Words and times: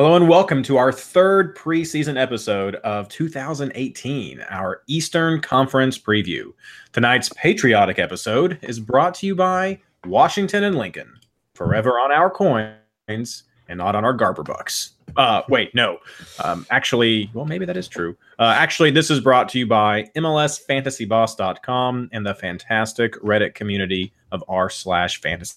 Hello 0.00 0.16
and 0.16 0.30
welcome 0.30 0.62
to 0.62 0.78
our 0.78 0.92
third 0.92 1.54
preseason 1.54 2.18
episode 2.18 2.76
of 2.76 3.06
2018, 3.10 4.40
our 4.48 4.80
Eastern 4.86 5.42
Conference 5.42 5.98
preview. 5.98 6.54
Tonight's 6.92 7.28
patriotic 7.36 7.98
episode 7.98 8.58
is 8.62 8.80
brought 8.80 9.12
to 9.16 9.26
you 9.26 9.34
by 9.34 9.78
Washington 10.06 10.64
and 10.64 10.78
Lincoln, 10.78 11.12
forever 11.52 12.00
on 12.00 12.10
our 12.12 12.30
coins 12.30 13.42
and 13.68 13.76
not 13.76 13.94
on 13.94 14.06
our 14.06 14.14
Garber 14.14 14.42
bucks. 14.42 14.92
Uh, 15.18 15.42
wait, 15.50 15.74
no. 15.74 15.98
Um, 16.42 16.64
actually, 16.70 17.30
well, 17.34 17.44
maybe 17.44 17.66
that 17.66 17.76
is 17.76 17.86
true. 17.86 18.16
Uh, 18.38 18.54
actually, 18.56 18.90
this 18.90 19.10
is 19.10 19.20
brought 19.20 19.50
to 19.50 19.58
you 19.58 19.66
by 19.66 20.04
MLSFantasyBoss.com 20.16 22.08
and 22.10 22.26
the 22.26 22.34
fantastic 22.34 23.16
Reddit 23.16 23.54
community 23.54 24.14
of 24.32 24.42
r 24.48 24.70
slash 24.70 25.20
fantasy 25.20 25.56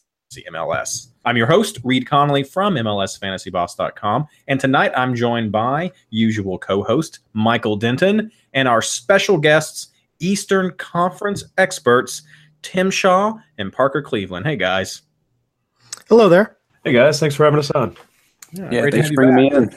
MLS. 0.52 1.08
I'm 1.26 1.38
your 1.38 1.48
host, 1.48 1.80
Reed 1.84 2.08
Connolly 2.08 2.44
from 2.44 2.76
MLSFantasyBoss.com, 2.76 4.28
and 4.48 4.59
tonight 4.59 4.92
I'm 4.96 5.16
joined 5.16 5.52
by 5.52 5.92
usual 6.09 6.58
co-host 6.58 7.20
Michael 7.34 7.75
Denton 7.75 8.31
and 8.53 8.67
our 8.67 8.81
special 8.81 9.38
guests, 9.38 9.90
Eastern 10.20 10.72
Conference 10.78 11.44
experts 11.58 12.22
Tim 12.62 12.90
Shaw 12.90 13.34
and 13.58 13.72
Parker 13.72 14.02
Cleveland. 14.02 14.45
Hey 14.45 14.56
guys. 14.56 15.03
Hello 16.09 16.30
there. 16.30 16.58
Hey 16.84 16.94
guys, 16.94 17.20
thanks 17.20 17.36
for 17.36 17.44
having 17.44 17.59
us 17.59 17.72
on. 17.72 17.95
Yeah, 18.52 18.70
yeah 18.72 18.86
thanks 18.90 19.09
for 19.09 19.16
bringing 19.16 19.36
me 19.36 19.52
in. 19.52 19.75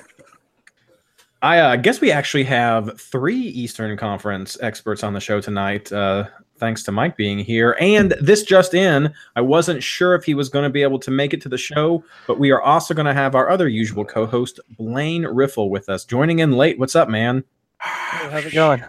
I 1.42 1.58
uh, 1.58 1.76
guess 1.76 2.00
we 2.00 2.10
actually 2.10 2.44
have 2.44 3.00
three 3.00 3.38
Eastern 3.38 3.96
Conference 3.96 4.56
experts 4.60 5.04
on 5.04 5.12
the 5.12 5.20
show 5.20 5.40
tonight. 5.40 5.92
Uh, 5.92 6.26
thanks 6.58 6.82
to 6.84 6.92
Mike 6.92 7.16
being 7.16 7.38
here. 7.38 7.76
And 7.80 8.14
this 8.20 8.42
just 8.42 8.74
in, 8.74 9.12
I 9.34 9.40
wasn't 9.40 9.82
sure 9.82 10.14
if 10.14 10.24
he 10.24 10.34
was 10.34 10.48
going 10.48 10.64
to 10.64 10.70
be 10.70 10.82
able 10.82 10.98
to 11.00 11.10
make 11.10 11.32
it 11.32 11.40
to 11.42 11.48
the 11.48 11.58
show, 11.58 12.04
but 12.26 12.38
we 12.38 12.50
are 12.50 12.62
also 12.62 12.94
going 12.94 13.06
to 13.06 13.14
have 13.14 13.34
our 13.34 13.48
other 13.48 13.68
usual 13.68 14.04
co-host 14.04 14.60
Blaine 14.76 15.24
Riffle 15.24 15.70
with 15.70 15.88
us, 15.88 16.04
joining 16.04 16.40
in 16.40 16.52
late. 16.52 16.78
What's 16.78 16.96
up, 16.96 17.08
man? 17.08 17.44
Hey, 17.80 18.28
how's 18.30 18.44
it 18.46 18.52
going? 18.54 18.84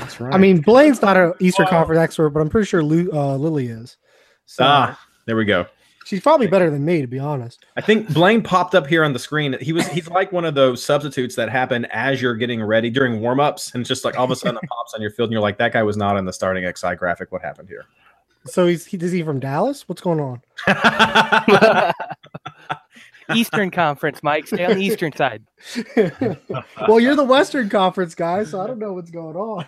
That's 0.00 0.20
right. 0.20 0.34
I 0.34 0.38
mean, 0.38 0.60
Blaine's 0.60 1.00
not 1.00 1.16
an 1.16 1.32
Eastern 1.40 1.66
Conference 1.66 2.00
expert, 2.00 2.30
but 2.30 2.40
I'm 2.40 2.50
pretty 2.50 2.66
sure 2.66 2.82
Lu- 2.82 3.10
uh, 3.12 3.36
Lily 3.36 3.68
is. 3.68 3.96
So. 4.46 4.64
Ah, 4.66 5.00
there 5.26 5.36
we 5.36 5.44
go. 5.44 5.66
She's 6.08 6.22
probably 6.22 6.46
better 6.46 6.70
than 6.70 6.86
me, 6.86 7.02
to 7.02 7.06
be 7.06 7.18
honest. 7.18 7.66
I 7.76 7.82
think 7.82 8.10
Blaine 8.14 8.42
popped 8.42 8.74
up 8.74 8.86
here 8.86 9.04
on 9.04 9.12
the 9.12 9.18
screen. 9.18 9.54
He 9.60 9.74
was 9.74 9.86
he's 9.88 10.08
like 10.08 10.32
one 10.32 10.46
of 10.46 10.54
those 10.54 10.82
substitutes 10.82 11.34
that 11.34 11.50
happen 11.50 11.84
as 11.90 12.22
you're 12.22 12.34
getting 12.34 12.62
ready 12.62 12.88
during 12.88 13.20
warmups, 13.20 13.74
and 13.74 13.84
just 13.84 14.06
like 14.06 14.18
all 14.18 14.24
of 14.24 14.30
a 14.30 14.36
sudden 14.36 14.56
it 14.56 14.66
pops 14.70 14.94
on 14.94 15.02
your 15.02 15.10
field, 15.10 15.26
and 15.26 15.32
you're 15.32 15.42
like, 15.42 15.58
that 15.58 15.74
guy 15.74 15.82
was 15.82 15.98
not 15.98 16.16
in 16.16 16.24
the 16.24 16.32
starting 16.32 16.64
XI 16.64 16.94
graphic. 16.94 17.30
What 17.30 17.42
happened 17.42 17.68
here? 17.68 17.84
So 18.46 18.66
he's 18.66 18.86
he 18.86 18.96
is 18.96 19.12
he 19.12 19.22
from 19.22 19.38
Dallas? 19.38 19.86
What's 19.86 20.00
going 20.00 20.18
on? 20.18 20.40
Eastern 23.34 23.70
Conference, 23.70 24.22
Mike. 24.22 24.46
Stay 24.46 24.64
on 24.64 24.76
the 24.76 24.82
Eastern 24.82 25.12
side. 25.12 25.44
well, 26.88 27.00
you're 27.00 27.16
the 27.16 27.24
Western 27.24 27.68
Conference 27.68 28.14
guy, 28.14 28.44
so 28.44 28.62
I 28.62 28.66
don't 28.66 28.78
know 28.78 28.94
what's 28.94 29.10
going 29.10 29.36
on. 29.36 29.66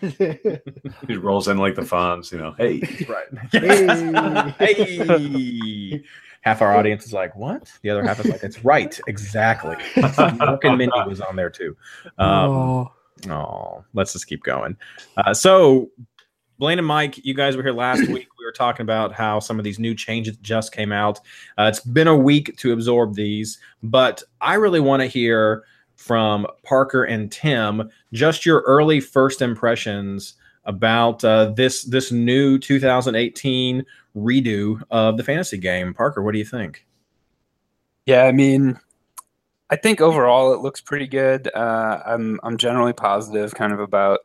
he 1.06 1.16
rolls 1.16 1.48
in 1.48 1.58
like 1.58 1.74
the 1.74 1.82
Fonz, 1.82 2.32
you 2.32 2.38
know. 2.38 2.52
Hey, 2.56 2.80
right. 3.06 3.26
Hey. 4.58 4.86
hey 4.88 6.02
half 6.40 6.62
our 6.62 6.76
audience 6.76 7.04
is 7.04 7.12
like, 7.12 7.34
"What?" 7.36 7.70
The 7.82 7.90
other 7.90 8.02
half 8.02 8.20
is 8.20 8.26
like, 8.26 8.42
"It's 8.42 8.64
right, 8.64 8.98
exactly." 9.06 9.76
Mark 10.38 10.64
and 10.64 10.78
Mindy 10.78 11.00
was 11.06 11.20
on 11.20 11.36
there 11.36 11.50
too. 11.50 11.76
Um, 12.18 12.50
oh. 12.50 12.92
oh, 13.30 13.84
let's 13.94 14.12
just 14.12 14.26
keep 14.26 14.42
going. 14.42 14.76
Uh, 15.16 15.34
so, 15.34 15.90
Blaine 16.58 16.78
and 16.78 16.86
Mike, 16.86 17.24
you 17.24 17.34
guys 17.34 17.56
were 17.56 17.62
here 17.62 17.72
last 17.72 18.06
week. 18.08 18.28
We 18.38 18.44
were 18.44 18.52
talking 18.52 18.84
about 18.84 19.12
how 19.12 19.40
some 19.40 19.58
of 19.58 19.64
these 19.64 19.78
new 19.78 19.94
changes 19.94 20.36
just 20.38 20.72
came 20.72 20.92
out. 20.92 21.20
Uh, 21.58 21.64
it's 21.64 21.80
been 21.80 22.08
a 22.08 22.16
week 22.16 22.56
to 22.58 22.72
absorb 22.72 23.14
these, 23.14 23.58
but 23.82 24.22
I 24.40 24.54
really 24.54 24.80
want 24.80 25.00
to 25.00 25.06
hear 25.06 25.64
from 25.96 26.46
Parker 26.62 27.04
and 27.04 27.30
Tim 27.30 27.90
just 28.14 28.46
your 28.46 28.60
early 28.60 29.00
first 29.00 29.42
impressions 29.42 30.34
about 30.64 31.24
uh, 31.24 31.50
this 31.50 31.84
this 31.84 32.12
new 32.12 32.58
2018 32.58 33.84
redo 34.16 34.82
of 34.90 35.16
the 35.16 35.24
fantasy 35.24 35.58
game. 35.58 35.94
Parker, 35.94 36.22
what 36.22 36.32
do 36.32 36.38
you 36.38 36.44
think? 36.44 36.86
Yeah, 38.06 38.24
I 38.24 38.32
mean, 38.32 38.78
I 39.70 39.76
think 39.76 40.00
overall 40.00 40.52
it 40.52 40.60
looks 40.60 40.80
pretty 40.80 41.06
good. 41.06 41.50
Uh, 41.54 42.02
I'm 42.04 42.40
I'm 42.42 42.56
generally 42.56 42.92
positive, 42.92 43.54
kind 43.54 43.72
of 43.72 43.80
about 43.80 44.20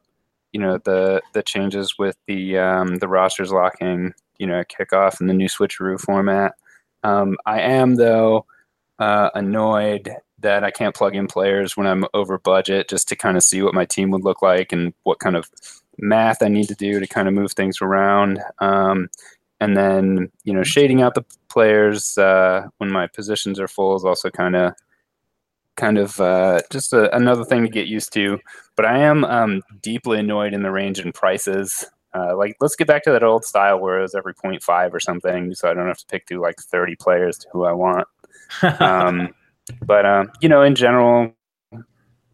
you 0.52 0.60
know 0.60 0.80
the 0.84 1.22
the 1.34 1.44
changes 1.44 1.98
with 1.98 2.18
the 2.28 2.58
um, 2.58 2.96
the 2.96 3.08
rosters 3.08 3.52
locking, 3.52 4.14
you 4.38 4.48
know, 4.48 4.64
kickoff 4.64 5.20
and 5.20 5.30
the 5.30 5.34
new 5.34 5.48
switcheroo 5.48 6.00
format. 6.00 6.56
Um, 7.04 7.38
I 7.46 7.62
am 7.62 7.96
though 7.96 8.46
uh, 8.98 9.30
annoyed 9.36 10.10
that 10.40 10.64
I 10.64 10.72
can't 10.72 10.96
plug 10.96 11.16
in 11.16 11.28
players 11.28 11.78
when 11.78 11.88
I'm 11.88 12.06
over 12.14 12.38
budget, 12.38 12.90
just 12.90 13.08
to 13.10 13.16
kind 13.16 13.38
of 13.38 13.44
see 13.44 13.62
what 13.62 13.74
my 13.74 13.86
team 13.86 14.12
would 14.12 14.24
look 14.24 14.42
like 14.42 14.72
and 14.72 14.94
what 15.04 15.20
kind 15.20 15.36
of 15.36 15.50
math 16.00 16.42
I 16.42 16.48
need 16.48 16.68
to 16.68 16.76
do 16.76 17.00
to 17.00 17.08
kind 17.08 17.28
of 17.28 17.34
move 17.34 17.54
things 17.54 17.82
around. 17.82 18.40
Um, 18.60 19.10
and 19.60 19.76
then 19.78 20.30
you 20.44 20.54
know 20.54 20.64
shading 20.64 21.02
out 21.02 21.16
the 21.16 21.26
players 21.50 22.18
uh, 22.18 22.68
when 22.78 22.92
my 22.92 23.08
positions 23.08 23.60
are 23.60 23.68
full 23.68 23.96
is 23.96 24.06
also 24.06 24.30
kind 24.30 24.56
of 24.56 24.74
kind 25.76 25.98
of 25.98 26.20
uh, 26.20 26.62
just 26.72 26.94
a, 26.94 27.14
another 27.16 27.44
thing 27.44 27.64
to 27.64 27.70
get 27.70 27.88
used 27.88 28.14
to. 28.14 28.40
But 28.76 28.86
I 28.86 29.00
am 29.00 29.24
um, 29.26 29.62
deeply 29.82 30.20
annoyed 30.20 30.54
in 30.54 30.64
the 30.64 30.72
range 30.72 31.00
in 31.00 31.12
prices. 31.12 31.86
Uh, 32.14 32.36
like, 32.38 32.56
let's 32.62 32.76
get 32.76 32.88
back 32.88 33.04
to 33.04 33.12
that 33.12 33.24
old 33.24 33.44
style 33.44 33.80
where 33.80 34.00
it 34.00 34.04
was 34.04 34.16
every 34.16 34.34
0.5 34.34 34.94
or 34.94 35.00
something, 35.02 35.54
so 35.54 35.70
I 35.70 35.74
don't 35.74 35.88
have 35.88 35.98
to 35.98 36.06
pick 36.06 36.28
through 36.28 36.42
like 36.42 36.56
30 36.60 36.96
players 36.96 37.38
to 37.40 37.48
who 37.52 37.66
I 37.66 37.74
want. 37.74 38.08
um, 38.80 39.34
but 39.86 40.06
uh, 40.06 40.26
you 40.42 40.48
know, 40.48 40.62
in 40.62 40.76
general, 40.76 41.34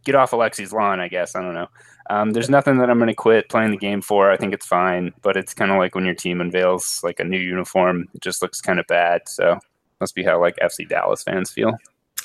get 0.04 0.16
off 0.16 0.32
Alexi's 0.32 0.74
lawn. 0.74 1.00
I 1.00 1.08
guess 1.08 1.36
I 1.36 1.42
don't 1.42 1.56
know. 1.56 1.68
Um, 2.10 2.32
there's 2.32 2.50
nothing 2.50 2.78
that 2.80 2.90
I'm 2.90 2.98
going 2.98 3.08
to 3.08 3.14
quit 3.14 3.50
playing 3.50 3.72
the 3.72 3.78
game 3.78 4.02
for. 4.02 4.32
I 4.32 4.38
think 4.38 4.54
it's 4.54 4.66
fine, 4.66 5.14
but 5.22 5.38
it's 5.38 5.54
kind 5.54 5.72
of 5.72 5.78
like 5.78 5.96
when 5.96 6.06
your 6.06 6.16
team 6.16 6.42
unveils 6.42 7.02
like 7.04 7.20
a 7.20 7.24
new 7.24 7.40
uniform, 7.40 8.08
it 8.14 8.22
just 8.22 8.42
looks 8.42 8.62
kind 8.62 8.80
of 8.80 8.88
bad. 8.88 9.22
So 9.28 9.60
must 10.00 10.16
be 10.16 10.24
how 10.24 10.40
like 10.40 10.58
FC 10.58 10.88
Dallas 10.88 11.24
fans 11.24 11.52
feel. 11.52 11.74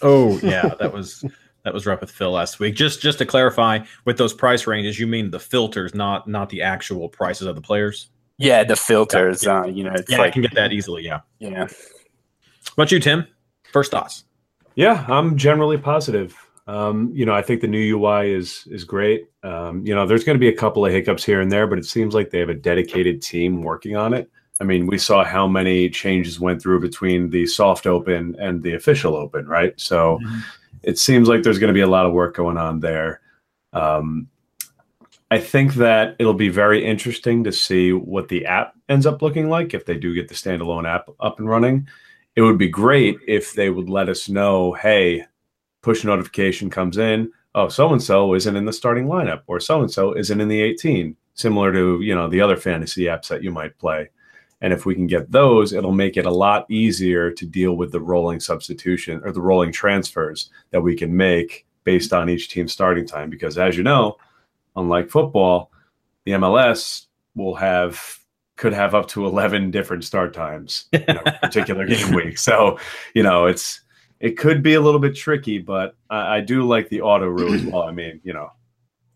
Oh 0.03 0.39
yeah, 0.39 0.75
that 0.81 0.93
was 0.93 1.25
that 1.65 1.75
was 1.75 1.87
rough 1.87 2.01
with 2.01 2.11
Phil 2.11 2.33
last 2.33 2.59
week. 2.59 2.75
Just 2.75 3.01
just 3.01 3.19
to 3.19 3.27
clarify, 3.27 3.81
with 4.05 4.19
those 4.19 4.33
price 4.33 4.67
ranges, 4.67 4.99
you 4.99 5.07
mean 5.07 5.31
the 5.31 5.41
filters, 5.41 5.95
not 5.95 6.27
not 6.27 6.49
the 6.49 6.63
actual 6.63 7.09
prices 7.09 7.47
of 7.47 7.55
the 7.55 7.63
players? 7.63 8.09
Yeah, 8.39 8.65
the 8.65 8.77
filters. 8.77 9.45
Yeah, 9.45 9.63
uh, 9.63 9.67
you 9.67 9.85
know, 9.85 9.95
yeah, 10.09 10.19
like, 10.19 10.29
I 10.29 10.31
can 10.31 10.43
get 10.43 10.55
that 10.55 10.73
easily. 10.73 11.05
Yeah. 11.05 11.21
Yeah. 11.39 11.69
What 12.75 12.85
about 12.85 12.93
you, 12.93 13.01
Tim? 13.01 13.27
First 13.73 13.91
thoughts? 13.91 14.25
Yeah, 14.75 15.07
I'm 15.09 15.39
generally 15.39 15.79
positive. 15.79 16.37
Um, 16.67 17.11
you 17.15 17.25
know, 17.25 17.35
I 17.35 17.43
think 17.43 17.61
the 17.61 17.69
new 17.69 17.99
UI 17.99 18.33
is 18.33 18.67
is 18.71 18.85
great. 18.85 19.29
Um, 19.43 19.87
you 19.87 19.95
know, 19.95 20.07
there's 20.07 20.25
going 20.25 20.35
to 20.35 20.41
be 20.41 20.49
a 20.49 20.57
couple 20.57 20.85
of 20.85 20.93
hiccups 20.93 21.25
here 21.25 21.41
and 21.41 21.51
there, 21.51 21.67
but 21.67 21.79
it 21.79 21.87
seems 21.87 22.15
like 22.15 22.31
they 22.31 22.41
have 22.41 22.49
a 22.49 22.55
dedicated 22.55 23.23
team 23.23 23.63
working 23.63 23.97
on 23.97 24.13
it. 24.13 24.31
I 24.61 24.65
mean, 24.65 24.87
we 24.87 24.99
saw 24.99 25.25
how 25.25 25.47
many 25.47 25.91
changes 25.91 26.41
went 26.41 26.63
through 26.63 26.81
between 26.81 27.31
the 27.31 27.47
soft 27.47 27.87
open 27.87 28.37
and 28.41 28.63
the 28.63 28.75
official 28.75 29.15
open, 29.15 29.47
right? 29.47 29.79
So 29.79 30.19
mm-hmm. 30.23 30.39
it 30.83 30.99
seems 30.99 31.29
like 31.29 31.43
there's 31.43 31.59
going 31.59 31.69
to 31.69 31.75
be 31.75 31.83
a 31.83 31.87
lot 31.87 32.07
of 32.07 32.13
work 32.13 32.35
going 32.35 32.57
on 32.57 32.81
there. 32.81 33.21
Um, 33.73 34.29
I 35.31 35.39
think 35.39 35.75
that 35.75 36.17
it'll 36.19 36.35
be 36.35 36.49
very 36.49 36.85
interesting 36.85 37.45
to 37.45 37.53
see 37.53 37.93
what 37.93 38.29
the 38.29 38.47
app 38.47 38.75
ends 38.89 39.07
up 39.07 39.23
looking 39.23 39.51
like 39.51 39.75
if 39.75 39.85
they 39.85 39.97
do 39.97 40.15
get 40.15 40.29
the 40.29 40.35
standalone 40.35 40.89
app 40.89 41.09
up 41.21 41.39
and 41.39 41.49
running. 41.49 41.89
It 42.37 42.43
would 42.43 42.59
be 42.59 42.69
great 42.69 43.19
if 43.27 43.53
they 43.53 43.71
would 43.71 43.89
let 43.89 44.09
us 44.09 44.29
know, 44.29 44.73
hey, 44.75 45.27
push 45.87 46.03
notification 46.03 46.69
comes 46.69 46.99
in, 46.99 47.31
oh, 47.55 47.69
so 47.69 47.93
and 47.93 48.03
so 48.03 48.35
isn't 48.35 48.57
in 48.57 48.65
the 48.65 48.73
starting 48.73 49.07
lineup, 49.07 49.43
or 49.47 49.61
so 49.61 49.83
and 49.83 49.91
so 49.91 50.17
isn't 50.17 50.41
in 50.41 50.49
the 50.49 50.61
18, 50.61 51.17
similar 51.35 51.73
to 51.73 52.01
you 52.03 52.13
know 52.13 52.29
the 52.29 52.41
other 52.41 52.57
fantasy 52.57 53.05
apps 53.05 53.29
that 53.29 53.45
you 53.45 53.53
might 53.53 53.79
play. 53.79 54.11
And 54.61 54.73
if 54.73 54.85
we 54.85 54.97
can 54.97 55.07
get 55.07 55.31
those, 55.31 55.73
it'll 55.73 55.93
make 55.93 56.17
it 56.17 56.27
a 56.27 56.31
lot 56.31 56.69
easier 56.69 57.31
to 57.31 57.47
deal 57.47 57.77
with 57.77 57.93
the 57.93 58.01
rolling 58.01 58.41
substitution 58.41 59.21
or 59.23 59.31
the 59.31 59.41
rolling 59.41 59.71
transfers 59.71 60.51
that 60.71 60.81
we 60.81 60.97
can 60.97 61.17
make 61.17 61.65
based 61.85 62.13
on 62.13 62.29
each 62.29 62.49
team's 62.49 62.73
starting 62.73 63.07
time. 63.07 63.31
Because 63.31 63.57
as 63.57 63.77
you 63.77 63.85
know, 63.85 64.17
unlike 64.75 65.09
football, 65.09 65.71
the 66.25 66.33
MLS 66.33 67.07
will 67.37 67.55
have 67.55 68.19
could 68.57 68.73
have 68.73 68.93
up 68.93 69.07
to 69.09 69.25
11 69.25 69.71
different 69.71 70.03
start 70.03 70.35
times 70.35 70.87
in 70.91 71.17
a 71.17 71.39
particular 71.43 71.87
game 71.87 72.13
week. 72.13 72.39
So, 72.39 72.81
you 73.15 73.23
know, 73.23 73.47
it's 73.47 73.83
it 74.21 74.39
could 74.39 74.63
be 74.63 74.75
a 74.75 74.81
little 74.81 75.01
bit 75.01 75.15
tricky, 75.15 75.59
but 75.59 75.95
I, 76.11 76.37
I 76.37 76.41
do 76.41 76.67
like 76.67 76.89
the 76.89 77.03
auto 77.03 77.27
rue 77.27 77.55
as 77.55 77.63
well. 77.65 77.83
I 77.83 77.93
mean, 77.93 78.21
you 78.25 78.33
know, 78.33 78.51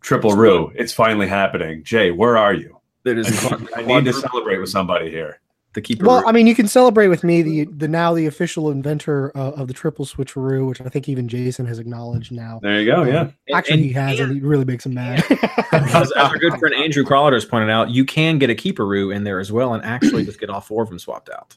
triple 0.01 0.33
rue. 0.33 0.73
It's 0.75 0.93
finally 0.93 1.29
happening. 1.29 1.85
Jay, 1.85 2.11
where 2.11 2.37
are 2.37 2.55
you? 2.55 2.81
That 3.05 3.19
is 3.19 3.53
I 3.77 3.83
need 3.83 4.05
to 4.05 4.13
celebrate 4.13 4.59
with 4.59 4.71
somebody 4.71 5.11
here. 5.11 5.41
The 5.73 5.81
keeper. 5.81 6.05
Well, 6.05 6.25
I 6.27 6.33
mean, 6.33 6.49
you 6.49 6.55
can 6.57 6.67
celebrate 6.67 7.07
with 7.07 7.23
me, 7.23 7.43
the 7.43 7.65
the 7.67 7.87
now 7.87 8.13
the 8.13 8.27
official 8.27 8.73
inventor 8.73 9.31
uh, 9.37 9.53
of 9.53 9.69
the 9.69 9.73
triple 9.73 10.05
switcheroo, 10.05 10.67
which 10.67 10.81
I 10.81 10.89
think 10.89 11.09
even 11.09 11.29
Jason 11.29 11.65
has 11.67 11.79
acknowledged 11.79 12.33
now. 12.33 12.59
There 12.61 12.81
you 12.81 12.91
go. 12.91 13.05
Yeah. 13.05 13.31
Actually, 13.55 13.75
And- 13.75 13.85
he 13.85 13.93
has, 13.93 14.19
and 14.19 14.35
he 14.35 14.41
really 14.41 14.65
makes 14.65 14.85
him 14.85 14.95
mad. 14.95 15.25
as, 15.73 15.95
as 15.95 16.13
our 16.13 16.37
good 16.39 16.59
friend 16.59 16.75
Andrew 16.75 17.05
Crawler 17.05 17.35
has 17.35 17.45
pointed 17.45 17.71
out, 17.71 17.89
you 17.89 18.05
can 18.05 18.39
get 18.39 18.51
a 18.51 18.55
keeperoo 18.57 19.15
in 19.15 19.23
there 19.23 19.39
as 19.39 19.53
well, 19.53 19.73
and 19.73 19.85
actually 19.85 20.25
just 20.25 20.41
get 20.41 20.51
all 20.51 20.61
four 20.61 20.83
of 20.83 20.89
them 20.89 20.99
swapped 20.99 21.31
out. 21.31 21.57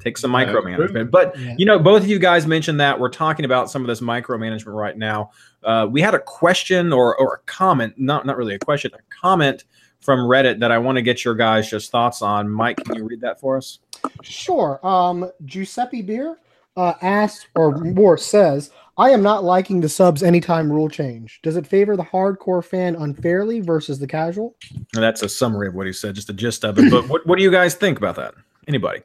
Take 0.00 0.18
some 0.18 0.32
micromanagement. 0.32 1.10
But 1.10 1.38
Yeah. 1.38 1.54
you 1.58 1.66
know, 1.66 1.78
both 1.78 2.02
of 2.02 2.08
you 2.08 2.18
guys 2.18 2.46
mentioned 2.46 2.80
that 2.80 2.98
we're 2.98 3.10
talking 3.10 3.44
about 3.44 3.70
some 3.70 3.82
of 3.82 3.88
this 3.88 4.00
micromanagement 4.00 4.74
right 4.74 4.96
now. 4.96 5.30
Uh, 5.62 5.86
we 5.90 6.00
had 6.00 6.14
a 6.14 6.18
question 6.18 6.92
or 6.92 7.16
or 7.16 7.34
a 7.34 7.38
comment, 7.46 7.94
not 7.98 8.24
not 8.26 8.36
really 8.36 8.54
a 8.54 8.58
question, 8.58 8.90
a 8.94 8.98
comment 9.20 9.64
from 10.00 10.20
Reddit 10.20 10.58
that 10.60 10.72
I 10.72 10.78
want 10.78 10.96
to 10.96 11.02
get 11.02 11.24
your 11.24 11.34
guys' 11.34 11.68
just 11.68 11.90
thoughts 11.90 12.22
on. 12.22 12.48
Mike, 12.48 12.78
can 12.78 12.96
you 12.96 13.04
read 13.04 13.20
that 13.20 13.38
for 13.38 13.58
us? 13.58 13.80
Sure. 14.22 14.80
Um, 14.82 15.30
Giuseppe 15.44 16.00
Beer 16.00 16.38
uh, 16.78 16.94
asked, 17.02 17.48
or 17.54 17.76
more 17.76 18.16
says, 18.16 18.70
I 18.96 19.10
am 19.10 19.22
not 19.22 19.44
liking 19.44 19.80
the 19.82 19.88
subs 19.90 20.22
anytime 20.22 20.72
rule 20.72 20.88
change. 20.88 21.40
Does 21.42 21.56
it 21.56 21.66
favor 21.66 21.96
the 21.96 22.02
hardcore 22.02 22.64
fan 22.64 22.96
unfairly 22.96 23.60
versus 23.60 23.98
the 23.98 24.06
casual? 24.06 24.56
And 24.94 25.02
That's 25.02 25.22
a 25.22 25.28
summary 25.28 25.68
of 25.68 25.74
what 25.74 25.86
he 25.86 25.92
said, 25.92 26.14
just 26.14 26.28
the 26.28 26.32
gist 26.32 26.64
of 26.64 26.78
it. 26.78 26.90
But 26.90 27.08
what, 27.08 27.26
what 27.26 27.36
do 27.36 27.42
you 27.42 27.50
guys 27.50 27.74
think 27.74 27.98
about 27.98 28.16
that? 28.16 28.32
Anybody? 28.68 29.02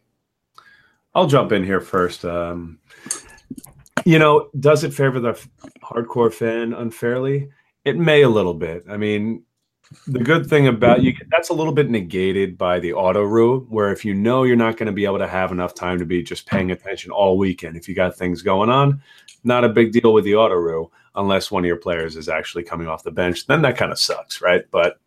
I'll 1.16 1.28
jump 1.28 1.54
in 1.54 1.64
here 1.64 1.80
first. 1.80 2.26
Um, 2.26 2.80
you 4.04 4.20
know, 4.20 4.50
does 4.60 4.84
it 4.84 4.94
favor 4.94 5.20
the 5.20 5.30
f- 5.30 5.48
hardcore 5.82 6.32
fan 6.32 6.74
unfairly? 6.74 7.50
It 7.86 7.98
may 7.98 8.24
a 8.24 8.30
little 8.30 8.54
bit. 8.54 8.84
I 8.90 8.98
mean, 8.98 9.44
the 10.08 10.20
good 10.20 10.48
thing 10.48 10.68
about 10.68 11.04
you 11.04 11.14
that's 11.30 11.50
a 11.50 11.54
little 11.54 11.72
bit 11.74 11.90
negated 11.90 12.58
by 12.58 12.80
the 12.80 12.94
auto 12.94 13.24
rule, 13.24 13.66
where 13.70 13.92
if 13.92 14.04
you 14.04 14.14
know 14.14 14.44
you're 14.44 14.56
not 14.56 14.78
going 14.78 14.88
to 14.88 14.92
be 14.92 15.06
able 15.06 15.20
to 15.20 15.28
have 15.28 15.52
enough 15.52 15.74
time 15.74 16.00
to 16.00 16.06
be 16.06 16.22
just 16.22 16.48
paying 16.48 16.72
attention 16.72 17.12
all 17.12 17.38
weekend, 17.38 17.78
if 17.78 17.88
you 17.88 17.96
got 17.96 18.16
things 18.16 18.42
going 18.42 18.70
on, 18.70 19.02
not 19.44 19.64
a 19.64 19.70
big 19.70 19.94
deal 19.94 20.12
with 20.12 20.26
the 20.26 20.36
auto 20.36 20.56
rule 20.56 20.92
unless 21.16 21.50
one 21.50 21.64
of 21.64 21.68
your 21.68 21.78
players 21.78 22.18
is 22.18 22.28
actually 22.28 22.64
coming 22.64 22.88
off 22.88 23.04
the 23.04 23.12
bench. 23.12 23.48
Then 23.48 23.62
that 23.62 23.78
kind 23.78 23.92
of 23.92 24.00
sucks, 24.00 24.42
right? 24.42 24.64
But 24.70 25.00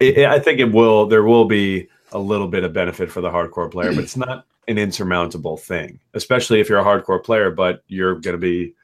it, 0.00 0.26
I 0.26 0.38
think 0.38 0.60
it 0.60 0.72
will. 0.72 1.06
There 1.06 1.24
will 1.24 1.46
be 1.46 1.88
a 2.12 2.18
little 2.18 2.48
bit 2.48 2.64
of 2.64 2.72
benefit 2.72 3.10
for 3.10 3.20
the 3.22 3.30
hardcore 3.30 3.70
player, 3.70 3.94
but 3.94 4.04
it's 4.04 4.16
not 4.16 4.44
an 4.68 4.78
insurmountable 4.78 5.56
thing, 5.56 6.00
especially 6.14 6.60
if 6.60 6.68
you're 6.68 6.78
a 6.78 6.84
hardcore 6.84 7.22
player, 7.22 7.50
but 7.50 7.82
you're 7.88 8.14
going 8.14 8.34
to 8.34 8.38
be 8.38 8.74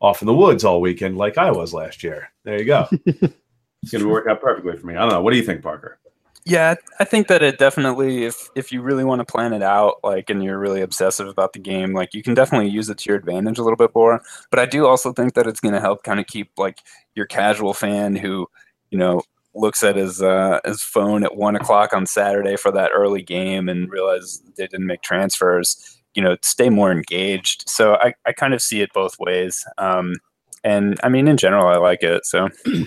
off 0.00 0.22
in 0.22 0.26
the 0.26 0.34
woods 0.34 0.64
all 0.64 0.80
weekend 0.80 1.16
like 1.16 1.38
I 1.38 1.50
was 1.50 1.74
last 1.74 2.02
year. 2.02 2.30
There 2.44 2.58
you 2.58 2.64
go. 2.64 2.86
it's 3.06 3.92
going 3.92 4.04
to 4.04 4.08
work 4.08 4.26
out 4.28 4.40
perfectly 4.40 4.76
for 4.76 4.86
me. 4.86 4.94
I 4.94 5.00
don't 5.00 5.10
know. 5.10 5.22
What 5.22 5.32
do 5.32 5.36
you 5.36 5.44
think, 5.44 5.62
Parker? 5.62 5.98
Yeah, 6.46 6.74
I 7.00 7.04
think 7.04 7.28
that 7.28 7.42
it 7.42 7.58
definitely, 7.58 8.24
if 8.24 8.50
if 8.54 8.70
you 8.70 8.82
really 8.82 9.04
want 9.04 9.20
to 9.20 9.24
plan 9.24 9.54
it 9.54 9.62
out, 9.62 9.96
like, 10.04 10.28
and 10.28 10.44
you're 10.44 10.58
really 10.58 10.82
obsessive 10.82 11.26
about 11.26 11.54
the 11.54 11.58
game, 11.58 11.94
like, 11.94 12.12
you 12.12 12.22
can 12.22 12.34
definitely 12.34 12.68
use 12.68 12.90
it 12.90 12.98
to 12.98 13.08
your 13.08 13.16
advantage 13.16 13.58
a 13.58 13.62
little 13.62 13.78
bit 13.78 13.94
more. 13.94 14.22
But 14.50 14.60
I 14.60 14.66
do 14.66 14.86
also 14.86 15.12
think 15.14 15.32
that 15.34 15.46
it's 15.46 15.60
going 15.60 15.72
to 15.72 15.80
help 15.80 16.02
kind 16.04 16.20
of 16.20 16.26
keep 16.26 16.50
like 16.58 16.80
your 17.14 17.24
casual 17.24 17.72
fan 17.72 18.14
who, 18.14 18.46
you 18.90 18.98
know, 18.98 19.22
looks 19.54 19.82
at 19.82 19.96
his 19.96 20.22
uh, 20.22 20.60
his 20.64 20.82
phone 20.82 21.24
at 21.24 21.36
one 21.36 21.56
o'clock 21.56 21.92
on 21.92 22.06
Saturday 22.06 22.56
for 22.56 22.70
that 22.72 22.90
early 22.94 23.22
game 23.22 23.68
and 23.68 23.90
realize 23.90 24.42
they 24.56 24.66
didn't 24.66 24.86
make 24.86 25.02
transfers, 25.02 25.98
you 26.14 26.22
know, 26.22 26.36
stay 26.42 26.70
more 26.70 26.92
engaged. 26.92 27.64
So 27.68 27.94
I 27.94 28.14
I 28.26 28.32
kind 28.32 28.54
of 28.54 28.62
see 28.62 28.80
it 28.80 28.92
both 28.92 29.18
ways. 29.18 29.64
Um, 29.78 30.14
and 30.62 30.98
I 31.02 31.08
mean, 31.08 31.28
in 31.28 31.36
general, 31.36 31.66
I 31.66 31.76
like 31.76 32.02
it. 32.02 32.26
So. 32.26 32.48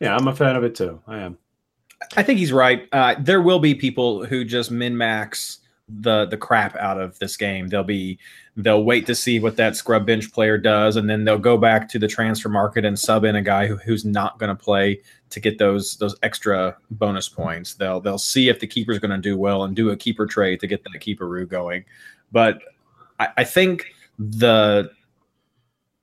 Yeah, 0.00 0.16
I'm 0.16 0.28
a 0.28 0.34
fan 0.34 0.56
of 0.56 0.64
it 0.64 0.74
too. 0.74 1.00
I 1.06 1.18
am. 1.18 1.38
I 2.16 2.22
think 2.22 2.38
he's 2.38 2.52
right. 2.52 2.88
Uh, 2.92 3.16
there 3.18 3.42
will 3.42 3.58
be 3.58 3.74
people 3.74 4.24
who 4.24 4.44
just 4.44 4.70
min 4.70 4.96
max 4.96 5.58
the 5.88 6.26
the 6.26 6.36
crap 6.36 6.76
out 6.76 7.00
of 7.00 7.18
this 7.18 7.36
game. 7.36 7.68
They'll 7.68 7.82
be 7.82 8.18
they'll 8.58 8.82
wait 8.82 9.06
to 9.06 9.14
see 9.14 9.38
what 9.38 9.56
that 9.56 9.76
scrub 9.76 10.04
bench 10.04 10.32
player 10.32 10.58
does, 10.58 10.96
and 10.96 11.08
then 11.08 11.24
they'll 11.24 11.38
go 11.38 11.56
back 11.56 11.88
to 11.88 11.98
the 11.98 12.08
transfer 12.08 12.48
market 12.48 12.84
and 12.84 12.98
sub 12.98 13.24
in 13.24 13.36
a 13.36 13.42
guy 13.42 13.66
who, 13.68 13.76
who's 13.76 14.04
not 14.04 14.38
going 14.38 14.48
to 14.48 14.62
play 14.62 15.00
to 15.30 15.40
get 15.40 15.58
those 15.58 15.96
those 15.98 16.16
extra 16.22 16.76
bonus 16.90 17.28
points. 17.28 17.74
They'll 17.74 18.00
they'll 18.00 18.18
see 18.18 18.48
if 18.48 18.58
the 18.60 18.66
keeper's 18.66 18.98
going 18.98 19.12
to 19.12 19.18
do 19.18 19.38
well 19.38 19.62
and 19.62 19.76
do 19.76 19.90
a 19.90 19.96
keeper 19.96 20.26
trade 20.26 20.60
to 20.60 20.66
get 20.66 20.82
that 20.84 20.98
keeper 21.00 21.28
keeperoo 21.28 21.48
going. 21.48 21.84
But 22.32 22.60
I, 23.20 23.28
I 23.38 23.44
think 23.44 23.86
the 24.18 24.90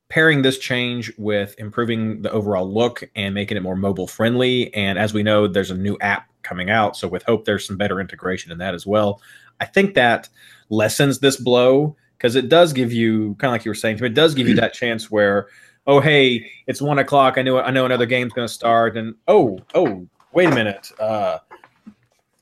pairing 0.07 0.41
this 0.41 0.57
change 0.57 1.11
with 1.17 1.55
improving 1.57 2.21
the 2.21 2.31
overall 2.31 2.71
look 2.71 3.03
and 3.15 3.33
making 3.33 3.57
it 3.57 3.63
more 3.63 3.75
mobile 3.75 4.07
friendly. 4.07 4.73
And 4.73 4.97
as 4.97 5.13
we 5.13 5.23
know, 5.23 5.47
there's 5.47 5.71
a 5.71 5.77
new 5.77 5.97
app 5.99 6.29
coming 6.43 6.69
out. 6.69 6.95
So 6.95 7.07
with 7.07 7.23
hope 7.23 7.43
there's 7.43 7.65
some 7.65 7.75
better 7.75 7.99
integration 7.99 8.51
in 8.51 8.59
that 8.59 8.75
as 8.75 8.85
well. 8.85 9.21
I 9.59 9.65
think 9.65 9.95
that 9.95 10.29
lessens 10.69 11.19
this 11.19 11.37
blow 11.37 11.95
because 12.17 12.35
it 12.35 12.49
does 12.49 12.73
give 12.73 12.91
you 12.91 13.35
kind 13.35 13.49
of 13.49 13.53
like 13.53 13.65
you 13.65 13.71
were 13.71 13.75
saying, 13.75 14.03
it 14.03 14.13
does 14.13 14.33
give 14.35 14.47
you 14.47 14.55
that 14.61 14.73
chance 14.73 15.09
where, 15.09 15.47
oh 15.87 15.99
hey, 15.99 16.51
it's 16.67 16.81
one 16.81 16.99
o'clock. 16.99 17.37
I 17.37 17.41
know 17.41 17.59
I 17.59 17.71
know 17.71 17.85
another 17.85 18.05
game's 18.05 18.33
gonna 18.33 18.47
start, 18.47 18.97
and 18.97 19.15
oh, 19.27 19.59
oh, 19.73 20.07
wait 20.33 20.49
a 20.49 20.55
minute. 20.55 20.91
Uh 20.99 21.39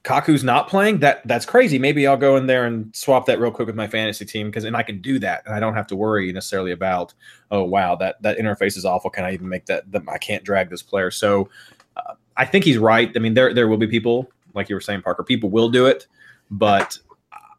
Kaku's 0.03 0.43
not 0.43 0.67
playing. 0.67 0.99
That 0.99 1.25
that's 1.25 1.45
crazy. 1.45 1.79
Maybe 1.79 2.05
I'll 2.05 2.17
go 2.17 2.35
in 2.35 2.45
there 2.45 2.65
and 2.65 2.93
swap 2.93 3.25
that 3.27 3.39
real 3.39 3.51
quick 3.51 3.67
with 3.67 3.75
my 3.75 3.87
fantasy 3.87 4.25
team 4.25 4.47
because 4.47 4.65
and 4.65 4.75
I 4.75 4.83
can 4.83 5.01
do 5.01 5.17
that, 5.19 5.43
and 5.45 5.55
I 5.55 5.61
don't 5.61 5.75
have 5.75 5.87
to 5.87 5.95
worry 5.95 6.31
necessarily 6.33 6.71
about 6.71 7.13
oh 7.51 7.63
wow 7.63 7.95
that 7.95 8.21
that 8.21 8.37
interface 8.37 8.75
is 8.75 8.83
awful. 8.83 9.09
Can 9.09 9.23
I 9.23 9.33
even 9.33 9.47
make 9.47 9.65
that? 9.67 9.89
that 9.93 10.03
I 10.09 10.17
can't 10.17 10.43
drag 10.43 10.69
this 10.69 10.81
player. 10.81 11.09
So 11.09 11.49
uh, 11.95 12.15
I 12.35 12.45
think 12.45 12.65
he's 12.65 12.77
right. 12.77 13.11
I 13.15 13.19
mean, 13.19 13.33
there 13.33 13.53
there 13.53 13.69
will 13.69 13.77
be 13.77 13.87
people 13.87 14.29
like 14.53 14.67
you 14.67 14.75
were 14.75 14.81
saying, 14.81 15.03
Parker. 15.03 15.23
People 15.23 15.49
will 15.49 15.69
do 15.69 15.85
it, 15.85 16.07
but 16.51 16.97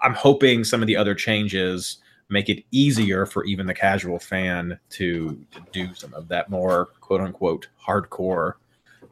I'm 0.03 0.15
hoping 0.15 0.65
some 0.65 0.83
of 0.83 0.87
the 0.87 0.97
other 0.97 1.15
changes 1.15 1.97
make 2.35 2.49
it 2.49 2.65
easier 2.73 3.25
for 3.25 3.45
even 3.45 3.65
the 3.65 3.73
casual 3.73 4.19
fan 4.19 4.79
to, 4.91 5.41
to 5.53 5.61
do 5.73 5.95
some 5.95 6.13
of 6.13 6.29
that 6.29 6.51
more 6.51 6.87
quote 7.01 7.21
unquote 7.21 7.69
hardcore 7.81 8.55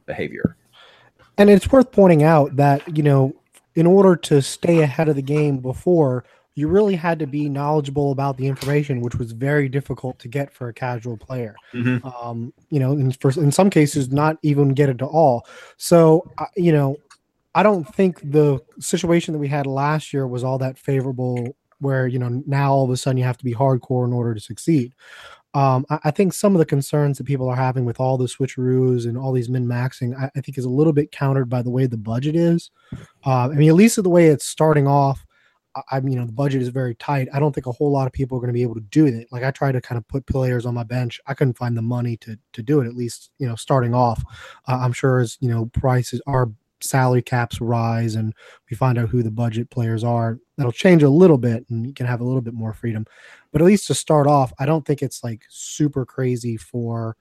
behavior. 0.04 0.56
And 1.38 1.48
it's 1.48 1.70
worth 1.70 1.92
pointing 1.92 2.24
out 2.24 2.56
that, 2.56 2.96
you 2.96 3.02
know, 3.02 3.32
in 3.76 3.86
order 3.86 4.16
to 4.16 4.42
stay 4.42 4.80
ahead 4.80 5.08
of 5.08 5.16
the 5.16 5.22
game 5.22 5.58
before, 5.58 6.24
you 6.54 6.68
really 6.68 6.96
had 6.96 7.18
to 7.20 7.26
be 7.26 7.48
knowledgeable 7.48 8.12
about 8.12 8.36
the 8.36 8.46
information, 8.46 9.00
which 9.00 9.14
was 9.14 9.32
very 9.32 9.68
difficult 9.68 10.18
to 10.18 10.28
get 10.28 10.52
for 10.52 10.68
a 10.68 10.74
casual 10.74 11.16
player. 11.16 11.54
Mhm. 11.72 12.04
Um, 12.04 12.52
you 12.68 12.80
know, 12.80 12.92
in, 12.92 13.12
for, 13.12 13.30
in 13.30 13.50
some 13.50 13.70
cases, 13.70 14.10
not 14.10 14.36
even 14.42 14.74
get 14.74 14.90
it 14.90 14.98
to 14.98 15.06
all. 15.06 15.46
So, 15.78 16.30
uh, 16.36 16.46
you 16.56 16.72
know, 16.72 16.98
I 17.54 17.62
don't 17.62 17.84
think 17.94 18.20
the 18.22 18.60
situation 18.80 19.32
that 19.32 19.38
we 19.38 19.48
had 19.48 19.66
last 19.66 20.12
year 20.12 20.26
was 20.26 20.44
all 20.44 20.58
that 20.58 20.76
favorable, 20.76 21.56
where, 21.82 22.06
you 22.06 22.18
know, 22.18 22.42
now 22.46 22.72
all 22.72 22.84
of 22.84 22.90
a 22.90 22.96
sudden 22.96 23.18
you 23.18 23.24
have 23.24 23.36
to 23.38 23.44
be 23.44 23.54
hardcore 23.54 24.06
in 24.06 24.12
order 24.12 24.32
to 24.32 24.40
succeed. 24.40 24.94
Um, 25.54 25.84
I, 25.90 25.98
I 26.04 26.10
think 26.10 26.32
some 26.32 26.54
of 26.54 26.60
the 26.60 26.64
concerns 26.64 27.18
that 27.18 27.24
people 27.24 27.48
are 27.48 27.56
having 27.56 27.84
with 27.84 28.00
all 28.00 28.16
the 28.16 28.26
switcheroos 28.26 29.06
and 29.06 29.18
all 29.18 29.32
these 29.32 29.50
min 29.50 29.66
maxing, 29.66 30.16
I, 30.18 30.30
I 30.34 30.40
think 30.40 30.56
is 30.56 30.64
a 30.64 30.70
little 30.70 30.92
bit 30.94 31.12
countered 31.12 31.50
by 31.50 31.60
the 31.60 31.70
way 31.70 31.86
the 31.86 31.98
budget 31.98 32.36
is. 32.36 32.70
Uh, 33.26 33.48
I 33.48 33.54
mean, 33.54 33.68
at 33.68 33.74
least 33.74 34.02
the 34.02 34.08
way 34.08 34.28
it's 34.28 34.46
starting 34.46 34.86
off, 34.86 35.26
I, 35.76 35.82
I 35.92 36.00
mean, 36.00 36.14
you 36.14 36.20
know, 36.20 36.26
the 36.26 36.32
budget 36.32 36.62
is 36.62 36.68
very 36.68 36.94
tight. 36.94 37.28
I 37.34 37.40
don't 37.40 37.52
think 37.54 37.66
a 37.66 37.72
whole 37.72 37.92
lot 37.92 38.06
of 38.06 38.12
people 38.12 38.38
are 38.38 38.40
going 38.40 38.48
to 38.48 38.54
be 38.54 38.62
able 38.62 38.76
to 38.76 38.80
do 38.80 39.06
it. 39.06 39.28
Like 39.30 39.42
I 39.42 39.50
tried 39.50 39.72
to 39.72 39.80
kind 39.80 39.98
of 39.98 40.08
put 40.08 40.26
players 40.26 40.64
on 40.64 40.74
my 40.74 40.84
bench, 40.84 41.20
I 41.26 41.34
couldn't 41.34 41.58
find 41.58 41.76
the 41.76 41.82
money 41.82 42.16
to 42.18 42.38
to 42.54 42.62
do 42.62 42.80
it. 42.80 42.86
At 42.86 42.96
least, 42.96 43.30
you 43.38 43.46
know, 43.46 43.56
starting 43.56 43.94
off, 43.94 44.22
uh, 44.68 44.78
I'm 44.80 44.92
sure 44.92 45.20
as 45.20 45.36
you 45.40 45.48
know, 45.48 45.66
prices 45.66 46.22
our 46.26 46.50
salary 46.82 47.22
caps 47.22 47.60
rise 47.60 48.14
and 48.14 48.34
we 48.70 48.76
find 48.76 48.98
out 48.98 49.08
who 49.08 49.22
the 49.22 49.30
budget 49.30 49.70
players 49.70 50.04
are, 50.04 50.38
that'll 50.56 50.72
change 50.72 51.02
a 51.02 51.08
little 51.10 51.38
bit 51.38 51.64
and 51.70 51.86
you 51.86 51.94
can 51.94 52.06
have 52.06 52.20
a 52.20 52.24
little 52.24 52.40
bit 52.40 52.54
more 52.54 52.72
freedom. 52.72 53.06
But 53.52 53.60
at 53.60 53.66
least 53.66 53.86
to 53.88 53.94
start 53.94 54.26
off, 54.26 54.52
I 54.58 54.66
don't 54.66 54.84
think 54.86 55.02
it's 55.02 55.22
like 55.22 55.44
super 55.48 56.04
crazy 56.04 56.56
for 56.56 57.16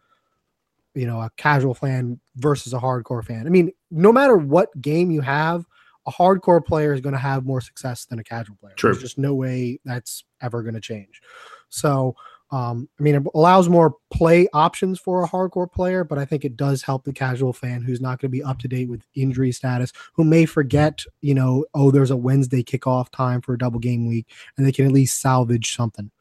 you 0.93 1.07
know 1.07 1.21
a 1.21 1.31
casual 1.37 1.73
fan 1.73 2.19
versus 2.35 2.73
a 2.73 2.79
hardcore 2.79 3.23
fan. 3.23 3.47
I 3.47 3.49
mean, 3.49 3.71
no 3.89 4.11
matter 4.11 4.37
what 4.37 4.69
game 4.81 5.11
you 5.11 5.21
have, 5.21 5.65
a 6.05 6.11
hardcore 6.11 6.63
player 6.65 6.93
is 6.93 7.01
going 7.01 7.13
to 7.13 7.19
have 7.19 7.45
more 7.45 7.61
success 7.61 8.05
than 8.05 8.19
a 8.19 8.23
casual 8.23 8.55
player. 8.57 8.73
True. 8.75 8.91
There's 8.91 9.03
just 9.03 9.17
no 9.17 9.35
way 9.35 9.79
that's 9.85 10.23
ever 10.41 10.63
going 10.63 10.73
to 10.73 10.81
change. 10.81 11.21
So, 11.69 12.15
um, 12.51 12.89
I 12.99 13.03
mean, 13.03 13.15
it 13.15 13.23
allows 13.33 13.69
more 13.69 13.95
play 14.11 14.47
options 14.53 14.99
for 14.99 15.23
a 15.23 15.27
hardcore 15.27 15.71
player, 15.71 16.03
but 16.03 16.17
I 16.17 16.25
think 16.25 16.43
it 16.43 16.57
does 16.57 16.81
help 16.81 17.05
the 17.05 17.13
casual 17.13 17.53
fan 17.53 17.81
who's 17.81 18.01
not 18.01 18.19
going 18.19 18.29
to 18.29 18.37
be 18.37 18.43
up 18.43 18.59
to 18.59 18.67
date 18.67 18.89
with 18.89 19.05
injury 19.15 19.53
status, 19.53 19.93
who 20.13 20.25
may 20.25 20.45
forget, 20.45 21.01
you 21.21 21.33
know, 21.33 21.65
oh, 21.73 21.91
there's 21.91 22.11
a 22.11 22.17
Wednesday 22.17 22.61
kickoff 22.61 23.09
time 23.09 23.39
for 23.41 23.53
a 23.53 23.57
double 23.57 23.79
game 23.79 24.05
week, 24.05 24.27
and 24.57 24.65
they 24.65 24.71
can 24.73 24.85
at 24.85 24.91
least 24.91 25.21
salvage 25.21 25.75
something. 25.75 26.11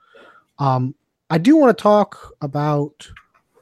Um, 0.61 0.95
I 1.31 1.39
do 1.39 1.57
want 1.57 1.77
to 1.77 1.83
talk 1.83 2.33
about 2.41 3.09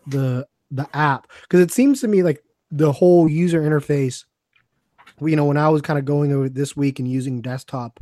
the 0.06 0.46
the 0.70 0.88
app 0.94 1.30
because 1.42 1.60
it 1.60 1.72
seems 1.72 2.00
to 2.00 2.08
me 2.08 2.22
like 2.22 2.42
the 2.70 2.92
whole 2.92 3.28
user 3.28 3.62
interface 3.62 4.24
you 5.20 5.34
know 5.34 5.46
when 5.46 5.56
i 5.56 5.68
was 5.68 5.80
kind 5.80 5.98
of 5.98 6.04
going 6.04 6.32
over 6.32 6.48
this 6.48 6.76
week 6.76 6.98
and 6.98 7.10
using 7.10 7.40
desktop 7.40 7.98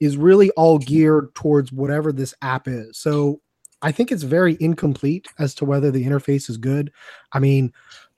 is 0.00 0.16
really 0.16 0.50
all 0.52 0.78
geared 0.78 1.32
towards 1.34 1.72
whatever 1.72 2.12
this 2.12 2.34
app 2.42 2.66
is 2.66 2.98
so 2.98 3.40
I 3.82 3.92
think 3.92 4.10
it's 4.10 4.24
very 4.24 4.56
incomplete 4.60 5.28
as 5.38 5.54
to 5.56 5.64
whether 5.64 5.90
the 5.90 6.04
interface 6.04 6.50
is 6.50 6.56
good. 6.56 6.92
I 7.32 7.38
mean, 7.38 7.72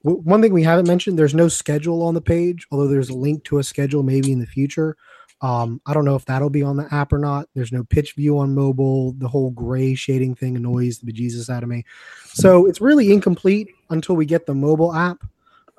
w- 0.05 0.23
one 0.23 0.41
thing 0.41 0.53
we 0.53 0.63
haven't 0.63 0.89
mentioned: 0.89 1.19
there's 1.19 1.35
no 1.35 1.49
schedule 1.49 2.03
on 2.03 2.15
the 2.15 2.21
page, 2.21 2.67
although 2.71 2.89
there's 2.89 3.11
a 3.11 3.17
link 3.17 3.45
to 3.45 3.59
a 3.59 3.65
schedule 3.65 4.03
maybe 4.03 4.33
in 4.33 4.41
the 4.41 4.47
future. 4.47 4.97
Um, 5.43 5.81
I 5.87 5.95
don't 5.95 6.05
know 6.05 6.17
if 6.17 6.25
that'll 6.27 6.51
be 6.51 6.63
on 6.63 6.77
the 6.77 6.93
app 6.95 7.13
or 7.13 7.19
not. 7.19 7.49
There's 7.55 7.73
no 7.73 7.85
pitch 7.85 8.15
view 8.15 8.39
on 8.39 8.55
mobile. 8.55 9.13
The 9.13 9.29
whole 9.29 9.51
gray 9.51 9.95
shading 9.95 10.35
thing 10.35 10.57
annoys 10.57 10.99
the 10.99 11.11
bejesus 11.11 11.49
out 11.49 11.63
of 11.63 11.69
me. 11.69 11.85
So 12.25 12.67
it's 12.67 12.81
really 12.81 13.13
incomplete 13.13 13.71
until 13.89 14.17
we 14.17 14.27
get 14.27 14.45
the 14.45 14.55
mobile 14.55 14.95
app. 14.95 15.25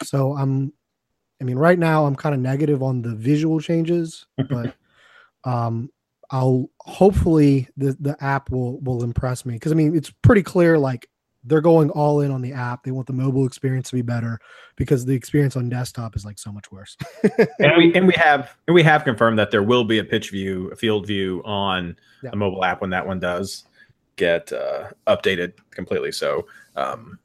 So 0.02 0.36
I'm, 0.36 0.74
I 1.40 1.44
mean, 1.44 1.58
right 1.58 1.78
now 1.78 2.06
I'm 2.06 2.16
kind 2.16 2.34
of 2.34 2.42
negative 2.42 2.82
on 2.82 3.04
the 3.04 3.14
visual 3.14 3.60
changes, 3.60 4.26
but 4.50 4.76
um, 5.44 5.92
I'll 6.32 6.70
hopefully 6.80 7.68
the 7.78 7.96
the 8.00 8.16
app 8.24 8.50
will 8.52 8.80
will 8.82 9.04
impress 9.04 9.46
me 9.46 9.54
because 9.56 9.72
I 9.72 9.76
mean 9.76 9.96
it's 9.96 10.12
pretty 10.22 10.44
clear 10.44 10.78
like 10.78 11.08
they're 11.44 11.60
going 11.62 11.90
all 11.90 12.22
in 12.22 12.30
on 12.32 12.42
the 12.42 12.54
app. 12.54 12.84
They 12.84 12.92
want 12.92 13.08
the 13.08 13.14
mobile 13.14 13.48
experience 13.48 13.90
to 13.90 13.96
be 13.96 14.04
better 14.04 14.40
because 14.76 15.06
the 15.06 15.16
experience 15.16 15.56
on 15.56 15.70
desktop 15.70 16.16
is 16.16 16.24
like 16.24 16.38
so 16.38 16.52
much 16.52 16.72
worse. 16.72 16.96
and 17.60 17.76
we 17.78 17.94
and 17.96 18.06
we 18.08 18.14
have 18.14 18.56
and 18.68 18.76
we 18.76 18.84
have 18.84 19.04
confirmed 19.04 19.40
that 19.40 19.50
there 19.52 19.64
will 19.64 19.84
be 19.84 19.98
a 20.00 20.04
pitch 20.04 20.30
view, 20.30 20.68
a 20.70 20.76
field 20.76 21.08
view 21.08 21.42
on 21.44 21.96
Yeah. 22.24 22.30
the 22.30 22.38
mobile 22.38 22.64
app 22.64 22.80
when 22.82 22.92
that 22.92 23.06
one 23.08 23.20
does 23.20 23.66
get 24.18 24.54
uh, 24.54 24.90
updated 25.08 25.54
completely. 25.72 26.12
So 26.12 26.46
um, 26.76 27.18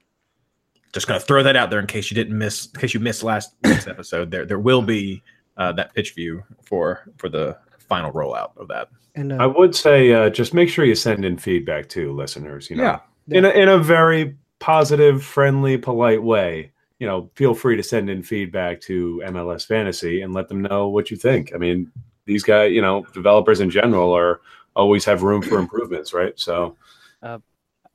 just 0.94 1.06
gonna 1.06 1.20
throw 1.20 1.42
that 1.42 1.54
out 1.56 1.68
there 1.68 1.78
in 1.78 1.86
case 1.86 2.10
you 2.10 2.14
didn't 2.14 2.36
miss, 2.38 2.66
in 2.74 2.80
case 2.80 2.94
you 2.94 3.00
missed 3.00 3.22
last 3.22 3.54
week's 3.64 3.86
episode. 3.86 4.30
There 4.30 4.46
there 4.46 4.58
will 4.58 4.82
be 4.82 5.22
uh, 5.58 5.72
that 5.72 5.94
pitch 5.94 6.14
view 6.14 6.42
for 6.64 7.04
for 7.18 7.28
the 7.28 7.58
final 7.88 8.12
rollout 8.12 8.56
of 8.56 8.68
that. 8.68 8.88
and 9.14 9.32
uh, 9.32 9.36
I 9.36 9.46
would 9.46 9.74
say 9.74 10.12
uh, 10.12 10.30
just 10.30 10.54
make 10.54 10.68
sure 10.68 10.84
you 10.84 10.94
send 10.94 11.24
in 11.24 11.38
feedback 11.38 11.88
to 11.90 12.12
listeners. 12.12 12.68
You 12.70 12.76
know, 12.76 12.82
Yeah. 12.82 13.00
in 13.38 13.44
a, 13.44 13.50
in 13.50 13.68
a 13.68 13.78
very 13.78 14.36
positive, 14.58 15.22
friendly, 15.24 15.76
polite 15.76 16.22
way. 16.22 16.72
You 16.98 17.06
know, 17.06 17.30
feel 17.34 17.54
free 17.54 17.76
to 17.76 17.82
send 17.82 18.08
in 18.08 18.22
feedback 18.22 18.80
to 18.82 19.22
MLS 19.26 19.66
Fantasy 19.66 20.22
and 20.22 20.32
let 20.32 20.48
them 20.48 20.62
know 20.62 20.88
what 20.88 21.10
you 21.10 21.16
think. 21.18 21.52
I 21.54 21.58
mean, 21.58 21.92
these 22.24 22.42
guys, 22.42 22.72
you 22.72 22.80
know, 22.80 23.04
developers 23.12 23.60
in 23.60 23.68
general 23.70 24.12
are 24.16 24.40
always 24.74 25.04
have 25.04 25.22
room 25.22 25.42
for 25.42 25.58
improvements, 25.58 26.14
right? 26.14 26.32
So, 26.38 26.76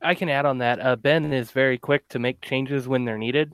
I 0.04 0.16
can 0.16 0.30
add 0.30 0.46
on 0.48 0.58
that. 0.60 0.80
Uh, 0.80 0.96
ben 0.96 1.32
is 1.32 1.52
very 1.52 1.78
quick 1.78 2.08
to 2.10 2.18
make 2.20 2.42
changes 2.42 2.88
when 2.88 3.06
they're 3.06 3.20
needed. 3.20 3.54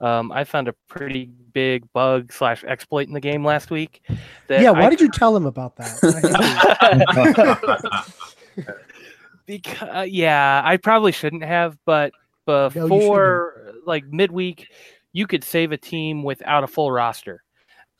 Um, 0.00 0.30
I 0.30 0.44
found 0.44 0.68
a 0.68 0.74
pretty 0.88 1.30
big 1.52 1.90
bug 1.92 2.32
slash 2.32 2.64
exploit 2.64 3.08
in 3.08 3.14
the 3.14 3.20
game 3.20 3.44
last 3.44 3.70
week. 3.70 4.02
That 4.48 4.60
yeah, 4.60 4.70
why 4.70 4.86
I 4.86 4.90
did 4.90 5.00
you 5.00 5.10
tell 5.10 5.34
him 5.34 5.46
about 5.46 5.76
that? 5.76 5.96
because 9.46 9.88
uh, 9.94 10.06
yeah, 10.08 10.60
I 10.64 10.76
probably 10.76 11.12
shouldn't 11.12 11.44
have, 11.44 11.78
but 11.84 12.12
you 12.46 12.70
shouldn't 12.70 12.90
before 12.90 13.72
like 13.86 14.04
midweek, 14.06 14.68
you 15.12 15.26
could 15.26 15.42
save 15.42 15.72
a 15.72 15.78
team 15.78 16.22
without 16.22 16.62
a 16.64 16.66
full 16.66 16.92
roster. 16.92 17.42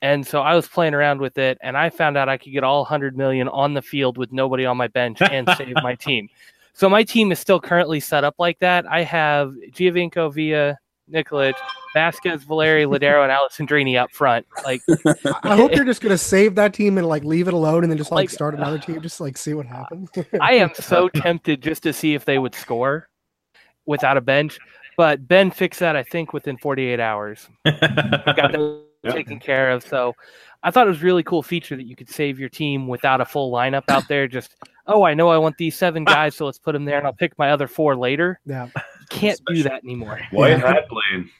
And 0.02 0.26
so 0.26 0.42
I 0.42 0.54
was 0.54 0.68
playing 0.68 0.92
around 0.92 1.20
with 1.20 1.38
it, 1.38 1.56
and 1.62 1.76
I 1.76 1.88
found 1.88 2.18
out 2.18 2.28
I 2.28 2.36
could 2.36 2.52
get 2.52 2.62
all 2.62 2.82
100 2.82 3.16
million 3.16 3.48
on 3.48 3.72
the 3.72 3.80
field 3.80 4.18
with 4.18 4.30
nobody 4.30 4.66
on 4.66 4.76
my 4.76 4.88
bench 4.88 5.22
and 5.22 5.48
save 5.56 5.74
my 5.82 5.94
team. 5.94 6.28
So 6.74 6.90
my 6.90 7.02
team 7.02 7.32
is 7.32 7.38
still 7.38 7.58
currently 7.58 8.00
set 8.00 8.22
up 8.22 8.34
like 8.38 8.58
that. 8.58 8.84
I 8.86 9.02
have 9.02 9.54
Giovinco, 9.70 10.34
Villa, 10.34 10.78
Nikolic, 11.12 11.54
Vasquez, 11.94 12.44
Valeri, 12.44 12.84
Lodeiro, 12.84 13.22
and 13.22 13.32
Alessandrini 13.32 14.00
up 14.00 14.10
front. 14.12 14.46
Like 14.64 14.82
I 15.44 15.56
hope 15.56 15.74
you're 15.74 15.84
just 15.84 16.02
gonna 16.02 16.18
save 16.18 16.54
that 16.56 16.74
team 16.74 16.98
and 16.98 17.06
like 17.06 17.24
leave 17.24 17.48
it 17.48 17.54
alone 17.54 17.84
and 17.84 17.90
then 17.90 17.98
just 17.98 18.10
like, 18.10 18.22
Like, 18.24 18.30
start 18.30 18.54
another 18.54 18.76
uh, 18.76 18.80
team, 18.80 19.00
just 19.00 19.20
like 19.20 19.36
see 19.36 19.54
what 19.54 19.66
happens. 19.66 20.10
I 20.40 20.54
am 20.54 20.70
so 20.74 21.08
tempted 21.08 21.62
just 21.62 21.82
to 21.84 21.92
see 21.92 22.14
if 22.14 22.24
they 22.24 22.38
would 22.38 22.54
score 22.54 23.08
without 23.86 24.16
a 24.16 24.20
bench. 24.20 24.58
But 24.96 25.28
Ben 25.28 25.50
fixed 25.50 25.80
that, 25.80 25.94
I 25.94 26.02
think, 26.02 26.32
within 26.32 26.56
48 26.56 27.00
hours. 27.00 27.48
Got 27.64 28.52
that 28.52 28.82
Yeah. 29.04 29.12
taken 29.12 29.38
care 29.38 29.70
of. 29.70 29.84
So 29.84 30.14
I 30.66 30.72
thought 30.72 30.88
it 30.88 30.90
was 30.90 31.00
a 31.00 31.04
really 31.04 31.22
cool 31.22 31.44
feature 31.44 31.76
that 31.76 31.84
you 31.86 31.94
could 31.94 32.10
save 32.10 32.40
your 32.40 32.48
team 32.48 32.88
without 32.88 33.20
a 33.20 33.24
full 33.24 33.52
lineup 33.52 33.84
out 33.88 34.08
there. 34.08 34.26
Just, 34.26 34.56
oh, 34.88 35.04
I 35.04 35.14
know 35.14 35.28
I 35.28 35.38
want 35.38 35.56
these 35.58 35.78
seven 35.78 36.02
guys, 36.04 36.34
so 36.34 36.44
let's 36.44 36.58
put 36.58 36.72
them 36.72 36.84
there 36.84 36.98
and 36.98 37.06
I'll 37.06 37.12
pick 37.12 37.38
my 37.38 37.52
other 37.52 37.68
four 37.68 37.94
later. 37.94 38.40
yeah. 38.44 38.68
You 38.74 39.06
can't 39.08 39.40
do 39.46 39.62
that 39.62 39.84
anymore. 39.84 40.20
white 40.32 40.58
hat 40.58 40.88
blame. 40.88 41.30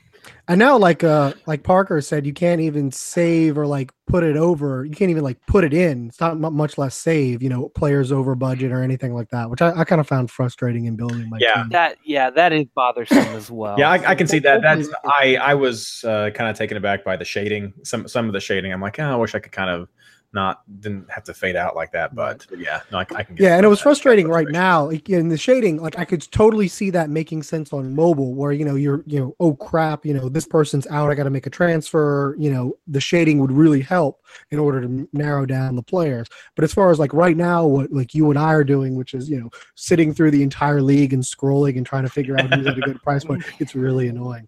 And 0.49 0.59
now, 0.59 0.79
like 0.79 1.03
uh, 1.05 1.35
like 1.47 1.63
Parker 1.63 2.01
said, 2.01 2.27
you 2.27 2.33
can't 2.33 2.61
even 2.61 2.91
save 2.93 3.59
or 3.59 3.67
like 3.67 3.91
put 4.07 4.23
it 4.23 4.37
over. 4.37 4.85
You 4.85 4.95
can't 4.95 5.11
even 5.11 5.25
like 5.25 5.39
put 5.47 5.65
it 5.65 5.75
in. 5.75 6.09
It's 6.09 6.21
not 6.21 6.39
much 6.39 6.79
less 6.79 6.95
save. 6.95 7.43
You 7.43 7.49
know, 7.49 7.69
players 7.71 8.13
over 8.13 8.35
budget 8.35 8.73
or 8.73 8.83
anything 8.83 9.15
like 9.15 9.29
that, 9.31 9.51
which 9.51 9.63
I, 9.63 9.81
I 9.81 9.85
kind 9.85 10.01
of 10.01 10.07
found 10.07 10.31
frustrating 10.31 10.87
in 10.87 10.97
building 10.97 11.29
my 11.29 11.39
Yeah. 11.41 11.55
team. 11.63 11.69
That 11.71 11.99
yeah, 12.05 12.31
that 12.31 12.53
is 12.53 12.67
bothersome 12.75 13.35
as 13.35 13.51
well. 13.51 13.79
Yeah, 13.79 13.91
I, 13.91 14.11
I 14.11 14.15
can 14.15 14.27
see 14.27 14.39
that. 14.41 14.63
That's 14.63 14.89
I 15.05 15.37
I 15.37 15.55
was 15.55 16.05
uh, 16.05 16.31
kind 16.35 16.51
of 16.51 16.57
taken 16.57 16.77
aback 16.77 17.05
by 17.05 17.17
the 17.17 17.25
shading. 17.25 17.75
Some 17.83 18.07
some 18.09 18.27
of 18.27 18.33
the 18.33 18.41
shading. 18.41 18.73
I'm 18.73 18.81
like, 18.81 18.99
oh, 18.99 19.05
I 19.13 19.17
wish 19.17 19.35
I 19.35 19.39
could 19.39 19.53
kind 19.53 19.71
of 19.71 19.89
not 20.37 20.63
didn't 20.81 21.11
have 21.11 21.25
to 21.25 21.35
fade 21.35 21.57
out 21.57 21.75
like 21.75 21.91
that. 21.93 22.15
But, 22.15 22.47
but 22.49 22.61
yeah, 22.61 22.83
no, 22.93 22.99
I, 22.99 23.07
I 23.17 23.23
can. 23.25 23.35
Get 23.35 23.43
Yeah, 23.43 23.57
and 23.57 23.65
it 23.65 23.69
was 23.69 23.79
that- 23.81 23.85
frustrating 23.85 24.29
right 24.29 24.47
now. 24.49 24.91
In 24.91 25.29
the 25.29 25.37
shading, 25.37 25.83
like 25.83 25.99
I 25.99 26.05
could 26.05 26.23
totally 26.31 26.69
see 26.69 26.91
that 26.91 27.11
making 27.11 27.43
sense 27.43 27.73
on 27.73 27.95
mobile, 27.97 28.35
where 28.35 28.53
you 28.53 28.65
know 28.65 28.77
you're, 28.77 29.03
you 29.07 29.19
know, 29.19 29.35
oh 29.41 29.55
crap, 29.55 30.07
you 30.07 30.15
know, 30.15 30.29
this 30.29 30.47
person's 30.47 30.87
out. 30.89 31.11
I 31.11 31.15
got 31.17 31.25
to 31.25 31.31
make 31.31 31.47
a 31.47 31.51
transfer. 31.51 32.37
You 32.39 32.51
know, 32.53 32.77
the 32.87 33.01
shading 33.01 33.41
would 33.41 33.51
really 33.51 33.81
help 33.81 34.23
in 34.53 34.59
order 34.61 34.81
to 34.83 35.09
narrow 35.13 35.47
down 35.47 35.75
the 35.75 35.83
players. 35.83 36.29
But 36.55 36.63
as 36.65 36.73
far 36.73 36.91
as 36.91 36.99
like 37.01 37.13
right 37.13 37.37
now, 37.37 37.67
what 37.67 37.91
like 37.93 38.15
you 38.15 38.31
and 38.31 38.39
I 38.39 38.53
are 38.53 38.65
doing, 38.65 38.95
which 38.95 39.15
is 39.15 39.29
you 39.29 39.41
know 39.41 39.51
sitting 39.75 40.15
through 40.15 40.31
the 40.31 40.43
entire 40.45 40.83
league 40.83 41.13
and 41.13 41.23
scrolling 41.23 41.77
and 41.77 41.87
trying 41.87 42.05
to 42.05 42.11
figure 42.11 42.39
out 42.39 42.53
who's 42.55 42.67
at 42.67 42.77
a 42.79 42.81
good 42.83 43.03
price 43.03 43.25
point, 43.25 43.43
it's 43.59 43.75
really 43.75 44.09
annoying. 44.09 44.47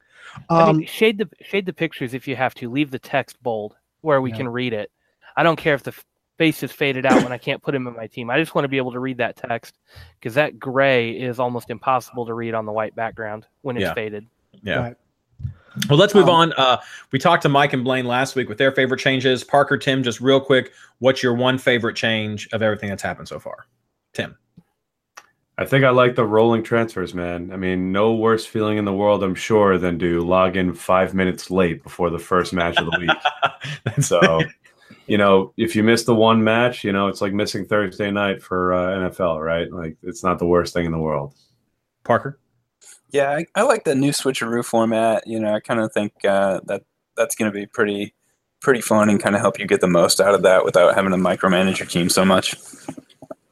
I 0.51 0.63
Um, 0.69 0.77
mean, 0.79 0.87
shade 0.87 1.17
the 1.19 1.29
shade 1.43 1.65
the 1.67 1.73
pictures 1.73 2.13
if 2.13 2.29
you 2.29 2.37
have 2.37 2.55
to. 2.57 2.71
Leave 2.71 2.91
the 2.91 2.99
text 2.99 3.43
bold 3.43 3.77
where 4.03 4.21
we 4.21 4.31
Yeah. 4.31 4.37
can 4.37 4.49
read 4.49 4.73
it. 4.75 4.91
I 5.39 5.45
don't 5.45 5.57
care 5.57 5.75
if 5.75 5.85
the 5.85 5.93
f- 5.93 6.05
face 6.37 6.63
is 6.65 6.73
faded 6.73 7.07
out 7.07 7.23
when 7.23 7.31
I 7.33 7.39
can't 7.39 7.63
put 7.63 7.75
him 7.75 7.87
in 7.87 7.95
my 7.95 8.09
team. 8.09 8.29
I 8.29 8.39
just 8.41 8.55
want 8.57 8.65
to 8.65 8.69
be 8.69 8.77
able 8.77 8.91
to 8.93 8.99
read 8.99 9.19
that 9.19 9.37
text 9.37 9.79
because 10.19 10.35
that 10.35 10.59
gray 10.59 11.13
is 11.13 11.39
almost 11.39 11.71
impossible 11.71 12.27
to 12.27 12.35
read 12.35 12.55
on 12.55 12.67
the 12.67 12.73
white 12.73 12.95
background 12.97 13.47
when 13.63 13.77
it's 13.77 13.85
Yeah. 13.85 13.95
faded. 13.95 14.27
Yeah. 14.63 14.79
Right. 14.79 14.97
Well, 15.89 15.97
let's 15.99 16.13
move 16.15 16.25
Um, 16.29 16.35
on. 16.35 16.53
Uh, 16.55 16.79
we 17.13 17.21
talked 17.21 17.43
to 17.43 17.49
Mike 17.49 17.73
and 17.73 17.85
Blaine 17.85 18.05
last 18.07 18.35
week 18.35 18.49
with 18.49 18.59
their 18.59 18.73
favorite 18.73 18.99
changes. 18.99 19.45
Parker, 19.45 19.79
Tim, 19.79 20.03
just 20.03 20.21
real 20.21 20.41
quick, 20.41 20.73
what's 20.99 21.23
your 21.23 21.35
one 21.35 21.57
favorite 21.57 21.95
change 21.95 22.49
of 22.53 22.63
everything 22.63 22.89
that's 22.89 23.03
happened 23.03 23.29
so 23.29 23.39
far? 23.39 23.67
Tim. 24.13 24.37
I 25.61 25.65
think 25.65 25.85
I 25.85 25.91
like 25.91 26.15
the 26.15 26.25
rolling 26.25 26.63
transfers, 26.63 27.15
man. 27.15 27.51
I 27.53 27.57
mean, 27.57 27.91
no 27.91 28.15
worse 28.15 28.47
feeling 28.47 28.79
in 28.79 28.85
the 28.85 28.93
world, 28.93 29.25
I'm 29.25 29.35
sure, 29.35 29.77
than 29.77 29.99
to 29.99 30.21
log 30.21 30.57
in 30.57 30.73
five 30.73 31.15
minutes 31.15 31.51
late 31.51 31.83
before 31.83 32.11
the 32.11 32.19
first 32.21 32.53
match 32.53 32.77
of 32.79 32.87
the 32.87 32.97
week. 33.01 34.01
so, 34.05 34.41
you 35.09 35.19
know, 35.19 35.53
if 35.57 35.75
you 35.75 35.83
miss 35.83 36.05
the 36.05 36.15
one 36.15 36.45
match, 36.45 36.85
you 36.85 36.93
know, 36.93 37.09
it's 37.09 37.21
like 37.21 37.33
missing 37.33 37.65
Thursday 37.65 38.11
night 38.11 38.43
for 38.43 38.73
uh, 38.73 39.11
NFL, 39.11 39.43
right? 39.43 39.73
Like, 39.73 39.97
it's 40.03 40.23
not 40.23 40.39
the 40.39 40.47
worst 40.47 40.75
thing 40.75 40.87
in 40.87 40.93
the 40.93 40.99
world. 40.99 41.35
Parker. 42.05 42.39
Yeah, 43.11 43.31
I, 43.31 43.47
I 43.55 43.63
like 43.63 43.85
the 43.85 43.95
new 43.95 44.11
switcheroo 44.11 44.65
format. 44.65 45.27
You 45.27 45.41
know, 45.41 45.55
I 45.55 45.61
kind 45.61 45.81
of 45.81 45.93
think 45.93 46.13
uh, 46.25 46.61
that 46.67 46.83
that's 47.17 47.35
going 47.35 47.51
to 47.51 47.59
be 47.59 47.67
pretty 47.67 48.15
pretty 48.61 48.81
fun 48.81 49.09
and 49.09 49.23
kind 49.23 49.35
of 49.35 49.41
help 49.41 49.59
you 49.59 49.67
get 49.67 49.81
the 49.81 49.87
most 49.87 50.21
out 50.21 50.35
of 50.35 50.43
that 50.43 50.65
without 50.65 50.95
having 50.95 51.13
to 51.13 51.17
micromanage 51.17 51.79
your 51.79 51.87
team 51.87 52.09
so 52.09 52.25
much. 52.25 52.57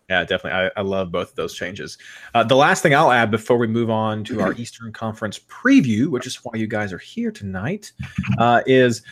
Yeah, 0.08 0.24
definitely. 0.24 0.52
I, 0.52 0.80
I 0.80 0.82
love 0.82 1.10
both 1.10 1.30
of 1.30 1.36
those 1.36 1.54
changes. 1.54 1.98
Uh, 2.32 2.44
the 2.44 2.54
last 2.54 2.82
thing 2.82 2.94
I'll 2.94 3.10
add 3.10 3.30
before 3.30 3.56
we 3.56 3.66
move 3.66 3.90
on 3.90 4.22
to 4.24 4.40
our 4.40 4.52
Eastern 4.56 4.92
Conference 4.92 5.40
preview, 5.48 6.08
which 6.08 6.26
is 6.26 6.36
why 6.36 6.52
you 6.54 6.68
guys 6.68 6.92
are 6.92 6.98
here 6.98 7.32
tonight, 7.32 7.90
uh, 8.38 8.62
is 8.66 9.02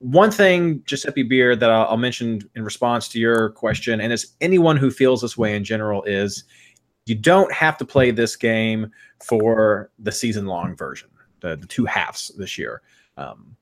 one 0.00 0.30
thing, 0.30 0.82
Giuseppe 0.86 1.24
Beer, 1.24 1.56
that 1.56 1.70
I'll, 1.70 1.86
I'll 1.86 1.96
mention 1.96 2.40
in 2.54 2.64
response 2.64 3.08
to 3.08 3.18
your 3.18 3.50
question, 3.50 4.00
and 4.00 4.12
it's 4.12 4.34
anyone 4.40 4.76
who 4.76 4.90
feels 4.90 5.22
this 5.22 5.36
way 5.36 5.56
in 5.56 5.64
general, 5.64 6.02
is 6.04 6.44
you 7.06 7.14
don't 7.14 7.52
have 7.52 7.76
to 7.78 7.84
play 7.84 8.10
this 8.10 8.36
game 8.36 8.90
for 9.24 9.90
the 9.98 10.12
season 10.12 10.46
long 10.46 10.76
version, 10.76 11.08
the, 11.40 11.56
the 11.56 11.66
two 11.66 11.84
halves 11.84 12.28
this 12.36 12.56
year. 12.56 12.82
Um, 13.16 13.56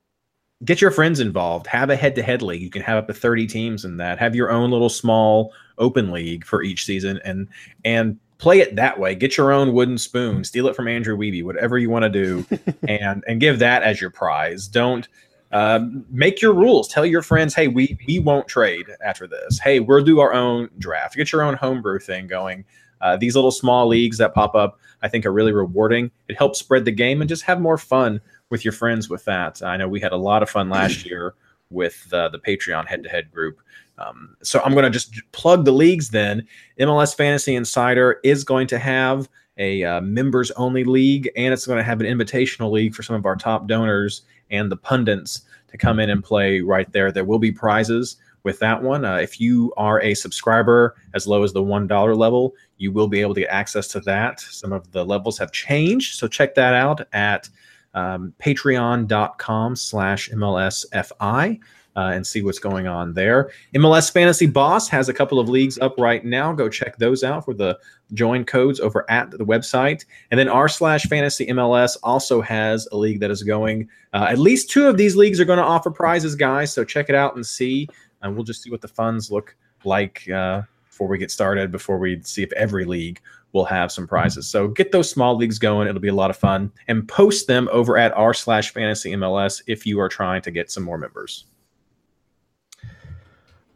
get 0.64 0.80
your 0.80 0.90
friends 0.90 1.20
involved. 1.20 1.66
Have 1.66 1.90
a 1.90 1.96
head 1.96 2.14
to 2.16 2.22
head 2.22 2.42
league. 2.42 2.62
You 2.62 2.70
can 2.70 2.82
have 2.82 2.98
up 2.98 3.06
to 3.08 3.14
30 3.14 3.46
teams 3.46 3.84
in 3.84 3.96
that. 3.98 4.18
Have 4.18 4.34
your 4.34 4.50
own 4.50 4.70
little 4.70 4.88
small 4.88 5.52
open 5.78 6.10
league 6.10 6.44
for 6.44 6.62
each 6.62 6.84
season 6.84 7.20
and 7.24 7.48
and 7.84 8.18
play 8.38 8.60
it 8.60 8.76
that 8.76 8.98
way. 8.98 9.14
Get 9.14 9.36
your 9.36 9.52
own 9.52 9.72
wooden 9.72 9.96
spoon, 9.98 10.44
steal 10.44 10.68
it 10.68 10.76
from 10.76 10.88
Andrew 10.88 11.16
Weeby, 11.16 11.44
whatever 11.44 11.78
you 11.78 11.88
want 11.88 12.02
to 12.02 12.08
do, 12.10 12.46
and 12.88 13.24
and 13.26 13.40
give 13.40 13.58
that 13.60 13.82
as 13.82 14.00
your 14.00 14.10
prize. 14.10 14.66
Don't 14.66 15.08
um, 15.52 16.04
make 16.10 16.42
your 16.42 16.52
rules. 16.52 16.88
Tell 16.88 17.06
your 17.06 17.22
friends, 17.22 17.54
hey, 17.54 17.68
we 17.68 17.98
we 18.06 18.18
won't 18.18 18.48
trade 18.48 18.86
after 19.04 19.26
this. 19.26 19.58
Hey, 19.58 19.80
we'll 19.80 20.04
do 20.04 20.20
our 20.20 20.32
own 20.32 20.68
draft. 20.78 21.16
Get 21.16 21.32
your 21.32 21.42
own 21.42 21.54
homebrew 21.54 21.98
thing 21.98 22.26
going. 22.26 22.64
Uh, 23.00 23.16
these 23.16 23.34
little 23.34 23.50
small 23.50 23.86
leagues 23.86 24.18
that 24.18 24.34
pop 24.34 24.54
up, 24.54 24.80
I 25.02 25.08
think, 25.08 25.26
are 25.26 25.32
really 25.32 25.52
rewarding. 25.52 26.10
It 26.28 26.36
helps 26.36 26.58
spread 26.58 26.84
the 26.84 26.92
game 26.92 27.20
and 27.20 27.28
just 27.28 27.42
have 27.44 27.60
more 27.60 27.78
fun 27.78 28.20
with 28.50 28.64
your 28.64 28.72
friends 28.72 29.08
with 29.08 29.24
that. 29.26 29.62
I 29.62 29.76
know 29.76 29.88
we 29.88 30.00
had 30.00 30.12
a 30.12 30.16
lot 30.16 30.42
of 30.42 30.50
fun 30.50 30.70
last 30.70 31.04
year 31.04 31.34
with 31.70 32.08
the 32.10 32.40
Patreon 32.46 32.86
head-to-head 32.86 33.30
group. 33.30 33.60
Um, 33.98 34.36
so 34.42 34.60
I'm 34.64 34.72
going 34.72 34.84
to 34.84 34.90
just 34.90 35.20
plug 35.32 35.64
the 35.64 35.72
leagues 35.72 36.10
then. 36.10 36.46
MLS 36.78 37.14
Fantasy 37.14 37.54
Insider 37.54 38.20
is 38.22 38.44
going 38.44 38.66
to 38.68 38.78
have 38.78 39.28
a 39.58 39.84
uh, 39.84 40.00
members 40.00 40.50
only 40.52 40.84
league, 40.84 41.30
and 41.36 41.52
it's 41.52 41.66
going 41.66 41.78
to 41.78 41.82
have 41.82 42.00
an 42.00 42.06
invitational 42.06 42.70
league 42.70 42.94
for 42.94 43.02
some 43.02 43.16
of 43.16 43.26
our 43.26 43.36
top 43.36 43.66
donors 43.66 44.22
and 44.50 44.70
the 44.70 44.76
pundits 44.76 45.42
to 45.68 45.78
come 45.78 45.98
in 45.98 46.10
and 46.10 46.22
play 46.22 46.60
right 46.60 46.90
there. 46.92 47.10
There 47.10 47.24
will 47.24 47.38
be 47.38 47.52
prizes 47.52 48.16
with 48.42 48.58
that 48.60 48.82
one. 48.82 49.04
Uh, 49.04 49.16
if 49.16 49.40
you 49.40 49.72
are 49.76 50.00
a 50.02 50.14
subscriber 50.14 50.94
as 51.14 51.26
low 51.26 51.42
as 51.42 51.52
the 51.52 51.62
$1 51.62 52.16
level, 52.16 52.54
you 52.78 52.92
will 52.92 53.08
be 53.08 53.20
able 53.20 53.34
to 53.34 53.40
get 53.40 53.50
access 53.50 53.88
to 53.88 54.00
that. 54.00 54.40
Some 54.40 54.72
of 54.72 54.92
the 54.92 55.04
levels 55.04 55.38
have 55.38 55.50
changed, 55.50 56.14
so 56.14 56.28
check 56.28 56.54
that 56.54 56.72
out 56.72 57.00
at 57.12 57.48
um, 57.94 58.32
patreon.com 58.38 59.74
slash 59.74 60.30
MLSFI 60.30 61.58
uh, 61.96 62.10
and 62.14 62.26
see 62.26 62.42
what's 62.42 62.58
going 62.58 62.86
on 62.86 63.14
there. 63.14 63.50
MLS 63.74 64.12
Fantasy 64.12 64.46
Boss 64.46 64.88
has 64.88 65.08
a 65.08 65.14
couple 65.14 65.40
of 65.40 65.48
leagues 65.48 65.78
up 65.78 65.94
right 65.98 66.24
now. 66.24 66.52
Go 66.52 66.68
check 66.68 66.98
those 66.98 67.24
out 67.24 67.44
for 67.44 67.54
the 67.54 67.78
join 68.12 68.44
codes 68.44 68.78
over 68.80 69.10
at 69.10 69.30
the 69.30 69.44
website. 69.44 70.04
And 70.30 70.38
then 70.38 70.48
r 70.48 70.68
slash 70.68 71.04
fantasy 71.04 71.46
MLS 71.46 71.96
also 72.02 72.40
has 72.42 72.86
a 72.92 72.96
league 72.96 73.20
that 73.20 73.30
is 73.30 73.42
going. 73.42 73.88
Uh, 74.12 74.26
at 74.28 74.38
least 74.38 74.70
two 74.70 74.86
of 74.86 74.96
these 74.96 75.16
leagues 75.16 75.40
are 75.40 75.44
going 75.44 75.58
to 75.58 75.64
offer 75.64 75.90
prizes, 75.90 76.34
guys. 76.34 76.72
So 76.72 76.84
check 76.84 77.08
it 77.08 77.14
out 77.14 77.34
and 77.34 77.44
see. 77.44 77.88
And 78.22 78.34
we'll 78.34 78.44
just 78.44 78.62
see 78.62 78.70
what 78.70 78.82
the 78.82 78.88
funds 78.88 79.30
look 79.30 79.56
like 79.84 80.28
uh, 80.28 80.62
before 80.88 81.08
we 81.08 81.18
get 81.18 81.30
started, 81.30 81.72
before 81.72 81.98
we 81.98 82.20
see 82.22 82.42
if 82.42 82.52
every 82.52 82.84
league 82.84 83.20
will 83.52 83.64
have 83.64 83.90
some 83.90 84.06
prizes. 84.06 84.46
So 84.46 84.68
get 84.68 84.92
those 84.92 85.10
small 85.10 85.34
leagues 85.34 85.58
going. 85.58 85.88
It'll 85.88 86.00
be 86.00 86.08
a 86.08 86.14
lot 86.14 86.30
of 86.30 86.36
fun. 86.36 86.70
And 86.88 87.08
post 87.08 87.46
them 87.46 87.68
over 87.72 87.96
at 87.96 88.12
r 88.12 88.34
slash 88.34 88.72
fantasy 88.72 89.12
MLS 89.12 89.62
if 89.66 89.86
you 89.86 89.98
are 89.98 90.10
trying 90.10 90.42
to 90.42 90.50
get 90.50 90.70
some 90.70 90.82
more 90.82 90.98
members. 90.98 91.46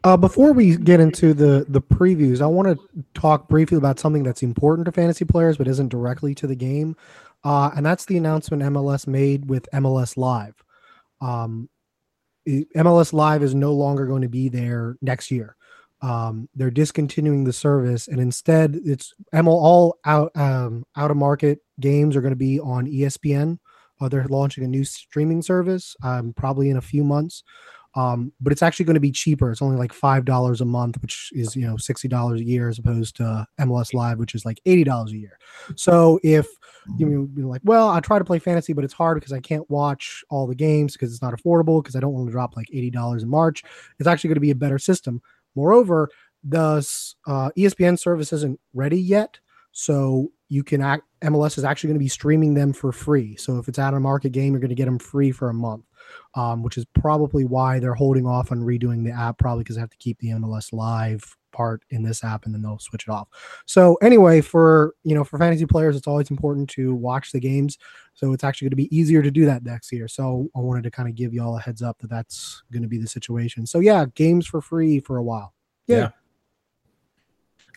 Uh, 0.03 0.17
before 0.17 0.51
we 0.51 0.77
get 0.77 0.99
into 0.99 1.33
the 1.33 1.65
the 1.69 1.81
previews, 1.81 2.41
I 2.41 2.47
want 2.47 2.67
to 2.67 3.03
talk 3.13 3.47
briefly 3.47 3.77
about 3.77 3.99
something 3.99 4.23
that's 4.23 4.41
important 4.41 4.85
to 4.85 4.91
fantasy 4.91 5.25
players, 5.25 5.57
but 5.57 5.67
isn't 5.67 5.89
directly 5.89 6.33
to 6.35 6.47
the 6.47 6.55
game, 6.55 6.95
uh, 7.43 7.69
and 7.75 7.85
that's 7.85 8.05
the 8.05 8.17
announcement 8.17 8.63
MLS 8.63 9.05
made 9.05 9.47
with 9.47 9.69
MLS 9.73 10.17
Live. 10.17 10.55
Um, 11.21 11.69
MLS 12.47 13.13
Live 13.13 13.43
is 13.43 13.53
no 13.53 13.73
longer 13.73 14.07
going 14.07 14.23
to 14.23 14.29
be 14.29 14.49
there 14.49 14.97
next 15.01 15.29
year. 15.29 15.55
Um, 16.01 16.49
they're 16.55 16.71
discontinuing 16.71 17.43
the 17.43 17.53
service, 17.53 18.07
and 18.07 18.19
instead, 18.19 18.79
it's 18.83 19.13
ML 19.35 19.47
all 19.47 19.99
out 20.05 20.35
um, 20.35 20.83
out 20.95 21.11
of 21.11 21.17
market 21.17 21.59
games 21.79 22.15
are 22.15 22.21
going 22.21 22.33
to 22.33 22.35
be 22.35 22.59
on 22.59 22.87
ESPN. 22.87 23.59
Uh, 23.99 24.09
they're 24.09 24.25
launching 24.25 24.63
a 24.63 24.67
new 24.67 24.83
streaming 24.83 25.43
service, 25.43 25.95
um, 26.01 26.33
probably 26.33 26.71
in 26.71 26.77
a 26.77 26.81
few 26.81 27.03
months. 27.03 27.43
Um, 27.95 28.31
but 28.39 28.53
it's 28.53 28.61
actually 28.61 28.85
going 28.85 28.95
to 28.95 29.01
be 29.01 29.11
cheaper. 29.11 29.51
It's 29.51 29.61
only 29.61 29.75
like 29.75 29.91
five 29.91 30.23
dollars 30.23 30.61
a 30.61 30.65
month, 30.65 31.01
which 31.01 31.29
is 31.33 31.55
you 31.55 31.67
know 31.67 31.75
sixty 31.77 32.07
dollars 32.07 32.39
a 32.39 32.43
year, 32.43 32.69
as 32.69 32.79
opposed 32.79 33.17
to 33.17 33.45
MLS 33.59 33.93
Live, 33.93 34.17
which 34.17 34.33
is 34.33 34.45
like 34.45 34.61
eighty 34.65 34.83
dollars 34.83 35.11
a 35.11 35.17
year. 35.17 35.37
So 35.75 36.19
if 36.23 36.47
you 36.97 37.29
are 37.37 37.41
like, 37.41 37.61
well, 37.63 37.89
I 37.89 37.99
try 37.99 38.17
to 38.17 38.25
play 38.25 38.39
fantasy, 38.39 38.73
but 38.73 38.85
it's 38.85 38.93
hard 38.93 39.17
because 39.17 39.33
I 39.33 39.39
can't 39.39 39.69
watch 39.69 40.23
all 40.29 40.47
the 40.47 40.55
games 40.55 40.93
because 40.93 41.11
it's 41.11 41.21
not 41.21 41.33
affordable 41.33 41.81
because 41.83 41.95
I 41.95 41.99
don't 41.99 42.13
want 42.13 42.27
to 42.27 42.31
drop 42.31 42.55
like 42.55 42.67
eighty 42.71 42.89
dollars 42.89 43.23
in 43.23 43.29
March. 43.29 43.63
It's 43.99 44.07
actually 44.07 44.29
going 44.29 44.35
to 44.35 44.41
be 44.41 44.51
a 44.51 44.55
better 44.55 44.79
system. 44.79 45.21
Moreover, 45.55 46.09
the 46.45 46.77
uh, 47.27 47.49
ESPN 47.57 47.99
service 47.99 48.31
isn't 48.31 48.59
ready 48.73 49.01
yet, 49.01 49.37
so 49.73 50.31
you 50.47 50.63
can 50.63 50.81
act. 50.81 51.03
MLS 51.23 51.57
is 51.57 51.65
actually 51.65 51.89
going 51.89 51.99
to 51.99 52.05
be 52.05 52.07
streaming 52.07 52.53
them 52.53 52.71
for 52.71 52.93
free. 52.93 53.35
So 53.35 53.57
if 53.57 53.67
it's 53.67 53.79
out 53.79 53.93
of 53.93 54.01
market 54.01 54.31
game, 54.31 54.53
you're 54.53 54.61
going 54.61 54.69
to 54.69 54.75
get 54.75 54.85
them 54.85 54.97
free 54.97 55.31
for 55.31 55.49
a 55.49 55.53
month 55.53 55.83
um, 56.35 56.63
which 56.63 56.77
is 56.77 56.85
probably 56.93 57.45
why 57.45 57.79
they're 57.79 57.93
holding 57.93 58.25
off 58.25 58.51
on 58.51 58.59
redoing 58.59 59.03
the 59.03 59.11
app, 59.11 59.37
probably 59.37 59.63
because 59.63 59.75
they 59.75 59.81
have 59.81 59.89
to 59.89 59.97
keep 59.97 60.19
the 60.19 60.29
MLS 60.29 60.73
live 60.73 61.35
part 61.51 61.83
in 61.89 62.01
this 62.01 62.23
app 62.23 62.45
and 62.45 62.53
then 62.53 62.61
they'll 62.61 62.79
switch 62.79 63.07
it 63.07 63.11
off. 63.11 63.27
So 63.65 63.95
anyway, 63.95 64.41
for 64.41 64.95
you 65.03 65.15
know, 65.15 65.23
for 65.23 65.37
fantasy 65.37 65.65
players, 65.65 65.95
it's 65.95 66.07
always 66.07 66.31
important 66.31 66.69
to 66.71 66.93
watch 66.95 67.31
the 67.31 67.39
games. 67.39 67.77
So 68.13 68.33
it's 68.33 68.43
actually 68.43 68.65
going 68.65 68.71
to 68.71 68.89
be 68.89 68.97
easier 68.97 69.21
to 69.21 69.31
do 69.31 69.45
that 69.45 69.63
next 69.63 69.91
year. 69.91 70.07
So 70.07 70.49
I 70.55 70.59
wanted 70.59 70.83
to 70.83 70.91
kind 70.91 71.09
of 71.09 71.15
give 71.15 71.33
you 71.33 71.43
all 71.43 71.57
a 71.57 71.61
heads 71.61 71.81
up 71.81 71.97
that 71.99 72.09
that's 72.09 72.63
going 72.71 72.83
to 72.83 72.89
be 72.89 72.97
the 72.97 73.07
situation. 73.07 73.65
So 73.65 73.79
yeah, 73.79 74.05
games 74.15 74.47
for 74.47 74.61
free 74.61 74.99
for 74.99 75.17
a 75.17 75.23
while. 75.23 75.53
Yeah. 75.87 75.97
yeah. 75.97 76.09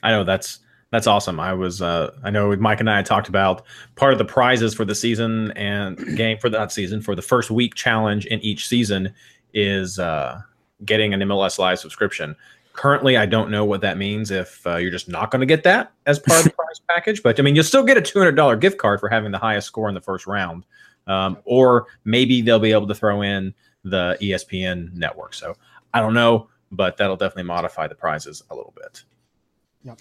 I 0.02 0.10
know 0.10 0.24
that's 0.24 0.60
that's 0.94 1.08
awesome. 1.08 1.40
I 1.40 1.52
was, 1.52 1.82
uh, 1.82 2.12
I 2.22 2.30
know 2.30 2.54
Mike 2.54 2.78
and 2.78 2.88
I 2.88 3.02
talked 3.02 3.28
about 3.28 3.66
part 3.96 4.12
of 4.12 4.18
the 4.18 4.24
prizes 4.24 4.74
for 4.74 4.84
the 4.84 4.94
season 4.94 5.50
and 5.56 5.98
game 6.16 6.38
for 6.38 6.48
that 6.50 6.70
season 6.70 7.02
for 7.02 7.16
the 7.16 7.22
first 7.22 7.50
week 7.50 7.74
challenge 7.74 8.26
in 8.26 8.38
each 8.42 8.68
season 8.68 9.12
is 9.52 9.98
uh, 9.98 10.40
getting 10.84 11.12
an 11.12 11.18
MLS 11.22 11.58
Live 11.58 11.80
subscription. 11.80 12.36
Currently, 12.74 13.16
I 13.16 13.26
don't 13.26 13.50
know 13.50 13.64
what 13.64 13.80
that 13.80 13.98
means 13.98 14.30
if 14.30 14.64
uh, 14.68 14.76
you're 14.76 14.92
just 14.92 15.08
not 15.08 15.32
going 15.32 15.40
to 15.40 15.46
get 15.46 15.64
that 15.64 15.90
as 16.06 16.20
part 16.20 16.38
of 16.38 16.44
the 16.44 16.50
prize 16.56 16.80
package. 16.88 17.24
But 17.24 17.40
I 17.40 17.42
mean, 17.42 17.56
you'll 17.56 17.64
still 17.64 17.82
get 17.82 17.98
a 17.98 18.00
$200 18.00 18.60
gift 18.60 18.78
card 18.78 19.00
for 19.00 19.08
having 19.08 19.32
the 19.32 19.38
highest 19.38 19.66
score 19.66 19.88
in 19.88 19.96
the 19.96 20.00
first 20.00 20.28
round. 20.28 20.64
Um, 21.08 21.38
or 21.44 21.88
maybe 22.04 22.40
they'll 22.40 22.60
be 22.60 22.70
able 22.70 22.86
to 22.86 22.94
throw 22.94 23.22
in 23.22 23.52
the 23.82 24.16
ESPN 24.22 24.94
network. 24.94 25.34
So 25.34 25.56
I 25.92 25.98
don't 25.98 26.14
know, 26.14 26.50
but 26.70 26.96
that'll 26.98 27.16
definitely 27.16 27.42
modify 27.42 27.88
the 27.88 27.96
prizes 27.96 28.44
a 28.50 28.54
little 28.54 28.72
bit. 28.76 29.02
Yep. 29.82 30.00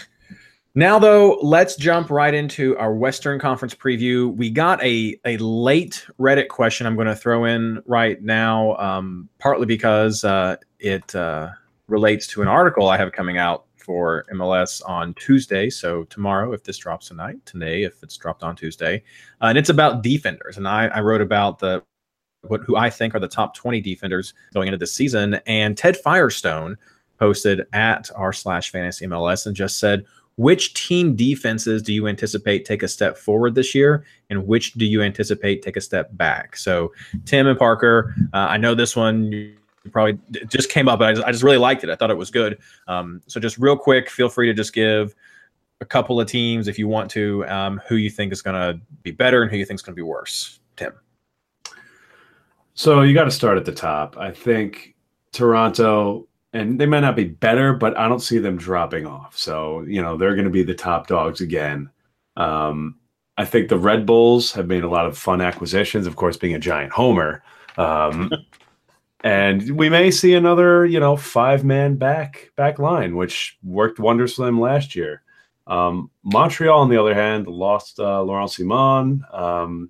Now, 0.76 0.98
though, 0.98 1.38
let's 1.44 1.76
jump 1.76 2.10
right 2.10 2.34
into 2.34 2.76
our 2.80 2.96
Western 2.96 3.40
Conference 3.40 3.76
preview. 3.76 4.36
We 4.36 4.50
got 4.50 4.84
a, 4.84 5.16
a 5.24 5.38
late 5.38 6.04
Reddit 6.20 6.48
question 6.48 6.88
I'm 6.88 6.96
going 6.96 7.06
to 7.06 7.16
throw 7.16 7.46
in 7.46 7.80
right 7.86 8.20
now, 8.24 8.76
um, 8.78 9.30
partly 9.38 9.68
because 9.68 10.24
uh, 10.24 10.56
it 10.80 11.14
uh, 11.14 11.50
relates 11.88 12.26
to 12.28 12.42
an 12.42 12.48
article 12.48 12.88
I 12.88 12.98
have 12.98 13.12
coming 13.12 13.38
out 13.38 13.66
for 13.78 14.26
MLS 14.34 14.82
on 14.90 15.14
Tuesday. 15.14 15.70
So, 15.70 16.06
tomorrow, 16.06 16.54
if 16.54 16.64
this 16.64 16.80
drops 16.80 17.10
tonight, 17.10 17.46
today, 17.46 17.84
if 17.84 18.02
it's 18.02 18.18
dropped 18.18 18.42
on 18.42 18.56
Tuesday. 18.56 19.04
Uh, 19.44 19.48
and 19.48 19.60
it's 19.60 19.70
about 19.70 20.02
defenders. 20.02 20.58
And 20.58 20.68
I, 20.68 20.88
I 20.88 21.02
wrote 21.02 21.22
about 21.22 21.60
the 21.60 21.84
what 22.48 22.62
who 22.62 22.76
I 22.78 22.90
think 22.90 23.14
are 23.14 23.20
the 23.20 23.28
top 23.28 23.56
20 23.56 23.80
defenders 23.80 24.34
going 24.56 24.68
into 24.68 24.80
this 24.80 24.94
season. 24.94 25.36
And 25.46 25.78
Ted 25.78 25.98
Firestone 25.98 26.78
posted 27.20 27.62
at 27.74 28.10
r 28.16 28.34
slash 28.34 28.72
fantasy 28.72 29.06
MLS 29.06 29.46
and 29.46 29.56
just 29.56 29.80
said, 29.80 30.04
which 30.36 30.74
team 30.74 31.16
defenses 31.16 31.82
do 31.82 31.94
you 31.94 32.08
anticipate 32.08 32.66
take 32.66 32.84
a 32.84 32.88
step 32.88 33.18
forward 33.18 33.56
this 33.56 33.76
year, 33.76 34.06
and 34.30 34.48
which 34.48 34.74
do 34.74 34.86
you 34.86 35.02
anticipate 35.02 35.62
take 35.62 35.78
a 35.78 35.82
step 35.82 36.10
back? 36.18 36.56
So, 36.56 36.92
Tim 37.26 37.48
and 37.48 37.58
Parker, 37.58 38.16
uh, 38.34 38.48
I 38.50 38.58
know 38.58 38.74
this 38.74 38.96
one 38.96 39.56
probably 39.92 40.18
just 40.48 40.70
came 40.70 40.88
up, 40.88 41.00
but 41.00 41.10
I 41.10 41.14
just, 41.14 41.28
I 41.28 41.32
just, 41.32 41.44
really 41.44 41.58
liked 41.58 41.84
it. 41.84 41.90
I 41.90 41.96
thought 41.96 42.10
it 42.10 42.18
was 42.18 42.32
good. 42.32 42.58
Um, 42.88 43.22
so, 43.28 43.40
just 43.40 43.58
real 43.58 43.78
quick, 43.78 44.10
feel 44.10 44.30
free 44.30 44.48
to 44.48 44.54
just 44.54 44.74
give 44.74 45.14
a 45.82 45.86
couple 45.86 46.20
of 46.20 46.28
teams 46.28 46.68
if 46.68 46.80
you 46.80 46.88
want 46.88 47.12
to, 47.12 47.46
um, 47.48 47.82
who 47.88 47.96
you 47.96 48.10
think 48.10 48.32
is 48.32 48.42
going 48.42 48.56
to 48.56 48.80
be 49.04 49.12
better 49.12 49.44
and 49.44 49.52
who 49.52 49.58
you 49.58 49.66
think 49.66 49.78
is 49.78 49.82
going 49.82 49.94
to 49.94 50.00
be 50.00 50.02
worse. 50.02 50.60
Tim. 50.76 50.94
So 52.74 53.02
you 53.02 53.14
got 53.14 53.26
to 53.26 53.32
start 53.32 53.58
at 53.58 53.66
the 53.66 53.72
top. 53.72 54.18
I 54.18 54.32
think 54.32 54.96
Toronto 55.32 56.28
and 56.54 56.80
they 56.80 56.86
might 56.86 57.00
not 57.00 57.16
be 57.16 57.26
better, 57.26 57.74
but 57.74 57.98
I 57.98 58.08
don't 58.08 58.20
see 58.20 58.38
them 58.38 58.58
dropping 58.58 59.08
off. 59.08 59.38
So, 59.38 59.82
you 59.82 60.02
know, 60.02 60.18
they're 60.18 60.36
going 60.36 60.46
to 60.46 60.52
be 60.52 60.64
the 60.64 60.76
top 60.76 61.08
dogs 61.08 61.42
again. 61.42 61.90
Um, 62.38 63.00
I 63.38 63.46
think 63.46 63.70
the 63.70 63.78
Red 63.78 64.06
Bulls 64.06 64.52
have 64.54 64.68
made 64.68 64.84
a 64.84 64.90
lot 64.90 65.08
of 65.08 65.18
fun 65.18 65.42
acquisitions, 65.42 66.06
of 66.06 66.16
course, 66.16 66.38
being 66.38 66.54
a 66.54 66.60
giant 66.60 66.94
homer. 66.94 67.44
Um, 67.78 68.32
and 69.24 69.76
we 69.76 69.90
may 69.90 70.12
see 70.12 70.36
another, 70.36 70.86
you 70.86 71.00
know, 71.00 71.18
five 71.18 71.64
man 71.64 71.96
back 71.96 72.52
back 72.56 72.78
line, 72.78 73.16
which 73.16 73.58
worked 73.64 74.00
wonders 74.00 74.36
for 74.36 74.46
them 74.46 74.62
last 74.62 74.96
year. 74.96 75.24
Um, 75.66 76.12
Montreal, 76.24 76.82
on 76.82 76.90
the 76.90 77.00
other 77.00 77.16
hand, 77.16 77.48
lost 77.48 78.00
uh, 78.00 78.22
Laurent 78.22 78.52
Ciman. 78.52 79.22
Um, 79.34 79.90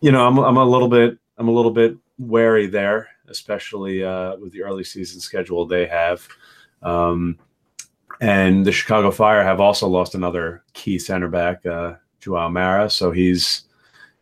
you 0.00 0.10
know, 0.10 0.26
I'm, 0.26 0.38
I'm 0.38 0.56
a 0.56 0.64
little 0.64 0.88
bit 0.88 1.18
I'm 1.36 1.48
a 1.48 1.52
little 1.52 1.70
bit 1.70 1.96
wary 2.18 2.66
there 2.66 3.10
especially 3.28 4.04
uh, 4.04 4.36
with 4.36 4.52
the 4.52 4.62
early 4.62 4.84
season 4.84 5.20
schedule 5.20 5.66
they 5.66 5.86
have. 5.86 6.26
Um, 6.82 7.38
and 8.20 8.64
the 8.64 8.72
Chicago 8.72 9.10
Fire 9.10 9.42
have 9.42 9.60
also 9.60 9.88
lost 9.88 10.14
another 10.14 10.62
key 10.72 10.98
center 10.98 11.28
back, 11.28 11.64
uh, 11.66 11.94
Joao 12.20 12.48
Meira. 12.48 12.90
So 12.90 13.10
he's, 13.10 13.62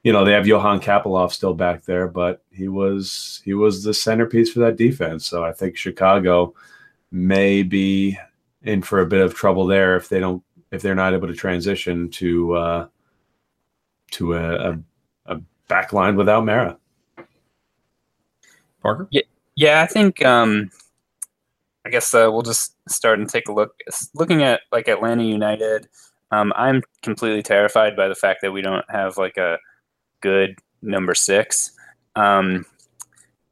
you 0.02 0.12
know, 0.12 0.24
they 0.24 0.32
have 0.32 0.46
Johan 0.46 0.80
Kappelhof 0.80 1.32
still 1.32 1.54
back 1.54 1.84
there, 1.84 2.08
but 2.08 2.42
he 2.50 2.68
was 2.68 3.40
he 3.44 3.54
was 3.54 3.84
the 3.84 3.94
centerpiece 3.94 4.52
for 4.52 4.60
that 4.60 4.76
defense. 4.76 5.26
So 5.26 5.44
I 5.44 5.52
think 5.52 5.76
Chicago 5.76 6.54
may 7.12 7.62
be 7.62 8.18
in 8.62 8.82
for 8.82 9.00
a 9.00 9.06
bit 9.06 9.20
of 9.20 9.34
trouble 9.34 9.66
there 9.66 9.96
if 9.96 10.08
they 10.08 10.20
don't 10.20 10.42
if 10.72 10.82
they're 10.82 10.94
not 10.94 11.14
able 11.14 11.28
to 11.28 11.34
transition 11.34 12.10
to 12.10 12.54
uh, 12.54 12.86
to 14.12 14.34
a, 14.34 14.70
a, 14.70 14.78
a 15.26 15.40
back 15.68 15.92
line 15.92 16.16
without 16.16 16.44
Mara. 16.44 16.78
Parker? 18.85 19.09
Yeah, 19.11 19.23
yeah. 19.57 19.83
I 19.83 19.87
think 19.87 20.25
um, 20.25 20.70
I 21.85 21.90
guess 21.90 22.14
uh, 22.14 22.29
we'll 22.31 22.42
just 22.42 22.77
start 22.88 23.18
and 23.18 23.29
take 23.29 23.49
a 23.49 23.53
look. 23.53 23.75
Looking 24.14 24.42
at 24.42 24.61
like 24.70 24.88
Atlanta 24.88 25.25
United, 25.25 25.88
um, 26.31 26.53
I'm 26.55 26.83
completely 27.03 27.42
terrified 27.42 27.97
by 27.97 28.09
the 28.09 28.14
fact 28.14 28.42
that 28.42 28.53
we 28.53 28.62
don't 28.62 28.88
have 28.90 29.16
like 29.16 29.37
a 29.37 29.59
good 30.20 30.59
number 30.83 31.14
six. 31.14 31.73
Um, 32.14 32.66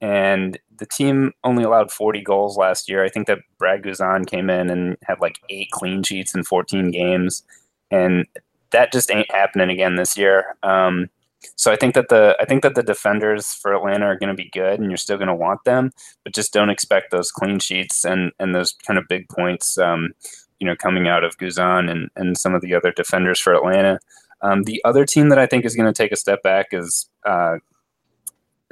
and 0.01 0.59
the 0.79 0.87
team 0.87 1.33
only 1.45 1.65
allowed 1.65 1.93
40 1.93 2.23
goals 2.23 2.57
last 2.57 2.89
year. 2.89 3.05
I 3.05 3.09
think 3.09 3.27
that 3.29 3.39
Brad 3.59 3.83
Guzan 3.83 4.27
came 4.27 4.51
in 4.51 4.69
and 4.69 4.97
had 5.05 5.21
like 5.21 5.39
eight 5.49 5.71
clean 5.71 6.03
sheets 6.03 6.35
in 6.35 6.43
14 6.43 6.91
games. 6.91 7.45
And 7.91 8.27
that 8.73 8.93
just 8.93 9.11
ain't 9.11 9.31
happening 9.31 9.71
again 9.71 9.97
this 9.97 10.17
year. 10.17 10.57
Um, 10.63 11.09
so 11.57 11.73
I 11.73 11.77
think 11.77 11.95
that 11.95 12.09
the 12.09 12.37
I 12.41 12.45
think 12.45 12.63
that 12.63 12.75
the 12.75 12.83
defenders 12.83 13.55
for 13.55 13.75
Atlanta 13.75 14.07
are 14.07 14.19
going 14.19 14.35
to 14.35 14.43
be 14.43 14.51
good, 14.51 14.81
and 14.81 14.91
you're 14.91 14.97
still 14.97 15.17
going 15.17 15.29
to 15.29 15.35
want 15.35 15.65
them, 15.65 15.91
but 16.25 16.35
just 16.35 16.53
don't 16.53 16.71
expect 16.71 17.11
those 17.11 17.31
clean 17.31 17.59
sheets 17.59 18.05
and 18.05 18.33
and 18.39 18.55
those 18.55 18.73
kind 18.73 18.99
of 18.99 19.09
big 19.09 19.29
points. 19.29 19.79
Um, 19.79 20.15
you 20.61 20.67
know, 20.67 20.77
coming 20.77 21.09
out 21.09 21.25
of 21.25 21.39
Guzan 21.39 21.91
and 21.91 22.11
and 22.17 22.39
some 22.39 22.55
of 22.55 22.63
the 22.63 22.75
other 22.75 22.93
defenders 22.93 23.41
for 23.41 23.55
Atlanta. 23.55 23.99
Um, 24.43 24.65
the 24.65 24.81
other 24.85 25.05
team 25.05 25.29
that 25.29 25.39
I 25.39 25.47
think 25.47 25.65
is 25.65 25.77
going 25.77 25.93
to 25.93 25.97
take 25.97 26.13
a 26.13 26.17
step 26.17 26.43
back 26.43 26.69
is 26.73 27.09
uh, 27.25 27.57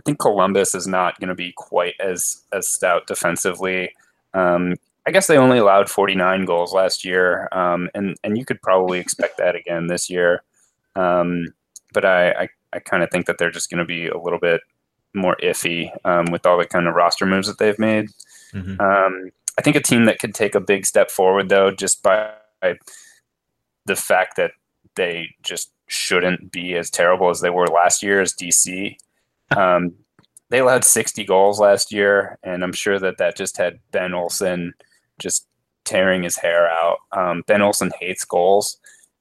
I 0.01 0.03
think 0.05 0.19
Columbus 0.19 0.75
is 0.75 0.87
not 0.87 1.21
going 1.21 1.29
to 1.29 1.35
be 1.35 1.53
quite 1.57 1.95
as 2.01 2.43
as 2.53 2.69
stout 2.69 3.07
defensively. 3.07 3.93
Um, 4.35 4.77
I 5.07 5.11
guess 5.11 5.27
they 5.27 5.37
only 5.39 5.59
allowed 5.59 5.91
49 5.91 6.45
goals 6.45 6.73
last 6.73 7.05
year, 7.05 7.49
um, 7.53 7.91
and 7.95 8.17
and 8.25 8.39
you 8.39 8.45
could 8.45 8.63
probably 8.63 8.99
expect 8.99 9.39
that 9.39 9.57
again 9.57 9.87
this 9.87 10.09
year. 10.09 10.43
Um, 10.97 11.49
but 11.93 12.05
I 12.05 12.31
I, 12.31 12.49
I 12.73 12.79
kind 12.79 13.03
of 13.03 13.11
think 13.11 13.27
that 13.27 13.39
they're 13.39 13.51
just 13.51 13.71
going 13.71 13.79
to 13.79 13.85
be 13.85 14.09
a 14.09 14.19
little 14.19 14.39
bit 14.39 14.61
more 15.15 15.37
iffy 15.43 15.91
um, 16.05 16.27
with 16.31 16.47
all 16.47 16.59
the 16.59 16.67
kind 16.67 16.87
of 16.87 16.95
roster 16.95 17.27
moves 17.27 17.49
that 17.49 17.59
they've 17.59 17.79
made. 17.79 18.11
Mhm. 18.53 18.81
Um, 18.81 19.31
I 19.59 19.63
think 19.63 19.77
a 19.77 19.83
team 19.83 20.05
that 20.05 20.19
could 20.19 20.35
take 20.35 20.55
a 20.55 20.61
big 20.61 20.87
step 20.87 21.11
forward 21.11 21.49
though, 21.49 21.71
just 21.71 22.03
by 22.03 22.31
the 23.87 23.97
fact 23.97 24.37
that 24.37 24.53
they 24.95 25.35
just 25.43 25.73
shouldn't 25.89 26.53
be 26.53 26.77
as 26.77 26.91
terrible 26.91 27.31
as 27.31 27.41
they 27.41 27.51
were 27.51 27.67
last 27.67 28.03
year 28.03 28.21
as 28.21 28.35
DC. 28.35 28.97
Um, 29.57 29.95
they 30.51 30.61
allowed 30.61 30.85
60 30.85 31.25
goals 31.25 31.59
last 31.59 31.91
year, 31.91 32.39
and 32.45 32.63
I'm 32.63 32.73
sure 32.73 33.01
that 33.01 33.19
that 33.19 33.37
just 33.37 33.57
had 33.57 33.81
Ben 33.91 34.15
Olsen 34.15 34.75
just 35.19 35.49
tearing 35.85 36.23
his 36.23 36.37
hair 36.37 36.71
out. 36.71 36.99
Um, 37.11 37.43
ben 37.49 37.61
Olsen 37.61 37.91
hates 37.99 38.25
goals, 38.25 38.79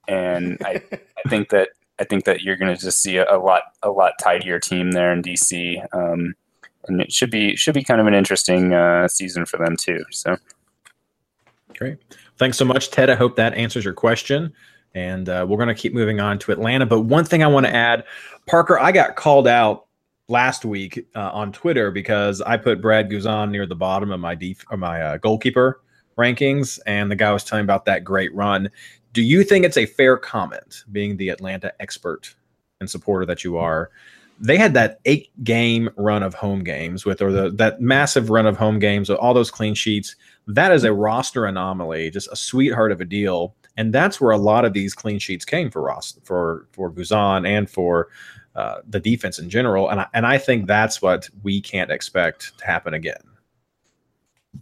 and 0.08 0.60
I, 0.64 0.84
I 0.92 1.30
think 1.30 1.50
that 1.50 1.70
I 2.00 2.04
think 2.06 2.26
that 2.26 2.42
you're 2.42 2.56
going 2.56 2.76
to 2.76 2.82
just 2.82 3.02
see 3.02 3.18
a, 3.18 3.26
a 3.30 3.38
lot 3.38 3.64
a 3.84 3.92
lot 3.92 4.14
tidier 4.22 4.60
team 4.60 4.92
there 4.92 5.12
in 5.12 5.22
DC, 5.22 5.84
um, 5.94 6.34
and 6.88 7.02
it 7.02 7.12
should 7.12 7.32
be 7.32 7.56
should 7.56 7.74
be 7.74 7.84
kind 7.84 8.00
of 8.00 8.08
an 8.08 8.14
interesting 8.14 8.74
uh, 8.74 9.08
season 9.08 9.46
for 9.46 9.58
them 9.58 9.76
too. 9.76 10.04
So. 10.12 10.38
Great. 11.78 11.98
Thanks 12.38 12.58
so 12.58 12.66
much, 12.66 12.92
Ted. 12.92 13.10
I 13.10 13.16
hope 13.16 13.38
that 13.38 13.54
answers 13.54 13.86
your 13.86 13.94
question. 13.94 14.52
And 14.96 15.30
uh, 15.30 15.46
we're 15.48 15.58
going 15.58 15.70
to 15.70 15.76
keep 15.76 15.94
moving 15.94 16.20
on 16.20 16.40
to 16.40 16.52
Atlanta. 16.52 16.86
But 16.86 17.02
one 17.02 17.24
thing 17.24 17.42
I 17.42 17.48
want 17.48 17.68
to 17.68 17.74
add 17.74 18.04
Parker, 18.48 18.78
I 18.80 18.92
got 18.92 19.16
called 19.16 19.48
out 19.48 19.86
last 20.28 20.66
week 20.66 21.08
uh, 21.16 21.30
on 21.32 21.52
Twitter 21.52 21.92
because 21.92 22.42
I 22.42 22.58
put 22.58 22.82
Brad 22.82 23.10
Guzan 23.10 23.52
near 23.52 23.66
the 23.66 23.76
bottom 23.76 24.12
of 24.12 24.20
my 24.20 24.36
def- 24.36 24.66
my 24.72 25.02
uh, 25.02 25.18
goalkeeper 25.18 25.82
rankings. 26.18 26.80
And 26.86 27.10
the 27.10 27.16
guy 27.16 27.32
was 27.32 27.44
telling 27.44 27.64
about 27.64 27.86
that 27.86 28.04
great 28.04 28.34
run. 28.34 28.70
Do 29.14 29.22
you 29.22 29.44
think 29.44 29.66
it's 29.66 29.78
a 29.78 29.86
fair 29.86 30.18
comment, 30.18 30.84
being 30.92 31.18
the 31.18 31.30
Atlanta 31.30 31.74
expert 31.80 32.36
and 32.80 32.90
supporter 32.90 33.26
that 33.26 33.44
you 33.44 33.58
are? 33.58 33.90
They 34.40 34.58
had 34.58 34.74
that 34.76 35.00
eight 35.06 35.32
game 35.44 35.90
run 35.98 36.24
of 36.24 36.34
home 36.34 36.64
games 36.64 37.06
with, 37.06 37.22
or 37.22 37.32
the, 37.32 37.50
that 37.52 37.82
massive 37.82 38.30
run 38.30 38.46
of 38.46 38.56
home 38.56 38.80
games 38.80 39.10
with 39.10 39.18
all 39.20 39.34
those 39.34 39.52
clean 39.52 39.74
sheets. 39.74 40.16
That 40.48 40.72
is 40.72 40.84
a 40.84 40.94
roster 40.94 41.46
anomaly, 41.46 42.12
just 42.12 42.30
a 42.32 42.36
sweetheart 42.36 42.92
of 42.92 43.02
a 43.02 43.06
deal. 43.06 43.56
And 43.76 43.94
that's 43.94 44.22
where 44.22 44.32
a 44.32 44.38
lot 44.38 44.66
of 44.66 44.74
these 44.74 44.94
clean 44.94 45.20
sheets 45.20 45.46
came 45.46 45.70
for 45.70 45.82
Ross, 45.82 46.18
for 46.24 46.68
for 46.72 46.92
Guzan 46.92 47.48
and 47.48 47.70
for 47.70 48.10
uh, 48.56 48.80
the 48.88 49.00
defense 49.00 49.40
in 49.40 49.50
general. 49.50 49.90
And 49.90 50.02
I, 50.02 50.08
and 50.14 50.26
I 50.26 50.38
think 50.38 50.68
that's 50.68 51.02
what 51.02 51.30
we 51.44 51.62
can't 51.62 51.92
expect 51.92 52.58
to 52.60 52.66
happen 52.66 52.94
again. 52.94 53.22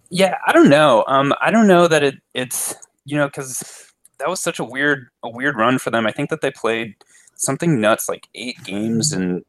Yeah, 0.09 0.37
I 0.45 0.53
don't 0.53 0.69
know. 0.69 1.03
Um, 1.07 1.33
I 1.41 1.51
don't 1.51 1.67
know 1.67 1.87
that 1.87 2.03
it 2.03 2.15
it's 2.33 2.75
you 3.05 3.17
know 3.17 3.27
because 3.27 3.86
that 4.19 4.27
was 4.29 4.39
such 4.39 4.59
a 4.59 4.63
weird 4.63 5.07
a 5.23 5.29
weird 5.29 5.55
run 5.55 5.77
for 5.79 5.91
them. 5.91 6.05
I 6.07 6.11
think 6.11 6.29
that 6.29 6.41
they 6.41 6.51
played 6.51 6.95
something 7.35 7.79
nuts 7.79 8.09
like 8.09 8.27
eight 8.35 8.61
games 8.63 9.13
in 9.13 9.43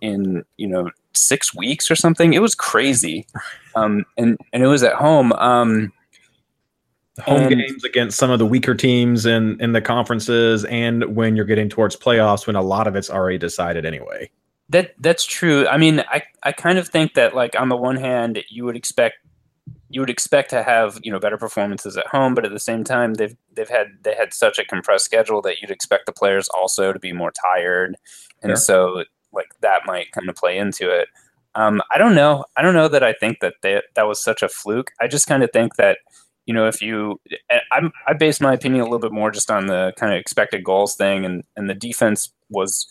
in 0.00 0.44
you 0.56 0.66
know 0.68 0.90
six 1.14 1.54
weeks 1.54 1.90
or 1.90 1.96
something. 1.96 2.32
It 2.32 2.40
was 2.42 2.54
crazy, 2.54 3.26
um, 3.74 4.04
and 4.16 4.38
and 4.52 4.62
it 4.62 4.68
was 4.68 4.82
at 4.82 4.94
home. 4.94 5.32
Um, 5.32 5.92
Home 7.24 7.42
And- 7.42 7.56
games 7.60 7.84
against 7.84 8.16
some 8.16 8.30
of 8.30 8.38
the 8.38 8.46
weaker 8.46 8.74
teams 8.74 9.26
in 9.26 9.60
in 9.60 9.72
the 9.72 9.82
conferences, 9.82 10.64
and 10.66 11.16
when 11.16 11.36
you're 11.36 11.44
getting 11.44 11.68
towards 11.68 11.94
playoffs, 11.96 12.46
when 12.46 12.56
a 12.56 12.62
lot 12.62 12.86
of 12.86 12.96
it's 12.96 13.10
already 13.10 13.36
decided 13.36 13.84
anyway. 13.84 14.30
That 14.70 14.94
that's 15.00 15.24
true. 15.26 15.66
I 15.66 15.76
mean, 15.76 16.00
I 16.08 16.22
I 16.44 16.52
kind 16.52 16.78
of 16.78 16.88
think 16.88 17.14
that 17.14 17.34
like 17.34 17.60
on 17.60 17.68
the 17.68 17.76
one 17.76 17.96
hand, 17.96 18.42
you 18.48 18.64
would 18.64 18.76
expect 18.76 19.16
you 19.92 20.00
would 20.00 20.10
expect 20.10 20.50
to 20.50 20.62
have 20.62 20.98
you 21.02 21.10
know 21.12 21.18
better 21.18 21.36
performances 21.36 21.96
at 21.96 22.06
home, 22.06 22.34
but 22.34 22.44
at 22.44 22.52
the 22.52 22.60
same 22.60 22.84
time, 22.84 23.14
they've 23.14 23.36
they've 23.54 23.68
had 23.68 23.88
they 24.02 24.14
had 24.14 24.32
such 24.32 24.58
a 24.58 24.64
compressed 24.64 25.04
schedule 25.04 25.42
that 25.42 25.60
you'd 25.60 25.70
expect 25.70 26.06
the 26.06 26.12
players 26.12 26.48
also 26.50 26.92
to 26.92 26.98
be 26.98 27.12
more 27.12 27.32
tired, 27.54 27.96
and 28.42 28.50
Sure. 28.50 28.56
so 28.56 29.04
like 29.32 29.48
that 29.60 29.82
might 29.86 30.12
kind 30.12 30.28
of 30.28 30.36
play 30.36 30.56
into 30.58 30.88
it. 30.90 31.08
Um, 31.56 31.82
I 31.94 31.98
don't 31.98 32.14
know. 32.14 32.44
I 32.56 32.62
don't 32.62 32.74
know 32.74 32.88
that 32.88 33.02
I 33.02 33.12
think 33.12 33.40
that 33.40 33.54
they, 33.62 33.82
that 33.96 34.06
was 34.06 34.22
such 34.22 34.42
a 34.42 34.48
fluke. 34.48 34.92
I 35.00 35.08
just 35.08 35.26
kind 35.26 35.42
of 35.42 35.50
think 35.52 35.74
that 35.76 35.98
you 36.46 36.54
know 36.54 36.66
if 36.68 36.80
you 36.80 37.20
I- 37.50 37.60
I'm 37.72 37.90
I 38.06 38.12
base 38.14 38.40
my 38.40 38.54
opinion 38.54 38.82
a 38.82 38.84
little 38.84 39.00
bit 39.00 39.12
more 39.12 39.30
just 39.32 39.50
on 39.50 39.66
the 39.66 39.92
kind 39.96 40.12
of 40.12 40.18
expected 40.20 40.62
goals 40.64 40.94
thing, 40.96 41.24
and 41.24 41.42
and 41.56 41.68
the 41.68 41.74
defense 41.74 42.32
was 42.48 42.86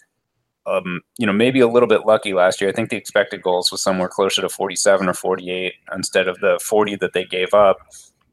um, 0.70 1.02
you 1.18 1.26
know, 1.26 1.34
maybe 1.34 1.60
a 1.60 1.68
little 1.68 1.88
bit 1.88 2.06
lucky 2.06 2.34
last 2.34 2.62
year. 2.62 2.70
I 2.70 2.74
think 2.74 2.90
the 2.90 2.98
expected 2.98 3.42
goals 3.42 3.72
was 3.72 3.82
somewhere 3.82 4.08
closer 4.08 4.42
to 4.42 4.50
47 4.50 5.08
or 5.08 5.14
48 5.14 5.74
instead 5.96 6.28
of 6.28 6.40
the 6.40 6.60
40 6.64 6.96
that 6.98 7.14
they 7.14 7.26
gave 7.26 7.54
up. 7.54 7.80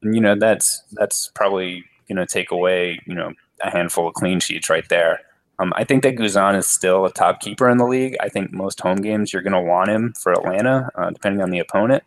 And, 0.01 0.13
you 0.15 0.21
know, 0.21 0.35
that's 0.35 0.83
that's 0.91 1.31
probably 1.33 1.83
going 2.07 2.17
to 2.17 2.25
take 2.25 2.51
away, 2.51 2.99
you 3.05 3.15
know, 3.15 3.33
a 3.61 3.69
handful 3.69 4.07
of 4.07 4.13
clean 4.13 4.39
sheets 4.39 4.69
right 4.69 4.87
there. 4.89 5.21
Um, 5.59 5.73
I 5.75 5.83
think 5.83 6.03
that 6.03 6.15
Guzan 6.15 6.55
is 6.55 6.67
still 6.67 7.05
a 7.05 7.11
top 7.11 7.39
keeper 7.39 7.67
in 7.67 7.77
the 7.77 7.85
league. 7.85 8.15
I 8.21 8.29
think 8.29 8.51
most 8.51 8.79
home 8.79 8.97
games 8.97 9.33
you're 9.33 9.41
going 9.41 9.53
to 9.53 9.61
want 9.61 9.89
him 9.89 10.13
for 10.13 10.31
Atlanta, 10.31 10.91
uh, 10.95 11.09
depending 11.09 11.41
on 11.41 11.49
the 11.49 11.59
opponent. 11.59 12.03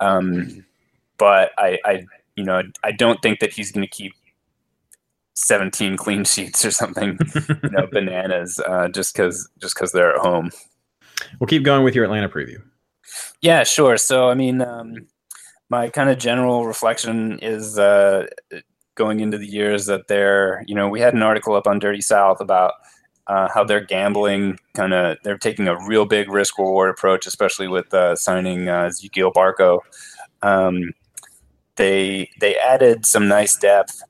Um, 0.00 0.64
but 1.18 1.52
I, 1.58 1.78
I, 1.84 2.06
you 2.36 2.44
know, 2.44 2.62
I 2.82 2.92
don't 2.92 3.20
think 3.20 3.40
that 3.40 3.52
he's 3.52 3.70
going 3.70 3.86
to 3.86 3.90
keep 3.90 4.14
17 5.34 5.96
clean 5.96 6.24
sheets 6.24 6.64
or 6.64 6.70
something, 6.70 7.18
you 7.62 7.70
know, 7.70 7.86
bananas, 7.92 8.60
uh, 8.66 8.88
just 8.88 9.14
because 9.14 9.48
just 9.60 9.74
because 9.74 9.92
they're 9.92 10.14
at 10.14 10.20
home. 10.20 10.50
We'll 11.38 11.48
keep 11.48 11.62
going 11.62 11.84
with 11.84 11.94
your 11.94 12.04
Atlanta 12.04 12.28
preview. 12.28 12.60
Yeah, 13.40 13.64
sure. 13.64 13.96
So, 13.96 14.28
I 14.28 14.34
mean, 14.34 14.62
um, 14.62 15.06
my 15.68 15.88
kind 15.88 16.10
of 16.10 16.18
general 16.18 16.66
reflection 16.66 17.38
is 17.40 17.78
uh, 17.78 18.26
going 18.94 19.20
into 19.20 19.38
the 19.38 19.46
years 19.46 19.86
that 19.86 20.08
they're, 20.08 20.64
you 20.66 20.74
know, 20.74 20.88
we 20.88 21.00
had 21.00 21.14
an 21.14 21.22
article 21.22 21.54
up 21.54 21.66
on 21.66 21.78
Dirty 21.78 22.00
South 22.00 22.40
about 22.40 22.74
uh, 23.26 23.48
how 23.52 23.64
they're 23.64 23.84
gambling, 23.84 24.58
kind 24.74 24.92
of, 24.92 25.16
they're 25.24 25.38
taking 25.38 25.68
a 25.68 25.78
real 25.86 26.04
big 26.04 26.30
risk 26.30 26.58
reward 26.58 26.90
approach, 26.90 27.26
especially 27.26 27.68
with 27.68 27.92
uh, 27.94 28.14
signing 28.16 28.68
uh, 28.68 28.84
Ezequiel 28.84 29.32
Barco. 29.32 29.80
Um, 30.42 30.92
they 31.76 32.30
they 32.38 32.56
added 32.56 33.04
some 33.04 33.26
nice 33.26 33.56
depth, 33.56 34.02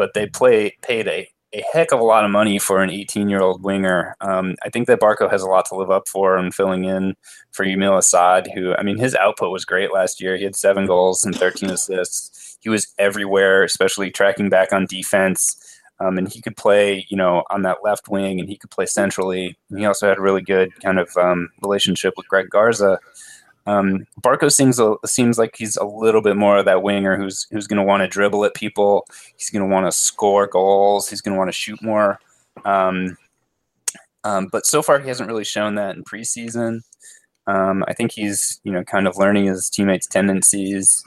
but 0.00 0.14
they 0.14 0.26
play 0.26 0.74
paid 0.80 1.06
a, 1.06 1.28
a 1.52 1.62
heck 1.74 1.92
of 1.92 2.00
a 2.00 2.04
lot 2.04 2.24
of 2.24 2.30
money 2.30 2.58
for 2.58 2.82
an 2.82 2.88
18 2.88 3.28
year 3.28 3.42
old 3.42 3.62
winger. 3.62 4.16
Um, 4.22 4.54
I 4.64 4.70
think 4.70 4.86
that 4.86 4.98
Barco 4.98 5.30
has 5.30 5.42
a 5.42 5.46
lot 5.46 5.66
to 5.66 5.74
live 5.76 5.90
up 5.90 6.08
for 6.08 6.38
and 6.38 6.54
filling 6.54 6.86
in 6.86 7.16
for 7.52 7.66
Yamil 7.66 7.98
Asad, 7.98 8.48
who, 8.54 8.74
I 8.76 8.82
mean, 8.82 8.96
his 8.96 9.14
output 9.14 9.52
was 9.52 9.66
great 9.66 9.92
last 9.92 10.18
year. 10.18 10.38
He 10.38 10.44
had 10.44 10.56
seven 10.56 10.86
goals 10.86 11.22
and 11.22 11.36
13 11.36 11.68
assists. 11.68 12.56
He 12.60 12.70
was 12.70 12.86
everywhere, 12.98 13.62
especially 13.62 14.10
tracking 14.10 14.48
back 14.48 14.72
on 14.72 14.86
defense. 14.86 15.54
Um, 15.98 16.16
and 16.16 16.32
he 16.32 16.40
could 16.40 16.56
play, 16.56 17.04
you 17.10 17.16
know, 17.18 17.44
on 17.50 17.60
that 17.62 17.84
left 17.84 18.08
wing 18.08 18.40
and 18.40 18.48
he 18.48 18.56
could 18.56 18.70
play 18.70 18.86
centrally. 18.86 19.58
And 19.68 19.78
he 19.78 19.84
also 19.84 20.08
had 20.08 20.16
a 20.16 20.22
really 20.22 20.40
good 20.40 20.70
kind 20.80 20.98
of 20.98 21.14
um, 21.18 21.50
relationship 21.62 22.14
with 22.16 22.26
Greg 22.26 22.48
Garza. 22.48 22.98
Um, 23.66 24.06
Barco 24.20 24.50
seems 24.50 24.80
seems 25.04 25.38
like 25.38 25.56
he's 25.56 25.76
a 25.76 25.84
little 25.84 26.22
bit 26.22 26.36
more 26.36 26.58
of 26.58 26.64
that 26.64 26.82
winger 26.82 27.16
who's 27.16 27.46
who's 27.50 27.66
going 27.66 27.78
to 27.78 27.84
want 27.84 28.02
to 28.02 28.08
dribble 28.08 28.44
at 28.44 28.54
people. 28.54 29.06
He's 29.36 29.50
going 29.50 29.62
to 29.62 29.72
want 29.72 29.86
to 29.86 29.92
score 29.92 30.46
goals. 30.46 31.08
He's 31.08 31.20
going 31.20 31.34
to 31.34 31.38
want 31.38 31.48
to 31.48 31.52
shoot 31.52 31.80
more. 31.82 32.18
Um, 32.64 33.16
um, 34.24 34.48
but 34.50 34.66
so 34.66 34.82
far, 34.82 34.98
he 34.98 35.08
hasn't 35.08 35.28
really 35.28 35.44
shown 35.44 35.74
that 35.76 35.96
in 35.96 36.04
preseason. 36.04 36.82
Um, 37.46 37.84
I 37.88 37.94
think 37.94 38.12
he's 38.12 38.60
you 38.64 38.72
know 38.72 38.84
kind 38.84 39.06
of 39.06 39.16
learning 39.16 39.46
his 39.46 39.68
teammates' 39.68 40.06
tendencies, 40.06 41.02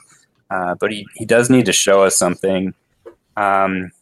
uh, 0.50 0.74
but 0.74 0.92
he, 0.92 1.06
he 1.14 1.24
does 1.24 1.50
need 1.50 1.66
to 1.66 1.72
show 1.72 2.02
us 2.02 2.16
something. 2.16 2.74
Um, 3.36 3.92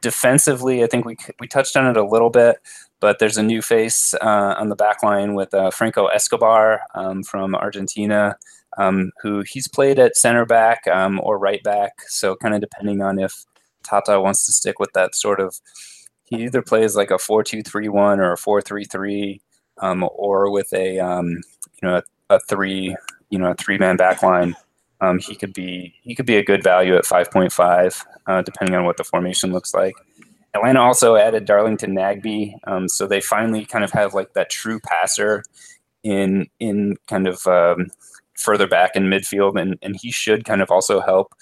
defensively, 0.00 0.84
I 0.84 0.86
think 0.86 1.04
we 1.04 1.16
we 1.40 1.46
touched 1.46 1.76
on 1.76 1.86
it 1.86 1.96
a 1.96 2.04
little 2.04 2.30
bit, 2.30 2.56
but 3.04 3.18
there's 3.18 3.36
a 3.36 3.42
new 3.42 3.60
face 3.60 4.14
uh, 4.22 4.54
on 4.56 4.70
the 4.70 4.74
back 4.74 5.02
line 5.02 5.34
with 5.34 5.52
uh, 5.52 5.70
Franco 5.70 6.06
Escobar 6.06 6.80
um, 6.94 7.22
from 7.22 7.54
Argentina, 7.54 8.34
um, 8.78 9.10
who 9.20 9.44
he's 9.46 9.68
played 9.68 9.98
at 9.98 10.16
center 10.16 10.46
back 10.46 10.86
um, 10.86 11.20
or 11.22 11.38
right 11.38 11.62
back. 11.62 12.00
So 12.08 12.34
kind 12.34 12.54
of 12.54 12.62
depending 12.62 13.02
on 13.02 13.18
if 13.18 13.44
Tata 13.82 14.22
wants 14.22 14.46
to 14.46 14.52
stick 14.52 14.78
with 14.78 14.90
that 14.94 15.14
sort 15.14 15.38
of, 15.38 15.54
he 16.22 16.44
either 16.44 16.62
plays 16.62 16.96
like 16.96 17.10
a 17.10 17.18
four-two-three-one 17.18 18.20
or 18.20 18.32
a 18.32 18.38
four-three-three, 18.38 19.42
um, 19.82 20.08
or 20.14 20.50
with 20.50 20.72
a 20.72 20.98
um, 20.98 21.28
you 21.28 21.86
know 21.86 21.96
a, 21.96 22.34
a 22.36 22.40
three 22.48 22.96
you 23.28 23.38
know 23.38 23.50
a 23.50 23.54
three-man 23.54 23.98
back 23.98 24.22
line. 24.22 24.56
Um, 25.02 25.18
he 25.18 25.34
could 25.34 25.52
be 25.52 25.94
he 26.00 26.14
could 26.14 26.24
be 26.24 26.38
a 26.38 26.42
good 26.42 26.64
value 26.64 26.96
at 26.96 27.04
5.5, 27.04 28.02
uh, 28.28 28.40
depending 28.40 28.74
on 28.74 28.86
what 28.86 28.96
the 28.96 29.04
formation 29.04 29.52
looks 29.52 29.74
like. 29.74 29.94
Atlanta 30.54 30.80
also 30.80 31.16
added 31.16 31.44
Darlington 31.46 31.94
Nagbe, 31.94 32.54
um, 32.64 32.88
so 32.88 33.06
they 33.06 33.20
finally 33.20 33.64
kind 33.64 33.84
of 33.84 33.90
have 33.92 34.14
like 34.14 34.34
that 34.34 34.50
true 34.50 34.80
passer 34.80 35.42
in 36.04 36.48
in 36.60 36.96
kind 37.08 37.26
of 37.28 37.46
um, 37.46 37.88
further 38.36 38.66
back 38.66 38.96
in 38.96 39.04
midfield, 39.04 39.60
and 39.60 39.78
and 39.82 39.96
he 40.00 40.10
should 40.12 40.44
kind 40.44 40.62
of 40.62 40.70
also 40.70 41.00
help 41.00 41.34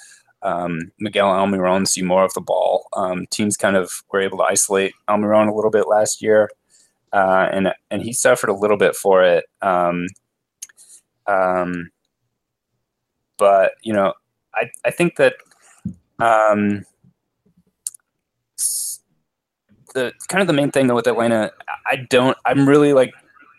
um, 0.42 0.80
Miguel 0.98 1.28
Almiron 1.28 1.86
see 1.86 2.02
more 2.02 2.24
of 2.24 2.34
the 2.34 2.40
ball. 2.40 2.88
Um, 2.94 3.26
teams 3.30 3.56
kind 3.56 3.76
of 3.76 4.02
were 4.12 4.20
able 4.20 4.38
to 4.38 4.44
isolate 4.44 4.94
Almiron 5.08 5.48
a 5.50 5.54
little 5.54 5.70
bit 5.70 5.88
last 5.88 6.22
year, 6.22 6.50
uh, 7.12 7.48
and 7.52 7.72
and 7.90 8.02
he 8.02 8.12
suffered 8.12 8.50
a 8.50 8.54
little 8.56 8.78
bit 8.78 8.96
for 8.96 9.22
it. 9.24 9.46
Um, 9.62 10.06
um, 11.26 11.90
but 13.38 13.72
you 13.82 13.92
know, 13.92 14.12
I 14.54 14.70
I 14.84 14.90
think 14.90 15.16
that 15.16 15.34
um, 16.20 16.84
s- 18.58 19.00
the 19.92 20.12
kind 20.28 20.40
of 20.40 20.46
the 20.46 20.52
main 20.52 20.70
thing 20.70 20.86
though 20.86 20.94
with 20.94 21.06
Atlanta, 21.06 21.52
I 21.90 21.96
don't. 22.10 22.36
I'm 22.44 22.68
really 22.68 22.92
like 22.92 23.12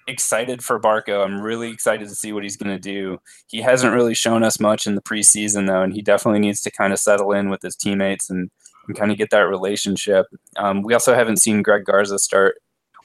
excited 0.08 0.64
for 0.64 0.80
Barco. 0.80 1.24
I'm 1.24 1.42
really 1.42 1.70
excited 1.70 2.08
to 2.10 2.16
see 2.16 2.34
what 2.34 2.44
he's 2.44 2.58
going 2.58 2.76
to 2.76 2.80
do. 2.80 3.20
He 3.48 3.62
hasn't 3.62 3.94
really 3.94 4.14
shown 4.14 4.44
us 4.44 4.60
much 4.60 4.86
in 4.86 4.96
the 4.96 5.02
preseason 5.02 5.68
though, 5.68 5.82
and 5.82 5.94
he 5.94 6.02
definitely 6.02 6.40
needs 6.40 6.62
to 6.62 6.72
kind 6.72 6.94
of 6.94 7.00
settle 7.00 7.32
in 7.32 7.50
with 7.50 7.62
his 7.62 7.76
teammates 7.76 8.30
and, 8.30 8.50
and 8.88 8.98
kind 8.98 9.12
of 9.12 9.18
get 9.18 9.30
that 9.32 9.42
relationship. 9.42 10.26
Um, 10.58 10.82
we 10.82 10.94
also 10.94 11.14
haven't 11.14 11.38
seen 11.38 11.62
Greg 11.62 11.86
Garza 11.86 12.20
start. 12.20 12.56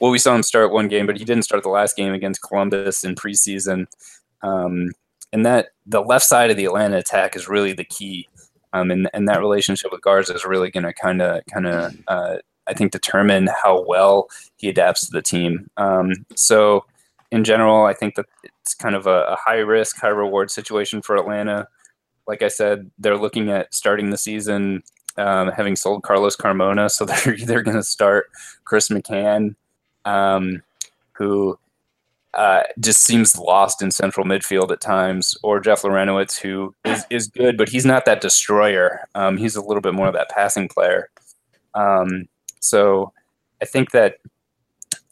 Well, 0.01 0.11
we 0.11 0.19
saw 0.19 0.35
him 0.35 0.43
start 0.43 0.73
one 0.73 0.89
game, 0.89 1.07
but 1.07 1.19
he 1.19 1.25
didn't 1.25 1.45
start 1.45 1.63
the 1.63 1.69
last 1.71 1.97
game 1.97 2.13
against 2.13 2.43
Columbus 2.43 3.05
in 3.05 3.15
preseason. 3.15 3.87
Um, 4.43 4.93
and 5.33 5.45
that 5.45 5.71
the 5.87 6.01
left 6.01 6.25
side 6.25 6.51
of 6.51 6.57
the 6.57 6.65
Atlanta 6.65 6.99
attack 6.99 7.37
is 7.37 7.49
really 7.49 7.73
the 7.73 7.85
key. 7.85 8.29
Um, 8.73 8.91
and, 8.91 9.11
and 9.13 9.29
that 9.29 9.41
relationship 9.41 9.91
with 9.91 10.03
Garza 10.03 10.35
is 10.35 10.45
really 10.45 10.71
going 10.71 10.85
to 10.85 10.93
kind 10.93 11.23
of 11.23 11.43
kind 11.53 11.67
of 11.67 11.97
uh, 12.07 12.37
I 12.69 12.75
think 12.75 12.93
determine 12.93 13.49
how 13.63 13.85
well 13.87 14.29
he 14.57 14.69
adapts 14.69 15.07
to 15.07 15.13
the 15.13 15.23
team. 15.23 15.71
Um, 15.77 16.13
so 16.35 16.85
in 17.31 17.45
general, 17.45 17.85
I 17.85 17.95
think 17.95 18.15
that 18.17 18.27
it's 18.45 18.75
kind 18.75 18.95
of 18.95 19.07
a, 19.07 19.25
a 19.25 19.37
high 19.37 19.59
risk, 19.59 19.99
high 19.99 20.09
reward 20.09 20.51
situation 20.51 21.03
for 21.03 21.17
Atlanta. 21.17 21.67
Like 22.27 22.43
I 22.43 22.49
said, 22.49 22.91
they're 22.99 23.17
looking 23.17 23.51
at 23.51 23.75
starting 23.75 24.11
the 24.11 24.19
season 24.19 24.83
um, 25.19 25.51
having 25.51 25.77
sold 25.77 26.03
Carlos 26.05 26.37
Carmona, 26.37 26.91
so 26.91 27.05
they're 27.05 27.35
either 27.35 27.63
going 27.63 27.77
to 27.77 27.83
start 27.83 28.31
Chris 28.65 28.89
McCann, 28.89 29.55
um, 30.05 30.63
who 31.13 31.59
uh, 32.35 32.63
just 32.79 33.03
seems 33.03 33.37
lost 33.37 33.83
in 33.83 33.91
central 33.91 34.25
midfield 34.25 34.71
at 34.71 34.81
times, 34.81 35.37
or 35.43 35.61
Jeff 35.61 35.83
Larentowicz, 35.83 36.39
who 36.39 36.75
is, 36.85 37.05
is 37.11 37.27
good, 37.27 37.57
but 37.57 37.69
he's 37.69 37.85
not 37.85 38.05
that 38.05 38.21
destroyer. 38.21 39.09
Um, 39.15 39.37
he's 39.37 39.57
a 39.57 39.63
little 39.63 39.81
bit 39.81 39.95
more 39.95 40.07
of 40.07 40.15
that 40.15 40.31
passing 40.31 40.69
player. 40.69 41.11
Um, 41.75 42.29
so 42.61 43.13
I 43.61 43.65
think 43.65 43.91
that 43.93 44.19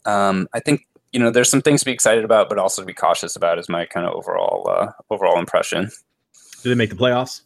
um, 0.05 0.47
I 0.53 0.59
think 0.59 0.87
you 1.11 1.19
know 1.19 1.29
there's 1.31 1.49
some 1.49 1.61
things 1.61 1.81
to 1.81 1.85
be 1.85 1.91
excited 1.91 2.23
about, 2.23 2.49
but 2.49 2.57
also 2.57 2.81
to 2.81 2.85
be 2.85 2.93
cautious 2.93 3.35
about. 3.35 3.59
Is 3.59 3.69
my 3.69 3.85
kind 3.85 4.05
of 4.05 4.13
overall 4.13 4.67
uh, 4.69 4.91
overall 5.09 5.39
impression. 5.39 5.89
Do 6.63 6.69
they 6.69 6.75
make 6.75 6.89
the 6.89 6.95
playoffs? 6.95 7.41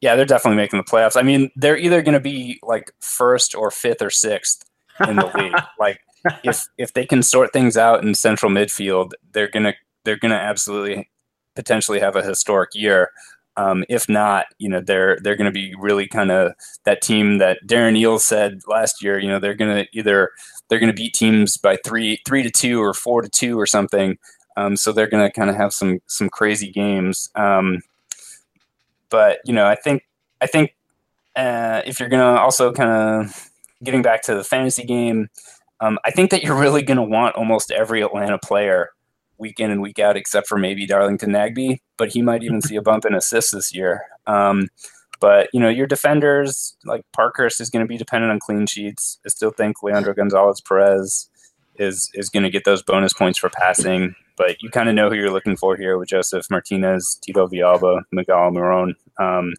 Yeah, 0.00 0.16
they're 0.16 0.26
definitely 0.26 0.56
making 0.56 0.78
the 0.78 0.84
playoffs. 0.84 1.16
I 1.16 1.22
mean, 1.22 1.50
they're 1.56 1.78
either 1.78 2.02
going 2.02 2.14
to 2.14 2.20
be 2.20 2.60
like 2.62 2.92
first 3.00 3.54
or 3.54 3.70
fifth 3.70 4.02
or 4.02 4.10
sixth 4.10 4.64
in 5.08 5.16
the 5.16 5.30
league. 5.34 5.54
Like 5.78 6.00
if 6.42 6.66
if 6.78 6.92
they 6.94 7.06
can 7.06 7.22
sort 7.22 7.52
things 7.52 7.76
out 7.76 8.02
in 8.02 8.14
central 8.14 8.50
midfield, 8.50 9.12
they're 9.32 9.48
gonna 9.48 9.74
they're 10.04 10.16
gonna 10.16 10.34
absolutely 10.34 11.10
potentially 11.54 12.00
have 12.00 12.16
a 12.16 12.22
historic 12.22 12.70
year. 12.74 13.10
Um, 13.56 13.84
if 13.88 14.08
not, 14.08 14.46
you 14.58 14.68
know 14.68 14.80
they're 14.80 15.18
they're 15.22 15.36
going 15.36 15.46
to 15.46 15.52
be 15.52 15.74
really 15.78 16.08
kind 16.08 16.30
of 16.30 16.52
that 16.84 17.02
team 17.02 17.38
that 17.38 17.58
Darren 17.66 17.98
Eales 17.98 18.20
said 18.20 18.62
last 18.66 19.02
year. 19.02 19.18
You 19.18 19.28
know 19.28 19.38
they're 19.38 19.54
going 19.54 19.84
to 19.84 19.98
either 19.98 20.30
they're 20.68 20.80
going 20.80 20.92
to 20.92 20.96
beat 20.96 21.14
teams 21.14 21.56
by 21.56 21.76
three 21.84 22.20
three 22.26 22.42
to 22.42 22.50
two 22.50 22.82
or 22.82 22.94
four 22.94 23.22
to 23.22 23.28
two 23.28 23.58
or 23.58 23.66
something. 23.66 24.18
Um, 24.56 24.76
so 24.76 24.92
they're 24.92 25.08
going 25.08 25.24
to 25.24 25.32
kind 25.32 25.50
of 25.50 25.56
have 25.56 25.72
some 25.72 26.00
some 26.06 26.28
crazy 26.28 26.70
games. 26.70 27.30
Um, 27.34 27.80
but 29.08 29.38
you 29.44 29.52
know 29.52 29.66
I 29.66 29.76
think 29.76 30.02
I 30.40 30.46
think 30.46 30.74
uh, 31.36 31.82
if 31.86 32.00
you're 32.00 32.08
going 32.08 32.22
to 32.22 32.40
also 32.40 32.72
kind 32.72 32.90
of 32.90 33.50
getting 33.82 34.02
back 34.02 34.22
to 34.22 34.34
the 34.34 34.44
fantasy 34.44 34.84
game, 34.84 35.28
um, 35.80 35.98
I 36.04 36.10
think 36.10 36.30
that 36.30 36.42
you're 36.42 36.58
really 36.60 36.82
going 36.82 36.96
to 36.96 37.02
want 37.02 37.36
almost 37.36 37.70
every 37.70 38.02
Atlanta 38.02 38.38
player 38.38 38.93
week 39.44 39.60
in 39.60 39.70
and 39.70 39.82
week 39.82 39.98
out, 39.98 40.16
except 40.16 40.46
for 40.48 40.56
maybe 40.56 40.86
Darlington 40.86 41.30
Nagbe, 41.30 41.80
but 41.98 42.10
he 42.10 42.22
might 42.22 42.42
even 42.42 42.62
see 42.66 42.76
a 42.76 42.82
bump 42.82 43.04
in 43.04 43.14
assists 43.14 43.50
this 43.52 43.74
year. 43.74 44.00
Um, 44.26 44.68
but 45.20 45.50
you 45.52 45.60
know, 45.60 45.68
your 45.68 45.86
defenders 45.86 46.76
like 46.86 47.02
Parkhurst 47.12 47.60
is 47.60 47.68
going 47.68 47.84
to 47.84 47.88
be 47.88 47.98
dependent 47.98 48.32
on 48.32 48.40
clean 48.40 48.66
sheets. 48.66 49.18
I 49.26 49.28
still 49.28 49.50
think 49.50 49.82
Leandro 49.82 50.14
Gonzalez 50.14 50.62
Pirez 50.62 51.28
is 51.76 52.10
is 52.14 52.30
going 52.30 52.44
to 52.44 52.50
get 52.50 52.64
those 52.64 52.82
bonus 52.82 53.12
points 53.12 53.38
for 53.38 53.50
passing. 53.50 54.14
But 54.36 54.62
you 54.62 54.70
kind 54.70 54.88
of 54.88 54.94
know 54.94 55.10
who 55.10 55.16
you're 55.16 55.30
looking 55.30 55.56
for 55.56 55.76
here 55.76 55.98
with 55.98 56.08
Josef 56.08 56.46
Martinez, 56.50 57.18
Tito 57.22 57.46
Villalba, 57.46 58.02
Miguel 58.12 58.36
Almiron. 58.36 58.94
Um, 59.18 59.52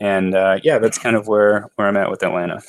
and 0.00 0.34
uh, 0.34 0.58
yeah, 0.62 0.78
that's 0.78 0.98
kind 0.98 1.16
of 1.16 1.28
where 1.28 1.70
where 1.76 1.88
I'm 1.88 1.96
at 1.96 2.10
with 2.10 2.22
Atlanta. 2.22 2.60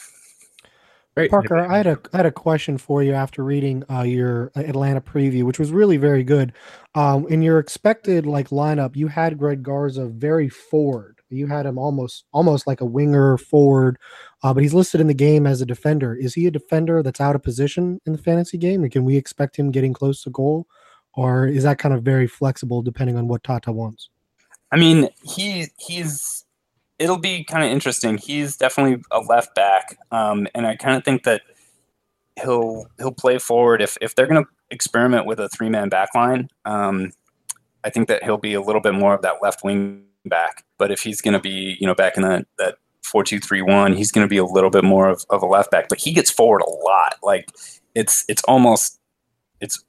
Great. 1.20 1.32
Parker, 1.32 1.58
I 1.58 1.78
had 1.78 1.88
a 1.88 2.00
I 2.14 2.18
had 2.18 2.26
a 2.26 2.32
question 2.32 2.78
for 2.78 3.04
you 3.04 3.14
after 3.14 3.44
reading 3.44 3.84
uh, 3.90 4.04
your 4.04 4.52
Atlanta 4.56 5.02
preview, 5.02 5.44
which 5.44 5.60
was 5.60 5.72
really 5.72 5.98
very 5.98 6.24
good. 6.24 6.54
Um, 6.96 7.28
in 7.28 7.42
your 7.42 7.60
expected 7.60 8.26
like 8.26 8.50
lineup, 8.50 8.96
you 8.96 9.08
had 9.08 9.38
Greg 9.38 9.62
Garza 9.62 10.06
very 10.06 10.48
forward. 10.48 11.20
You 11.30 11.48
had 11.48 11.66
him 11.66 11.78
almost 11.78 12.24
almost 12.32 12.68
like 12.68 12.82
a 12.82 12.86
winger 12.86 13.38
forward, 13.38 13.98
uh, 14.44 14.54
but 14.54 14.64
he's 14.64 14.74
listed 14.74 15.02
in 15.02 15.08
the 15.08 15.14
game 15.14 15.46
as 15.46 15.62
a 15.62 15.66
defender. 15.66 16.16
Is 16.16 16.34
he 16.34 16.48
a 16.48 16.52
defender 16.52 17.04
that's 17.04 17.22
out 17.22 17.36
of 17.36 17.44
position 17.44 18.00
in 18.06 18.14
the 18.14 18.18
fantasy 18.18 18.58
game, 18.58 18.84
and 18.84 18.92
can 18.92 19.04
we 19.04 19.18
expect 19.18 19.58
him 19.58 19.72
getting 19.72 19.94
close 19.94 20.24
to 20.24 20.30
goal, 20.30 20.68
or 21.16 21.46
is 21.46 21.64
that 21.64 21.80
kind 21.80 21.94
of 21.94 22.02
very 22.02 22.28
flexible 22.28 22.82
depending 22.82 23.18
on 23.18 23.28
what 23.28 23.44
Tata 23.44 23.72
wants? 23.72 24.10
I 24.72 24.78
mean, 24.78 25.10
he 25.24 25.68
he's 25.78 26.46
it'll 27.00 27.18
be 27.18 27.44
kind 27.44 27.64
of 27.64 27.72
interesting. 27.72 28.18
He's 28.18 28.58
definitely 28.58 29.02
a 29.12 29.20
left 29.22 29.56
back, 29.56 29.98
um, 30.12 30.48
and 30.54 30.68
I 30.68 30.76
kind 30.76 30.98
of 30.98 31.04
think 31.04 31.24
that 31.24 31.42
he'll 32.42 32.86
he'll 32.98 33.12
play 33.12 33.40
forward 33.40 33.82
if 33.82 33.98
if 34.02 34.16
they're 34.16 34.28
going 34.28 34.44
to 34.44 34.50
experiment 34.70 35.26
with 35.26 35.40
a 35.40 35.50
three 35.50 35.70
man 35.70 35.90
back 35.90 36.14
line. 36.14 36.50
Um, 36.66 37.12
I 37.84 37.90
think 37.90 38.08
that 38.10 38.24
he'll 38.24 38.38
be 38.38 38.54
a 38.54 38.62
little 38.62 38.82
bit 38.82 38.94
more 38.94 39.14
of 39.14 39.22
that 39.22 39.36
left 39.42 39.64
wing 39.64 40.04
back. 40.26 40.66
But 40.78 40.92
if 40.92 41.02
he's 41.02 41.22
going 41.22 41.34
to 41.34 41.40
be 41.40 41.78
you 41.80 41.88
know 41.88 41.96
back 41.96 42.18
in 42.18 42.24
that 42.24 42.46
that 42.58 42.76
four 43.04 43.24
two 43.24 43.40
three 43.40 43.62
one, 43.62 43.94
he's 43.94 44.12
going 44.12 44.26
to 44.26 44.30
be 44.30 44.38
a 44.38 44.46
little 44.46 44.70
bit 44.70 44.84
more 44.84 45.10
of, 45.10 45.26
of 45.30 45.42
a 45.42 45.48
left 45.48 45.72
back. 45.72 45.90
But 45.90 46.00
he 46.00 46.14
gets 46.14 46.30
forward 46.30 46.62
a 46.62 46.70
lot. 46.70 47.16
Like 47.24 47.50
it's 47.96 48.26
it's 48.28 48.44
almost 48.44 49.00
it's 49.62 49.84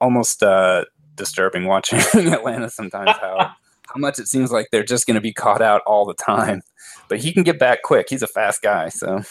almost 0.00 0.42
uh, 0.42 0.84
disturbing 1.14 1.64
watching 1.64 1.98
Atlanta 2.32 2.70
sometimes 2.70 3.10
how 3.20 3.52
how 3.94 4.00
much 4.00 4.18
it 4.18 4.26
seems 4.28 4.50
like 4.50 4.68
they're 4.70 4.82
just 4.82 5.06
going 5.06 5.14
to 5.14 5.20
be 5.20 5.32
caught 5.32 5.62
out 5.62 5.82
all 5.86 6.04
the 6.04 6.14
time. 6.14 6.62
But 7.08 7.20
he 7.20 7.32
can 7.32 7.42
get 7.42 7.58
back 7.58 7.82
quick. 7.82 8.08
He's 8.10 8.22
a 8.22 8.26
fast 8.26 8.62
guy. 8.62 8.88
So, 8.88 9.22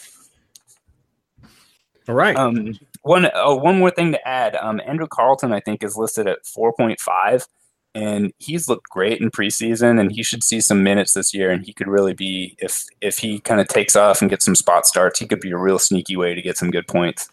all 2.08 2.16
right. 2.16 2.36
Um, 2.36 2.80
one 3.02 3.30
oh, 3.34 3.56
one 3.56 3.80
more 3.80 3.92
thing 3.92 4.12
to 4.14 4.28
add. 4.28 4.56
Um, 4.56 4.82
Andrew 4.86 5.08
Carleton, 5.08 5.52
I 5.52 5.60
think, 5.60 5.84
is 5.84 5.98
listed 5.98 6.28
at 6.28 6.46
four 6.46 6.74
point 6.74 7.00
five, 7.00 7.46
and 7.94 8.32
he's 8.38 8.70
looked 8.70 8.90
great 8.90 9.20
in 9.20 9.32
preseason, 9.32 10.00
and 10.00 10.12
he 10.12 10.24
should 10.24 10.44
see 10.44 10.62
some 10.62 10.84
minutes 10.84 11.14
this 11.14 11.34
year. 11.34 11.52
And 11.52 11.66
he 11.66 11.74
could 11.74 11.88
really 11.88 12.14
be 12.14 12.56
if 12.60 12.86
if 13.02 13.18
he 13.18 13.40
kind 13.40 13.60
of 13.60 13.68
takes 13.68 13.96
off 13.96 14.22
and 14.22 14.30
gets 14.30 14.46
some 14.46 14.56
spot 14.56 14.86
starts, 14.86 15.20
he 15.20 15.28
could 15.28 15.42
be 15.42 15.52
a 15.52 15.58
real 15.58 15.80
sneaky 15.80 16.16
way 16.16 16.34
to 16.34 16.42
get 16.42 16.58
some 16.58 16.72
good 16.72 16.88
points. 16.88 17.30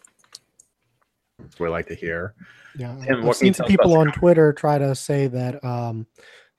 That's 1.39 1.59
what 1.59 1.67
I 1.67 1.69
like 1.69 1.87
to 1.87 1.95
hear. 1.95 2.33
Yeah, 2.77 2.95
Tim, 3.03 3.17
I've 3.19 3.23
what 3.25 3.37
can 3.37 3.47
you 3.47 3.53
seen 3.53 3.53
some 3.53 3.67
people 3.67 3.97
on 3.97 4.11
Twitter 4.11 4.53
try 4.53 4.77
to 4.77 4.95
say 4.95 5.27
that 5.27 5.63
um, 5.63 6.07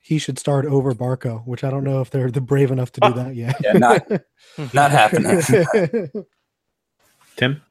he 0.02 0.18
should 0.18 0.36
start 0.36 0.66
over 0.66 0.92
Barco, 0.94 1.46
which 1.46 1.62
I 1.62 1.70
don't 1.70 1.84
know 1.84 2.00
if 2.00 2.10
they're 2.10 2.30
the 2.30 2.40
brave 2.40 2.72
enough 2.72 2.90
to 2.92 3.00
do 3.00 3.12
that 3.14 3.36
yet. 3.36 3.56
Yeah, 3.62 3.72
not 3.74 4.02
not 4.74 4.90
happening. 4.90 5.40
Tim? 7.36 7.62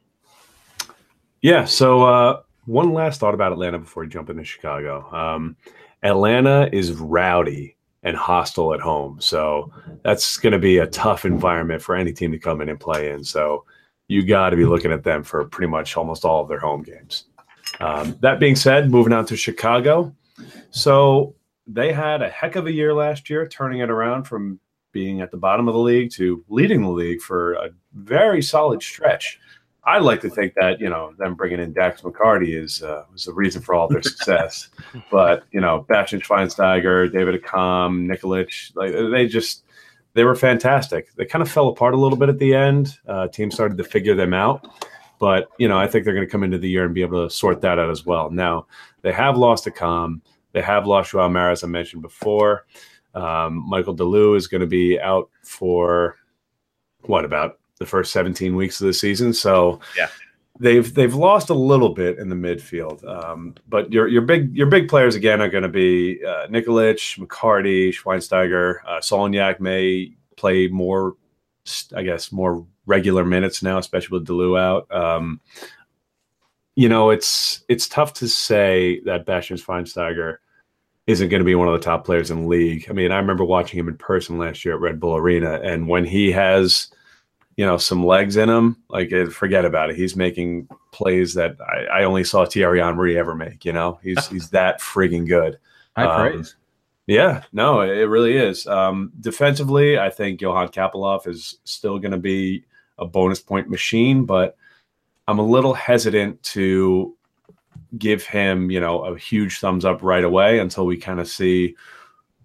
Yeah. 1.42 1.66
So 1.66 2.04
uh, 2.04 2.40
one 2.64 2.94
last 2.94 3.20
thought 3.20 3.34
about 3.34 3.52
Atlanta 3.52 3.78
before 3.78 4.04
we 4.04 4.08
jump 4.08 4.30
into 4.30 4.44
Chicago. 4.44 5.06
Um, 5.14 5.56
Atlanta 6.02 6.70
is 6.72 6.92
rowdy 6.94 7.76
and 8.02 8.16
hostile 8.16 8.72
at 8.72 8.80
home, 8.80 9.20
so 9.20 9.70
that's 10.02 10.38
going 10.38 10.54
to 10.54 10.58
be 10.58 10.78
a 10.78 10.86
tough 10.86 11.26
environment 11.26 11.82
for 11.82 11.94
any 11.94 12.14
team 12.14 12.32
to 12.32 12.38
come 12.38 12.62
in 12.62 12.70
and 12.70 12.80
play 12.80 13.10
in. 13.10 13.22
So 13.22 13.66
you 14.08 14.24
got 14.24 14.50
to 14.50 14.56
be 14.56 14.64
looking 14.64 14.90
at 14.90 15.04
them 15.04 15.22
for 15.22 15.44
pretty 15.44 15.70
much 15.70 15.98
almost 15.98 16.24
all 16.24 16.42
of 16.42 16.48
their 16.48 16.58
home 16.58 16.82
games. 16.82 17.24
Um, 17.78 18.16
that 18.20 18.40
being 18.40 18.56
said, 18.56 18.90
moving 18.90 19.12
on 19.12 19.26
to 19.26 19.36
Chicago. 19.36 20.14
So 20.70 21.34
they 21.74 21.92
had 21.92 22.22
a 22.22 22.28
heck 22.28 22.56
of 22.56 22.66
a 22.66 22.72
year 22.72 22.94
last 22.94 23.30
year, 23.30 23.46
turning 23.46 23.80
it 23.80 23.90
around 23.90 24.24
from 24.24 24.60
being 24.92 25.20
at 25.20 25.30
the 25.30 25.36
bottom 25.36 25.68
of 25.68 25.74
the 25.74 25.80
league 25.80 26.10
to 26.12 26.44
leading 26.48 26.82
the 26.82 26.90
league 26.90 27.20
for 27.20 27.54
a 27.54 27.70
very 27.94 28.42
solid 28.42 28.82
stretch. 28.82 29.38
I 29.84 29.98
like 29.98 30.20
to 30.20 30.30
think 30.30 30.54
that 30.54 30.80
you 30.80 30.88
know 30.88 31.12
them 31.18 31.34
bringing 31.34 31.58
in 31.58 31.72
Dax 31.72 32.02
McCarty 32.02 32.56
is 32.56 32.82
uh, 32.82 33.04
was 33.12 33.24
the 33.24 33.32
reason 33.32 33.62
for 33.62 33.74
all 33.74 33.88
their 33.88 34.02
success. 34.02 34.68
but 35.10 35.44
you 35.50 35.60
know, 35.60 35.84
Bastian 35.88 36.20
Schweinsteiger, 36.20 37.12
David 37.12 37.42
Accam, 37.42 38.06
Nikolic, 38.06 38.76
like 38.76 38.92
they 39.10 39.26
just 39.26 39.64
they 40.14 40.24
were 40.24 40.36
fantastic. 40.36 41.12
They 41.16 41.24
kind 41.24 41.42
of 41.42 41.50
fell 41.50 41.68
apart 41.68 41.94
a 41.94 41.96
little 41.96 42.18
bit 42.18 42.28
at 42.28 42.38
the 42.38 42.54
end. 42.54 42.98
Uh, 43.08 43.26
teams 43.26 43.54
started 43.54 43.76
to 43.78 43.84
figure 43.84 44.14
them 44.14 44.34
out, 44.34 44.68
but 45.18 45.48
you 45.58 45.66
know 45.66 45.78
I 45.78 45.88
think 45.88 46.04
they're 46.04 46.14
going 46.14 46.26
to 46.26 46.30
come 46.30 46.44
into 46.44 46.58
the 46.58 46.70
year 46.70 46.84
and 46.84 46.94
be 46.94 47.02
able 47.02 47.26
to 47.26 47.34
sort 47.34 47.60
that 47.62 47.80
out 47.80 47.90
as 47.90 48.06
well. 48.06 48.30
Now 48.30 48.66
they 49.00 49.12
have 49.12 49.36
lost 49.36 49.66
a 49.66 49.72
com. 49.72 50.22
They 50.52 50.62
have 50.62 50.86
lost 50.86 51.10
Joao 51.12 51.28
Meira, 51.28 51.52
as 51.52 51.64
I 51.64 51.66
mentioned 51.66 52.02
before. 52.02 52.66
Um, 53.14 53.68
Michael 53.68 53.94
de 53.94 54.04
Leeuw 54.04 54.36
is 54.36 54.46
going 54.46 54.60
to 54.62 54.66
be 54.66 54.98
out 55.00 55.28
for 55.42 56.16
what 57.02 57.24
about 57.24 57.58
the 57.78 57.86
first 57.86 58.12
17 58.12 58.54
weeks 58.56 58.80
of 58.80 58.86
the 58.86 58.92
season. 58.94 59.32
So 59.32 59.80
Yeah. 59.96 60.08
they've 60.60 60.94
they've 60.94 61.14
lost 61.14 61.50
a 61.50 61.54
little 61.54 61.90
bit 61.90 62.18
in 62.18 62.28
the 62.28 62.36
midfield. 62.36 63.04
Um, 63.04 63.54
but 63.68 63.92
your 63.92 64.06
your 64.08 64.22
big 64.22 64.54
your 64.56 64.68
big 64.68 64.88
players 64.88 65.14
again 65.14 65.40
are 65.42 65.48
going 65.48 65.64
to 65.64 65.68
be 65.68 66.24
uh, 66.24 66.46
Nikolic, 66.48 67.18
McCarty, 67.18 67.88
Schweinsteiger, 67.90 68.76
uh, 68.86 68.98
Solignac 69.00 69.58
may 69.60 70.12
play 70.36 70.68
more, 70.68 71.16
I 71.96 72.02
guess, 72.02 72.30
more 72.32 72.64
regular 72.86 73.24
minutes 73.24 73.62
now, 73.62 73.78
especially 73.78 74.18
with 74.18 74.26
de 74.26 74.32
Leeuw 74.32 74.58
out. 74.58 74.90
Um, 74.94 75.40
you 76.74 76.88
know, 76.88 77.10
it's 77.10 77.64
it's 77.68 77.88
tough 77.88 78.14
to 78.14 78.28
say 78.28 79.00
that 79.00 79.26
Bastian 79.26 79.56
Schweinsteiger 79.56 80.38
isn't 81.06 81.28
going 81.28 81.40
to 81.40 81.44
be 81.44 81.54
one 81.54 81.68
of 81.68 81.74
the 81.74 81.84
top 81.84 82.04
players 82.04 82.30
in 82.30 82.42
the 82.42 82.48
league. 82.48 82.86
I 82.88 82.92
mean, 82.92 83.10
I 83.12 83.16
remember 83.16 83.44
watching 83.44 83.78
him 83.78 83.88
in 83.88 83.96
person 83.96 84.38
last 84.38 84.64
year 84.64 84.74
at 84.74 84.80
Red 84.80 85.00
Bull 85.00 85.16
Arena, 85.16 85.60
and 85.62 85.88
when 85.88 86.04
he 86.04 86.30
has, 86.32 86.88
you 87.56 87.66
know, 87.66 87.76
some 87.76 88.06
legs 88.06 88.36
in 88.36 88.48
him, 88.48 88.76
like 88.88 89.12
eh, 89.12 89.26
forget 89.26 89.64
about 89.64 89.90
it. 89.90 89.96
He's 89.96 90.16
making 90.16 90.68
plays 90.92 91.34
that 91.34 91.56
I, 91.60 92.00
I 92.00 92.04
only 92.04 92.24
saw 92.24 92.44
Thierry 92.44 92.80
Henry 92.80 93.18
ever 93.18 93.34
make. 93.34 93.64
You 93.64 93.72
know, 93.72 93.98
he's 94.02 94.26
he's 94.28 94.50
that 94.50 94.80
frigging 94.80 95.28
good. 95.28 95.58
High 95.96 96.04
Um, 96.04 96.32
praise. 96.32 96.56
Yeah, 97.06 97.42
no, 97.52 97.80
it 97.80 98.04
really 98.04 98.36
is. 98.36 98.66
Um, 98.66 99.12
defensively, 99.20 99.98
I 99.98 100.08
think 100.08 100.40
Johan 100.40 100.68
Kappelhof 100.68 101.26
is 101.26 101.58
still 101.64 101.98
going 101.98 102.12
to 102.12 102.18
be 102.18 102.64
a 102.96 103.04
bonus 103.04 103.40
point 103.40 103.68
machine, 103.68 104.24
but 104.24 104.56
I'm 105.28 105.38
a 105.38 105.46
little 105.46 105.74
hesitant 105.74 106.42
to 106.44 107.16
give 107.98 108.24
him, 108.24 108.70
you 108.70 108.80
know, 108.80 109.04
a 109.04 109.18
huge 109.18 109.58
thumbs 109.58 109.84
up 109.84 110.02
right 110.02 110.24
away 110.24 110.58
until 110.58 110.86
we 110.86 110.96
kind 110.96 111.20
of 111.20 111.28
see 111.28 111.76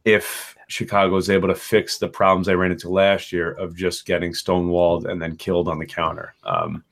if 0.05 0.55
Chicago 0.67 1.15
is 1.15 1.29
able 1.29 1.47
to 1.47 1.55
fix 1.55 1.97
the 1.97 2.07
problems 2.07 2.47
they 2.47 2.55
ran 2.55 2.71
into 2.71 2.89
last 2.89 3.31
year 3.31 3.51
of 3.53 3.75
just 3.75 4.05
getting 4.05 4.31
stonewalled 4.31 5.09
and 5.09 5.21
then 5.21 5.35
killed 5.35 5.67
on 5.67 5.79
the 5.79 5.85
counter. 5.85 6.35
Um, 6.43 6.83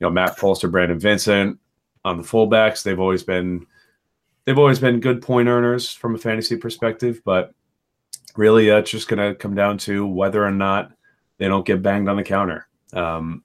you 0.00 0.06
know, 0.06 0.10
Matt 0.10 0.38
Polster, 0.38 0.70
Brandon 0.70 0.98
Vincent 0.98 1.58
on 2.04 2.16
the 2.16 2.22
fullbacks, 2.22 2.82
they've 2.82 2.98
always 2.98 3.22
been 3.22 3.66
they've 4.44 4.58
always 4.58 4.78
been 4.78 5.00
good 5.00 5.22
point 5.22 5.48
earners 5.48 5.92
from 5.92 6.14
a 6.14 6.18
fantasy 6.18 6.56
perspective, 6.56 7.20
but 7.24 7.54
really 8.36 8.70
uh, 8.70 8.78
it's 8.78 8.90
just 8.90 9.08
going 9.08 9.18
to 9.18 9.38
come 9.38 9.54
down 9.54 9.78
to 9.78 10.06
whether 10.06 10.44
or 10.44 10.50
not 10.50 10.92
they 11.38 11.46
don't 11.46 11.66
get 11.66 11.82
banged 11.82 12.08
on 12.08 12.16
the 12.16 12.22
counter. 12.24 12.66
Um, 12.92 13.44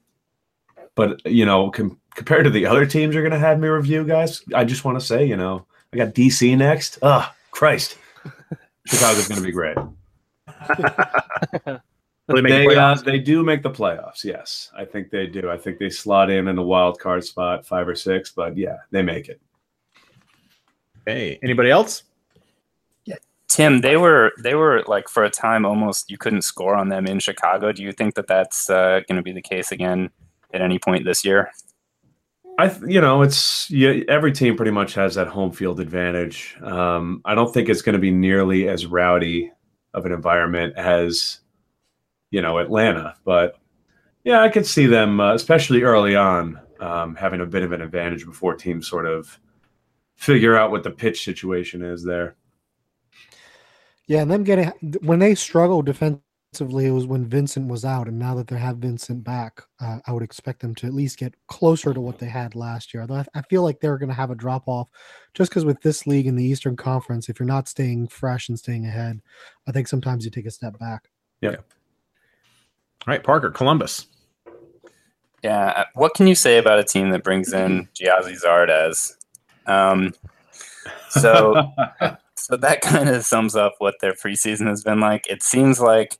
but 0.97 1.25
you 1.25 1.45
know, 1.45 1.69
com- 1.69 1.97
compared 2.15 2.43
to 2.43 2.49
the 2.49 2.65
other 2.65 2.85
teams 2.85 3.13
you're 3.13 3.23
going 3.23 3.31
to 3.31 3.39
have 3.39 3.59
me 3.59 3.69
review, 3.69 4.03
guys, 4.03 4.41
I 4.53 4.65
just 4.65 4.83
want 4.83 4.99
to 4.99 5.05
say, 5.05 5.25
you 5.25 5.37
know, 5.37 5.65
I 5.93 5.97
got 5.97 6.13
DC 6.13 6.57
next. 6.57 6.99
Ah, 7.01 7.33
Christ, 7.51 7.97
Chicago's 8.87 9.29
going 9.29 9.39
to 9.39 9.45
be 9.45 9.53
great. 9.53 9.77
They 12.27 12.41
make 12.41 12.67
the 12.67 12.75
They, 12.75 12.75
uh, 12.75 12.95
they 12.95 13.19
do 13.19 13.41
make 13.41 13.63
the 13.63 13.69
playoffs. 13.69 14.25
Yes, 14.25 14.69
I 14.75 14.83
think 14.83 15.11
they 15.11 15.27
do. 15.27 15.49
I 15.49 15.57
think 15.57 15.79
they 15.79 15.89
slot 15.89 16.29
in 16.29 16.49
in 16.49 16.57
a 16.57 16.63
wild 16.63 16.99
card 16.99 17.23
spot, 17.23 17.65
five 17.65 17.87
or 17.87 17.95
six. 17.95 18.31
But 18.31 18.57
yeah, 18.57 18.79
they 18.91 19.01
make 19.01 19.29
it. 19.29 19.39
Hey, 21.05 21.39
anybody 21.41 21.71
else? 21.71 22.03
Yeah, 23.05 23.15
Tim, 23.47 23.79
they 23.79 23.95
were 23.95 24.33
they 24.43 24.55
were 24.55 24.83
like 24.87 25.07
for 25.07 25.23
a 25.23 25.29
time 25.29 25.65
almost 25.65 26.11
you 26.11 26.17
couldn't 26.17 26.41
score 26.41 26.75
on 26.75 26.89
them 26.89 27.07
in 27.07 27.19
Chicago. 27.19 27.71
Do 27.71 27.81
you 27.81 27.93
think 27.93 28.15
that 28.15 28.27
that's 28.27 28.69
uh, 28.69 28.99
going 29.07 29.15
to 29.15 29.23
be 29.23 29.31
the 29.31 29.41
case 29.41 29.71
again 29.71 30.09
at 30.57 30.63
any 30.63 30.79
point 30.79 31.05
this 31.05 31.23
year? 31.23 31.51
I, 32.59 32.75
you 32.87 32.99
know, 32.99 33.21
it's 33.21 33.69
yeah, 33.69 34.01
every 34.09 34.31
team 34.31 34.55
pretty 34.55 34.71
much 34.71 34.95
has 34.95 35.13
that 35.15 35.27
home 35.27 35.51
field 35.51 35.79
advantage. 35.79 36.57
Um, 36.63 37.21
I 37.23 37.35
don't 37.35 37.53
think 37.53 37.69
it's 37.69 37.83
going 37.83 37.93
to 37.93 37.99
be 37.99 38.09
nearly 38.09 38.67
as 38.67 38.87
rowdy 38.87 39.51
of 39.93 40.07
an 40.07 40.11
environment 40.11 40.73
as, 40.75 41.39
you 42.31 42.41
know, 42.41 42.57
Atlanta. 42.57 43.15
But 43.23 43.59
yeah, 44.23 44.41
I 44.41 44.49
could 44.49 44.65
see 44.65 44.87
them, 44.87 45.19
uh, 45.19 45.35
especially 45.35 45.83
early 45.83 46.15
on, 46.15 46.59
um, 46.79 47.15
having 47.15 47.41
a 47.41 47.45
bit 47.45 47.61
of 47.61 47.73
an 47.73 47.81
advantage 47.81 48.25
before 48.25 48.55
teams 48.55 48.87
sort 48.87 49.05
of 49.05 49.39
figure 50.15 50.57
out 50.57 50.71
what 50.71 50.83
the 50.83 50.89
pitch 50.91 51.23
situation 51.23 51.83
is 51.83 52.03
there. 52.03 52.35
Yeah, 54.07 54.21
and 54.21 54.31
them 54.31 54.43
getting 54.43 54.71
when 55.01 55.19
they 55.19 55.35
struggle 55.35 55.83
defensively, 55.83 56.23
it 56.53 56.91
was 56.91 57.05
when 57.05 57.25
Vincent 57.25 57.67
was 57.69 57.85
out, 57.85 58.07
and 58.07 58.17
now 58.17 58.33
that 58.35 58.47
they 58.47 58.57
have 58.57 58.77
Vincent 58.77 59.23
back, 59.23 59.61
uh, 59.79 59.99
I 60.07 60.11
would 60.11 60.23
expect 60.23 60.61
them 60.61 60.73
to 60.75 60.87
at 60.87 60.93
least 60.93 61.19
get 61.19 61.35
closer 61.47 61.93
to 61.93 62.01
what 62.01 62.19
they 62.19 62.27
had 62.27 62.55
last 62.55 62.93
year. 62.93 63.01
Although 63.01 63.15
I, 63.15 63.25
I 63.35 63.41
feel 63.43 63.63
like 63.63 63.79
they're 63.79 63.97
going 63.97 64.09
to 64.09 64.15
have 64.15 64.31
a 64.31 64.35
drop 64.35 64.63
off, 64.67 64.87
just 65.33 65.51
because 65.51 65.65
with 65.65 65.81
this 65.81 66.07
league 66.07 66.25
in 66.25 66.35
the 66.35 66.43
Eastern 66.43 66.75
Conference, 66.75 67.29
if 67.29 67.39
you're 67.39 67.47
not 67.47 67.67
staying 67.67 68.07
fresh 68.07 68.49
and 68.49 68.57
staying 68.57 68.85
ahead, 68.85 69.21
I 69.67 69.71
think 69.71 69.87
sometimes 69.87 70.25
you 70.25 70.31
take 70.31 70.45
a 70.45 70.51
step 70.51 70.79
back. 70.79 71.09
Yeah. 71.41 71.55
All 71.55 73.13
right, 73.13 73.23
Parker, 73.23 73.51
Columbus. 73.51 74.07
Yeah. 75.43 75.67
uh, 75.67 75.85
What 75.93 76.13
can 76.15 76.27
you 76.27 76.35
say 76.35 76.57
about 76.57 76.79
a 76.79 76.83
team 76.83 77.11
that 77.11 77.23
brings 77.23 77.53
in 77.53 77.87
Gyasi 77.93 78.41
Zardes? 78.41 79.15
Um, 79.67 80.13
so 81.09 81.71
so 82.35 82.57
that 82.57 82.81
kind 82.81 83.09
of 83.09 83.23
sums 83.25 83.55
up 83.55 83.75
what 83.79 83.95
their 84.01 84.13
preseason 84.13 84.67
has 84.67 84.83
been 84.83 84.99
like. 84.99 85.25
It 85.29 85.43
seems 85.43 85.79
like 85.79 86.17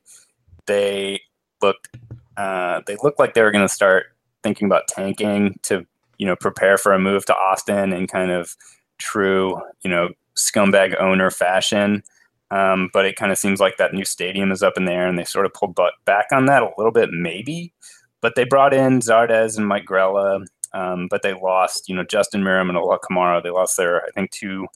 they 0.67 1.21
looked 1.61 1.89
uh, 2.37 2.81
they 2.85 2.95
looked 3.03 3.19
like 3.19 3.33
they 3.33 3.41
were 3.41 3.51
going 3.51 3.67
to 3.67 3.73
start 3.73 4.07
thinking 4.43 4.67
about 4.67 4.87
tanking 4.87 5.57
to 5.63 5.85
you 6.17 6.27
know 6.27 6.35
prepare 6.35 6.77
for 6.77 6.93
a 6.93 6.99
move 6.99 7.25
to 7.25 7.35
Austin 7.35 7.93
in 7.93 8.07
kind 8.07 8.31
of 8.31 8.55
true 8.97 9.59
you 9.83 9.89
know 9.89 10.09
scumbag 10.35 10.99
owner 10.99 11.31
fashion. 11.31 12.03
Um, 12.49 12.89
but 12.93 13.05
it 13.05 13.17
kind 13.17 13.31
of 13.31 13.37
seems 13.37 13.59
like 13.59 13.75
that 13.77 13.93
new 13.93 14.05
stadium 14.05 14.51
is 14.51 14.63
up 14.63 14.77
in 14.77 14.85
the 14.85 14.93
air, 14.93 15.07
and 15.07 15.19
they 15.19 15.25
sort 15.25 15.45
of 15.45 15.53
pulled 15.53 15.75
butt 15.75 15.93
back 16.05 16.27
on 16.31 16.45
that 16.45 16.63
a 16.63 16.71
little 16.77 16.93
bit, 16.93 17.09
maybe. 17.11 17.73
But 18.21 18.35
they 18.35 18.45
brought 18.45 18.73
in 18.73 18.99
Zardes 18.99 19.57
and 19.57 19.67
Mike 19.67 19.85
Grella, 19.85 20.45
um, 20.73 21.07
but 21.09 21.23
they 21.23 21.33
lost, 21.33 21.89
you 21.89 21.95
know, 21.95 22.05
Justin 22.05 22.43
Meram 22.43 22.69
and 22.69 22.77
Ola 22.77 22.99
Kamara. 22.99 23.43
They 23.43 23.49
lost 23.49 23.75
their, 23.75 24.01
I 24.03 24.11
think, 24.11 24.31
two 24.31 24.67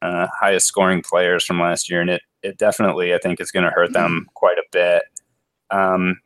uh, 0.00 0.28
highest 0.40 0.68
scoring 0.68 1.02
players 1.02 1.44
from 1.44 1.60
last 1.60 1.90
year, 1.90 2.00
and 2.00 2.10
it 2.10 2.22
it 2.42 2.56
definitely, 2.56 3.12
I 3.14 3.18
think, 3.18 3.40
is 3.40 3.50
going 3.50 3.64
to 3.64 3.70
hurt 3.70 3.92
them 3.92 4.28
quite 4.34 4.58
a 4.58 4.64
bit. 4.70 5.02
Um, 5.70 6.20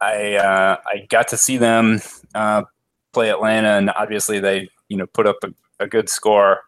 I 0.00 0.34
uh, 0.34 0.76
I 0.86 1.06
got 1.08 1.28
to 1.28 1.36
see 1.36 1.56
them 1.56 2.00
uh, 2.34 2.64
play 3.12 3.30
Atlanta, 3.30 3.70
and 3.70 3.90
obviously 3.90 4.40
they, 4.40 4.68
you 4.88 4.96
know, 4.96 5.06
put 5.06 5.26
up 5.26 5.36
a, 5.44 5.52
a 5.84 5.86
good 5.86 6.08
score 6.08 6.60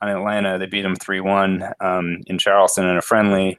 on 0.00 0.08
Atlanta. 0.08 0.58
They 0.58 0.66
beat 0.66 0.82
them 0.82 0.96
three 0.96 1.20
one 1.20 1.64
um, 1.80 2.22
in 2.26 2.38
Charleston 2.38 2.86
in 2.86 2.96
a 2.96 3.02
friendly. 3.02 3.58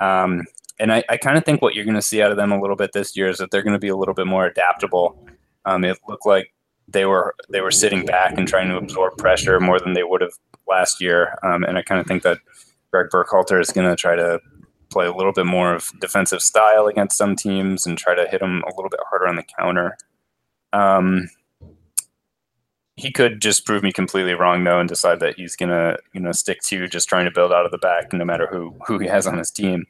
Um, 0.00 0.44
and 0.78 0.92
I, 0.92 1.02
I 1.08 1.16
kind 1.16 1.36
of 1.36 1.44
think 1.44 1.60
what 1.60 1.74
you're 1.74 1.84
going 1.84 1.94
to 1.96 2.02
see 2.02 2.22
out 2.22 2.30
of 2.30 2.36
them 2.36 2.52
a 2.52 2.60
little 2.60 2.76
bit 2.76 2.92
this 2.92 3.16
year 3.16 3.28
is 3.28 3.38
that 3.38 3.50
they're 3.50 3.62
going 3.62 3.72
to 3.72 3.80
be 3.80 3.88
a 3.88 3.96
little 3.96 4.14
bit 4.14 4.26
more 4.26 4.46
adaptable. 4.46 5.26
Um, 5.64 5.84
it 5.84 5.98
looked 6.06 6.26
like 6.26 6.54
they 6.86 7.04
were 7.04 7.34
they 7.50 7.60
were 7.60 7.70
sitting 7.70 8.04
back 8.06 8.36
and 8.36 8.46
trying 8.46 8.68
to 8.68 8.76
absorb 8.76 9.16
pressure 9.18 9.60
more 9.60 9.78
than 9.78 9.94
they 9.94 10.04
would 10.04 10.20
have 10.20 10.32
last 10.68 11.00
year. 11.00 11.36
Um, 11.42 11.64
and 11.64 11.76
I 11.76 11.82
kind 11.82 12.00
of 12.00 12.06
think 12.06 12.22
that 12.22 12.38
Gregg 12.92 13.08
Berhalter 13.12 13.60
is 13.60 13.70
going 13.70 13.88
to 13.88 13.96
try 13.96 14.16
to 14.16 14.40
play 14.90 15.06
a 15.06 15.12
little 15.12 15.32
bit 15.32 15.46
more 15.46 15.74
of 15.74 15.90
defensive 16.00 16.42
style 16.42 16.86
against 16.86 17.18
some 17.18 17.36
teams 17.36 17.86
and 17.86 17.98
try 17.98 18.14
to 18.14 18.26
hit 18.28 18.40
them 18.40 18.62
a 18.66 18.74
little 18.74 18.90
bit 18.90 19.00
harder 19.08 19.28
on 19.28 19.36
the 19.36 19.44
counter. 19.58 19.96
Um, 20.72 21.28
he 22.96 23.12
could 23.12 23.40
just 23.40 23.64
prove 23.64 23.82
me 23.82 23.92
completely 23.92 24.34
wrong 24.34 24.64
though 24.64 24.80
and 24.80 24.88
decide 24.88 25.20
that 25.20 25.36
he's 25.36 25.54
gonna 25.54 25.96
you 26.14 26.20
know 26.20 26.32
stick 26.32 26.60
to 26.62 26.88
just 26.88 27.08
trying 27.08 27.24
to 27.26 27.30
build 27.30 27.52
out 27.52 27.64
of 27.64 27.70
the 27.70 27.78
back 27.78 28.12
no 28.12 28.24
matter 28.24 28.48
who 28.50 28.74
who 28.86 28.98
he 28.98 29.06
has 29.06 29.26
on 29.26 29.38
his 29.38 29.50
team. 29.50 29.86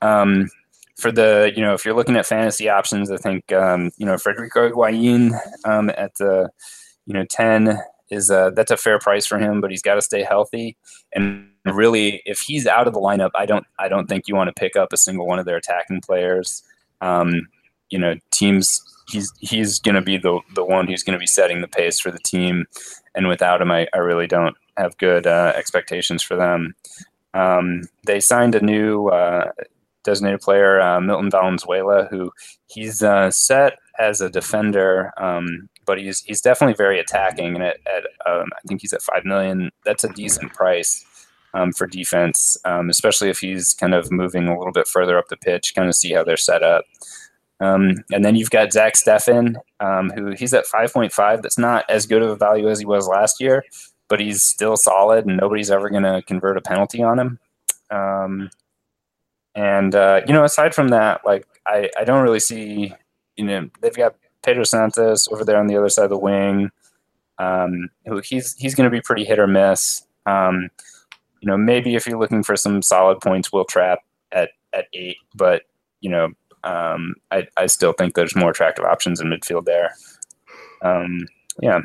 Um, 0.00 0.48
for 0.96 1.12
the 1.12 1.52
you 1.54 1.62
know 1.62 1.74
if 1.74 1.84
you're 1.84 1.94
looking 1.94 2.16
at 2.16 2.26
fantasy 2.26 2.68
options, 2.68 3.10
I 3.10 3.18
think 3.18 3.52
um, 3.52 3.90
you 3.98 4.06
know 4.06 4.16
Federico 4.16 4.70
Higuain 4.70 5.38
um, 5.64 5.90
at 5.90 6.14
the 6.16 6.48
you 7.06 7.12
know 7.12 7.24
ten 7.26 7.78
is 8.10 8.30
uh, 8.30 8.50
that's 8.50 8.70
a 8.70 8.76
fair 8.76 8.98
price 8.98 9.26
for 9.26 9.38
him, 9.38 9.60
but 9.60 9.70
he's 9.70 9.82
got 9.82 9.94
to 9.94 10.02
stay 10.02 10.22
healthy. 10.22 10.76
And 11.12 11.49
really, 11.64 12.22
if 12.24 12.40
he's 12.40 12.66
out 12.66 12.86
of 12.86 12.94
the 12.94 13.00
lineup, 13.00 13.30
I 13.34 13.46
don't 13.46 13.66
I 13.78 13.88
don't 13.88 14.08
think 14.08 14.28
you 14.28 14.34
want 14.34 14.48
to 14.48 14.60
pick 14.60 14.76
up 14.76 14.92
a 14.92 14.96
single 14.96 15.26
one 15.26 15.38
of 15.38 15.46
their 15.46 15.56
attacking 15.56 16.00
players. 16.00 16.62
Um, 17.00 17.48
you 17.90 17.98
know, 17.98 18.14
teams 18.30 18.82
he's 19.08 19.32
he's 19.40 19.78
going 19.78 19.94
to 19.94 20.00
be 20.00 20.16
the 20.16 20.40
the 20.54 20.64
one 20.64 20.86
who's 20.86 21.02
going 21.02 21.14
to 21.14 21.20
be 21.20 21.26
setting 21.26 21.60
the 21.60 21.68
pace 21.68 22.00
for 22.00 22.10
the 22.10 22.18
team, 22.18 22.66
and 23.14 23.28
without 23.28 23.60
him, 23.60 23.70
I, 23.70 23.88
I 23.94 23.98
really 23.98 24.26
don't 24.26 24.56
have 24.76 24.96
good 24.98 25.26
uh, 25.26 25.52
expectations 25.56 26.22
for 26.22 26.36
them. 26.36 26.74
Um, 27.34 27.82
they 28.06 28.20
signed 28.20 28.54
a 28.54 28.64
new 28.64 29.08
uh, 29.08 29.50
designated 30.02 30.40
player, 30.40 30.80
uh, 30.80 31.00
Milton 31.00 31.30
Valenzuela, 31.30 32.08
who 32.10 32.32
he's 32.66 33.02
uh, 33.02 33.30
set 33.30 33.78
as 33.98 34.20
a 34.20 34.30
defender, 34.30 35.12
um, 35.18 35.68
but 35.86 35.98
he's 35.98 36.22
he's 36.22 36.40
definitely 36.40 36.74
very 36.74 36.98
attacking. 36.98 37.54
And 37.54 37.64
at, 37.64 37.76
at 37.86 38.04
um, 38.30 38.48
I 38.56 38.60
think 38.66 38.80
he's 38.80 38.92
at 38.92 39.02
five 39.02 39.24
million. 39.24 39.70
That's 39.84 40.04
a 40.04 40.08
decent 40.08 40.52
price. 40.54 41.04
Um, 41.54 41.72
for 41.72 41.86
defense, 41.86 42.56
um, 42.64 42.90
especially 42.90 43.30
if 43.30 43.38
he's 43.38 43.74
kind 43.74 43.94
of 43.94 44.10
moving 44.10 44.48
a 44.48 44.56
little 44.56 44.72
bit 44.72 44.88
further 44.88 45.18
up 45.18 45.28
the 45.28 45.36
pitch, 45.36 45.74
kind 45.74 45.88
of 45.88 45.94
see 45.94 46.12
how 46.12 46.24
they're 46.24 46.36
set 46.36 46.62
up. 46.62 46.84
Um, 47.60 47.96
and 48.10 48.24
then 48.24 48.36
you've 48.36 48.50
got 48.50 48.72
Zach 48.72 48.94
Steffen, 48.94 49.56
um, 49.80 50.10
who 50.10 50.30
he's 50.30 50.54
at 50.54 50.66
5.5. 50.66 51.42
That's 51.42 51.58
not 51.58 51.84
as 51.90 52.06
good 52.06 52.22
of 52.22 52.30
a 52.30 52.36
value 52.36 52.68
as 52.68 52.78
he 52.78 52.86
was 52.86 53.06
last 53.06 53.40
year, 53.40 53.64
but 54.08 54.20
he's 54.20 54.42
still 54.42 54.76
solid, 54.76 55.26
and 55.26 55.36
nobody's 55.36 55.70
ever 55.70 55.90
going 55.90 56.04
to 56.04 56.22
convert 56.26 56.56
a 56.56 56.62
penalty 56.62 57.02
on 57.02 57.18
him. 57.18 57.38
Um, 57.90 58.50
and 59.54 59.94
uh, 59.94 60.22
you 60.26 60.32
know, 60.32 60.44
aside 60.44 60.74
from 60.74 60.88
that, 60.88 61.20
like 61.26 61.46
I, 61.66 61.90
I 61.98 62.04
don't 62.04 62.22
really 62.22 62.40
see. 62.40 62.94
You 63.36 63.44
know, 63.44 63.70
they've 63.80 63.96
got 63.96 64.16
Pedro 64.42 64.64
Santos 64.64 65.28
over 65.28 65.44
there 65.44 65.58
on 65.58 65.66
the 65.66 65.76
other 65.76 65.88
side 65.88 66.04
of 66.04 66.10
the 66.10 66.18
wing. 66.18 66.70
Um, 67.38 67.88
who 68.06 68.20
he's 68.20 68.54
he's 68.56 68.74
going 68.74 68.88
to 68.88 68.94
be 68.94 69.00
pretty 69.00 69.24
hit 69.24 69.38
or 69.38 69.46
miss. 69.46 70.06
Um, 70.26 70.70
you 71.40 71.46
know, 71.46 71.56
maybe 71.56 71.94
if 71.94 72.06
you're 72.06 72.18
looking 72.18 72.42
for 72.42 72.56
some 72.56 72.82
solid 72.82 73.20
points, 73.20 73.52
Wil 73.52 73.64
Trapp 73.64 74.00
at 74.32 74.50
at 74.72 74.86
eight, 74.94 75.16
but 75.34 75.62
you 76.00 76.10
know, 76.10 76.28
um, 76.64 77.14
I 77.30 77.46
I 77.56 77.66
still 77.66 77.92
think 77.92 78.14
there's 78.14 78.36
more 78.36 78.50
attractive 78.50 78.84
options 78.84 79.20
in 79.20 79.28
midfield 79.28 79.64
there. 79.64 79.94
Um, 80.82 81.26
yeah, 81.60 81.80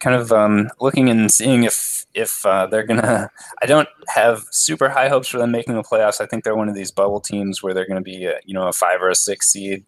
kind 0.00 0.16
of 0.16 0.32
um, 0.32 0.68
looking 0.80 1.08
and 1.08 1.30
seeing 1.30 1.64
if 1.64 2.06
if 2.14 2.44
uh, 2.46 2.66
they're 2.66 2.86
gonna. 2.86 3.30
I 3.62 3.66
don't 3.66 3.88
have 4.08 4.44
super 4.50 4.88
high 4.88 5.08
hopes 5.08 5.28
for 5.28 5.38
them 5.38 5.50
making 5.50 5.74
the 5.74 5.82
playoffs. 5.82 6.20
I 6.20 6.26
think 6.26 6.44
they're 6.44 6.56
one 6.56 6.68
of 6.68 6.74
these 6.74 6.90
bubble 6.90 7.20
teams 7.20 7.62
where 7.62 7.74
they're 7.74 7.86
going 7.86 8.02
to 8.02 8.02
be 8.02 8.24
a, 8.24 8.38
you 8.44 8.54
know 8.54 8.68
a 8.68 8.72
five 8.72 9.02
or 9.02 9.10
a 9.10 9.14
six 9.14 9.48
seed. 9.48 9.84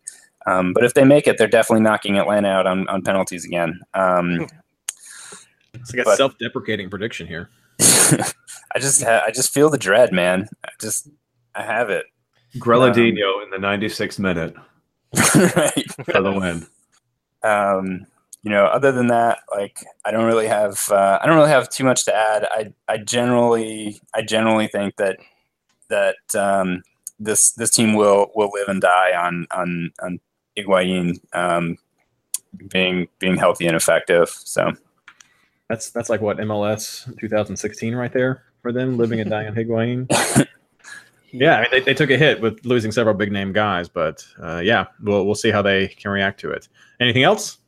Um, 0.47 0.73
but 0.73 0.85
if 0.85 0.95
they 0.95 1.05
make 1.05 1.27
it, 1.27 1.37
they're 1.37 1.47
definitely 1.47 1.83
knocking 1.83 2.19
Atlanta 2.19 2.49
out 2.49 2.67
on, 2.67 2.89
on 2.89 3.03
penalties 3.03 3.45
again. 3.45 3.81
Um, 3.93 4.47
It's 5.75 5.93
like 5.93 6.03
a 6.03 6.05
but- 6.05 6.17
self-deprecating 6.17 6.89
prediction 6.89 7.27
here. 7.27 7.51
I 8.75 8.79
just 8.79 9.03
ha- 9.03 9.23
I 9.27 9.31
just 9.31 9.53
feel 9.53 9.71
the 9.71 9.79
dread, 9.79 10.12
man. 10.12 10.49
I 10.64 10.71
just 10.81 11.09
I 11.55 11.62
have 11.62 11.91
it. 11.91 12.07
Greladino 12.57 13.43
in 13.45 13.51
the 13.51 13.59
96th 13.59 14.19
minute 14.19 14.55
right. 15.57 15.93
for 16.05 16.23
the 16.23 16.33
win. 16.33 16.66
um, 17.43 18.07
you 18.43 18.51
know, 18.51 18.64
other 18.64 18.93
than 18.93 19.09
that, 19.09 19.41
like 19.51 19.85
I 20.05 20.11
don't 20.11 20.25
really 20.25 20.47
have 20.47 20.89
uh, 20.91 21.19
I 21.21 21.27
don't 21.27 21.37
really 21.37 21.51
have 21.51 21.69
too 21.69 21.85
much 21.85 22.05
to 22.07 22.14
add. 22.14 22.47
I 22.51 22.73
I 22.89 22.99
generally 22.99 24.01
I 24.14 24.23
generally 24.23 24.69
think 24.69 24.97
that 24.97 25.19
that 25.89 26.16
um, 26.35 26.83
this 27.19 27.53
this 27.53 27.71
team 27.71 27.95
will 27.95 28.31
will 28.35 28.51
live 28.55 28.69
and 28.69 28.81
die 28.81 29.12
on 29.12 29.47
on 29.51 29.91
on 30.03 30.21
Higuain 30.57 31.19
um, 31.35 31.79
being 32.69 33.09
being 33.19 33.37
healthy 33.37 33.66
and 33.66 33.77
effective. 33.77 34.29
So 34.31 34.73
That's 35.69 35.91
that's 35.91 36.09
like 36.09 36.21
what 36.21 36.39
MLS 36.39 37.05
2016 37.19 37.95
right 37.95 38.12
there 38.12 38.45
for 38.63 38.73
them, 38.73 38.97
living 38.97 39.21
and 39.21 39.31
dying 39.31 39.49
on 39.49 39.55
Higuain. 39.55 40.07
yeah, 41.33 41.57
I 41.57 41.61
mean 41.63 41.71
they, 41.71 41.81
they 41.81 41.95
took 41.95 42.11
a 42.11 42.17
hit 42.17 42.41
with 42.41 42.65
losing 42.65 42.93
several 42.93 43.15
big 43.15 43.33
name 43.33 43.53
guys, 43.53 43.89
but 43.89 44.27
uh, 44.43 44.59
yeah, 44.59 44.87
we'll 45.03 45.25
we'll 45.25 45.35
see 45.35 45.51
how 45.51 45.63
they 45.63 45.89
can 45.89 46.11
react 46.11 46.41
to 46.41 46.51
it. 46.51 46.69
Anything 47.01 47.23
else? 47.23 47.59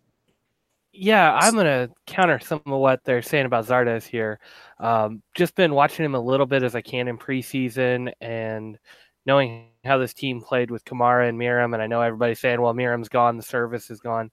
Yeah, 0.93 1.35
I'm 1.35 1.55
gonna 1.55 1.89
counter 2.07 2.39
some 2.41 2.63
of 2.67 2.79
what 2.79 3.05
they're 3.05 3.23
saying 3.23 3.47
about 3.47 3.67
Zardes 3.67 4.05
here. 4.05 4.41
Um, 4.79 5.23
just 5.35 5.55
been 5.55 5.75
watching 5.75 6.05
him 6.05 6.15
a 6.15 6.21
little 6.21 6.47
bit 6.47 6.63
as 6.63 6.75
I 6.75 6.81
can 6.81 7.09
in 7.09 7.19
preseason, 7.19 8.13
and 8.21 8.79
knowing 9.27 9.69
how 9.85 9.99
this 9.99 10.15
team 10.15 10.41
played 10.41 10.71
with 10.71 10.85
Kamara 10.85 11.29
and 11.29 11.39
Meram, 11.39 11.75
and 11.75 11.83
I 11.83 11.87
know 11.87 12.01
everybody's 12.01 12.41
saying, 12.41 12.61
"Well, 12.61 12.75
Meram's 12.75 13.09
gone, 13.09 13.37
the 13.37 13.43
service 13.43 13.91
is 13.91 14.01
gone," 14.01 14.31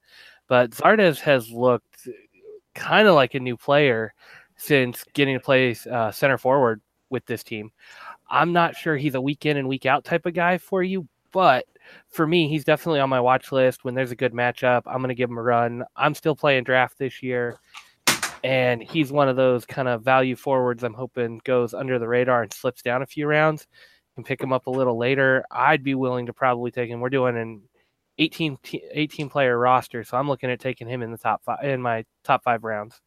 but 0.48 0.72
Zardes 0.72 1.20
has 1.20 1.50
looked 1.52 2.08
kind 2.74 3.08
of 3.08 3.16
like 3.16 3.34
a 3.34 3.40
new 3.40 3.58
player 3.58 4.14
since 4.58 5.06
getting 5.14 5.36
to 5.36 5.40
play 5.40 5.76
uh, 5.90 6.12
center 6.12 6.38
forward 6.38 6.82
with 7.10 7.26
this 7.26 7.44
team. 7.44 7.72
I'm 8.30 8.52
not 8.52 8.76
sure 8.76 8.98
he's 8.98 9.16
a 9.16 9.22
week 9.22 9.46
in 9.46 9.58
and 9.58 9.68
week 9.68 9.86
out 9.86 10.04
type 10.04 10.26
of 10.26 10.34
guy 10.34 10.58
for 10.58 10.84
you, 10.84 11.08
but 11.32 11.66
for 12.10 12.28
me, 12.28 12.50
he's 12.50 12.66
definitely 12.66 13.00
on 13.00 13.10
my 13.10 13.22
watch 13.22 13.52
list. 13.52 13.86
When 13.86 13.96
there's 13.96 14.12
a 14.12 14.16
good 14.16 14.34
matchup, 14.34 14.82
I'm 14.86 14.98
going 14.98 15.10
to 15.10 15.16
give 15.16 15.30
him 15.30 15.38
a 15.38 15.44
run. 15.44 15.84
I'm 15.96 16.14
still 16.14 16.36
playing 16.36 16.66
draft 16.66 16.98
this 16.98 17.24
year, 17.24 17.60
and 18.44 18.82
he's 18.84 19.12
one 19.12 19.30
of 19.30 19.36
those 19.36 19.66
kind 19.66 19.88
of 19.88 20.04
value 20.04 20.36
forwards 20.36 20.84
I'm 20.84 20.94
hoping 20.94 21.40
goes 21.46 21.74
under 21.74 22.00
the 22.00 22.08
radar 22.08 22.44
and 22.44 22.52
slips 22.52 22.82
down 22.82 23.02
a 23.02 23.08
few 23.08 23.28
rounds. 23.28 23.68
Can 24.16 24.24
pick 24.24 24.42
him 24.42 24.52
up 24.52 24.68
a 24.68 24.72
little 24.72 24.98
later. 24.98 25.46
I'd 25.52 25.84
be 25.84 25.94
willing 25.94 26.26
to 26.26 26.34
probably 26.34 26.72
take 26.72 26.90
him. 26.90 27.00
We're 27.00 27.10
doing 27.10 27.38
an 27.38 27.62
18, 28.18 28.58
18 28.92 29.30
player 29.30 29.58
roster, 29.58 30.04
so 30.04 30.18
I'm 30.18 30.28
looking 30.28 30.50
at 30.50 30.60
taking 30.60 30.88
him 30.88 31.04
in 31.04 31.12
the 31.12 31.18
top 31.20 31.44
five 31.44 31.64
in 31.64 31.82
my 31.82 32.04
top 32.24 32.44
five 32.44 32.64
rounds 32.64 33.00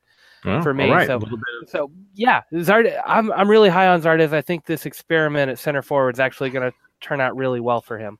Well, 0.45 0.62
for 0.62 0.72
me. 0.72 0.91
right. 0.91 1.07
So 1.07 1.16
A 1.16 1.18
little 1.18 1.36
bit 1.36 1.68
so 1.68 1.91
yeah, 2.14 2.43
Zard. 2.53 3.01
I'm 3.05 3.30
I'm 3.32 3.49
really 3.49 3.68
high 3.68 3.88
on 3.88 4.01
Zardes. 4.03 4.32
I 4.32 4.41
think 4.41 4.66
this 4.66 4.86
experiment 4.86 5.51
at 5.51 5.59
center 5.59 5.82
forward 5.82 6.16
is 6.16 6.20
actually 6.20 6.51
going 6.51 6.70
to 6.70 6.76
turn 7.01 7.20
out 7.20 7.36
really 7.36 7.61
well 7.61 7.80
for 7.80 7.99
him. 7.99 8.18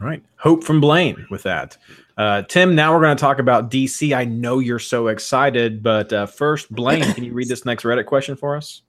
All 0.00 0.06
right. 0.06 0.22
Hope 0.36 0.62
from 0.62 0.80
Blaine 0.80 1.26
with 1.30 1.42
that. 1.42 1.76
Uh, 2.16 2.42
Tim, 2.42 2.74
now 2.74 2.94
we're 2.94 3.00
going 3.00 3.16
to 3.16 3.20
talk 3.20 3.40
about 3.40 3.70
DC. 3.70 4.16
I 4.16 4.24
know 4.24 4.60
you're 4.60 4.78
so 4.78 5.08
excited, 5.08 5.82
but 5.82 6.12
uh, 6.12 6.26
first, 6.26 6.70
Blaine, 6.70 7.02
can 7.14 7.24
you 7.24 7.32
read 7.32 7.48
this 7.48 7.64
next 7.64 7.82
Reddit 7.82 8.06
question 8.06 8.36
for 8.36 8.56
us? 8.56 8.82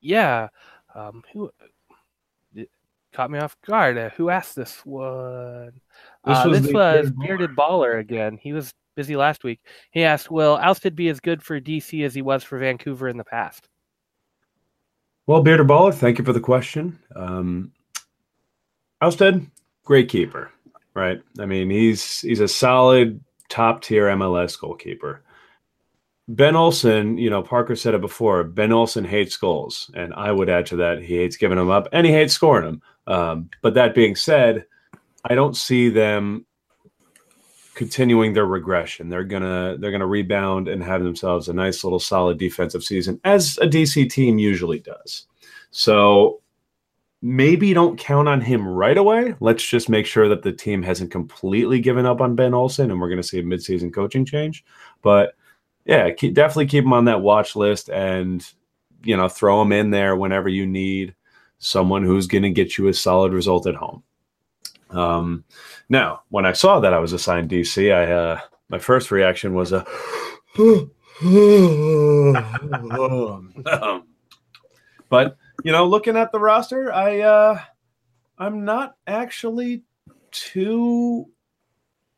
Yeah. 0.00 0.48
Um, 0.94 1.24
who 1.32 1.50
caught 3.12 3.30
me 3.30 3.38
off 3.38 3.56
guard? 3.66 3.98
Uh, 3.98 4.10
who 4.10 4.30
asked 4.30 4.54
this 4.54 4.84
one? 4.84 5.72
This 6.24 6.36
uh, 6.38 6.44
was 6.48 6.62
this 6.62 6.72
was 6.72 7.10
Bearded 7.10 7.18
Bearded 7.18 7.56
Baller 7.56 7.98
again. 7.98 8.38
He 8.40 8.52
was 8.52 8.72
busy 8.96 9.14
last 9.14 9.44
week. 9.44 9.60
He 9.92 10.02
asked, 10.02 10.30
"Will 10.30 10.56
Ousted 10.56 10.96
be 10.96 11.08
as 11.08 11.20
good 11.20 11.42
for 11.42 11.60
DC 11.60 12.04
as 12.04 12.14
he 12.14 12.22
was 12.22 12.42
for 12.42 12.58
Vancouver 12.58 13.08
in 13.08 13.16
the 13.16 13.24
past?" 13.24 13.68
Well, 15.26 15.42
Bearder 15.42 15.64
Baller, 15.64 15.94
thank 15.94 16.18
you 16.18 16.24
for 16.24 16.32
the 16.32 16.40
question. 16.40 16.98
Um, 17.14 17.72
great 19.84 20.08
keeper, 20.08 20.50
right? 20.94 21.20
I 21.38 21.46
mean, 21.46 21.70
he's 21.70 22.20
he's 22.20 22.40
a 22.40 22.48
solid 22.48 23.20
top 23.48 23.82
tier 23.82 24.06
MLS 24.08 24.58
goalkeeper. 24.58 25.22
Ben 26.28 26.56
Olsen, 26.56 27.18
you 27.18 27.30
know, 27.30 27.42
Parker 27.42 27.76
said 27.76 27.94
it 27.94 28.00
before. 28.00 28.42
Ben 28.42 28.72
Olsen 28.72 29.04
hates 29.04 29.36
goals, 29.36 29.90
and 29.94 30.12
I 30.14 30.32
would 30.32 30.48
add 30.48 30.66
to 30.66 30.76
that 30.76 31.02
he 31.02 31.16
hates 31.16 31.36
giving 31.36 31.58
them 31.58 31.70
up 31.70 31.88
and 31.92 32.06
he 32.06 32.12
hates 32.12 32.34
scoring 32.34 32.64
them. 32.64 32.82
Um, 33.06 33.50
but 33.62 33.74
that 33.74 33.94
being 33.94 34.16
said, 34.16 34.66
I 35.24 35.34
don't 35.34 35.56
see 35.56 35.88
them 35.88 36.44
continuing 37.76 38.32
their 38.32 38.46
regression. 38.46 39.08
They're 39.08 39.22
gonna 39.22 39.76
they're 39.78 39.92
gonna 39.92 40.06
rebound 40.06 40.66
and 40.66 40.82
have 40.82 41.04
themselves 41.04 41.48
a 41.48 41.52
nice 41.52 41.84
little 41.84 42.00
solid 42.00 42.38
defensive 42.38 42.82
season, 42.82 43.20
as 43.22 43.58
a 43.58 43.66
DC 43.66 44.10
team 44.10 44.38
usually 44.38 44.80
does. 44.80 45.26
So 45.70 46.40
maybe 47.22 47.74
don't 47.74 47.98
count 47.98 48.28
on 48.28 48.40
him 48.40 48.66
right 48.66 48.96
away. 48.96 49.34
Let's 49.40 49.64
just 49.64 49.88
make 49.88 50.06
sure 50.06 50.28
that 50.28 50.42
the 50.42 50.52
team 50.52 50.82
hasn't 50.82 51.10
completely 51.10 51.78
given 51.80 52.06
up 52.06 52.20
on 52.20 52.34
Ben 52.34 52.54
Olsen, 52.54 52.90
and 52.90 53.00
we're 53.00 53.10
to 53.22 53.28
see 53.28 53.38
a 53.38 53.42
midseason 53.42 53.92
coaching 53.92 54.24
change. 54.24 54.64
But 55.02 55.34
yeah, 55.84 56.10
keep, 56.10 56.34
definitely 56.34 56.66
keep 56.66 56.84
him 56.84 56.94
on 56.94 57.04
that 57.04 57.20
watch 57.20 57.54
list, 57.56 57.90
and 57.90 58.44
you 59.04 59.16
know, 59.16 59.28
throw 59.28 59.60
him 59.60 59.72
in 59.72 59.90
there 59.90 60.16
whenever 60.16 60.48
you 60.48 60.66
need 60.66 61.14
someone 61.58 62.02
who's 62.02 62.26
to 62.42 62.50
get 62.50 62.78
you 62.78 62.88
a 62.88 62.94
solid 62.94 63.32
result 63.32 63.66
at 63.66 63.74
home. 63.74 64.02
Um, 64.90 65.44
now, 65.88 66.22
when 66.28 66.46
I 66.46 66.52
saw 66.52 66.80
that 66.80 66.94
I 66.94 66.98
was 66.98 67.12
assigned 67.12 67.50
DC, 67.50 67.94
I 67.94 68.12
uh, 68.12 68.40
my 68.68 68.78
first 68.78 69.10
reaction 69.10 69.54
was 69.54 69.72
a. 69.72 69.84
but 75.08 75.36
you 75.64 75.72
know, 75.72 75.86
looking 75.86 76.16
at 76.16 76.32
the 76.32 76.40
roster, 76.40 76.92
I 76.92 77.20
uh, 77.20 77.60
I'm 78.38 78.64
not 78.64 78.96
actually 79.06 79.82
too. 80.30 81.26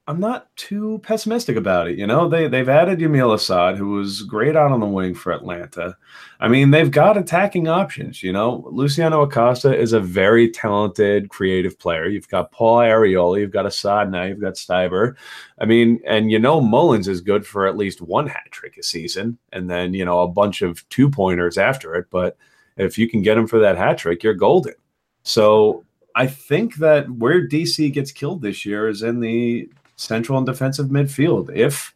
I'm 0.09 0.21
not 0.21 0.49
too 0.57 1.01
pessimistic 1.03 1.59
about 1.59 1.87
it. 1.87 1.99
You 1.99 2.07
know, 2.07 2.31
they 2.31 2.49
they've 2.49 2.69
added 2.69 2.99
Yamil 2.99 3.35
Asad, 3.35 3.77
who 3.77 3.91
was 3.91 4.23
great 4.23 4.57
out 4.57 4.73
on 4.73 4.81
the 4.81 4.87
wing 4.87 5.15
for 5.15 5.33
Atlanta. 5.33 5.99
I 6.41 6.49
mean, 6.49 6.71
they've 6.71 6.91
got 6.91 7.19
attacking 7.19 7.69
options. 7.69 8.23
You 8.23 8.33
know, 8.33 8.67
Luciano 8.73 9.21
Acosta 9.21 9.77
is 9.79 9.93
a 9.93 10.01
very 10.01 10.51
talented, 10.51 11.29
creative 11.29 11.79
player. 11.79 12.09
You've 12.09 12.29
got 12.29 12.53
Paul 12.53 12.79
Arriola, 12.79 13.39
you've 13.39 13.51
got 13.51 13.67
Asad 13.67 14.11
now, 14.11 14.23
you've 14.23 14.41
got 14.41 14.55
Stieber. 14.55 15.15
I 15.61 15.67
mean, 15.67 16.01
and 16.07 16.31
you 16.31 16.39
know, 16.39 16.59
Mullins 16.59 17.07
is 17.07 17.21
good 17.21 17.47
for 17.47 17.67
at 17.67 17.77
least 17.77 18.01
one 18.01 18.29
hat 18.29 18.49
trick 18.51 18.79
a 18.79 18.83
season, 18.83 19.37
and 19.53 19.69
then 19.69 19.93
you 19.93 20.07
know 20.07 20.21
a 20.21 20.29
bunch 20.29 20.63
of 20.63 20.89
two 20.89 21.11
pointers 21.11 21.59
after 21.59 21.95
it. 21.97 22.07
But 22.09 22.39
if 22.79 22.97
you 22.97 23.11
can 23.11 23.21
get 23.21 23.37
him 23.37 23.47
for 23.47 23.59
that 23.59 23.77
hat 23.77 23.99
trick, 23.99 24.23
you're 24.23 24.33
golden. 24.33 24.75
So 25.23 25.85
I 26.15 26.27
think 26.27 26.77
that 26.77 27.11
where 27.11 27.47
DC 27.47 27.93
gets 27.93 28.11
killed 28.11 28.41
this 28.41 28.65
year 28.65 28.89
is 28.89 29.03
in 29.03 29.21
the 29.21 29.69
central 29.99 30.39
and 30.39 30.47
defensive 30.47 30.87
midfield. 30.87 31.55
If 31.55 31.95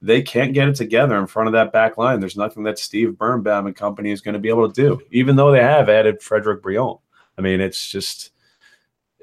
they 0.00 0.22
can't 0.22 0.54
get 0.54 0.68
it 0.68 0.76
together 0.76 1.18
in 1.18 1.26
front 1.26 1.48
of 1.48 1.52
that 1.52 1.72
back 1.72 1.98
line, 1.98 2.20
there's 2.20 2.36
nothing 2.36 2.62
that 2.62 2.78
Steve 2.78 3.18
Birnbaum 3.18 3.66
and 3.66 3.76
company 3.76 4.10
is 4.10 4.22
going 4.22 4.32
to 4.32 4.38
be 4.38 4.48
able 4.48 4.70
to 4.70 4.82
do, 4.82 5.00
even 5.10 5.36
though 5.36 5.50
they 5.50 5.62
have 5.62 5.88
added 5.88 6.22
Frederic 6.22 6.62
Brillant. 6.62 7.00
I 7.36 7.42
mean, 7.42 7.60
it's 7.60 7.90
just 7.90 8.32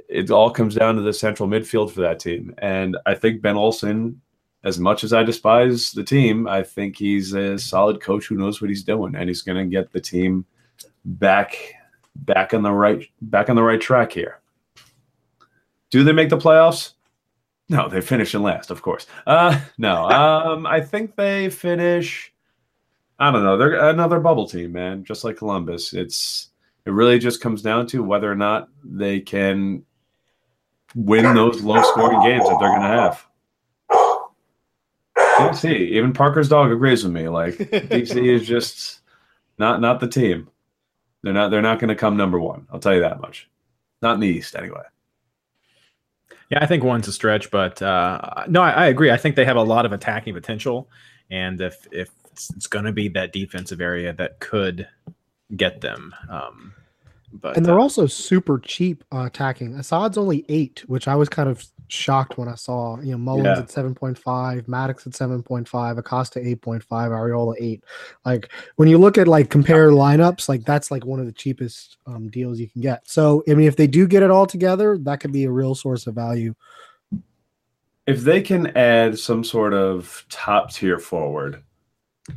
it 0.08 0.30
all 0.30 0.52
comes 0.52 0.76
down 0.76 0.96
to 0.96 1.02
the 1.02 1.14
central 1.14 1.50
midfield 1.50 1.92
for 1.92 2.02
that 2.02 2.20
team. 2.20 2.54
And 2.60 2.98
I 3.06 3.16
think 3.16 3.42
Ben 3.42 3.58
Olsen, 3.58 4.22
as 4.64 4.80
much 4.80 5.04
as 5.04 5.14
I 5.14 5.24
despise 5.24 5.92
the 5.92 6.04
team, 6.04 6.48
I 6.48 6.64
think 6.64 6.98
he's 6.98 7.34
a 7.34 7.58
solid 7.58 8.02
coach 8.02 8.28
who 8.28 8.36
knows 8.36 8.62
what 8.62 8.70
he's 8.70 8.84
doing 8.84 9.16
and 9.16 9.28
he's 9.28 9.42
going 9.42 9.58
to 9.58 9.70
get 9.70 9.92
the 9.92 10.02
team 10.02 10.46
back 11.06 11.74
back 12.16 12.54
on 12.54 12.64
the 12.64 12.72
right 12.72 13.08
back 13.22 13.50
on 13.50 13.56
the 13.56 13.64
right 13.64 13.82
track 13.82 14.12
here. 14.12 14.40
Do 15.90 16.04
they 16.04 16.12
make 16.12 16.30
the 16.30 16.38
playoffs? 16.38 16.94
No, 17.70 17.90
they 17.90 18.02
finish 18.02 18.34
in 18.34 18.42
last, 18.42 18.72
of 18.72 18.82
course. 18.82 19.08
Uh, 19.26 19.60
no, 19.78 20.04
um, 20.10 20.66
I 20.66 20.82
think 20.82 21.16
they 21.16 21.50
finish. 21.50 22.34
I 23.20 23.32
don't 23.32 23.44
know. 23.44 23.58
They're 23.58 23.90
another 23.90 24.20
bubble 24.20 24.48
team, 24.48 24.72
man. 24.74 25.04
Just 25.04 25.24
like 25.24 25.38
Columbus, 25.38 25.94
it's 25.94 26.50
it 26.86 26.92
really 26.92 27.20
just 27.20 27.42
comes 27.42 27.62
down 27.62 27.88
to 27.88 28.04
whether 28.04 28.32
or 28.32 28.36
not 28.36 28.70
they 28.84 29.20
can 29.20 29.84
win 30.96 31.36
those 31.36 31.62
low 31.62 31.82
scoring 31.82 32.22
games 32.22 32.48
that 32.48 32.58
they're 32.60 32.70
going 32.70 32.82
to 32.82 32.88
have. 32.88 33.26
DC, 35.38 35.70
even 35.70 36.14
Parker's 36.14 36.50
dog 36.50 36.72
agrees 36.72 37.04
with 37.04 37.14
me. 37.14 37.28
Like 37.28 37.56
DC 37.56 38.16
is 38.36 38.48
just 38.48 39.02
not 39.58 39.82
not 39.82 40.00
the 40.00 40.08
team. 40.08 40.50
They're 41.24 41.34
not 41.34 41.50
they're 41.50 41.62
not 41.62 41.80
going 41.80 41.90
to 41.90 41.96
come 41.96 42.18
number 42.18 42.40
one. 42.40 42.68
I'll 42.72 42.80
tell 42.80 42.94
you 42.94 43.02
that 43.02 43.22
much. 43.22 43.50
Not 44.02 44.16
in 44.16 44.20
the 44.20 44.28
East, 44.28 44.56
anyway. 44.56 44.84
Yeah, 46.50 46.60
I 46.62 46.66
think 46.66 46.84
one's 46.84 47.08
a 47.08 47.12
stretch, 47.12 47.52
but 47.52 47.82
uh, 47.82 48.46
no, 48.48 48.62
I, 48.62 48.72
I, 48.72 48.86
agree. 48.88 49.12
I 49.12 49.18
think 49.18 49.36
they 49.36 49.46
have 49.46 49.58
a 49.58 49.64
lot 49.64 49.86
of 49.86 49.92
attacking 49.92 50.34
potential, 50.34 50.90
and 51.30 51.60
if 51.60 51.88
if 51.92 52.10
it's, 52.32 52.50
it's 52.52 52.68
going 52.68 52.86
to 52.86 52.94
be 52.94 53.10
that 53.10 53.34
defensive 53.34 53.82
area 53.82 54.14
that 54.14 54.40
could 54.40 54.88
get 55.56 55.82
them. 55.82 56.16
Um, 56.30 56.74
but 57.42 57.58
and 57.58 57.66
they're 57.66 57.80
uh, 57.80 57.84
also 57.84 58.06
super 58.08 58.60
cheap 58.60 59.04
uh, 59.14 59.26
attacking. 59.26 59.78
Asad's 59.78 60.18
only 60.18 60.46
eight, 60.50 60.84
which 60.88 61.08
I 61.08 61.16
was 61.16 61.30
kind 61.30 61.50
of 61.50 61.66
shocked 61.90 62.38
when 62.38 62.48
I 62.48 62.56
saw. 62.56 63.00
You 63.00 63.12
know, 63.12 63.18
Mullins 63.18 63.46
Yeah. 63.46 63.60
at 63.60 63.72
seven 63.72 63.96
point 63.96 64.18
five, 64.18 64.68
Mattocks 64.68 65.08
at 65.08 65.16
seven 65.16 65.42
point 65.42 65.68
five, 65.68 65.98
Acosta 65.98 66.46
eight 66.46 66.62
point 66.62 66.84
five, 66.84 67.12
Arriola 67.12 67.56
eight. 67.60 67.84
Like 68.26 68.52
when 68.76 68.90
you 68.90 68.98
look 68.98 69.18
at 69.18 69.28
like 69.28 69.50
compare 69.50 69.92
lineups, 69.92 70.50
like 70.50 70.64
that's 70.66 70.92
like 70.92 71.06
one 71.06 71.20
of 71.20 71.26
the 71.26 71.32
cheapest 71.32 71.98
um, 72.06 72.30
deals 72.30 72.60
you 72.60 72.70
can 72.70 72.82
get. 72.82 73.08
So 73.08 73.44
I 73.50 73.54
mean, 73.54 73.68
if 73.68 73.76
they 73.76 73.88
do 73.88 74.08
get 74.08 74.24
it 74.24 74.32
all 74.32 74.46
together, 74.46 74.98
that 75.00 75.20
could 75.20 75.32
be 75.32 75.46
a 75.46 75.52
real 75.52 75.76
source 75.76 76.08
of 76.08 76.16
value. 76.16 76.56
If 78.06 78.22
they 78.22 78.42
can 78.42 78.68
add 78.78 79.20
some 79.20 79.44
sort 79.44 79.74
of 79.74 80.26
top 80.30 80.72
tier 80.72 80.98
forward, 80.98 81.64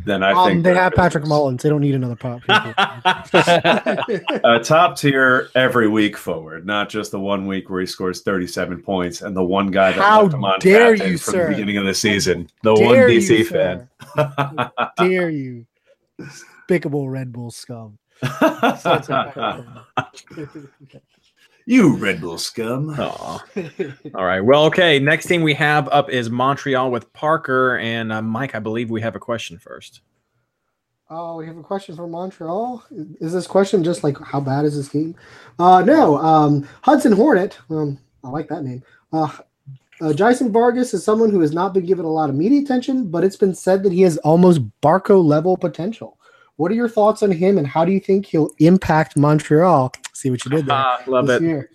then 0.04 0.22
I 0.22 0.32
um, 0.32 0.48
think 0.48 0.64
they 0.64 0.74
have 0.74 0.94
Patrick 0.94 1.22
business. 1.22 1.28
Mullins. 1.28 1.62
They 1.62 1.68
don't 1.68 1.80
need 1.80 1.94
another 1.94 2.16
pop. 2.16 2.42
a 2.48 4.60
top 4.64 4.96
tier 4.96 5.48
every 5.54 5.88
week 5.88 6.16
forward, 6.16 6.64
not 6.64 6.88
just 6.88 7.10
the 7.10 7.18
one 7.18 7.46
week 7.46 7.68
where 7.68 7.80
he 7.80 7.86
scores 7.86 8.22
37 8.22 8.82
points 8.82 9.22
and 9.22 9.36
the 9.36 9.42
one 9.42 9.70
guy 9.70 9.92
that 9.92 10.00
How 10.00 10.22
left 10.22 10.34
him 10.34 10.44
on 10.44 10.60
dare 10.60 10.96
captain 10.96 11.12
you, 11.12 11.18
from 11.18 11.32
sir. 11.32 11.44
the 11.44 11.50
beginning 11.50 11.76
of 11.78 11.86
the 11.86 11.94
season. 11.94 12.48
The 12.62 12.74
Dare 12.74 12.86
one 12.86 13.16
DC 13.16 13.48
sir. 13.48 13.88
fan. 14.16 14.70
Dare 14.96 15.30
you, 15.30 15.66
despicable 16.18 17.08
Red 17.08 17.32
Bull 17.32 17.50
scum. 17.50 17.98
you 21.66 21.96
Red 21.96 22.20
Bull 22.20 22.38
scum. 22.38 22.90
Aw. 22.90 23.44
All 24.14 24.24
right. 24.24 24.40
Well, 24.40 24.64
okay. 24.66 24.98
Next 24.98 25.26
team 25.26 25.42
we 25.42 25.54
have 25.54 25.88
up 25.88 26.10
is 26.10 26.30
Montreal 26.30 26.90
with 26.90 27.12
Parker 27.12 27.78
and 27.78 28.12
uh, 28.12 28.22
Mike. 28.22 28.54
I 28.54 28.58
believe 28.58 28.90
we 28.90 29.00
have 29.00 29.16
a 29.16 29.20
question 29.20 29.58
first. 29.58 30.00
Oh, 31.12 31.36
we 31.36 31.46
have 31.46 31.56
a 31.56 31.62
question 31.62 31.96
from 31.96 32.12
Montreal. 32.12 32.84
Is 33.20 33.32
this 33.32 33.48
question 33.48 33.82
just 33.82 34.04
like 34.04 34.16
how 34.20 34.40
bad 34.40 34.64
is 34.64 34.76
this 34.76 34.88
game? 34.88 35.16
Uh, 35.58 35.82
no. 35.82 36.18
Um, 36.18 36.68
Hudson 36.82 37.12
Hornet. 37.12 37.58
Um, 37.68 37.98
I 38.22 38.28
like 38.28 38.48
that 38.48 38.62
name. 38.62 38.82
Uh, 39.12 39.28
uh, 40.00 40.12
Jeisson 40.12 40.52
Vargas 40.52 40.94
is 40.94 41.04
someone 41.04 41.30
who 41.30 41.40
has 41.40 41.52
not 41.52 41.74
been 41.74 41.84
given 41.84 42.04
a 42.04 42.10
lot 42.10 42.30
of 42.30 42.36
media 42.36 42.62
attention, 42.62 43.10
but 43.10 43.24
it's 43.24 43.36
been 43.36 43.54
said 43.54 43.82
that 43.82 43.92
he 43.92 44.02
has 44.02 44.18
almost 44.18 44.62
Barco 44.80 45.22
level 45.22 45.56
potential. 45.56 46.16
What 46.60 46.70
are 46.70 46.74
your 46.74 46.90
thoughts 46.90 47.22
on 47.22 47.30
him, 47.30 47.56
and 47.56 47.66
how 47.66 47.86
do 47.86 47.92
you 47.92 47.98
think 47.98 48.26
he'll 48.26 48.50
impact 48.58 49.16
Montreal? 49.16 49.92
See 50.12 50.28
what 50.28 50.44
you 50.44 50.50
did 50.50 50.66
there. 50.66 50.76
Ah, 50.76 51.02
love 51.06 51.30
it. 51.30 51.40
year. 51.40 51.70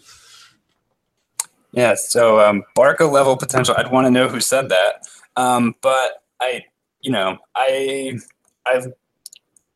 Yeah, 1.71 1.95
so 1.95 2.39
um, 2.39 2.63
Barco 2.77 3.11
level 3.11 3.36
potential. 3.36 3.73
I'd 3.75 3.91
want 3.91 4.05
to 4.05 4.11
know 4.11 4.27
who 4.27 4.39
said 4.39 4.69
that. 4.69 5.07
Um, 5.38 5.73
but 5.81 6.21
I, 6.39 6.65
you 7.01 7.11
know, 7.11 7.39
I 7.55 8.19
I 8.67 8.86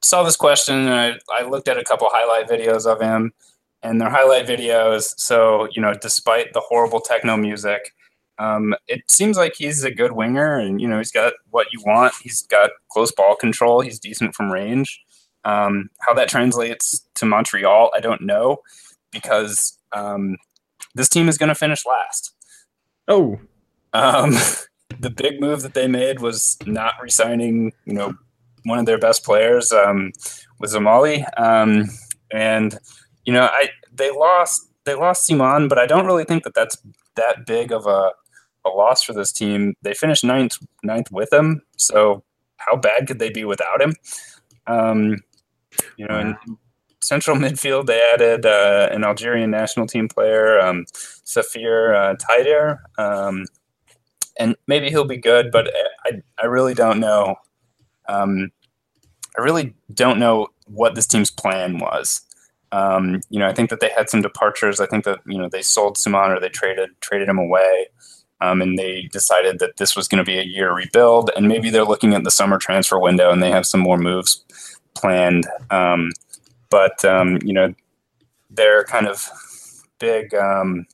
saw 0.03 0.22
this 0.22 0.36
question 0.36 0.76
and 0.76 0.93
I, 0.93 1.14
I 1.34 1.43
looked 1.43 1.68
at 1.70 1.80
a 1.80 1.84
couple 1.84 2.07
highlight 2.12 2.47
videos 2.47 2.86
of 2.86 3.01
him, 3.01 3.34
and 3.82 3.99
they're 3.99 4.12
highlight 4.12 4.45
videos. 4.45 5.16
So 5.18 5.68
you 5.72 5.82
know, 5.82 5.95
despite 5.95 6.53
the 6.53 6.62
horrible 6.62 6.99
techno 6.99 7.36
music, 7.36 7.95
um, 8.40 8.74
it 8.88 9.02
seems 9.12 9.38
like 9.38 9.54
he's 9.58 9.84
a 9.84 9.92
good 9.92 10.14
winger, 10.14 10.58
and 10.58 10.82
you 10.82 10.88
know, 10.88 10.98
he's 10.98 11.12
got 11.12 11.34
what 11.52 11.68
you 11.72 11.82
want. 11.86 12.14
He's 12.22 12.42
got 12.44 12.72
close 12.90 13.12
ball 13.12 13.36
control. 13.36 13.82
He's 13.82 14.00
decent 14.00 14.34
from 14.34 14.52
range. 14.52 15.00
Um, 15.46 15.90
how 16.00 16.14
that 16.14 16.30
translates 16.30 17.06
to 17.16 17.26
Montreal, 17.26 17.92
I 17.96 18.00
don't 18.00 18.22
know, 18.22 18.58
because 19.12 19.78
um, 19.94 20.38
this 20.96 21.10
team 21.10 21.30
is 21.30 21.38
going 21.38 21.50
to 21.50 21.56
finish 21.56 21.86
last. 21.86 22.34
Oh, 23.08 23.40
Um, 23.94 24.32
the 25.00 25.10
big 25.10 25.40
move 25.42 25.62
that 25.62 25.74
they 25.74 25.88
made 25.88 26.20
was 26.20 26.58
not 26.66 26.94
resigning, 27.02 27.74
you 27.86 27.94
know, 27.94 28.14
one 28.64 28.80
of 28.80 28.86
their 28.86 29.00
best 29.00 29.24
players 29.24 29.72
um, 29.72 30.12
with 30.60 30.72
Dzemaili, 30.72 31.26
um, 31.40 31.86
and 32.32 32.78
you 33.26 33.34
know, 33.34 33.50
I 33.52 33.70
they 33.92 34.12
lost 34.12 34.70
they 34.86 34.96
lost 34.96 35.30
Ciman, 35.30 35.68
but 35.68 35.78
I 35.78 35.86
don't 35.86 36.06
really 36.06 36.24
think 36.24 36.44
that 36.44 36.54
that's 36.54 36.78
that 37.16 37.46
big 37.46 37.72
of 37.72 37.86
a, 37.86 38.12
a 38.66 38.70
loss 38.70 39.03
for 39.03 39.14
this 39.14 39.32
team. 39.32 39.76
They 39.82 39.93
finished 39.93 40.24
ninth 40.24 40.57
ninth 40.84 41.12
with 41.12 41.32
him, 41.32 41.62
so 41.78 42.24
how 42.57 42.76
bad 42.76 43.07
could 43.07 43.20
they 43.20 43.30
be 43.30 43.45
without 43.45 43.82
him? 43.82 43.95
Um, 44.68 45.18
you 45.97 46.07
know, 46.07 46.20
in 46.20 46.38
central 47.01 47.38
midfield, 47.38 47.88
they 47.88 48.01
added 48.14 48.45
uh, 48.45 48.89
an 48.91 49.03
Algerian 49.03 49.51
national 49.51 49.88
team 49.88 50.07
player, 50.07 50.60
um, 50.60 50.86
Saphir 50.93 51.93
uh, 51.93 52.16
Taider, 52.16 52.78
um, 52.97 53.45
and 54.38 54.55
maybe 54.68 54.89
he'll 54.89 55.05
be 55.05 55.18
good, 55.18 55.51
but 55.51 55.70
I, 56.05 56.22
I 56.41 56.45
really 56.45 56.74
don't 56.74 56.99
know. 56.99 57.36
Um, 58.07 58.51
I 59.38 59.41
really 59.41 59.76
don't 59.93 60.20
know 60.20 60.47
what 60.66 60.95
this 60.95 61.07
team's 61.07 61.32
plan 61.32 61.80
was. 61.80 62.22
Um, 62.72 63.22
you 63.30 63.39
know, 63.39 63.47
I 63.47 63.53
think 63.53 63.70
that 63.70 63.80
they 63.80 63.89
had 63.89 64.10
some 64.10 64.22
departures. 64.22 64.80
I 64.80 64.86
think 64.86 65.03
that 65.05 65.20
you 65.26 65.38
know 65.38 65.49
they 65.49 65.62
sold 65.62 65.97
Ciman 65.97 66.30
or 66.30 66.39
they 66.39 66.49
traded 66.49 66.89
traded 67.01 67.28
him 67.28 67.39
away, 67.39 67.88
um, 68.42 68.62
and 68.62 68.78
they 68.78 69.04
decided 69.12 69.60
that 69.60 69.78
this 69.78 69.96
was 69.96 70.08
going 70.08 70.24
to 70.24 70.30
be 70.30 70.40
a 70.40 70.44
year 70.44 70.74
rebuild. 70.74 71.32
And 71.36 71.48
maybe 71.48 71.70
they're 71.70 71.86
looking 71.86 72.14
at 72.14 72.24
the 72.24 72.32
summer 72.32 72.58
transfer 72.58 72.98
window 72.98 73.32
and 73.32 73.44
they 73.44 73.52
have 73.52 73.66
some 73.66 73.82
more 73.82 73.98
moves 73.98 74.44
planned. 74.96 75.48
Um, 75.70 76.12
but 76.70 77.04
um, 77.04 77.40
you 77.44 77.54
know, 77.54 77.74
their 78.50 78.84
kind 78.84 79.08
of 79.08 79.28
big 80.00 80.34
um, 80.34 80.86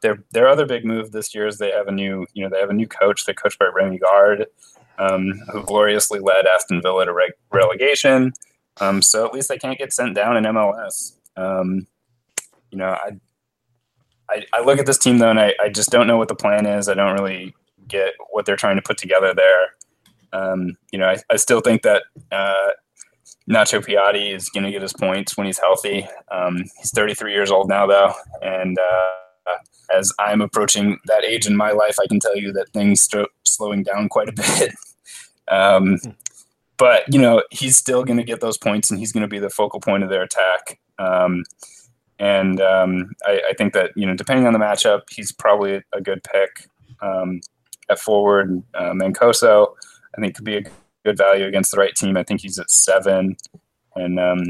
their 0.00 0.22
their 0.30 0.48
other 0.48 0.66
big 0.66 0.84
move 0.84 1.10
this 1.10 1.34
year 1.34 1.46
is 1.46 1.58
they 1.58 1.70
have 1.70 1.88
a 1.88 1.92
new 1.92 2.26
you 2.34 2.42
know 2.42 2.50
they 2.50 2.60
have 2.60 2.70
a 2.70 2.74
new 2.74 2.86
coach. 2.86 3.24
They're 3.24 3.34
coached 3.34 3.58
by 3.58 3.66
Remi 3.74 3.98
Garde, 3.98 4.46
um, 4.98 5.32
who 5.50 5.62
gloriously 5.64 6.20
led 6.20 6.46
Aston 6.46 6.82
Villa 6.82 7.06
to 7.06 7.12
reg- 7.12 7.32
relegation. 7.52 8.32
Um, 8.80 9.02
so 9.02 9.26
at 9.26 9.32
least 9.32 9.48
they 9.48 9.58
can't 9.58 9.78
get 9.78 9.92
sent 9.92 10.14
down 10.14 10.36
in 10.36 10.44
MLS. 10.44 11.14
You 12.70 12.76
know, 12.76 12.90
I, 12.90 13.12
I 14.30 14.44
I 14.52 14.62
look 14.62 14.78
at 14.78 14.86
this 14.86 14.98
team 14.98 15.18
though, 15.18 15.30
and 15.30 15.40
I, 15.40 15.54
I 15.60 15.68
just 15.68 15.90
don't 15.90 16.06
know 16.06 16.18
what 16.18 16.28
the 16.28 16.34
plan 16.34 16.66
is. 16.66 16.88
I 16.88 16.94
don't 16.94 17.18
really 17.18 17.54
get 17.86 18.14
what 18.30 18.46
they're 18.46 18.56
trying 18.56 18.76
to 18.76 18.82
put 18.82 18.98
together 18.98 19.34
there. 19.34 19.74
Um, 20.32 20.76
you 20.92 20.98
know, 20.98 21.08
I, 21.08 21.18
I 21.30 21.36
still 21.36 21.60
think 21.60 21.82
that 21.82 22.04
uh, 22.30 22.70
Nacho 23.48 23.84
Piatti 23.84 24.34
is 24.34 24.50
going 24.50 24.64
to 24.64 24.70
get 24.70 24.82
his 24.82 24.92
points 24.92 25.36
when 25.36 25.46
he's 25.46 25.58
healthy. 25.58 26.06
Um, 26.30 26.64
he's 26.78 26.90
33 26.90 27.32
years 27.32 27.50
old 27.50 27.68
now, 27.68 27.86
though, 27.86 28.12
and 28.42 28.78
uh, 28.78 29.54
as 29.94 30.12
I'm 30.18 30.40
approaching 30.40 30.98
that 31.06 31.24
age 31.24 31.46
in 31.46 31.56
my 31.56 31.70
life, 31.70 31.96
I 32.02 32.06
can 32.06 32.20
tell 32.20 32.36
you 32.36 32.52
that 32.52 32.68
things 32.70 33.00
start 33.00 33.30
slowing 33.44 33.82
down 33.82 34.08
quite 34.08 34.28
a 34.28 34.32
bit. 34.58 34.74
um, 35.48 35.98
but 36.76 37.02
you 37.12 37.20
know, 37.20 37.42
he's 37.50 37.76
still 37.76 38.04
going 38.04 38.18
to 38.18 38.24
get 38.24 38.40
those 38.40 38.58
points, 38.58 38.90
and 38.90 38.98
he's 39.00 39.12
going 39.12 39.22
to 39.22 39.28
be 39.28 39.38
the 39.38 39.50
focal 39.50 39.80
point 39.80 40.02
of 40.02 40.10
their 40.10 40.22
attack. 40.22 40.78
Um, 40.98 41.44
and 42.18 42.60
um, 42.60 43.12
I, 43.24 43.40
I 43.50 43.52
think 43.54 43.72
that 43.74 43.92
you 43.96 44.06
know, 44.06 44.14
depending 44.14 44.46
on 44.46 44.52
the 44.52 44.58
matchup, 44.58 45.02
he's 45.10 45.32
probably 45.32 45.82
a 45.92 46.00
good 46.00 46.22
pick 46.24 46.68
um, 47.00 47.40
at 47.88 47.98
forward. 47.98 48.62
Uh, 48.74 48.92
Mancosu, 48.92 49.68
I 50.16 50.20
think, 50.20 50.34
could 50.34 50.44
be 50.44 50.56
a 50.56 50.62
good 51.04 51.16
value 51.16 51.46
against 51.46 51.70
the 51.70 51.78
right 51.78 51.94
team. 51.94 52.16
I 52.16 52.22
think 52.22 52.40
he's 52.40 52.58
at 52.58 52.70
seven, 52.70 53.36
and 53.94 54.18
um, 54.18 54.42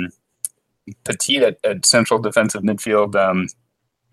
Piette 1.04 1.42
at, 1.42 1.58
at 1.64 1.86
central 1.86 2.18
defensive 2.18 2.62
midfield. 2.62 3.14
Um, 3.14 3.48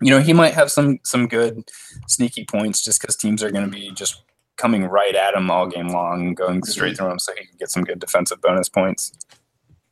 you 0.02 0.10
know, 0.10 0.20
he 0.20 0.32
might 0.32 0.54
have 0.54 0.70
some 0.70 0.98
some 1.02 1.26
good 1.26 1.64
sneaky 2.06 2.44
points 2.44 2.84
just 2.84 3.00
because 3.00 3.16
teams 3.16 3.42
are 3.42 3.50
going 3.50 3.64
to 3.64 3.70
be 3.70 3.90
just 3.92 4.22
coming 4.56 4.84
right 4.84 5.14
at 5.14 5.34
him 5.34 5.50
all 5.50 5.66
game 5.66 5.88
long, 5.88 6.34
going 6.34 6.62
straight 6.64 6.96
through 6.96 7.10
him, 7.10 7.18
so 7.18 7.32
he 7.38 7.46
can 7.46 7.56
get 7.58 7.70
some 7.70 7.84
good 7.84 7.98
defensive 7.98 8.40
bonus 8.40 8.68
points. 8.68 9.12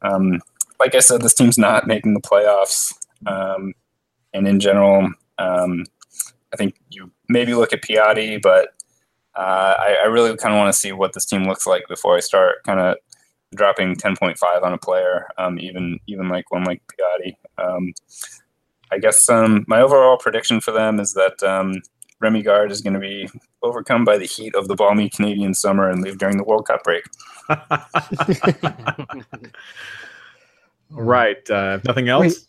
Um, 0.02 0.40
like 0.80 0.94
I 0.94 1.00
said, 1.00 1.22
this 1.22 1.34
team's 1.34 1.56
not 1.56 1.86
making 1.86 2.14
the 2.14 2.20
playoffs, 2.20 2.92
um, 3.26 3.72
and 4.32 4.48
in 4.48 4.60
general, 4.60 5.10
um, 5.38 5.84
I 6.52 6.56
think 6.56 6.76
you 6.90 7.10
maybe 7.28 7.54
look 7.54 7.72
at 7.72 7.82
Piatti, 7.82 8.40
but 8.40 8.68
uh, 9.36 9.74
I, 9.78 9.98
I 10.02 10.06
really 10.06 10.36
kind 10.36 10.54
of 10.54 10.58
want 10.58 10.72
to 10.72 10.78
see 10.78 10.92
what 10.92 11.12
this 11.12 11.24
team 11.24 11.44
looks 11.44 11.66
like 11.66 11.86
before 11.88 12.16
I 12.16 12.20
start 12.20 12.62
kind 12.64 12.80
of 12.80 12.96
dropping 13.54 13.96
10.5 13.96 14.62
on 14.62 14.72
a 14.72 14.78
player, 14.78 15.28
um, 15.38 15.58
even 15.58 15.98
even 16.06 16.28
like 16.28 16.50
one 16.50 16.64
like 16.64 16.82
Piatti. 16.88 17.36
Um, 17.58 17.92
I 18.90 18.98
guess 18.98 19.28
um, 19.28 19.64
my 19.66 19.80
overall 19.80 20.16
prediction 20.16 20.60
for 20.60 20.70
them 20.70 21.00
is 21.00 21.14
that 21.14 21.42
um, 21.42 21.82
Remi 22.20 22.42
Garde 22.42 22.70
is 22.70 22.80
going 22.80 22.94
to 22.94 23.00
be 23.00 23.28
overcome 23.62 24.04
by 24.04 24.18
the 24.18 24.26
heat 24.26 24.54
of 24.54 24.68
the 24.68 24.76
balmy 24.76 25.10
Canadian 25.10 25.54
summer 25.54 25.88
and 25.88 26.02
leave 26.02 26.18
during 26.18 26.36
the 26.36 26.44
World 26.44 26.66
Cup 26.66 26.84
break. 26.84 27.04
right. 30.90 31.50
Uh, 31.50 31.80
nothing 31.84 32.08
else. 32.08 32.22
Wait. 32.22 32.46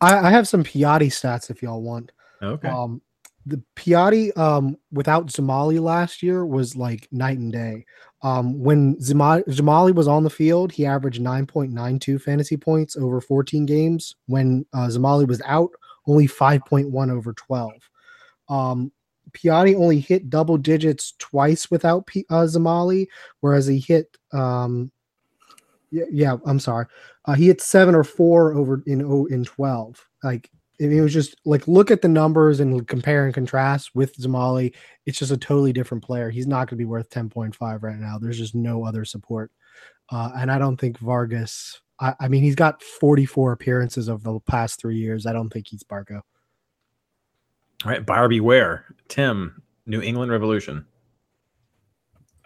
I, 0.00 0.28
I 0.28 0.30
have 0.30 0.48
some 0.48 0.64
Piatti 0.64 1.08
stats 1.08 1.50
if 1.50 1.62
y'all 1.62 1.82
want. 1.82 2.12
Okay. 2.42 2.68
Um, 2.68 3.02
the 3.46 3.62
Piatti 3.76 4.36
um, 4.36 4.76
without 4.92 5.26
Dzemaili 5.26 5.80
last 5.80 6.22
year 6.22 6.44
was 6.44 6.76
like 6.76 7.08
night 7.10 7.38
and 7.38 7.52
day. 7.52 7.86
Um, 8.22 8.58
when 8.58 8.96
Dzemaili 8.96 9.94
was 9.94 10.08
on 10.08 10.22
the 10.22 10.30
field, 10.30 10.70
he 10.70 10.84
averaged 10.84 11.22
9.92 11.22 12.20
fantasy 12.20 12.56
points 12.56 12.96
over 12.96 13.20
14 13.20 13.64
games. 13.64 14.16
When 14.26 14.66
uh, 14.74 14.88
Dzemaili 14.88 15.26
was 15.26 15.40
out, 15.46 15.70
only 16.06 16.26
5.1 16.26 17.10
over 17.10 17.32
12. 17.32 17.72
Um, 18.48 18.92
Piatti 19.32 19.74
only 19.76 20.00
hit 20.00 20.30
double 20.30 20.58
digits 20.58 21.14
twice 21.18 21.70
without 21.70 22.06
P- 22.06 22.26
uh, 22.30 22.44
Dzemaili, 22.44 23.06
whereas 23.40 23.66
he 23.66 23.78
hit, 23.78 24.16
um, 24.32 24.90
yeah, 25.90 26.04
yeah, 26.10 26.36
I'm 26.46 26.60
sorry, 26.60 26.86
uh, 27.24 27.34
he 27.34 27.46
hit 27.46 27.60
seven 27.60 27.94
or 27.94 28.04
four 28.04 28.54
over 28.54 28.82
in 28.86 29.02
oh, 29.02 29.26
in 29.26 29.44
12. 29.44 30.06
Like 30.22 30.50
it 30.78 31.00
was 31.00 31.12
just 31.12 31.36
like 31.44 31.66
look 31.66 31.90
at 31.90 32.02
the 32.02 32.08
numbers 32.08 32.60
and 32.60 32.86
compare 32.86 33.24
and 33.24 33.34
contrast 33.34 33.90
with 33.94 34.16
Dzemaili. 34.16 34.74
It's 35.06 35.18
just 35.18 35.32
a 35.32 35.36
totally 35.36 35.72
different 35.72 36.04
player. 36.04 36.30
He's 36.30 36.46
not 36.46 36.68
going 36.68 36.68
to 36.68 36.76
be 36.76 36.84
worth 36.84 37.10
10.5 37.10 37.82
right 37.82 37.96
now. 37.96 38.18
There's 38.18 38.38
just 38.38 38.54
no 38.54 38.84
other 38.84 39.04
support. 39.04 39.50
Uh, 40.10 40.30
and 40.36 40.52
I 40.52 40.58
don't 40.58 40.76
think 40.76 40.98
Vargas, 40.98 41.80
I, 42.00 42.14
I, 42.20 42.28
mean, 42.28 42.42
he's 42.42 42.54
got 42.54 42.82
44 42.82 43.52
appearances 43.52 44.08
over 44.08 44.32
the 44.32 44.40
past 44.40 44.80
three 44.80 44.96
years. 44.96 45.26
I 45.26 45.32
don't 45.32 45.50
think 45.50 45.66
he's 45.68 45.82
Barco. 45.82 46.22
All 47.84 47.90
right. 47.90 48.06
Buyer 48.06 48.28
beware. 48.28 48.84
Tim, 49.08 49.62
New 49.84 50.00
England 50.00 50.30
Revolution. 50.30 50.86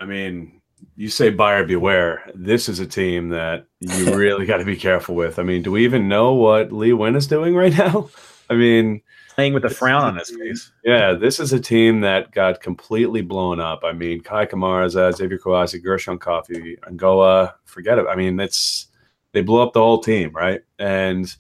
I 0.01 0.07
mean, 0.07 0.62
you 0.97 1.09
say 1.09 1.31
buyer 1.31 1.65
beware. 1.65 2.31
This 2.35 2.69
is 2.69 2.79
a 2.81 2.87
team 2.87 3.31
that 3.31 3.67
you 3.81 4.15
really 4.17 4.47
got 4.47 4.59
to 4.59 4.65
be 4.65 4.77
careful 4.77 5.15
with. 5.15 5.39
I 5.39 5.43
mean, 5.43 5.63
do 5.63 5.73
we 5.73 5.85
even 5.85 6.09
know 6.09 6.35
what 6.35 6.73
Lee 6.73 6.91
Nguyen 6.91 7.17
is 7.17 7.27
doing 7.27 7.55
right 7.55 7.77
now? 7.79 8.09
I 8.51 8.55
mean, 8.55 9.01
playing 9.35 9.55
with 9.55 9.65
a 9.65 9.71
frown 9.71 10.05
on 10.05 10.17
his 10.17 10.31
face. 10.31 10.73
Yeah, 10.85 11.15
this 11.15 11.41
is 11.41 11.53
a 11.53 11.61
team 11.61 12.01
that 12.01 12.33
got 12.33 12.61
completely 12.61 13.23
blown 13.23 13.61
up. 13.61 13.83
I 13.85 13.93
mean, 13.93 14.21
Kai 14.21 14.47
Kamaraza, 14.47 15.15
Xavier 15.15 15.39
Kouassi, 15.39 15.83
Gershon 15.83 16.19
Koffie, 16.19 16.77
Angola, 16.87 17.55
forget 17.65 17.99
it. 17.99 18.07
I 18.09 18.17
mean, 18.17 18.39
it's 18.41 18.89
they 19.33 19.43
blew 19.43 19.61
up 19.61 19.73
the 19.73 19.81
whole 19.81 20.01
team, 20.01 20.33
right? 20.33 20.61
And 20.79 21.35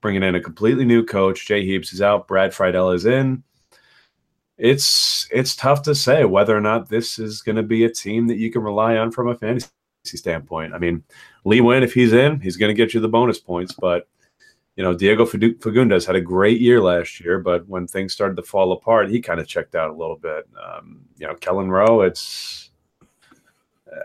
bringing 0.00 0.22
in 0.22 0.34
a 0.34 0.40
completely 0.40 0.84
new 0.84 1.04
coach, 1.04 1.46
Jay 1.46 1.64
Heaps 1.64 1.92
is 1.92 2.00
out, 2.00 2.26
Brad 2.26 2.54
Friedel 2.54 2.90
is 2.90 3.04
in 3.04 3.42
it's 4.56 5.28
it's 5.30 5.56
tough 5.56 5.82
to 5.82 5.94
say 5.94 6.24
whether 6.24 6.56
or 6.56 6.60
not 6.60 6.88
this 6.88 7.18
is 7.18 7.42
going 7.42 7.56
to 7.56 7.62
be 7.62 7.84
a 7.84 7.90
team 7.90 8.28
that 8.28 8.38
you 8.38 8.50
can 8.50 8.62
rely 8.62 8.96
on 8.96 9.10
from 9.10 9.28
a 9.28 9.34
fantasy 9.34 9.68
standpoint. 10.04 10.74
I 10.74 10.78
mean, 10.78 11.02
Lee 11.44 11.60
Nguyen, 11.60 11.82
if 11.82 11.94
he's 11.94 12.12
in, 12.12 12.40
he's 12.40 12.56
going 12.56 12.70
to 12.70 12.74
get 12.74 12.94
you 12.94 13.00
the 13.00 13.08
bonus 13.08 13.38
points. 13.38 13.72
But 13.72 14.08
you 14.76 14.82
know, 14.82 14.94
Diego 14.94 15.24
Fagundez 15.24 16.06
had 16.06 16.16
a 16.16 16.20
great 16.20 16.60
year 16.60 16.80
last 16.80 17.20
year, 17.20 17.38
but 17.38 17.66
when 17.68 17.86
things 17.86 18.12
started 18.12 18.36
to 18.36 18.42
fall 18.42 18.72
apart, 18.72 19.08
he 19.08 19.20
kind 19.20 19.38
of 19.38 19.46
checked 19.46 19.74
out 19.76 19.90
a 19.90 19.94
little 19.94 20.16
bit. 20.16 20.48
Um, 20.60 21.02
you 21.16 21.26
know, 21.26 21.34
Kelyn 21.34 21.70
Rowe, 21.70 22.00
it's 22.00 22.70
uh, 23.90 24.00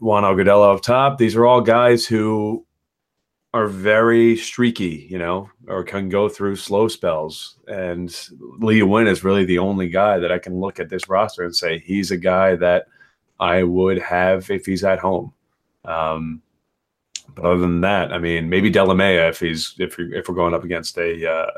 Juan 0.00 0.24
Agudelo 0.24 0.74
up 0.74 0.82
top. 0.82 1.16
These 1.16 1.36
are 1.36 1.46
all 1.46 1.62
guys 1.62 2.06
who 2.06 2.66
are 3.54 3.68
very 3.68 4.36
streaky, 4.36 5.06
you 5.08 5.16
know, 5.16 5.48
or 5.68 5.84
can 5.84 6.08
go 6.08 6.28
through 6.28 6.56
slow 6.56 6.88
spells. 6.88 7.56
And 7.68 8.10
Lee 8.58 8.80
Nguyen 8.80 9.06
is 9.06 9.22
really 9.22 9.44
the 9.44 9.60
only 9.60 9.88
guy 9.88 10.18
that 10.18 10.32
I 10.32 10.40
can 10.40 10.58
look 10.58 10.80
at 10.80 10.88
this 10.88 11.08
roster 11.08 11.44
and 11.44 11.54
say 11.54 11.78
he's 11.78 12.10
a 12.10 12.16
guy 12.16 12.56
that 12.56 12.86
I 13.38 13.62
would 13.62 13.98
have 13.98 14.50
if 14.50 14.66
he's 14.66 14.82
at 14.82 14.98
home. 14.98 15.32
Um, 15.84 16.42
but 17.36 17.44
other 17.44 17.60
than 17.60 17.80
that, 17.82 18.12
I 18.12 18.18
mean, 18.18 18.48
maybe 18.48 18.72
Delamea 18.72 19.28
if 19.28 19.38
he's 19.38 19.76
if 19.78 19.98
we 19.98 20.12
if 20.16 20.28
we're 20.28 20.34
going 20.34 20.52
up 20.52 20.64
against 20.64 20.98
a 20.98 21.24
uh, 21.24 21.50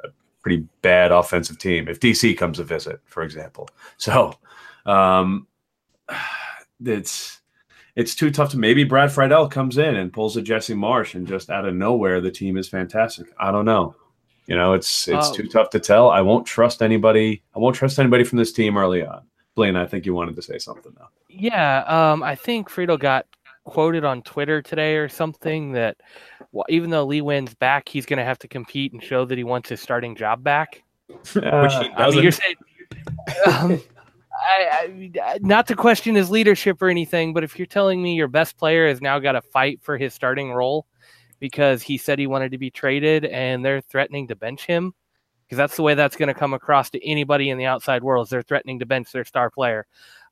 pretty 0.42 0.68
bad 0.82 1.12
offensive 1.12 1.56
team. 1.56 1.88
If 1.88 1.98
DC 2.00 2.36
comes 2.36 2.58
to 2.58 2.64
visit, 2.64 3.00
for 3.06 3.22
example. 3.22 3.70
So 3.96 4.34
um, 4.84 5.46
it's 6.84 7.40
it's 7.96 8.14
too 8.14 8.30
tough 8.30 8.50
to 8.50 8.58
maybe 8.58 8.84
Brad 8.84 9.10
Friedel 9.10 9.48
comes 9.48 9.78
in 9.78 9.96
and 9.96 10.12
pulls 10.12 10.36
a 10.36 10.42
Jesse 10.42 10.74
Marsch 10.74 11.14
and 11.14 11.26
just 11.26 11.50
out 11.50 11.64
of 11.66 11.74
nowhere 11.74 12.20
the 12.20 12.30
team 12.30 12.56
is 12.56 12.68
fantastic. 12.68 13.26
I 13.40 13.50
don't 13.50 13.64
know. 13.64 13.94
You 14.46 14.54
know, 14.54 14.74
it's 14.74 15.08
it's 15.08 15.30
Oh. 15.30 15.34
too 15.34 15.48
tough 15.48 15.70
to 15.70 15.80
tell. 15.80 16.10
I 16.10 16.20
won't 16.20 16.46
trust 16.46 16.82
anybody. 16.82 17.42
I 17.54 17.58
won't 17.58 17.74
trust 17.74 17.98
anybody 17.98 18.22
from 18.22 18.38
this 18.38 18.52
team 18.52 18.76
early 18.76 19.04
on. 19.04 19.22
Blaine, 19.56 19.74
I 19.76 19.86
think 19.86 20.06
you 20.06 20.14
wanted 20.14 20.36
to 20.36 20.42
say 20.42 20.58
something 20.58 20.92
though. 20.96 21.08
Yeah, 21.28 21.80
um, 21.88 22.22
I 22.22 22.34
think 22.36 22.68
Friedel 22.68 22.96
got 22.98 23.26
quoted 23.64 24.04
on 24.04 24.22
Twitter 24.22 24.62
today 24.62 24.94
or 24.96 25.08
something 25.08 25.72
that 25.72 25.96
well, 26.52 26.66
even 26.68 26.90
though 26.90 27.04
Lee 27.04 27.20
Nguyen's 27.20 27.54
back, 27.54 27.88
he's 27.88 28.06
going 28.06 28.18
to 28.18 28.24
have 28.24 28.38
to 28.40 28.48
compete 28.48 28.92
and 28.92 29.02
show 29.02 29.24
that 29.24 29.36
he 29.36 29.42
wants 29.44 29.68
his 29.68 29.80
starting 29.80 30.14
job 30.14 30.44
back. 30.44 30.82
Which 31.08 31.32
he 31.34 31.40
I 31.42 32.10
mean, 32.10 32.22
you're 32.22 32.30
saying, 32.32 32.54
um, 33.46 33.80
I, 34.46 35.10
I, 35.22 35.38
not 35.40 35.66
to 35.68 35.74
question 35.74 36.14
his 36.14 36.30
leadership 36.30 36.80
or 36.80 36.88
anything, 36.88 37.34
but 37.34 37.44
if 37.44 37.58
you're 37.58 37.66
telling 37.66 38.02
me 38.02 38.14
your 38.14 38.28
best 38.28 38.56
player 38.56 38.88
has 38.88 39.00
now 39.00 39.18
got 39.18 39.32
to 39.32 39.42
fight 39.42 39.80
for 39.82 39.98
his 39.98 40.14
starting 40.14 40.52
role 40.52 40.86
because 41.40 41.82
he 41.82 41.98
said 41.98 42.18
he 42.18 42.26
wanted 42.26 42.52
to 42.52 42.58
be 42.58 42.70
traded 42.70 43.24
and 43.24 43.64
they're 43.64 43.80
threatening 43.80 44.28
to 44.28 44.36
bench 44.36 44.64
him, 44.64 44.94
because 45.46 45.58
that's 45.58 45.76
the 45.76 45.82
way 45.82 45.94
that's 45.94 46.16
going 46.16 46.28
to 46.28 46.34
come 46.34 46.54
across 46.54 46.90
to 46.90 47.04
anybody 47.06 47.50
in 47.50 47.58
the 47.58 47.66
outside 47.66 48.02
world 48.02 48.26
is 48.26 48.30
they're 48.30 48.42
threatening 48.42 48.78
to 48.78 48.86
bench 48.86 49.12
their 49.12 49.24
star 49.24 49.50
player. 49.50 49.86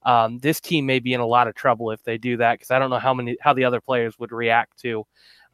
Um, 0.04 0.38
this 0.38 0.60
team 0.60 0.86
may 0.86 0.98
be 0.98 1.14
in 1.14 1.20
a 1.20 1.26
lot 1.26 1.48
of 1.48 1.54
trouble 1.54 1.90
if 1.90 2.02
they 2.04 2.18
do 2.18 2.36
that 2.36 2.54
because 2.54 2.70
I 2.70 2.78
don't 2.78 2.90
know 2.90 2.98
how 2.98 3.14
many 3.14 3.36
how 3.40 3.54
the 3.54 3.64
other 3.64 3.80
players 3.80 4.18
would 4.18 4.32
react 4.32 4.78
to 4.82 5.06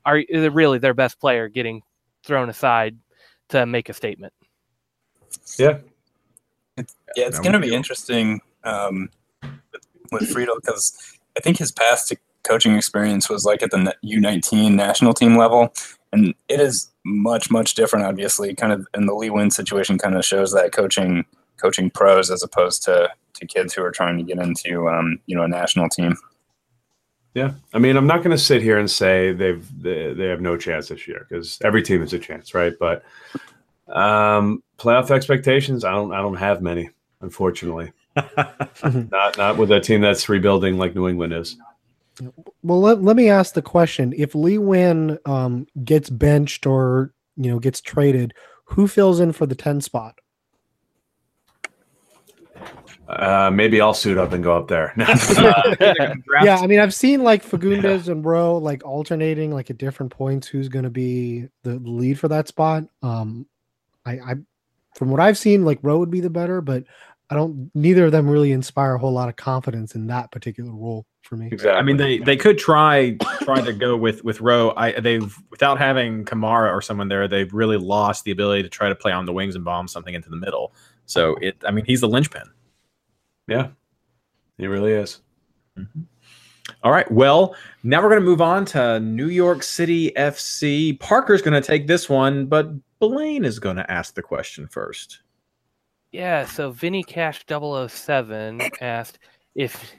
are 0.05 0.23
really 0.31 0.79
their 0.79 0.95
best 0.95 1.21
player 1.21 1.49
getting 1.49 1.83
thrown 2.25 2.49
aside 2.49 2.97
to 3.51 3.67
make 3.67 3.89
a 3.89 3.93
statement. 3.93 4.33
Yeah. 5.59 5.79
Yeah, 6.77 7.27
it's 7.27 7.39
going 7.39 7.53
to 7.53 7.59
be 7.59 7.69
you. 7.69 7.75
interesting 7.75 8.41
um, 8.65 9.11
with, 9.73 9.87
with 10.13 10.31
Friedel 10.31 10.57
because 10.61 11.19
I 11.37 11.41
think 11.41 11.59
his 11.59 11.73
past 11.73 12.13
coaching 12.43 12.75
experience 12.75 13.29
was 13.29 13.45
like 13.45 13.63
at 13.63 13.71
the 13.71 13.95
U19 14.05 14.75
national 14.75 15.15
team 15.15 15.37
level, 15.37 15.73
and 16.13 16.35
it 16.49 16.61
is 16.61 16.91
much 17.05 17.51
much 17.51 17.75
different. 17.75 18.07
Obviously, 18.07 18.55
kind 18.55 18.73
of 18.73 18.87
in 18.95 19.07
the 19.07 19.15
Lee 19.15 19.29
Nguyen 19.29 19.53
situation, 19.53 19.99
kind 19.99 20.17
of 20.17 20.25
shows 20.25 20.53
that 20.53 20.73
coaching 20.73 21.25
coaching 21.57 21.91
pros 21.91 22.31
as 22.31 22.43
opposed 22.43 22.83
to 22.85 23.11
to 23.35 23.47
kids 23.47 23.75
who 23.75 23.83
are 23.83 23.91
trying 23.91 24.17
to 24.19 24.23
get 24.23 24.39
into 24.39 24.89
um, 24.89 25.19
you 25.27 25.37
know 25.37 25.43
a 25.43 25.49
national 25.49 25.89
team. 25.89 26.17
Yeah, 27.35 27.53
I 27.73 27.79
mean, 27.79 27.97
I'm 27.97 28.09
not 28.09 28.19
going 28.25 28.37
to 28.37 28.43
sit 28.43 28.61
here 28.61 28.79
and 28.79 28.91
say 28.91 29.33
they've 29.33 29.83
they, 29.83 30.13
they 30.13 30.27
have 30.27 30.41
no 30.41 30.57
chance 30.57 30.89
this 30.89 31.07
year 31.07 31.27
because 31.29 31.59
every 31.63 31.83
team 31.83 32.01
has 32.01 32.13
a 32.13 32.19
chance, 32.19 32.55
right? 32.55 32.73
But 32.79 33.05
um, 33.89 34.63
playoff 34.79 35.11
expectations, 35.11 35.85
I 35.85 35.93
don't 35.93 36.13
I 36.13 36.19
don't 36.19 36.37
have 36.37 36.61
many, 36.61 36.91
unfortunately. 37.21 37.93
not 39.11 39.39
not 39.39 39.57
with 39.57 39.71
a 39.71 39.81
team 39.81 40.01
that's 40.01 40.29
rebuilding 40.29 40.79
like 40.79 40.95
New 40.95 41.09
England 41.09 41.33
is. 41.33 41.57
Well, 42.63 42.81
let, 42.81 43.03
let 43.03 43.17
me 43.17 43.29
ask 43.29 43.55
the 43.55 43.63
question: 43.63 44.13
If 44.17 44.35
Lee 44.35 44.57
Nguyen 44.57 45.19
um, 45.27 45.67
gets 45.85 46.11
benched 46.11 46.67
or 46.67 47.13
you 47.37 47.51
know 47.51 47.59
gets 47.59 47.81
traded, 47.81 48.35
who 48.65 48.89
fills 48.89 49.21
in 49.21 49.33
for 49.33 49.47
the 49.47 49.55
ten 49.55 49.81
spot? 49.81 50.19
Uh, 53.09 53.51
maybe 53.53 53.81
I'll 53.81 53.95
suit 53.95 54.19
up 54.19 54.33
and 54.33 54.45
go 54.45 54.57
up 54.57 54.69
there. 54.69 54.95
Yeah, 56.43 56.59
I 56.59 56.67
mean, 56.67 56.79
I've 56.79 56.95
seen 56.95 57.25
like 57.25 57.45
Fagundez 57.45 58.09
and 58.09 58.25
Rowe 58.25 58.59
like 58.59 58.85
alternating 58.85 59.53
like 59.53 59.69
at 59.71 59.79
different 59.79 60.13
points. 60.13 60.47
Who's 60.47 60.69
going 60.69 60.85
to 60.85 60.91
be 60.91 61.49
the 61.65 61.75
lead 61.81 62.19
for 62.19 62.29
that 62.29 62.49
spot? 62.49 62.85
Um, 63.03 63.47
I, 64.07 64.13
I, 64.13 64.35
from 64.95 65.11
what 65.11 65.21
I've 65.21 65.37
seen, 65.37 65.65
like 65.65 65.81
Rowe 65.83 65.99
would 65.99 66.11
be 66.11 66.21
the 66.21 66.31
better, 66.31 66.61
but 66.61 66.85
I 67.31 67.37
don't. 67.37 67.71
Neither 67.75 68.07
of 68.07 68.13
them 68.13 68.29
really 68.29 68.51
inspire 68.51 68.95
a 68.97 68.99
whole 68.99 69.13
lot 69.13 69.29
of 69.29 69.37
confidence 69.37 69.95
in 69.95 70.09
that 70.09 70.33
particular 70.33 70.73
role 70.73 71.07
for 71.23 71.37
me. 71.37 71.47
exactly. 71.47 71.79
I 71.79 71.83
mean, 71.83 71.97
they 71.97 72.19
they 72.19 72.37
could 72.37 72.59
try 72.59 73.17
try 73.43 73.61
to 73.61 73.73
go 73.73 73.97
with 73.97 74.25
with 74.25 74.41
Rowe. 74.41 74.73
I 74.77 74.99
they've 74.99 75.37
without 75.51 75.79
having 75.79 76.25
Kamara 76.25 76.73
or 76.73 76.83
someone 76.83 77.09
there, 77.09 77.29
they've 77.29 77.53
really 77.53 77.77
lost 77.77 78.25
the 78.25 78.33
ability 78.33 78.65
to 78.65 78.69
try 78.69 78.89
to 78.89 78.97
play 78.97 79.13
on 79.13 79.27
the 79.27 79.33
wings 79.33 79.55
and 79.55 79.65
bomb 79.65 79.87
something 79.87 80.13
into 80.13 80.29
the 80.29 80.37
middle. 80.37 80.75
So 81.07 81.37
it, 81.41 81.57
I 81.67 81.71
mean, 81.71 81.85
he's 81.85 82.01
the 82.01 82.09
linchpin. 82.09 82.51
yeah, 83.47 83.69
he 84.59 84.67
really 84.67 84.93
is. 84.93 85.21
Mm-hmm. 85.79 86.03
All 86.83 86.93
right. 86.93 87.11
Well, 87.11 87.55
now 87.83 88.03
we're 88.03 88.09
going 88.09 88.21
to 88.21 88.27
move 88.27 88.41
on 88.41 88.65
to 88.67 89.01
New 89.01 89.29
York 89.29 89.63
City 89.63 90.13
FC. 90.17 90.99
Parker's 90.99 91.43
going 91.43 91.61
to 91.61 91.67
take 91.67 91.87
this 91.87 92.09
one, 92.09 92.47
but 92.47 92.71
Blaine 92.99 93.45
is 93.45 93.59
going 93.59 93.77
to 93.77 93.91
ask 93.91 94.15
the 94.15 94.23
question 94.23 94.67
first. 94.67 95.21
Yeah, 96.13 96.45
so 96.45 96.73
Vinny 96.73 97.03
Cash 97.05 97.45
007 97.49 98.61
asked 98.81 99.19
if 99.55 99.93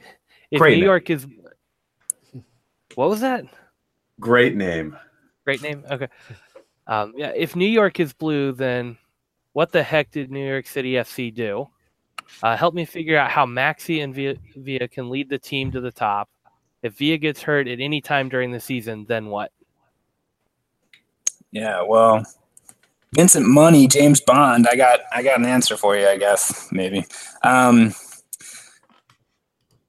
if 0.51 0.59
Great 0.59 0.71
New 0.71 0.77
name. 0.77 0.85
York 0.85 1.09
is 1.09 1.25
What 2.95 3.09
was 3.09 3.21
that? 3.21 3.45
Great 4.19 4.55
name. 4.55 4.97
Great 5.45 5.61
name. 5.61 5.83
Okay. 5.89 6.07
Um, 6.87 7.13
yeah. 7.15 7.31
If 7.35 7.55
New 7.55 7.67
York 7.67 7.99
is 7.99 8.11
blue, 8.13 8.51
then 8.51 8.97
what 9.53 9.71
the 9.71 9.81
heck 9.81 10.11
did 10.11 10.29
New 10.29 10.45
York 10.45 10.67
City 10.67 10.93
FC 10.93 11.33
do? 11.33 11.67
Uh, 12.43 12.55
help 12.55 12.73
me 12.73 12.85
figure 12.85 13.17
out 13.17 13.29
how 13.31 13.45
Maxi 13.45 14.03
and 14.03 14.13
Via, 14.13 14.35
Villa 14.55 14.87
can 14.87 15.09
lead 15.09 15.29
the 15.29 15.39
team 15.39 15.71
to 15.71 15.81
the 15.81 15.91
top. 15.91 16.29
If 16.83 16.97
Villa 16.97 17.17
gets 17.17 17.41
hurt 17.41 17.67
at 17.67 17.79
any 17.79 18.01
time 18.01 18.29
during 18.29 18.51
the 18.51 18.59
season, 18.59 19.05
then 19.07 19.27
what? 19.27 19.51
Yeah, 21.51 21.81
well, 21.83 22.23
Vincent 23.13 23.45
Money, 23.45 23.87
James 23.87 24.21
Bond. 24.21 24.67
I 24.67 24.75
got 24.75 25.01
I 25.11 25.21
got 25.21 25.39
an 25.39 25.45
answer 25.45 25.75
for 25.75 25.97
you, 25.97 26.07
I 26.07 26.17
guess 26.17 26.69
maybe. 26.71 27.05
Um, 27.43 27.93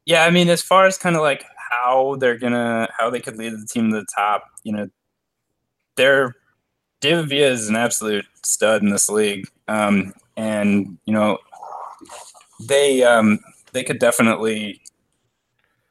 yeah, 0.06 0.24
I 0.24 0.30
mean, 0.30 0.48
as 0.48 0.62
far 0.62 0.86
as 0.86 0.98
kind 0.98 1.14
of 1.14 1.22
like 1.22 1.44
how 1.56 2.16
they're 2.16 2.38
gonna 2.38 2.88
how 2.98 3.10
they 3.10 3.20
could 3.20 3.36
lead 3.36 3.52
the 3.52 3.66
team 3.66 3.90
to 3.90 4.00
the 4.00 4.06
top, 4.14 4.44
you 4.64 4.72
know, 4.72 4.88
they're 5.96 6.34
David 7.00 7.28
Villa 7.28 7.48
is 7.48 7.68
an 7.68 7.76
absolute 7.76 8.24
stud 8.44 8.82
in 8.82 8.90
this 8.90 9.08
league, 9.08 9.48
um, 9.68 10.14
and 10.36 10.98
you 11.04 11.12
know, 11.12 11.38
they 12.60 13.02
um, 13.02 13.40
they 13.72 13.84
could 13.84 13.98
definitely. 13.98 14.80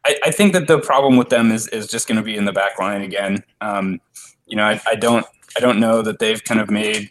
I, 0.03 0.17
I 0.25 0.31
think 0.31 0.53
that 0.53 0.65
the 0.67 0.79
problem 0.79 1.15
with 1.15 1.29
them 1.29 1.51
is 1.51 1.67
is 1.67 1.87
just 1.87 2.07
going 2.07 2.15
to 2.17 2.23
be 2.23 2.35
in 2.35 2.45
the 2.45 2.53
back 2.53 2.79
line 2.79 3.01
again. 3.03 3.43
Um, 3.61 4.01
you 4.47 4.57
know, 4.57 4.63
I, 4.63 4.81
I 4.87 4.95
don't 4.95 5.25
I 5.57 5.59
don't 5.59 5.79
know 5.79 6.01
that 6.01 6.19
they've 6.19 6.43
kind 6.43 6.59
of 6.59 6.69
made 6.69 7.09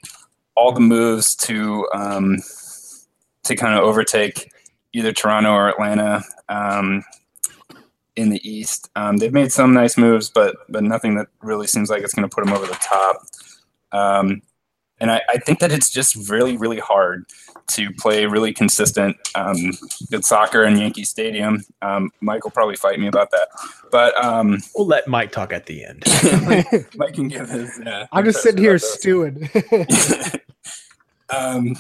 all 0.57 0.73
the 0.73 0.81
moves 0.81 1.35
to 1.37 1.87
um, 1.95 2.39
to 3.45 3.57
kind 3.57 3.79
of 3.79 3.85
overtake 3.85 4.51
either 4.93 5.13
Toronto 5.13 5.53
or 5.53 5.69
Atlanta 5.69 6.23
um, 6.49 7.05
in 8.17 8.31
the 8.31 8.49
East. 8.49 8.91
Um, 8.97 9.17
they've 9.17 9.33
made 9.33 9.53
some 9.53 9.73
nice 9.73 9.97
moves, 9.97 10.31
but 10.31 10.57
but 10.69 10.83
nothing 10.83 11.15
that 11.17 11.29
really 11.43 11.67
seems 11.67 11.91
like 11.91 12.03
it's 12.03 12.15
going 12.15 12.29
to 12.29 12.35
put 12.35 12.45
them 12.45 12.55
over 12.55 12.67
the 12.67 12.75
top. 12.75 13.23
Um, 13.93 14.43
and 15.01 15.11
I, 15.11 15.23
I, 15.29 15.39
think 15.39 15.61
that 15.61 15.73
it's 15.73 15.91
just 15.91 16.29
really 16.29 16.57
really 16.57 16.79
hard 16.79 17.27
to 17.69 17.91
play 17.93 18.27
really 18.27 18.53
consistent 18.53 19.17
um, 19.35 19.73
good 20.11 20.25
soccer 20.25 20.65
in 20.65 20.77
Yankee 20.77 21.05
Stadium. 21.05 21.65
Um, 21.83 22.11
Mike 22.21 22.45
will 22.45 22.51
probably 22.51 22.77
fight 22.77 22.99
me 23.01 23.07
about 23.07 23.31
that, 23.31 23.49
but 23.91 24.23
um, 24.23 24.59
we'll 24.75 24.87
let 24.87 25.09
Mike 25.09 25.33
talk 25.33 25.53
at 25.53 25.67
the 25.67 25.85
end. 25.85 26.05
Mike, 26.47 26.95
Mike 26.97 27.15
can 27.15 27.29
give 27.29 27.49
his. 27.49 27.79
Uh, 27.81 28.07
I'm 28.13 28.25
just 28.25 28.43
sitting 28.43 28.63
here 28.63 28.79
stewing. 28.79 29.49
um, 31.31 31.77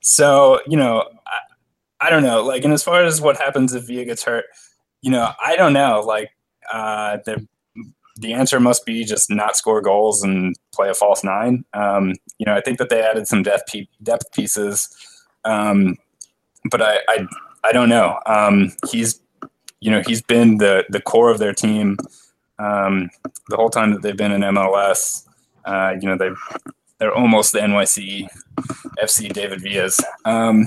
so 0.00 0.60
you 0.66 0.76
know, 0.76 1.08
I, 1.26 2.06
I, 2.06 2.10
don't 2.10 2.22
know. 2.22 2.42
Like, 2.42 2.64
and 2.64 2.72
as 2.72 2.82
far 2.82 3.04
as 3.04 3.20
what 3.20 3.36
happens 3.36 3.74
if 3.74 3.86
Villa 3.86 4.04
gets 4.04 4.24
hurt, 4.24 4.46
you 5.02 5.10
know, 5.10 5.30
I 5.44 5.56
don't 5.56 5.72
know. 5.72 6.00
Like, 6.00 6.30
uh, 6.72 7.18
the 7.24 7.46
the 8.20 8.32
answer 8.34 8.60
must 8.60 8.84
be 8.84 9.04
just 9.04 9.30
not 9.30 9.56
score 9.56 9.80
goals 9.80 10.22
and 10.22 10.54
play 10.74 10.90
a 10.90 10.94
false 10.94 11.24
nine. 11.24 11.64
Um, 11.72 12.14
you 12.40 12.46
know, 12.46 12.54
I 12.54 12.62
think 12.62 12.78
that 12.78 12.88
they 12.88 13.02
added 13.02 13.28
some 13.28 13.42
depth 13.42 13.70
pe- 13.70 13.86
depth 14.02 14.32
pieces, 14.32 14.88
um, 15.44 15.98
but 16.70 16.80
I, 16.80 16.96
I 17.06 17.26
I 17.64 17.72
don't 17.72 17.90
know. 17.90 18.18
Um, 18.24 18.72
he's 18.90 19.20
you 19.80 19.90
know 19.90 20.02
he's 20.06 20.22
been 20.22 20.56
the 20.56 20.86
the 20.88 21.02
core 21.02 21.30
of 21.30 21.38
their 21.38 21.52
team 21.52 21.98
um, 22.58 23.10
the 23.50 23.56
whole 23.56 23.68
time 23.68 23.92
that 23.92 24.00
they've 24.00 24.16
been 24.16 24.32
in 24.32 24.40
MLS. 24.40 25.28
Uh, 25.66 25.96
you 26.00 26.08
know 26.08 26.16
they 26.16 26.30
they're 26.98 27.14
almost 27.14 27.52
the 27.52 27.58
NYC 27.58 28.26
FC 29.02 29.30
David 29.30 29.60
Villas. 29.60 30.00
Um, 30.24 30.66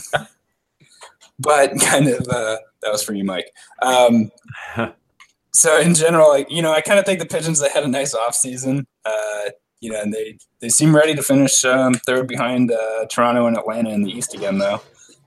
but 1.39 1.71
kind 1.81 2.07
of 2.07 2.27
uh, 2.27 2.57
that 2.83 2.91
was 2.91 3.03
for 3.03 3.15
you, 3.15 3.23
Mike. 3.23 3.51
Um, 3.81 4.29
so 5.53 5.79
in 5.79 5.95
general, 5.95 6.29
like 6.29 6.51
you 6.51 6.61
know, 6.61 6.71
I 6.71 6.81
kind 6.81 6.99
of 6.99 7.05
think 7.07 7.17
the 7.17 7.25
Pigeons 7.25 7.59
they 7.59 7.69
had 7.69 7.83
a 7.83 7.87
nice 7.87 8.13
off 8.13 8.35
season. 8.35 8.85
Uh, 9.03 9.49
you 9.83 9.91
know, 9.91 10.01
and 10.01 10.13
they 10.13 10.37
they 10.61 10.69
seem 10.69 10.95
ready 10.95 11.13
to 11.13 11.21
finish 11.21 11.65
um, 11.65 11.93
third 11.93 12.25
behind 12.25 12.71
uh, 12.71 13.05
Toronto 13.07 13.47
and 13.47 13.57
Atlanta 13.57 13.89
in 13.89 14.03
the 14.03 14.11
East 14.11 14.33
again, 14.33 14.57
though. 14.57 14.81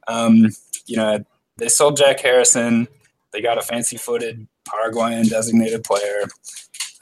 Um, 0.08 0.46
you 0.86 0.96
know, 0.96 1.22
they 1.58 1.68
sold 1.68 1.98
Jack 1.98 2.20
Harrison. 2.20 2.88
They 3.34 3.42
got 3.42 3.58
a 3.58 3.62
fancy-footed 3.62 4.48
Paraguayan 4.64 5.28
designated 5.28 5.84
player. 5.84 6.24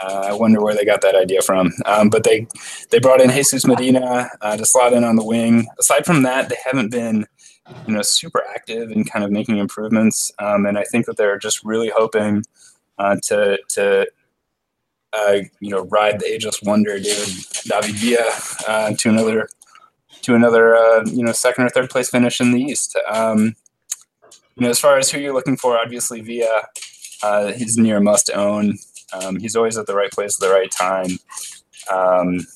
Uh, 0.01 0.27
I 0.31 0.33
wonder 0.33 0.61
where 0.61 0.75
they 0.75 0.85
got 0.85 1.01
that 1.03 1.15
idea 1.15 1.43
from. 1.43 1.73
Um, 1.87 2.11
but 2.11 2.25
they 2.25 2.49
they 2.91 2.99
brought 2.99 3.21
in 3.21 3.31
Jesus 3.31 3.65
Medina 3.65 4.29
uh, 4.41 4.57
to 4.57 4.65
slot 4.67 4.93
in 4.93 5.05
on 5.05 5.15
the 5.15 5.25
wing. 5.25 5.69
Aside 5.79 6.05
from 6.05 6.25
that, 6.25 6.49
they 6.49 6.57
haven't 6.65 6.91
been 6.91 7.25
you 7.87 7.95
know 7.95 8.03
super 8.03 8.43
active 8.53 8.91
in 8.91 9.05
kind 9.05 9.25
of 9.25 9.31
making 9.31 9.59
improvements. 9.59 10.33
Um, 10.41 10.67
and 10.67 10.77
I 10.77 10.83
think 10.83 11.07
that 11.07 11.17
they're 11.17 11.39
just 11.39 11.63
really 11.63 11.93
hoping 11.95 12.43
uh, 12.99 13.17
to 13.29 13.61
to 13.69 14.09
uh, 15.17 15.39
you 15.61 15.71
know 15.71 15.85
ride 15.87 16.21
the 16.21 16.27
ageless 16.27 16.63
wonder 16.63 16.99
David 16.99 17.35
David 17.65 17.95
Villa 17.97 18.31
uh, 18.67 18.95
to 18.95 19.09
another 19.09 19.49
to 20.23 20.35
another 20.35 20.77
uh, 20.77 21.05
you 21.07 21.25
know 21.25 21.33
second 21.33 21.65
or 21.65 21.69
third 21.69 21.91
place 21.91 22.11
finish 22.11 22.41
in 22.41 22.53
the 22.53 22.61
East. 22.61 22.97
Um, 23.09 23.55
you 24.57 24.63
know, 24.63 24.71
as 24.71 24.79
far 24.79 24.99
as 24.99 25.11
who 25.11 25.19
you're 25.19 25.35
looking 25.35 25.57
for, 25.57 25.77
obviously 25.77 26.21
Villa, 26.21 26.63
uh, 27.23 27.53
he's 27.53 27.77
near 27.77 28.01
must 28.01 28.31
own. 28.31 28.79
Um, 29.13 29.39
he's 29.39 29.57
always 29.57 29.77
at 29.77 29.87
the 29.87 29.95
right 29.95 30.11
place 30.11 30.41
at 30.41 30.47
the 30.47 30.53
right 30.53 30.71
time. 30.71 31.19
Um, 31.93 32.47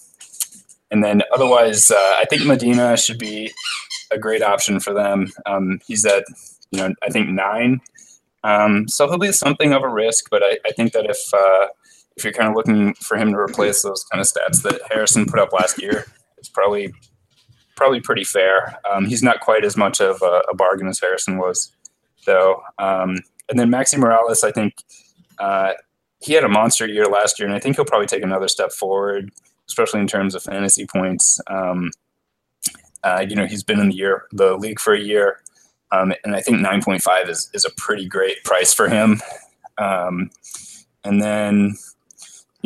and 0.90 1.04
then 1.04 1.22
otherwise, 1.34 1.90
uh, 1.90 2.14
I 2.18 2.24
think 2.28 2.46
Medina 2.46 2.96
should 2.96 3.18
be 3.18 3.52
a 4.10 4.18
great 4.18 4.42
option 4.42 4.80
for 4.80 4.94
them. 4.94 5.28
Um, 5.46 5.80
he's 5.86 6.04
at, 6.04 6.24
you 6.70 6.80
know, 6.80 6.94
I 7.02 7.10
think 7.10 7.28
nine. 7.28 7.80
Um, 8.44 8.88
so 8.88 9.08
he'll 9.08 9.18
be 9.18 9.32
something 9.32 9.72
of 9.72 9.82
a 9.82 9.88
risk, 9.88 10.28
but 10.30 10.42
I, 10.42 10.58
I 10.64 10.70
think 10.72 10.92
that 10.92 11.06
if 11.06 11.18
uh, 11.34 11.68
if 12.18 12.24
you're 12.24 12.32
kind 12.32 12.48
of 12.48 12.56
looking 12.56 12.94
for 12.94 13.16
him 13.16 13.30
to 13.30 13.38
replace 13.38 13.82
those 13.82 14.04
kind 14.04 14.20
of 14.20 14.26
stats 14.26 14.62
that 14.62 14.80
Harrison 14.90 15.24
put 15.24 15.38
up 15.38 15.52
last 15.52 15.80
year, 15.80 16.06
it's 16.36 16.48
probably 16.48 16.92
probably 17.76 18.00
pretty 18.00 18.24
fair. 18.24 18.76
Um, 18.90 19.06
he's 19.06 19.22
not 19.22 19.38
quite 19.40 19.64
as 19.64 19.76
much 19.76 20.00
of 20.00 20.20
a, 20.20 20.42
a 20.50 20.54
bargain 20.54 20.88
as 20.88 20.98
Harrison 20.98 21.38
was, 21.38 21.72
though. 22.26 22.60
Um, 22.78 23.18
and 23.48 23.58
then 23.58 23.70
Maxi 23.70 23.94
Moralez, 23.94 24.42
I 24.42 24.50
think 24.50 24.74
uh, 25.38 25.74
he 26.20 26.32
had 26.32 26.42
a 26.42 26.48
monster 26.48 26.88
year 26.88 27.06
last 27.06 27.38
year, 27.38 27.46
and 27.46 27.54
I 27.54 27.60
think 27.60 27.76
he'll 27.76 27.84
probably 27.84 28.08
take 28.08 28.24
another 28.24 28.48
step 28.48 28.72
forward, 28.72 29.30
especially 29.68 30.00
in 30.00 30.08
terms 30.08 30.34
of 30.34 30.42
fantasy 30.42 30.86
points. 30.86 31.40
Um, 31.46 31.92
uh, 33.04 33.24
you 33.28 33.36
know, 33.36 33.46
he's 33.46 33.62
been 33.62 33.78
in 33.78 33.90
the 33.90 33.94
year 33.94 34.24
the 34.32 34.56
league 34.56 34.80
for 34.80 34.92
a 34.92 35.00
year, 35.00 35.40
um, 35.92 36.12
and 36.24 36.34
I 36.34 36.40
think 36.40 36.58
9.5 36.58 37.28
is 37.28 37.48
is 37.54 37.64
a 37.64 37.70
pretty 37.76 38.08
great 38.08 38.42
price 38.42 38.74
for 38.74 38.88
him. 38.88 39.22
Um, 39.78 40.30
and 41.04 41.22
then, 41.22 41.74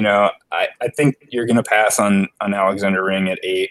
you 0.03 0.09
know, 0.09 0.33
I, 0.51 0.67
I 0.81 0.89
think 0.89 1.15
you're 1.31 1.47
going 1.47 1.55
to 1.55 1.63
pass 1.63 2.01
on 2.01 2.27
on 2.41 2.55
Alexander 2.55 3.05
Ring 3.05 3.29
at 3.29 3.39
eight. 3.45 3.71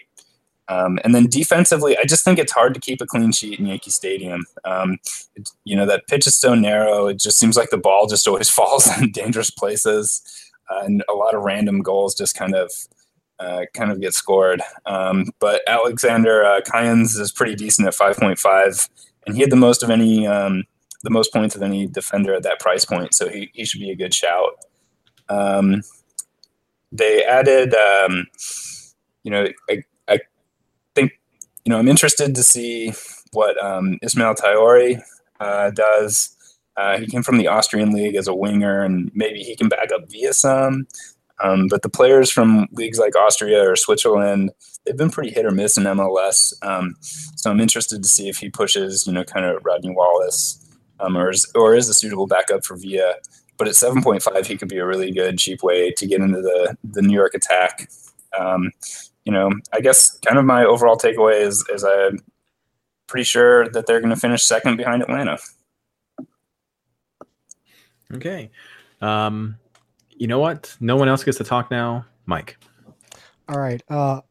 Um, 0.66 0.98
and 1.04 1.14
then 1.14 1.26
defensively, 1.26 1.94
I 1.98 2.04
just 2.04 2.24
think 2.24 2.38
it's 2.38 2.52
hard 2.52 2.72
to 2.72 2.80
keep 2.80 3.02
a 3.02 3.06
clean 3.06 3.32
sheet 3.32 3.60
in 3.60 3.66
Yankee 3.66 3.90
Stadium. 3.90 4.46
Um, 4.64 4.96
it, 5.36 5.50
you 5.64 5.76
know, 5.76 5.84
that 5.84 6.06
pitch 6.06 6.26
is 6.26 6.34
so 6.34 6.54
narrow. 6.54 7.06
It 7.06 7.18
just 7.18 7.38
seems 7.38 7.54
like 7.54 7.68
the 7.68 7.76
ball 7.76 8.06
just 8.06 8.26
always 8.26 8.48
falls 8.58 8.88
in 8.98 9.12
dangerous 9.12 9.50
places. 9.50 10.22
Uh, 10.70 10.84
and 10.84 11.04
a 11.06 11.12
lot 11.12 11.34
of 11.34 11.42
random 11.42 11.82
goals 11.82 12.14
just 12.14 12.34
kind 12.34 12.54
of 12.54 12.72
uh, 13.38 13.66
kind 13.74 13.92
of 13.92 14.00
get 14.00 14.14
scored. 14.14 14.62
Um, 14.86 15.26
but 15.38 15.60
Alexander 15.66 16.46
uh, 16.46 16.62
Callens 16.62 17.20
is 17.20 17.30
pretty 17.30 17.56
decent 17.56 17.86
at 17.86 17.94
5.5, 17.94 18.88
and 19.26 19.34
he 19.34 19.42
had 19.42 19.50
the 19.50 19.56
most 19.56 19.82
of 19.82 19.90
any 19.90 20.26
um, 20.26 20.64
the 21.02 21.10
most 21.10 21.30
points 21.30 21.54
of 21.54 21.60
any 21.60 21.86
defender 21.86 22.32
at 22.32 22.42
that 22.44 22.58
price 22.58 22.86
point. 22.86 23.12
So 23.12 23.28
he, 23.28 23.50
he 23.52 23.66
should 23.66 23.80
be 23.80 23.90
a 23.90 23.96
good 23.96 24.14
shout. 24.14 24.52
Um, 25.28 25.82
they 26.92 27.24
added, 27.24 27.74
um, 27.74 28.26
you 29.24 29.30
know, 29.30 29.48
I, 29.68 29.82
I 30.08 30.18
think, 30.94 31.12
you 31.64 31.70
know, 31.70 31.78
I'm 31.78 31.88
interested 31.88 32.34
to 32.34 32.42
see 32.42 32.92
what 33.32 33.62
um, 33.64 33.98
Ismael 34.02 34.34
Tajouri 34.34 35.00
uh, 35.40 35.70
does. 35.70 36.36
Uh, 36.76 36.98
he 36.98 37.06
came 37.06 37.22
from 37.22 37.38
the 37.38 37.48
Austrian 37.48 37.92
league 37.92 38.14
as 38.14 38.28
a 38.28 38.34
winger, 38.34 38.82
and 38.82 39.10
maybe 39.14 39.40
he 39.40 39.56
can 39.56 39.68
back 39.68 39.90
up 39.92 40.10
via 40.10 40.32
some. 40.32 40.86
Um, 41.42 41.66
but 41.68 41.82
the 41.82 41.88
players 41.88 42.30
from 42.30 42.68
leagues 42.72 42.98
like 42.98 43.16
Austria 43.16 43.68
or 43.68 43.74
Switzerland, 43.74 44.52
they've 44.84 44.96
been 44.96 45.10
pretty 45.10 45.30
hit 45.30 45.44
or 45.44 45.50
miss 45.50 45.76
in 45.76 45.84
MLS. 45.84 46.52
Um, 46.62 46.94
so 47.00 47.50
I'm 47.50 47.60
interested 47.60 48.02
to 48.02 48.08
see 48.08 48.28
if 48.28 48.38
he 48.38 48.48
pushes, 48.48 49.06
you 49.06 49.12
know, 49.12 49.24
kind 49.24 49.44
of 49.44 49.64
Rodney 49.64 49.92
Wallace, 49.94 50.58
um, 51.00 51.16
or 51.16 51.30
is 51.30 51.50
or 51.54 51.74
is 51.74 51.88
a 51.88 51.94
suitable 51.94 52.26
backup 52.26 52.64
for 52.64 52.76
Villa. 52.76 53.14
But 53.62 53.68
at 53.68 53.74
7.5, 53.74 54.44
he 54.44 54.56
could 54.56 54.66
be 54.66 54.78
a 54.78 54.84
really 54.84 55.12
good 55.12 55.38
cheap 55.38 55.62
way 55.62 55.92
to 55.92 56.04
get 56.04 56.20
into 56.20 56.42
the 56.42 56.76
the 56.82 57.00
New 57.00 57.14
York 57.14 57.32
attack. 57.32 57.88
Um, 58.36 58.72
you 59.24 59.30
know, 59.30 59.52
I 59.72 59.80
guess 59.80 60.18
kind 60.18 60.36
of 60.36 60.44
my 60.44 60.64
overall 60.64 60.96
takeaway 60.96 61.42
is 61.42 61.64
is 61.72 61.84
I'm 61.84 62.18
pretty 63.06 63.22
sure 63.22 63.68
that 63.68 63.86
they're 63.86 64.00
going 64.00 64.12
to 64.12 64.18
finish 64.18 64.42
second 64.42 64.78
behind 64.78 65.00
Atlanta. 65.00 65.38
Okay. 68.12 68.50
Um, 69.00 69.58
you 70.10 70.26
know 70.26 70.40
what? 70.40 70.76
No 70.80 70.96
one 70.96 71.08
else 71.08 71.22
gets 71.22 71.38
to 71.38 71.44
talk 71.44 71.70
now. 71.70 72.04
Mike. 72.26 72.56
All 73.48 73.60
right. 73.60 73.80
Uh, 73.88 74.22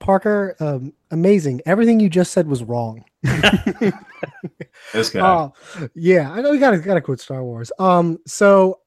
Parker, 0.00 0.56
um, 0.58 0.92
amazing. 1.12 1.60
Everything 1.64 2.00
you 2.00 2.08
just 2.08 2.32
said 2.32 2.48
was 2.48 2.64
wrong. 2.64 3.04
this 4.92 5.10
guy. 5.10 5.20
Uh, 5.20 5.50
yeah, 5.94 6.30
I 6.30 6.40
know 6.40 6.50
we 6.50 6.58
gotta 6.58 6.78
gotta 6.78 7.00
quit 7.00 7.20
Star 7.20 7.42
Wars. 7.42 7.70
Um, 7.78 8.18
so 8.26 8.80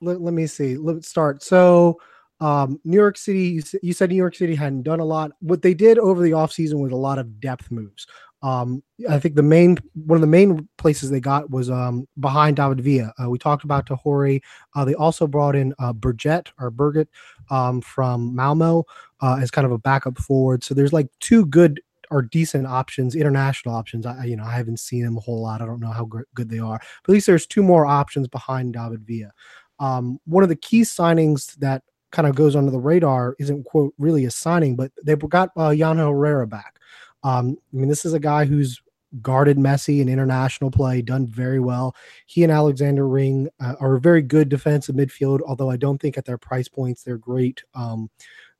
let, 0.00 0.20
let 0.20 0.34
me 0.34 0.46
see. 0.46 0.76
Let's 0.76 1.08
start. 1.08 1.42
So, 1.42 2.00
um, 2.40 2.80
New 2.84 2.96
York 2.96 3.16
City, 3.16 3.62
you 3.82 3.92
said 3.92 4.10
New 4.10 4.16
York 4.16 4.34
City 4.34 4.54
hadn't 4.54 4.82
done 4.82 5.00
a 5.00 5.04
lot. 5.04 5.32
What 5.40 5.62
they 5.62 5.72
did 5.74 5.98
over 5.98 6.22
the 6.22 6.32
offseason 6.32 6.80
was 6.80 6.92
a 6.92 6.96
lot 6.96 7.18
of 7.18 7.40
depth 7.40 7.70
moves. 7.70 8.06
Um, 8.42 8.82
I 9.08 9.18
think 9.18 9.36
the 9.36 9.42
main 9.42 9.78
one 9.94 10.18
of 10.18 10.20
the 10.20 10.26
main 10.26 10.68
places 10.76 11.08
they 11.08 11.20
got 11.20 11.48
was 11.48 11.70
um, 11.70 12.06
behind 12.20 12.56
David 12.56 12.82
Villa. 12.82 13.14
Uh, 13.18 13.30
we 13.30 13.38
talked 13.38 13.64
about 13.64 13.86
Tajouri. 13.86 14.42
Uh, 14.74 14.84
they 14.84 14.94
also 14.94 15.26
brought 15.26 15.56
in 15.56 15.72
uh, 15.78 15.94
Berget 15.94 16.48
or 16.58 16.70
Berget 16.70 17.08
um, 17.48 17.80
from 17.80 18.34
Malmo 18.36 18.84
uh, 19.22 19.38
as 19.40 19.50
kind 19.50 19.64
of 19.64 19.72
a 19.72 19.78
backup 19.78 20.18
forward. 20.18 20.62
So 20.62 20.74
there's 20.74 20.92
like 20.92 21.08
two 21.20 21.46
good 21.46 21.80
or 22.14 22.22
decent 22.22 22.64
options, 22.64 23.16
international 23.16 23.74
options. 23.74 24.06
I 24.06 24.24
you 24.24 24.36
know 24.36 24.44
I 24.44 24.52
haven't 24.52 24.78
seen 24.78 25.04
them 25.04 25.16
a 25.16 25.20
whole 25.20 25.42
lot. 25.42 25.60
I 25.60 25.66
don't 25.66 25.80
know 25.80 25.90
how 25.90 26.08
good 26.34 26.48
they 26.48 26.60
are, 26.60 26.78
but 26.78 27.10
at 27.10 27.14
least 27.14 27.26
there's 27.26 27.46
two 27.46 27.62
more 27.62 27.84
options 27.84 28.28
behind 28.28 28.72
David 28.72 29.04
Villa. 29.04 29.32
Um, 29.80 30.20
one 30.24 30.44
of 30.44 30.48
the 30.48 30.56
key 30.56 30.82
signings 30.82 31.56
that 31.56 31.82
kind 32.12 32.28
of 32.28 32.36
goes 32.36 32.54
under 32.54 32.70
the 32.70 32.78
radar 32.78 33.34
isn't 33.40 33.64
quote 33.64 33.92
really 33.98 34.24
a 34.24 34.30
signing, 34.30 34.76
but 34.76 34.92
they 35.04 35.16
got 35.16 35.50
uh, 35.56 35.70
Yangel 35.70 36.10
Herrera 36.10 36.46
back. 36.46 36.78
Um, 37.24 37.58
I 37.72 37.76
mean, 37.76 37.88
this 37.88 38.04
is 38.04 38.12
a 38.12 38.20
guy 38.20 38.44
who's 38.44 38.80
guarded 39.20 39.56
Messi 39.56 40.00
in 40.00 40.08
international 40.08 40.70
play, 40.70 41.02
done 41.02 41.26
very 41.26 41.60
well. 41.60 41.96
He 42.26 42.44
and 42.44 42.52
Alexander 42.52 43.08
Ring 43.08 43.48
uh, 43.60 43.74
are 43.80 43.96
a 43.96 44.00
very 44.00 44.22
good 44.22 44.48
defensive 44.48 44.94
midfield, 44.94 45.40
although 45.44 45.70
I 45.70 45.76
don't 45.76 46.00
think 46.00 46.16
at 46.16 46.24
their 46.24 46.38
price 46.38 46.68
points 46.68 47.02
they're 47.02 47.18
great 47.18 47.64
um, 47.74 48.10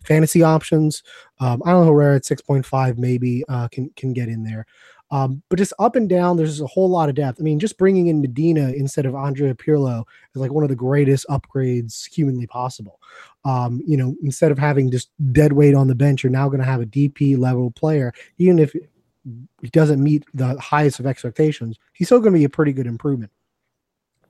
fantasy 0.04 0.42
options. 0.42 1.02
Um, 1.40 1.62
I 1.64 1.70
don't 1.70 1.84
know 1.84 1.92
Herrera 1.92 2.16
at 2.16 2.22
6.5 2.22 2.98
maybe 2.98 3.44
uh, 3.48 3.68
can 3.68 3.90
can 3.96 4.12
get 4.12 4.28
in 4.28 4.44
there. 4.44 4.66
Um, 5.10 5.42
but 5.48 5.58
just 5.58 5.72
up 5.78 5.96
and 5.96 6.08
down, 6.08 6.36
there's 6.36 6.60
a 6.60 6.66
whole 6.66 6.88
lot 6.88 7.08
of 7.08 7.14
depth. 7.14 7.38
I 7.38 7.44
mean, 7.44 7.60
just 7.60 7.78
bringing 7.78 8.08
in 8.08 8.20
Medina 8.20 8.70
instead 8.70 9.06
of 9.06 9.14
Andrea 9.14 9.54
Pirlo 9.54 10.04
is 10.34 10.40
like 10.40 10.50
one 10.50 10.64
of 10.64 10.70
the 10.70 10.76
greatest 10.76 11.26
upgrades 11.28 12.08
humanly 12.10 12.46
possible. 12.46 13.00
Um, 13.44 13.80
you 13.86 13.96
know, 13.96 14.16
instead 14.22 14.50
of 14.50 14.58
having 14.58 14.90
just 14.90 15.10
dead 15.32 15.52
weight 15.52 15.74
on 15.74 15.86
the 15.86 15.94
bench, 15.94 16.24
you're 16.24 16.32
now 16.32 16.48
going 16.48 16.60
to 16.60 16.66
have 16.66 16.80
a 16.80 16.86
DP 16.86 17.38
level 17.38 17.70
player, 17.70 18.12
even 18.38 18.58
if 18.58 18.72
he 18.72 19.68
doesn't 19.70 20.02
meet 20.02 20.24
the 20.34 20.58
highest 20.58 20.98
of 20.98 21.06
expectations. 21.06 21.78
He's 21.92 22.08
still 22.08 22.20
going 22.20 22.32
to 22.32 22.38
be 22.38 22.44
a 22.44 22.48
pretty 22.48 22.72
good 22.72 22.86
improvement 22.86 23.30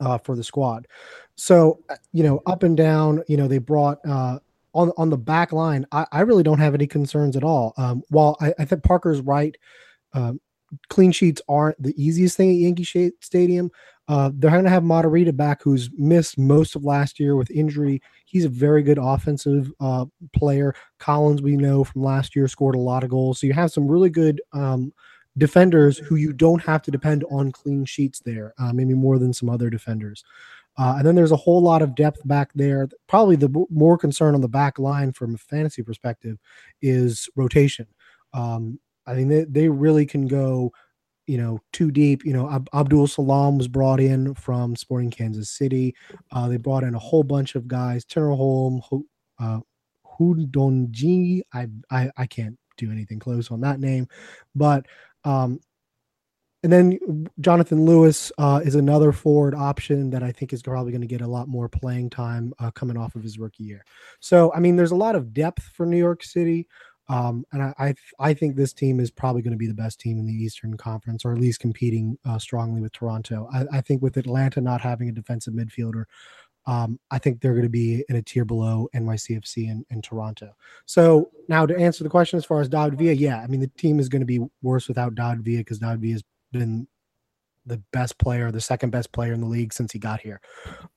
uh, 0.01 0.19
for 0.19 0.37
the 0.37 0.45
squad. 0.45 0.87
So, 1.37 1.81
uh, 1.89 1.97
you 2.13 2.23
know, 2.23 2.43
up 2.47 2.63
and 2.63 2.77
down, 2.77 3.23
you 3.27 3.37
know, 3.37 3.49
they 3.49 3.59
brought 3.59 3.99
uh, 4.07 4.39
on 4.75 4.93
on 4.97 5.11
the 5.11 5.17
back 5.17 5.53
line. 5.53 5.87
I, 5.93 6.07
I 6.13 6.21
really 6.21 6.43
don't 6.43 6.59
have 6.59 6.75
any 6.75 6.87
concerns 6.87 7.37
at 7.37 7.45
all. 7.45 7.75
Um, 7.77 8.03
while 8.09 8.37
I, 8.41 8.53
I 8.59 8.65
think 8.65 8.83
Parker's 8.83 9.21
right, 9.21 9.57
um, 10.13 10.41
clean 10.89 11.13
sheets 11.13 11.41
aren't 11.49 11.81
the 11.83 11.95
easiest 11.97 12.37
thing 12.37 12.51
at 12.51 12.57
Yankee 12.57 13.13
Stadium. 13.21 13.71
Uh, 14.07 14.31
they're 14.35 14.51
going 14.51 14.65
to 14.65 14.71
have 14.71 14.83
Matarrita 14.83 15.35
back, 15.35 15.63
who's 15.63 15.89
missed 15.97 16.37
most 16.37 16.77
of 16.77 16.85
last 16.85 17.19
year 17.19 17.37
with 17.37 17.51
injury. 17.51 18.03
He's 18.27 18.45
a 18.45 18.51
very 18.51 18.83
good 18.83 18.99
offensive 19.01 19.73
uh, 19.81 20.05
player. 20.35 20.75
Collins, 20.99 21.41
we 21.41 21.57
know 21.57 21.85
from 21.85 22.03
last 22.03 22.37
year, 22.37 22.47
scored 22.47 22.75
a 22.75 22.79
lot 22.81 23.03
of 23.03 23.11
goals. 23.11 23.41
So 23.41 23.47
you 23.47 23.55
have 23.55 23.71
some 23.71 23.89
really 23.89 24.11
good 24.11 24.43
um, 24.53 24.93
defenders 25.39 25.97
who 25.97 26.17
you 26.17 26.35
don't 26.35 26.63
have 26.63 26.83
to 26.83 26.91
depend 26.91 27.25
on 27.31 27.51
clean 27.51 27.87
sheets 27.87 28.21
there, 28.21 28.53
uh, 28.59 28.73
maybe 28.75 28.93
more 28.93 29.19
than 29.19 29.33
some 29.33 29.49
other 29.49 29.71
defenders. 29.71 30.23
Uh, 30.77 30.97
and 30.99 31.07
then 31.07 31.15
there's 31.15 31.33
a 31.33 31.37
whole 31.37 31.63
lot 31.63 31.83
of 31.83 31.95
depth 31.95 32.27
back 32.27 32.51
there. 32.55 32.89
Probably 33.07 33.37
the 33.37 33.49
b- 33.49 33.67
more 33.71 33.97
concern 33.97 34.35
on 34.35 34.41
the 34.41 34.49
back 34.49 34.79
line 34.79 35.13
from 35.13 35.35
a 35.35 35.39
fantasy 35.39 35.83
perspective 35.83 36.39
is 36.83 37.29
rotation. 37.37 37.87
Um, 38.33 38.81
I 39.07 39.15
mean, 39.15 39.29
they, 39.29 39.45
they 39.45 39.69
really 39.69 40.07
can 40.07 40.27
go, 40.27 40.73
you 41.27 41.39
know, 41.39 41.61
too 41.73 41.91
deep. 41.91 42.25
You 42.25 42.33
know, 42.33 42.51
Ab- 42.51 42.69
Abdul-Salaam 42.75 43.59
was 43.59 43.69
brought 43.69 44.01
in 44.01 44.35
from 44.35 44.75
Sporting 44.75 45.11
Kansas 45.11 45.51
City. 45.51 45.95
Uh, 46.33 46.49
they 46.49 46.57
brought 46.57 46.83
in 46.83 46.95
a 46.95 46.99
whole 46.99 47.23
bunch 47.23 47.55
of 47.55 47.69
guys. 47.69 48.05
Tinnerholm, 48.05 48.81
Ho- 48.83 49.07
uh. 49.39 49.61
I, 50.21 51.67
I 51.91 52.11
I 52.17 52.27
can't 52.27 52.57
do 52.77 52.93
anything 52.93 53.19
close 53.19 53.51
on 53.51 53.61
that 53.63 53.81
name, 53.81 54.07
but 54.55 54.87
um, 55.25 55.59
and 56.65 56.73
then 56.73 57.29
Jonathan 57.41 57.85
Lewis 57.85 58.33
uh, 58.39 58.63
is 58.65 58.75
another 58.75 59.13
forward 59.13 59.55
option 59.55 60.09
that 60.11 60.23
I 60.23 60.33
think 60.33 60.55
is 60.55 60.63
probably 60.63 60.93
going 60.93 61.03
to 61.03 61.07
get 61.07 61.21
a 61.21 61.27
lot 61.27 61.47
more 61.47 61.69
playing 61.69 62.09
time 62.09 62.55
uh, 62.59 62.71
coming 62.71 62.97
off 62.97 63.15
of 63.15 63.23
his 63.23 63.39
rookie 63.39 63.65
year. 63.65 63.85
So, 64.21 64.51
I 64.55 64.61
mean, 64.61 64.75
there's 64.75 64.91
a 64.91 64.97
lot 64.97 65.15
of 65.15 65.35
depth 65.35 65.63
for 65.63 65.85
New 65.85 65.99
York 65.99 66.25
City. 66.25 66.67
Um, 67.11 67.45
and 67.53 67.63
I, 67.63 67.75
I, 67.79 67.95
I 68.19 68.33
think 68.33 68.57
this 68.57 68.73
team 68.73 68.99
is 68.99 69.11
probably 69.11 69.43
going 69.43 69.53
to 69.53 69.59
be 69.59 69.67
the 69.67 69.75
best 69.75 70.01
team 70.01 70.19
in 70.19 70.27
the 70.27 70.33
Eastern 70.33 70.79
Conference, 70.79 71.27
or 71.27 71.35
at 71.35 71.39
least 71.39 71.61
competing 71.61 72.17
uh, 72.25 72.39
strongly 72.39 72.81
with 72.81 72.93
Toronto. 72.93 73.47
I, 73.53 73.67
I 73.71 73.81
think 73.83 74.01
with 74.01 74.17
Atlanta 74.17 74.63
not 74.63 74.81
having 74.81 75.11
a 75.11 75.13
defensive 75.13 75.53
midfielder, 75.53 76.05
um, 76.67 76.99
I 77.11 77.19
think 77.19 77.43
they're 77.43 77.53
going 77.53 77.65
to 77.65 77.69
be 77.69 78.07
in 78.09 78.17
a 78.17 78.23
tier 78.23 78.47
below 78.47 78.89
NYCFC 78.95 79.71
and, 79.71 79.85
and 79.91 80.03
Toronto. 80.03 80.57
So 80.87 81.31
now 81.47 81.67
to 81.67 81.77
answer 81.77 82.05
the 82.05 82.11
question 82.11 82.39
as 82.39 82.47
far 82.47 82.63
as 82.63 82.71
David 82.71 82.99
Villa, 82.99 83.13
yeah, 83.13 83.41
I 83.43 83.49
mean 83.49 83.61
the 83.61 83.71
team 83.77 84.01
is 84.01 84.09
going 84.09 84.23
to 84.23 84.27
be 84.27 84.41
worse 84.63 84.89
without 84.89 85.15
David 85.15 85.45
Villa 85.45 85.59
because 85.59 85.79
David 85.79 86.01
Villa 86.01 86.13
has 86.15 86.25
been 86.59 86.89
the 87.67 87.83
best 87.93 88.19
player, 88.19 88.51
the 88.51 88.61
second 88.61 88.91
best 88.91 89.13
player 89.13 89.33
in 89.33 89.41
the 89.41 89.47
league 89.47 89.73
since 89.73 89.93
he 89.93 89.99
got 89.99 90.21
here. 90.21 90.41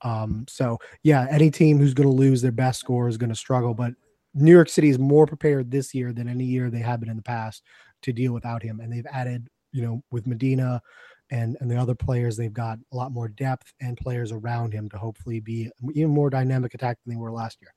Um, 0.02 0.46
so 0.48 0.78
yeah, 1.04 1.28
any 1.30 1.50
team 1.50 1.78
who's 1.78 1.94
going 1.94 2.10
to 2.10 2.16
lose 2.16 2.42
their 2.42 2.52
best 2.52 2.80
scorer 2.80 3.08
is 3.08 3.18
going 3.18 3.30
to 3.30 3.36
struggle. 3.36 3.74
But 3.74 3.94
New 4.34 4.52
York 4.52 4.70
City 4.70 4.90
is 4.90 5.00
more 5.00 5.26
prepared 5.26 5.72
this 5.72 5.94
year 5.94 6.14
than 6.14 6.28
any 6.28 6.44
year 6.44 6.70
they 6.70 6.80
have 6.80 7.00
been 7.00 7.10
in 7.10 7.18
the 7.18 7.24
past 7.24 7.64
to 8.04 8.14
deal 8.14 8.34
without 8.34 8.62
him, 8.62 8.80
and 8.80 8.92
they've 8.92 9.08
added, 9.12 9.48
you 9.72 9.82
know, 9.82 10.04
with 10.12 10.28
Medina 10.28 10.82
and 11.30 11.58
and 11.60 11.70
the 11.70 11.78
other 11.78 11.96
players, 11.96 12.38
they've 12.38 12.54
got 12.54 12.78
a 12.92 12.96
lot 12.96 13.12
more 13.12 13.28
depth 13.28 13.74
and 13.82 13.98
players 13.98 14.32
around 14.32 14.74
him 14.74 14.90
to 14.90 14.98
hopefully 14.98 15.40
be 15.40 15.70
even 15.94 16.12
more 16.12 16.30
dynamic 16.30 16.74
attack 16.74 16.98
than 17.04 17.14
they 17.14 17.20
were 17.20 17.32
last 17.32 17.58
year. 17.62 17.74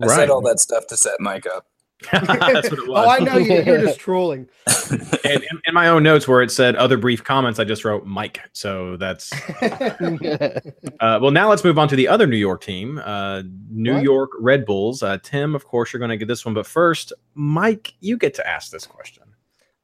I 0.00 0.06
said 0.08 0.30
all 0.30 0.42
that 0.42 0.60
stuff 0.60 0.86
to 0.88 0.96
set 0.96 1.20
Mike 1.20 1.46
up. 1.46 1.66
That's 2.10 2.70
what 2.70 2.78
it 2.78 2.88
was. 2.88 2.88
Oh, 3.02 3.08
I 3.08 3.18
know 3.18 3.36
you. 3.36 3.62
You're 3.62 3.80
just 3.80 3.98
trolling. 3.98 4.48
and 4.90 5.42
in, 5.42 5.60
in 5.66 5.74
my 5.74 5.88
own 5.88 6.02
notes 6.02 6.28
where 6.28 6.42
it 6.42 6.50
said 6.50 6.76
other 6.76 6.96
brief 6.96 7.24
comments, 7.24 7.58
I 7.58 7.64
just 7.64 7.84
wrote 7.84 8.04
Mike. 8.06 8.40
So 8.52 8.96
that's 8.96 9.32
uh, 9.62 10.60
well. 11.00 11.30
Now 11.30 11.48
let's 11.48 11.64
move 11.64 11.78
on 11.78 11.88
to 11.88 11.96
the 11.96 12.06
other 12.08 12.26
New 12.26 12.36
York 12.36 12.62
team, 12.62 12.98
uh, 13.04 13.42
New 13.70 13.94
What? 13.94 14.02
York 14.02 14.30
Red 14.38 14.64
Bulls. 14.64 15.02
Uh, 15.02 15.18
Tim, 15.22 15.54
of 15.54 15.64
course, 15.64 15.92
you're 15.92 15.98
going 15.98 16.10
to 16.10 16.16
get 16.16 16.28
this 16.28 16.44
one, 16.44 16.54
but 16.54 16.66
first, 16.66 17.12
Mike, 17.34 17.94
you 18.00 18.16
get 18.16 18.34
to 18.34 18.46
ask 18.48 18.70
this 18.70 18.86
question. 18.86 19.24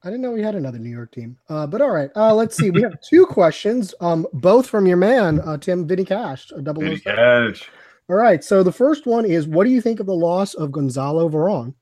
I 0.04 0.08
didn't 0.10 0.22
know 0.22 0.30
we 0.30 0.42
had 0.42 0.54
another 0.54 0.78
New 0.78 0.90
York 0.90 1.10
team. 1.10 1.36
Uh, 1.48 1.66
but 1.66 1.80
all 1.80 1.90
right, 1.90 2.10
uh, 2.14 2.32
let's 2.32 2.56
see. 2.56 2.70
We 2.70 2.82
have 2.82 3.00
two 3.00 3.26
questions, 3.26 3.94
um, 4.00 4.26
both 4.32 4.68
from 4.68 4.86
your 4.86 4.96
man, 4.96 5.40
uh, 5.40 5.56
Tim 5.56 5.88
Vinny 5.88 6.04
Cash, 6.04 6.52
a 6.52 6.62
double. 6.62 6.82
Vinny 6.82 7.00
Cash. 7.00 7.68
All 8.08 8.16
right. 8.16 8.42
So 8.42 8.62
the 8.62 8.72
first 8.72 9.06
one 9.06 9.26
is, 9.26 9.46
what 9.46 9.64
do 9.64 9.70
you 9.70 9.80
think 9.82 10.00
of 10.00 10.06
the 10.06 10.14
loss 10.14 10.54
of 10.54 10.72
Gonzalo 10.72 11.28
Veron? 11.28 11.74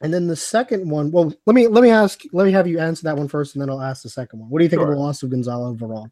And 0.00 0.12
then 0.12 0.26
the 0.26 0.36
second 0.36 0.88
one, 0.88 1.10
well, 1.10 1.32
let 1.46 1.54
me 1.54 1.68
let 1.68 1.82
me 1.82 1.90
ask, 1.90 2.22
let 2.32 2.46
me 2.46 2.52
have 2.52 2.66
you 2.66 2.78
answer 2.78 3.04
that 3.04 3.16
one 3.16 3.28
first, 3.28 3.54
and 3.54 3.62
then 3.62 3.70
I'll 3.70 3.82
ask 3.82 4.02
the 4.02 4.10
second 4.10 4.40
one. 4.40 4.50
What 4.50 4.58
do 4.58 4.64
you 4.64 4.68
think 4.68 4.82
of 4.82 4.88
the 4.88 4.96
loss 4.96 5.22
of 5.22 5.30
Gonzalo 5.30 5.74
Veron? 5.74 6.10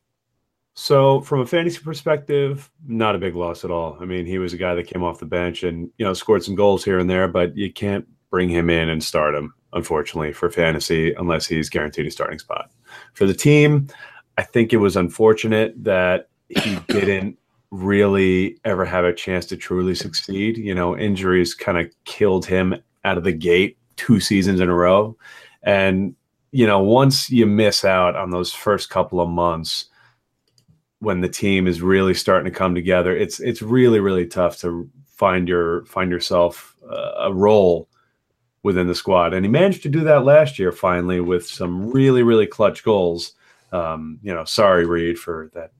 So, 0.76 1.20
from 1.20 1.40
a 1.40 1.46
fantasy 1.46 1.78
perspective, 1.78 2.70
not 2.86 3.14
a 3.14 3.18
big 3.18 3.36
loss 3.36 3.64
at 3.64 3.70
all. 3.70 3.96
I 4.00 4.06
mean, 4.06 4.26
he 4.26 4.38
was 4.38 4.52
a 4.52 4.56
guy 4.56 4.74
that 4.74 4.88
came 4.88 5.04
off 5.04 5.20
the 5.20 5.26
bench 5.26 5.62
and 5.62 5.90
you 5.98 6.04
know 6.04 6.14
scored 6.14 6.42
some 6.42 6.54
goals 6.54 6.84
here 6.84 6.98
and 6.98 7.08
there, 7.08 7.28
but 7.28 7.56
you 7.56 7.72
can't 7.72 8.06
bring 8.30 8.48
him 8.48 8.68
in 8.68 8.88
and 8.88 9.04
start 9.04 9.34
him, 9.34 9.54
unfortunately, 9.74 10.32
for 10.32 10.50
fantasy 10.50 11.12
unless 11.14 11.46
he's 11.46 11.68
guaranteed 11.68 12.06
a 12.06 12.10
starting 12.10 12.38
spot. 12.38 12.70
For 13.12 13.26
the 13.26 13.34
team, 13.34 13.88
I 14.38 14.42
think 14.42 14.72
it 14.72 14.78
was 14.78 14.96
unfortunate 14.96 15.72
that 15.84 16.28
he 16.48 16.76
didn't 16.88 17.38
really 17.70 18.58
ever 18.64 18.84
have 18.84 19.04
a 19.04 19.12
chance 19.12 19.46
to 19.46 19.56
truly 19.56 19.94
succeed. 19.94 20.56
You 20.56 20.74
know, 20.74 20.96
injuries 20.96 21.54
kind 21.54 21.78
of 21.78 21.88
killed 22.04 22.46
him 22.46 22.74
out 23.04 23.18
of 23.18 23.24
the 23.24 23.32
gate 23.32 23.78
two 23.96 24.20
seasons 24.20 24.60
in 24.60 24.68
a 24.68 24.74
row. 24.74 25.16
And, 25.62 26.14
you 26.52 26.66
know, 26.66 26.80
once 26.80 27.30
you 27.30 27.46
miss 27.46 27.84
out 27.84 28.16
on 28.16 28.30
those 28.30 28.52
first 28.52 28.90
couple 28.90 29.20
of 29.20 29.28
months, 29.28 29.86
when 31.00 31.20
the 31.20 31.28
team 31.28 31.66
is 31.66 31.82
really 31.82 32.14
starting 32.14 32.50
to 32.50 32.58
come 32.58 32.74
together, 32.74 33.14
it's 33.14 33.38
it's 33.38 33.60
really 33.62 34.00
really 34.00 34.26
tough 34.26 34.58
to 34.58 34.88
find 35.06 35.48
your 35.48 35.84
find 35.84 36.10
yourself 36.10 36.76
uh, 36.90 37.12
a 37.18 37.32
role 37.32 37.88
within 38.62 38.86
the 38.86 38.94
squad. 38.94 39.34
And 39.34 39.44
he 39.44 39.50
managed 39.50 39.82
to 39.82 39.88
do 39.90 40.00
that 40.04 40.24
last 40.24 40.58
year 40.58 40.72
finally 40.72 41.20
with 41.20 41.46
some 41.46 41.90
really 41.90 42.22
really 42.22 42.46
clutch 42.46 42.82
goals. 42.82 43.32
Um, 43.72 44.18
you 44.22 44.32
know, 44.32 44.44
sorry 44.44 44.86
Reed 44.86 45.18
for 45.18 45.50
that 45.54 45.72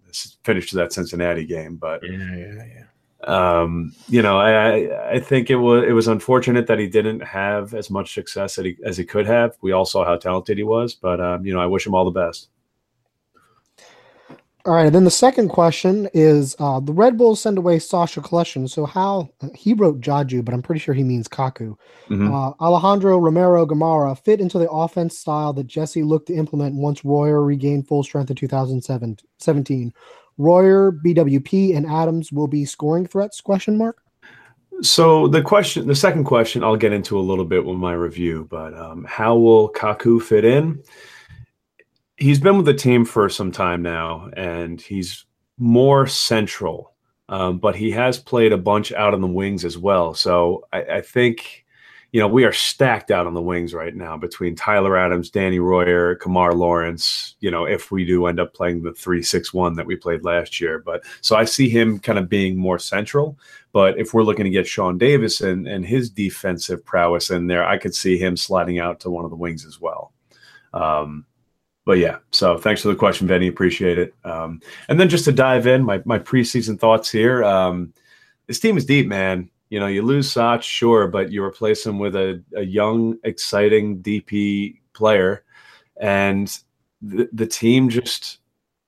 finish 0.42 0.70
to 0.70 0.76
that 0.76 0.92
Cincinnati 0.92 1.46
game, 1.46 1.76
but 1.76 2.02
yeah, 2.02 2.36
yeah, 2.36 2.64
yeah. 2.66 2.84
Um, 3.26 3.92
you 4.08 4.22
know, 4.22 4.38
I 4.38 5.12
I- 5.14 5.20
think 5.20 5.50
it 5.50 5.56
was 5.56 5.84
it 5.88 5.92
was 5.92 6.08
unfortunate 6.08 6.66
that 6.66 6.78
he 6.78 6.86
didn't 6.86 7.20
have 7.20 7.72
as 7.74 7.90
much 7.90 8.14
success 8.14 8.58
as 8.58 8.64
he, 8.64 8.76
as 8.84 8.96
he 8.96 9.04
could 9.04 9.26
have. 9.26 9.56
We 9.62 9.72
all 9.72 9.84
saw 9.84 10.04
how 10.04 10.16
talented 10.16 10.58
he 10.58 10.64
was, 10.64 10.94
but 10.94 11.20
um, 11.20 11.46
you 11.46 11.52
know, 11.52 11.60
I 11.60 11.66
wish 11.66 11.86
him 11.86 11.94
all 11.94 12.04
the 12.04 12.10
best. 12.10 12.48
All 14.66 14.72
right. 14.74 14.86
And 14.86 14.94
then 14.94 15.04
the 15.04 15.10
second 15.10 15.50
question 15.50 16.08
is, 16.14 16.56
uh, 16.58 16.80
the 16.80 16.92
Red 16.92 17.18
Bulls 17.18 17.38
send 17.42 17.58
away 17.58 17.78
Sacha 17.78 18.22
Kljestan. 18.22 18.66
So 18.70 18.86
how 18.86 19.28
he 19.54 19.74
wrote 19.74 20.00
Jaju, 20.00 20.42
but 20.42 20.54
I'm 20.54 20.62
pretty 20.62 20.78
sure 20.78 20.94
he 20.94 21.04
means 21.04 21.28
Kaku. 21.28 21.76
Mhm. 22.08 22.32
Uh, 22.32 22.54
Alejandro 22.64 23.18
Romero 23.18 23.66
Gamarra 23.66 24.18
fit 24.24 24.40
into 24.40 24.58
the 24.58 24.70
offense 24.70 25.18
style 25.18 25.52
that 25.52 25.66
Jesse 25.66 26.02
looked 26.02 26.28
to 26.28 26.34
implement 26.34 26.76
once 26.76 27.04
Royer 27.04 27.42
regained 27.42 27.86
full 27.86 28.02
strength 28.02 28.30
in 28.30 28.36
2017. 28.36 29.92
Royer, 30.38 30.92
BWP, 30.92 31.76
and 31.76 31.86
Adams 31.86 32.32
will 32.32 32.48
be 32.48 32.64
scoring 32.64 33.06
threats? 33.06 33.40
Question 33.40 33.78
mark. 33.78 34.02
So 34.82 35.28
the 35.28 35.42
question, 35.42 35.86
the 35.86 35.94
second 35.94 36.24
question, 36.24 36.64
I'll 36.64 36.76
get 36.76 36.92
into 36.92 37.18
a 37.18 37.20
little 37.20 37.44
bit 37.44 37.64
with 37.64 37.76
my 37.76 37.92
review. 37.92 38.46
But 38.50 38.74
um, 38.74 39.04
how 39.04 39.36
will 39.36 39.72
Kaku 39.72 40.20
fit 40.20 40.44
in? 40.44 40.82
He's 42.16 42.40
been 42.40 42.56
with 42.56 42.66
the 42.66 42.74
team 42.74 43.04
for 43.04 43.28
some 43.28 43.52
time 43.52 43.82
now, 43.82 44.30
and 44.36 44.80
he's 44.80 45.26
more 45.58 46.06
central. 46.06 46.92
Um, 47.28 47.58
but 47.58 47.74
he 47.74 47.90
has 47.92 48.18
played 48.18 48.52
a 48.52 48.58
bunch 48.58 48.92
out 48.92 49.14
on 49.14 49.20
the 49.20 49.26
wings 49.26 49.64
as 49.64 49.78
well. 49.78 50.12
So 50.14 50.66
I, 50.72 50.82
I 50.82 51.00
think 51.00 51.63
you 52.14 52.20
know, 52.20 52.28
we 52.28 52.44
are 52.44 52.52
stacked 52.52 53.10
out 53.10 53.26
on 53.26 53.34
the 53.34 53.42
wings 53.42 53.74
right 53.74 53.96
now 53.96 54.16
between 54.16 54.54
Tyler 54.54 54.96
Adams, 54.96 55.30
Danny 55.30 55.58
Royer, 55.58 56.14
Kemar 56.14 56.54
Lawrence, 56.54 57.34
you 57.40 57.50
know, 57.50 57.64
if 57.64 57.90
we 57.90 58.04
do 58.04 58.26
end 58.26 58.38
up 58.38 58.54
playing 58.54 58.84
the 58.84 58.92
3-6-1 58.92 59.74
that 59.74 59.84
we 59.84 59.96
played 59.96 60.22
last 60.22 60.60
year. 60.60 60.78
But 60.78 61.02
so 61.22 61.34
I 61.34 61.44
see 61.44 61.68
him 61.68 61.98
kind 61.98 62.16
of 62.16 62.28
being 62.28 62.56
more 62.56 62.78
central. 62.78 63.36
But 63.72 63.98
if 63.98 64.14
we're 64.14 64.22
looking 64.22 64.44
to 64.44 64.50
get 64.50 64.64
Sean 64.64 64.96
Davis 64.96 65.40
and, 65.40 65.66
and 65.66 65.84
his 65.84 66.08
defensive 66.08 66.84
prowess 66.84 67.30
in 67.30 67.48
there, 67.48 67.66
I 67.66 67.78
could 67.78 67.96
see 67.96 68.16
him 68.16 68.36
sliding 68.36 68.78
out 68.78 69.00
to 69.00 69.10
one 69.10 69.24
of 69.24 69.32
the 69.32 69.36
wings 69.36 69.66
as 69.66 69.80
well. 69.80 70.12
Um, 70.72 71.26
but 71.84 71.98
yeah, 71.98 72.18
so 72.30 72.58
thanks 72.58 72.80
for 72.80 72.88
the 72.90 72.94
question, 72.94 73.26
Benny. 73.26 73.48
Appreciate 73.48 73.98
it. 73.98 74.14
Um, 74.22 74.60
and 74.88 75.00
then 75.00 75.08
just 75.08 75.24
to 75.24 75.32
dive 75.32 75.66
in, 75.66 75.82
my, 75.82 76.00
my 76.04 76.20
preseason 76.20 76.78
thoughts 76.78 77.10
here. 77.10 77.42
Um, 77.42 77.92
this 78.46 78.60
team 78.60 78.76
is 78.76 78.86
deep, 78.86 79.08
man. 79.08 79.50
You 79.70 79.80
know, 79.80 79.86
you 79.86 80.02
lose 80.02 80.30
Sach, 80.30 80.62
sure, 80.62 81.08
but 81.08 81.32
you 81.32 81.42
replace 81.42 81.84
him 81.84 81.98
with 81.98 82.14
a, 82.14 82.42
a 82.56 82.62
young, 82.62 83.18
exciting 83.24 84.02
DP 84.02 84.80
player. 84.92 85.44
And 86.00 86.56
the, 87.02 87.28
the 87.32 87.46
team 87.46 87.88
just 87.88 88.38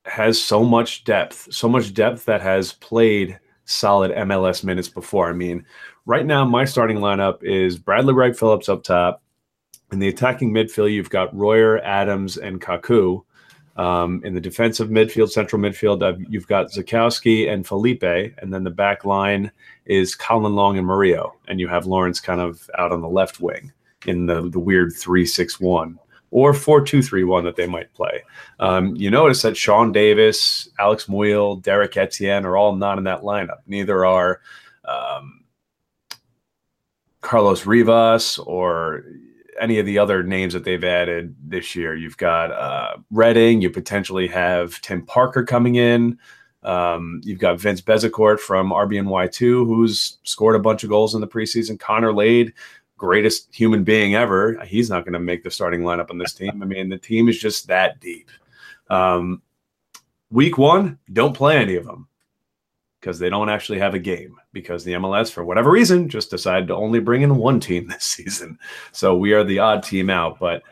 has 0.04 0.40
so 0.40 0.62
much 0.62 1.04
depth, 1.04 1.48
so 1.50 1.68
much 1.68 1.92
depth 1.92 2.24
that 2.26 2.40
has 2.40 2.72
played 2.72 3.38
solid 3.64 4.12
MLS 4.12 4.64
minutes 4.64 4.88
before. 4.88 5.28
I 5.28 5.32
mean, 5.32 5.64
right 6.06 6.24
now, 6.24 6.44
my 6.44 6.64
starting 6.64 6.98
lineup 6.98 7.42
is 7.42 7.78
Bradley 7.78 8.14
Wright 8.14 8.36
Phillips 8.36 8.68
up 8.68 8.82
top. 8.82 9.22
In 9.92 9.98
the 9.98 10.08
attacking 10.08 10.52
midfield, 10.52 10.92
you've 10.92 11.10
got 11.10 11.36
Royer, 11.36 11.78
Adams, 11.78 12.36
and 12.36 12.60
Kaku. 12.60 13.22
Um, 13.76 14.22
in 14.24 14.32
the 14.32 14.40
defensive 14.40 14.88
midfield, 14.88 15.30
central 15.30 15.60
midfield, 15.60 16.02
uh, 16.02 16.16
you've 16.30 16.46
got 16.46 16.70
Rzatkowski 16.70 17.50
and 17.50 17.66
Felipe, 17.66 18.02
and 18.02 18.52
then 18.52 18.64
the 18.64 18.70
back 18.70 19.04
line 19.04 19.52
is 19.84 20.14
Colin 20.14 20.54
Long 20.54 20.78
and 20.78 20.86
Mario, 20.86 21.34
and 21.46 21.60
you 21.60 21.68
have 21.68 21.84
Lawrence 21.84 22.18
kind 22.18 22.40
of 22.40 22.70
out 22.78 22.92
on 22.92 23.02
the 23.02 23.08
left 23.08 23.40
wing 23.40 23.72
in 24.06 24.26
the 24.26 24.48
the 24.48 24.58
weird 24.58 24.94
three 24.94 25.26
six 25.26 25.60
one 25.60 25.98
or 26.30 26.54
four 26.54 26.80
two 26.80 27.02
three 27.02 27.24
one 27.24 27.44
that 27.44 27.56
they 27.56 27.66
might 27.66 27.92
play. 27.92 28.22
Um, 28.60 28.96
you 28.96 29.10
notice 29.10 29.42
that 29.42 29.56
Sean 29.56 29.92
Davis, 29.92 30.68
Alex 30.78 31.04
Muyl, 31.06 31.62
Derrick 31.62 31.96
Etienne 31.96 32.46
are 32.46 32.56
all 32.56 32.74
not 32.74 32.98
in 32.98 33.04
that 33.04 33.22
lineup. 33.22 33.58
Neither 33.66 34.06
are 34.06 34.40
um, 34.86 35.44
Carlos 37.20 37.66
Rivas 37.66 38.38
or 38.38 39.04
any 39.60 39.78
of 39.78 39.86
the 39.86 39.98
other 39.98 40.22
names 40.22 40.52
that 40.52 40.64
they've 40.64 40.82
added 40.82 41.34
this 41.42 41.74
year. 41.74 41.94
You've 41.94 42.16
got 42.16 42.50
uh, 42.52 42.96
Redding. 43.10 43.60
You 43.60 43.70
potentially 43.70 44.26
have 44.28 44.80
Tim 44.80 45.04
Parker 45.04 45.44
coming 45.44 45.76
in. 45.76 46.18
Um, 46.62 47.20
you've 47.24 47.38
got 47.38 47.60
Vince 47.60 47.80
Bezecourt 47.80 48.40
from 48.40 48.70
RBNY2, 48.70 49.66
who's 49.66 50.18
scored 50.24 50.56
a 50.56 50.60
bunch 50.60 50.82
of 50.82 50.90
goals 50.90 51.14
in 51.14 51.20
the 51.20 51.28
preseason. 51.28 51.78
Connor 51.78 52.12
Lade, 52.12 52.52
greatest 52.96 53.54
human 53.54 53.84
being 53.84 54.14
ever. 54.14 54.62
He's 54.64 54.90
not 54.90 55.04
going 55.04 55.12
to 55.12 55.20
make 55.20 55.44
the 55.44 55.50
starting 55.50 55.82
lineup 55.82 56.10
on 56.10 56.18
this 56.18 56.34
team. 56.34 56.62
I 56.62 56.66
mean, 56.66 56.88
the 56.88 56.98
team 56.98 57.28
is 57.28 57.38
just 57.38 57.68
that 57.68 58.00
deep. 58.00 58.30
Um, 58.90 59.42
week 60.30 60.58
one, 60.58 60.98
don't 61.12 61.34
play 61.34 61.56
any 61.56 61.76
of 61.76 61.84
them 61.84 62.08
because 63.00 63.18
they 63.18 63.30
don't 63.30 63.48
actually 63.48 63.78
have 63.78 63.94
a 63.94 64.00
game 64.00 64.36
because 64.56 64.84
the 64.84 64.94
MLS, 64.94 65.30
for 65.30 65.44
whatever 65.44 65.70
reason, 65.70 66.08
just 66.08 66.30
decided 66.30 66.66
to 66.68 66.74
only 66.74 66.98
bring 66.98 67.20
in 67.20 67.36
one 67.36 67.60
team 67.60 67.86
this 67.88 68.04
season. 68.04 68.58
So 68.92 69.14
we 69.14 69.34
are 69.34 69.44
the 69.44 69.58
odd 69.58 69.82
team 69.82 70.08
out. 70.08 70.38
But 70.38 70.62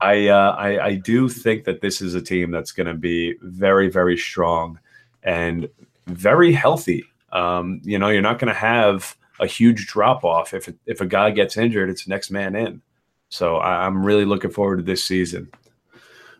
I, 0.00 0.28
uh, 0.28 0.56
I, 0.58 0.86
I 0.86 0.94
do 0.94 1.28
think 1.28 1.64
that 1.64 1.82
this 1.82 2.00
is 2.00 2.14
a 2.14 2.22
team 2.22 2.50
that's 2.50 2.72
going 2.72 2.86
to 2.86 2.94
be 2.94 3.34
very, 3.42 3.90
very 3.90 4.16
strong 4.16 4.78
and 5.22 5.68
very 6.06 6.52
healthy. 6.52 7.04
Um, 7.30 7.82
you 7.84 7.98
know, 7.98 8.08
you're 8.08 8.22
not 8.22 8.38
going 8.38 8.48
to 8.52 8.58
have 8.58 9.14
a 9.40 9.46
huge 9.46 9.86
drop 9.86 10.24
off 10.24 10.54
if 10.54 10.72
if 10.86 11.00
a 11.00 11.06
guy 11.06 11.30
gets 11.30 11.56
injured, 11.56 11.90
it's 11.90 12.08
next 12.08 12.30
man 12.30 12.56
in. 12.56 12.80
So 13.28 13.56
I, 13.56 13.86
am 13.86 14.02
really 14.02 14.24
looking 14.24 14.50
forward 14.50 14.78
to 14.78 14.82
this 14.82 15.04
season. 15.04 15.50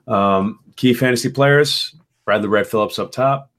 Um, 0.06 0.60
key 0.76 0.94
fantasy 0.94 1.28
players: 1.28 1.94
Bradley 2.24 2.48
Wright 2.48 2.66
Phillips 2.66 2.98
up 2.98 3.12
top, 3.12 3.50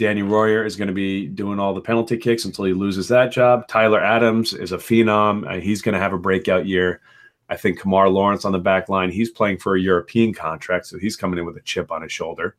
Danny 0.00 0.22
Royer 0.22 0.64
is 0.64 0.76
going 0.76 0.88
to 0.88 0.94
be 0.94 1.26
doing 1.26 1.60
all 1.60 1.74
the 1.74 1.80
penalty 1.82 2.16
kicks 2.16 2.46
until 2.46 2.64
he 2.64 2.72
loses 2.72 3.06
that 3.08 3.30
job. 3.30 3.68
Tyler 3.68 4.00
Adams 4.00 4.54
is 4.54 4.72
a 4.72 4.78
phenom. 4.78 5.46
Uh, 5.46 5.60
he's 5.60 5.82
going 5.82 5.92
to 5.92 5.98
have 5.98 6.14
a 6.14 6.18
breakout 6.18 6.64
year. 6.64 7.02
I 7.50 7.58
think 7.58 7.78
Kemar 7.78 8.10
Lawrence 8.10 8.46
on 8.46 8.52
the 8.52 8.58
back 8.58 8.88
line, 8.88 9.10
he's 9.10 9.28
playing 9.28 9.58
for 9.58 9.76
a 9.76 9.80
European 9.80 10.32
contract, 10.32 10.86
so 10.86 10.98
he's 10.98 11.16
coming 11.16 11.38
in 11.38 11.44
with 11.44 11.58
a 11.58 11.60
chip 11.60 11.92
on 11.92 12.00
his 12.00 12.12
shoulder. 12.12 12.56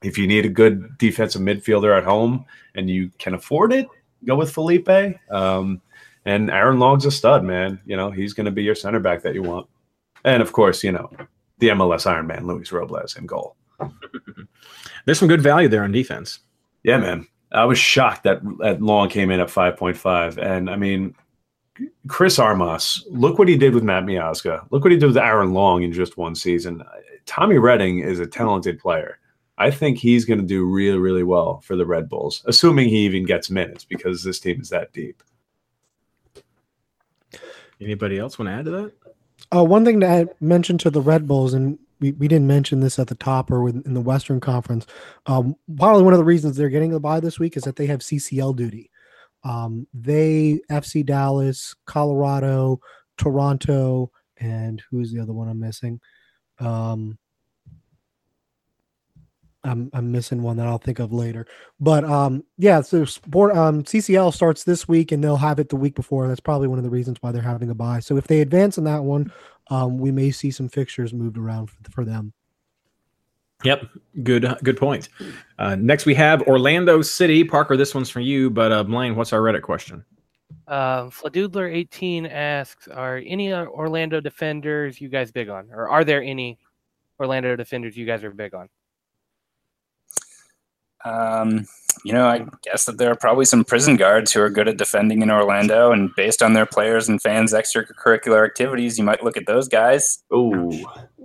If 0.00 0.16
you 0.16 0.26
need 0.26 0.46
a 0.46 0.48
good 0.48 0.96
defensive 0.96 1.42
midfielder 1.42 1.94
at 1.94 2.04
home 2.04 2.46
and 2.74 2.88
you 2.88 3.10
can 3.18 3.34
afford 3.34 3.74
it, 3.74 3.86
go 4.24 4.34
with 4.34 4.50
Felipe. 4.50 4.88
Um, 5.30 5.82
and 6.24 6.50
Aaron 6.50 6.78
Long's 6.78 7.04
a 7.04 7.10
stud, 7.10 7.44
man. 7.44 7.82
You 7.84 7.98
know, 7.98 8.10
he's 8.10 8.32
going 8.32 8.46
to 8.46 8.50
be 8.50 8.62
your 8.62 8.74
center 8.74 8.98
back 8.98 9.20
that 9.24 9.34
you 9.34 9.42
want. 9.42 9.68
And 10.24 10.40
of 10.40 10.52
course, 10.52 10.82
you 10.82 10.92
know, 10.92 11.10
the 11.58 11.68
MLS 11.68 12.06
Iron 12.06 12.28
Man, 12.28 12.46
Luis 12.46 12.72
Robles 12.72 13.16
in 13.16 13.26
goal. 13.26 13.56
There's 15.04 15.18
some 15.18 15.28
good 15.28 15.42
value 15.42 15.68
there 15.68 15.84
on 15.84 15.92
defense. 15.92 16.38
Yeah, 16.82 16.98
man. 16.98 17.26
I 17.52 17.64
was 17.64 17.78
shocked 17.78 18.24
that, 18.24 18.40
that 18.60 18.80
Long 18.80 19.08
came 19.08 19.30
in 19.30 19.40
at 19.40 19.48
5.5. 19.48 20.38
And 20.38 20.70
I 20.70 20.76
mean, 20.76 21.14
Chris 22.08 22.38
Armas, 22.38 23.06
look 23.10 23.38
what 23.38 23.48
he 23.48 23.56
did 23.56 23.74
with 23.74 23.82
Matt 23.82 24.04
Miazga. 24.04 24.66
Look 24.70 24.84
what 24.84 24.92
he 24.92 24.98
did 24.98 25.06
with 25.06 25.18
Aaron 25.18 25.52
Long 25.52 25.82
in 25.82 25.92
just 25.92 26.16
one 26.16 26.34
season. 26.34 26.82
Tommy 27.26 27.58
Redding 27.58 28.00
is 28.00 28.20
a 28.20 28.26
talented 28.26 28.78
player. 28.78 29.18
I 29.58 29.70
think 29.70 29.98
he's 29.98 30.24
going 30.24 30.40
to 30.40 30.46
do 30.46 30.64
really, 30.64 30.98
really 30.98 31.22
well 31.22 31.60
for 31.60 31.76
the 31.76 31.86
Red 31.86 32.08
Bulls, 32.08 32.42
assuming 32.46 32.88
he 32.88 33.04
even 33.04 33.24
gets 33.24 33.50
minutes 33.50 33.84
because 33.84 34.24
this 34.24 34.40
team 34.40 34.60
is 34.60 34.70
that 34.70 34.92
deep. 34.92 35.22
Anybody 37.80 38.18
else 38.18 38.38
want 38.38 38.48
to 38.48 38.52
add 38.54 38.64
to 38.64 38.70
that? 38.70 38.92
Uh, 39.54 39.64
one 39.64 39.84
thing 39.84 40.00
to 40.00 40.06
add, 40.06 40.30
mention 40.40 40.78
to 40.78 40.90
the 40.90 41.00
Red 41.00 41.28
Bulls, 41.28 41.52
and 41.52 41.78
we, 42.02 42.12
we 42.12 42.28
didn't 42.28 42.48
mention 42.48 42.80
this 42.80 42.98
at 42.98 43.06
the 43.06 43.14
top 43.14 43.50
or 43.50 43.68
in 43.68 43.94
the 43.94 44.00
Western 44.00 44.40
Conference. 44.40 44.86
Um, 45.26 45.54
probably 45.78 46.02
one 46.02 46.12
of 46.12 46.18
the 46.18 46.24
reasons 46.24 46.56
they're 46.56 46.68
getting 46.68 46.90
the 46.90 47.00
bye 47.00 47.20
this 47.20 47.38
week 47.38 47.56
is 47.56 47.62
that 47.62 47.76
they 47.76 47.86
have 47.86 48.00
CCL 48.00 48.56
duty. 48.56 48.90
Um, 49.44 49.86
they, 49.94 50.60
FC 50.70 51.06
Dallas, 51.06 51.74
Colorado, 51.86 52.80
Toronto, 53.16 54.10
and 54.38 54.82
who's 54.90 55.12
the 55.12 55.20
other 55.20 55.32
one 55.32 55.48
I'm 55.48 55.60
missing? 55.60 56.00
Um, 56.58 57.18
I'm 59.64 59.90
I'm 59.92 60.10
missing 60.10 60.42
one 60.42 60.56
that 60.56 60.66
I'll 60.66 60.78
think 60.78 60.98
of 60.98 61.12
later. 61.12 61.46
But 61.78 62.04
um 62.04 62.42
yeah, 62.58 62.80
so 62.80 63.04
sport 63.04 63.56
um 63.56 63.84
CCL 63.84 64.34
starts 64.34 64.64
this 64.64 64.88
week 64.88 65.12
and 65.12 65.22
they'll 65.22 65.36
have 65.36 65.60
it 65.60 65.68
the 65.68 65.76
week 65.76 65.94
before. 65.94 66.26
That's 66.26 66.40
probably 66.40 66.68
one 66.68 66.78
of 66.78 66.84
the 66.84 66.90
reasons 66.90 67.18
why 67.20 67.30
they're 67.30 67.42
having 67.42 67.70
a 67.70 67.74
bye. 67.74 68.00
So 68.00 68.16
if 68.16 68.26
they 68.26 68.40
advance 68.40 68.76
in 68.76 68.84
that 68.84 69.04
one, 69.04 69.32
um 69.72 69.98
we 69.98 70.10
may 70.10 70.30
see 70.30 70.50
some 70.50 70.68
fixtures 70.68 71.14
moved 71.14 71.38
around 71.38 71.68
for, 71.68 71.78
for 71.90 72.04
them. 72.04 72.32
Yep, 73.64 73.86
good 74.22 74.56
good 74.62 74.76
point. 74.76 75.08
Uh, 75.58 75.76
next 75.76 76.04
we 76.04 76.14
have 76.14 76.42
Orlando 76.42 77.00
City. 77.00 77.44
Parker, 77.44 77.76
this 77.76 77.94
one's 77.94 78.10
for 78.10 78.20
you, 78.20 78.50
but 78.50 78.72
uh, 78.72 78.84
Blaine, 78.84 79.16
what's 79.16 79.32
our 79.32 79.40
Reddit 79.40 79.62
question? 79.62 80.04
Uh, 80.66 81.04
Fladoodler18 81.04 82.30
asks, 82.30 82.88
are 82.88 83.22
any 83.24 83.52
Orlando 83.52 84.20
defenders 84.20 85.00
you 85.00 85.08
guys 85.08 85.30
big 85.30 85.48
on? 85.48 85.68
Or 85.72 85.88
are 85.88 86.04
there 86.04 86.22
any 86.22 86.58
Orlando 87.18 87.56
defenders 87.56 87.96
you 87.96 88.06
guys 88.06 88.22
are 88.24 88.30
big 88.30 88.54
on? 88.54 88.68
Um, 91.04 91.66
you 92.04 92.12
know, 92.12 92.26
I 92.26 92.46
guess 92.62 92.86
that 92.86 92.98
there 92.98 93.10
are 93.10 93.16
probably 93.16 93.44
some 93.44 93.64
prison 93.64 93.96
guards 93.96 94.32
who 94.32 94.40
are 94.40 94.50
good 94.50 94.68
at 94.68 94.76
defending 94.76 95.22
in 95.22 95.30
Orlando, 95.30 95.92
and 95.92 96.14
based 96.16 96.42
on 96.42 96.52
their 96.52 96.66
players 96.66 97.08
and 97.08 97.20
fans' 97.22 97.52
extracurricular 97.52 98.44
activities, 98.44 98.98
you 98.98 99.04
might 99.04 99.22
look 99.22 99.36
at 99.36 99.46
those 99.46 99.68
guys. 99.68 100.22
Ooh. 100.34 100.72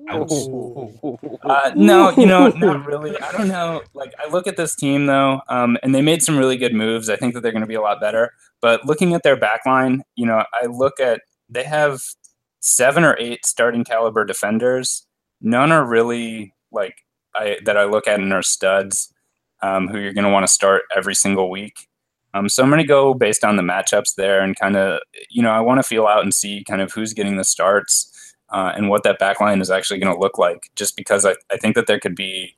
Uh, 0.09 1.71
no, 1.75 2.11
you 2.11 2.25
know, 2.25 2.47
not 2.49 2.85
really. 2.85 3.19
I 3.19 3.31
don't 3.33 3.49
know. 3.49 3.81
Like, 3.93 4.13
I 4.23 4.29
look 4.29 4.47
at 4.47 4.55
this 4.55 4.75
team 4.75 5.05
though, 5.05 5.41
um, 5.49 5.77
and 5.83 5.93
they 5.93 6.01
made 6.01 6.23
some 6.23 6.37
really 6.37 6.57
good 6.57 6.73
moves. 6.73 7.09
I 7.09 7.17
think 7.17 7.33
that 7.33 7.41
they're 7.41 7.51
going 7.51 7.61
to 7.61 7.67
be 7.67 7.75
a 7.75 7.81
lot 7.81 7.99
better. 7.99 8.31
But 8.61 8.85
looking 8.85 9.13
at 9.13 9.23
their 9.23 9.35
back 9.35 9.65
line, 9.65 10.03
you 10.15 10.25
know, 10.25 10.43
I 10.53 10.67
look 10.67 10.99
at 10.99 11.21
they 11.49 11.63
have 11.63 12.01
seven 12.59 13.03
or 13.03 13.17
eight 13.19 13.45
starting 13.45 13.83
caliber 13.83 14.23
defenders. 14.23 15.05
None 15.41 15.71
are 15.71 15.85
really 15.85 16.53
like 16.71 16.95
I 17.35 17.57
that 17.65 17.77
I 17.77 17.83
look 17.83 18.07
at 18.07 18.19
and 18.19 18.31
are 18.31 18.41
studs 18.41 19.13
um, 19.61 19.87
who 19.87 19.99
you're 19.99 20.13
going 20.13 20.25
to 20.25 20.31
want 20.31 20.45
to 20.45 20.51
start 20.51 20.83
every 20.95 21.15
single 21.15 21.49
week. 21.49 21.87
Um, 22.33 22.49
so 22.49 22.61
I'm 22.61 22.69
going 22.69 22.81
to 22.81 22.87
go 22.87 23.13
based 23.13 23.43
on 23.43 23.55
the 23.55 23.63
matchups 23.63 24.15
there 24.15 24.41
and 24.41 24.55
kind 24.55 24.75
of, 24.75 24.99
you 25.29 25.41
know, 25.41 25.51
I 25.51 25.61
want 25.61 25.79
to 25.79 25.83
feel 25.83 26.07
out 26.07 26.23
and 26.23 26.33
see 26.33 26.63
kind 26.63 26.81
of 26.81 26.91
who's 26.91 27.13
getting 27.13 27.37
the 27.37 27.43
starts 27.43 28.35
uh, 28.49 28.73
and 28.75 28.89
what 28.89 29.03
that 29.03 29.19
back 29.19 29.39
line 29.39 29.61
is 29.61 29.71
actually 29.71 29.99
going 29.99 30.13
to 30.13 30.19
look 30.19 30.37
like, 30.37 30.69
just 30.75 30.95
because 30.95 31.25
I, 31.25 31.35
I 31.51 31.57
think 31.57 31.75
that 31.75 31.87
there 31.87 31.99
could 31.99 32.15
be 32.15 32.53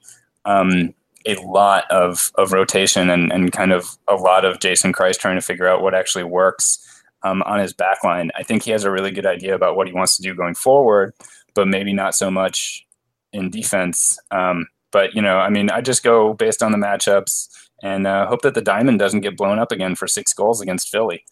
um, 0.46 0.94
a 1.26 1.36
lot 1.42 1.90
of 1.92 2.32
of 2.36 2.54
rotation 2.54 3.10
and 3.10 3.32
and 3.32 3.52
kind 3.52 3.72
of 3.72 3.98
a 4.08 4.16
lot 4.16 4.46
of 4.46 4.60
Jason 4.60 4.94
Kreis 4.94 5.18
trying 5.18 5.36
to 5.36 5.42
figure 5.42 5.68
out 5.68 5.82
what 5.82 5.96
actually 5.96 6.24
works 6.24 7.04
um, 7.24 7.42
on 7.44 7.60
his 7.60 7.74
back 7.74 8.04
line. 8.04 8.32
I 8.36 8.44
think 8.44 8.64
he 8.64 8.72
has 8.72 8.84
a 8.84 8.92
really 8.92 9.12
good 9.12 9.26
idea 9.26 9.56
about 9.56 9.76
what 9.76 9.88
he 9.88 9.94
wants 9.94 10.16
to 10.18 10.22
do 10.22 10.36
going 10.36 10.56
forward, 10.56 11.14
but 11.54 11.68
maybe 11.68 11.94
not 11.94 12.16
so 12.16 12.32
much 12.32 12.86
in 13.34 13.50
defense. 13.50 14.18
Um, 14.32 14.68
but 14.92 15.14
you 15.16 15.22
know, 15.22 15.38
I 15.38 15.50
mean, 15.50 15.70
I 15.70 15.82
just 15.82 16.04
go 16.04 16.34
based 16.34 16.64
on 16.64 16.72
the 16.72 16.78
matchups 16.78 17.48
and 17.84 18.08
uh, 18.08 18.28
hope 18.28 18.42
that 18.42 18.54
the 18.54 18.62
diamond 18.62 19.00
doesn't 19.00 19.22
get 19.22 19.38
blown 19.38 19.60
up 19.60 19.72
again 19.72 19.96
for 19.96 20.08
six 20.08 20.34
goals 20.34 20.62
against 20.62 20.90
Philly. 20.90 21.24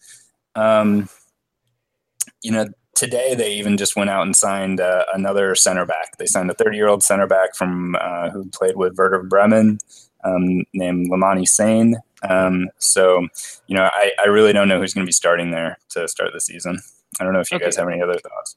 Um, 0.54 1.08
you 2.42 2.52
know, 2.52 2.66
today 2.94 3.34
they 3.34 3.52
even 3.54 3.76
just 3.76 3.96
went 3.96 4.10
out 4.10 4.22
and 4.22 4.34
signed 4.34 4.80
uh, 4.80 5.04
another 5.14 5.54
center 5.54 5.86
back. 5.86 6.16
They 6.18 6.26
signed 6.26 6.50
a 6.50 6.54
30 6.54 6.76
year 6.76 6.88
old 6.88 7.02
center 7.02 7.26
back 7.26 7.54
from 7.54 7.96
uh, 8.00 8.30
who 8.30 8.48
played 8.50 8.76
with 8.76 8.96
Werder 8.96 9.22
Bremen 9.22 9.78
um, 10.24 10.64
named 10.72 11.10
Lamine 11.10 11.46
Sane. 11.46 11.96
Um, 12.28 12.68
so, 12.78 13.28
you 13.68 13.76
know, 13.76 13.88
I, 13.92 14.12
I 14.24 14.28
really 14.28 14.52
don't 14.52 14.68
know 14.68 14.80
who's 14.80 14.94
going 14.94 15.04
to 15.04 15.08
be 15.08 15.12
starting 15.12 15.50
there 15.52 15.78
to 15.90 16.08
start 16.08 16.32
the 16.32 16.40
season. 16.40 16.78
I 17.20 17.24
don't 17.24 17.32
know 17.32 17.40
if 17.40 17.50
you 17.50 17.56
Okay. 17.56 17.66
guys 17.66 17.76
have 17.76 17.88
any 17.88 18.02
other 18.02 18.18
thoughts. 18.18 18.56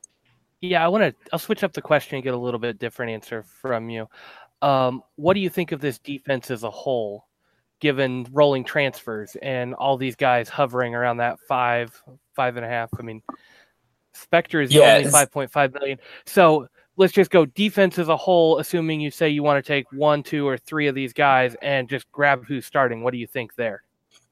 Yeah, 0.62 0.86
I 0.86 0.88
want 0.90 1.04
to. 1.04 1.16
I'll 1.34 1.40
switch 1.40 1.64
up 1.64 1.74
the 1.74 1.82
question 1.82 2.16
and 2.16 2.24
get 2.24 2.36
a 2.36 2.38
little 2.38 2.60
bit 2.60 2.78
different 2.78 3.12
answer 3.12 3.44
from 3.44 3.90
you. 3.90 4.08
Um, 4.62 5.04
what 5.16 5.34
do 5.34 5.40
you 5.40 5.50
think 5.50 5.72
of 5.72 5.82
this 5.82 6.00
defense 6.00 6.52
as 6.52 6.64
a 6.64 6.70
whole, 6.70 7.26
given 7.80 8.28
rolling 8.32 8.64
transfers 8.64 9.36
and 9.42 9.74
all 9.74 9.98
these 9.98 10.16
guys 10.16 10.50
hovering 10.50 10.94
around 10.94 11.18
that 11.18 11.40
five, 11.48 12.00
five 12.36 12.58
and 12.58 12.66
a 12.66 12.70
half? 12.70 12.90
I 13.00 13.02
mean, 13.02 13.22
Spector 14.16 14.64
is 14.64 14.72
Yeah, 14.72 14.98
only 14.98 15.10
five 15.10 15.32
point 15.32 15.52
five 15.52 15.74
million. 15.74 15.98
So 16.26 16.68
let's 16.98 17.14
just 17.14 17.32
go 17.32 17.46
defense 17.46 17.98
as 17.98 18.10
a 18.10 18.18
whole, 18.18 18.60
assuming 18.60 19.02
you 19.02 19.10
say 19.10 19.30
you 19.30 19.42
want 19.42 19.64
to 19.64 19.68
take 19.68 19.92
one, 19.92 20.22
two, 20.22 20.48
or 20.48 20.58
three 20.58 20.88
of 20.88 20.96
these 20.96 21.14
guys 21.14 21.56
and 21.62 21.90
just 21.90 22.12
grab 22.12 22.46
who's 22.46 22.66
starting. 22.66 23.02
What 23.02 23.12
do 23.12 23.18
you 23.18 23.28
think 23.28 23.56
there? 23.56 23.84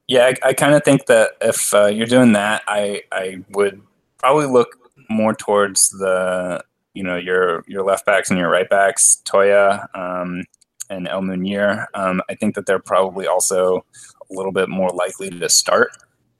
Yeah, 0.06 0.26
I, 0.26 0.48
I 0.48 0.52
kind 0.52 0.74
of 0.74 0.84
think 0.84 1.06
that 1.06 1.32
if 1.40 1.72
uh, 1.72 1.86
you're 1.86 2.06
doing 2.06 2.32
that, 2.32 2.62
I 2.68 3.02
I 3.12 3.44
would 3.50 3.80
probably 4.18 4.46
look 4.46 4.76
more 5.08 5.34
towards 5.34 5.88
the 5.90 6.62
you 6.94 7.02
know 7.02 7.16
your 7.16 7.64
your 7.66 7.84
left 7.84 8.06
backs 8.06 8.30
and 8.30 8.38
your 8.38 8.50
right 8.50 8.68
backs, 8.68 9.22
Toia 9.24 9.86
um, 9.94 10.44
and 10.88 11.08
El 11.08 11.22
Munir. 11.22 11.86
Um, 11.94 12.22
I 12.28 12.34
think 12.34 12.54
that 12.54 12.66
they're 12.66 12.78
probably 12.78 13.26
also 13.26 13.84
a 14.30 14.34
little 14.34 14.52
bit 14.52 14.68
more 14.68 14.90
likely 14.90 15.30
to 15.30 15.48
start. 15.48 15.90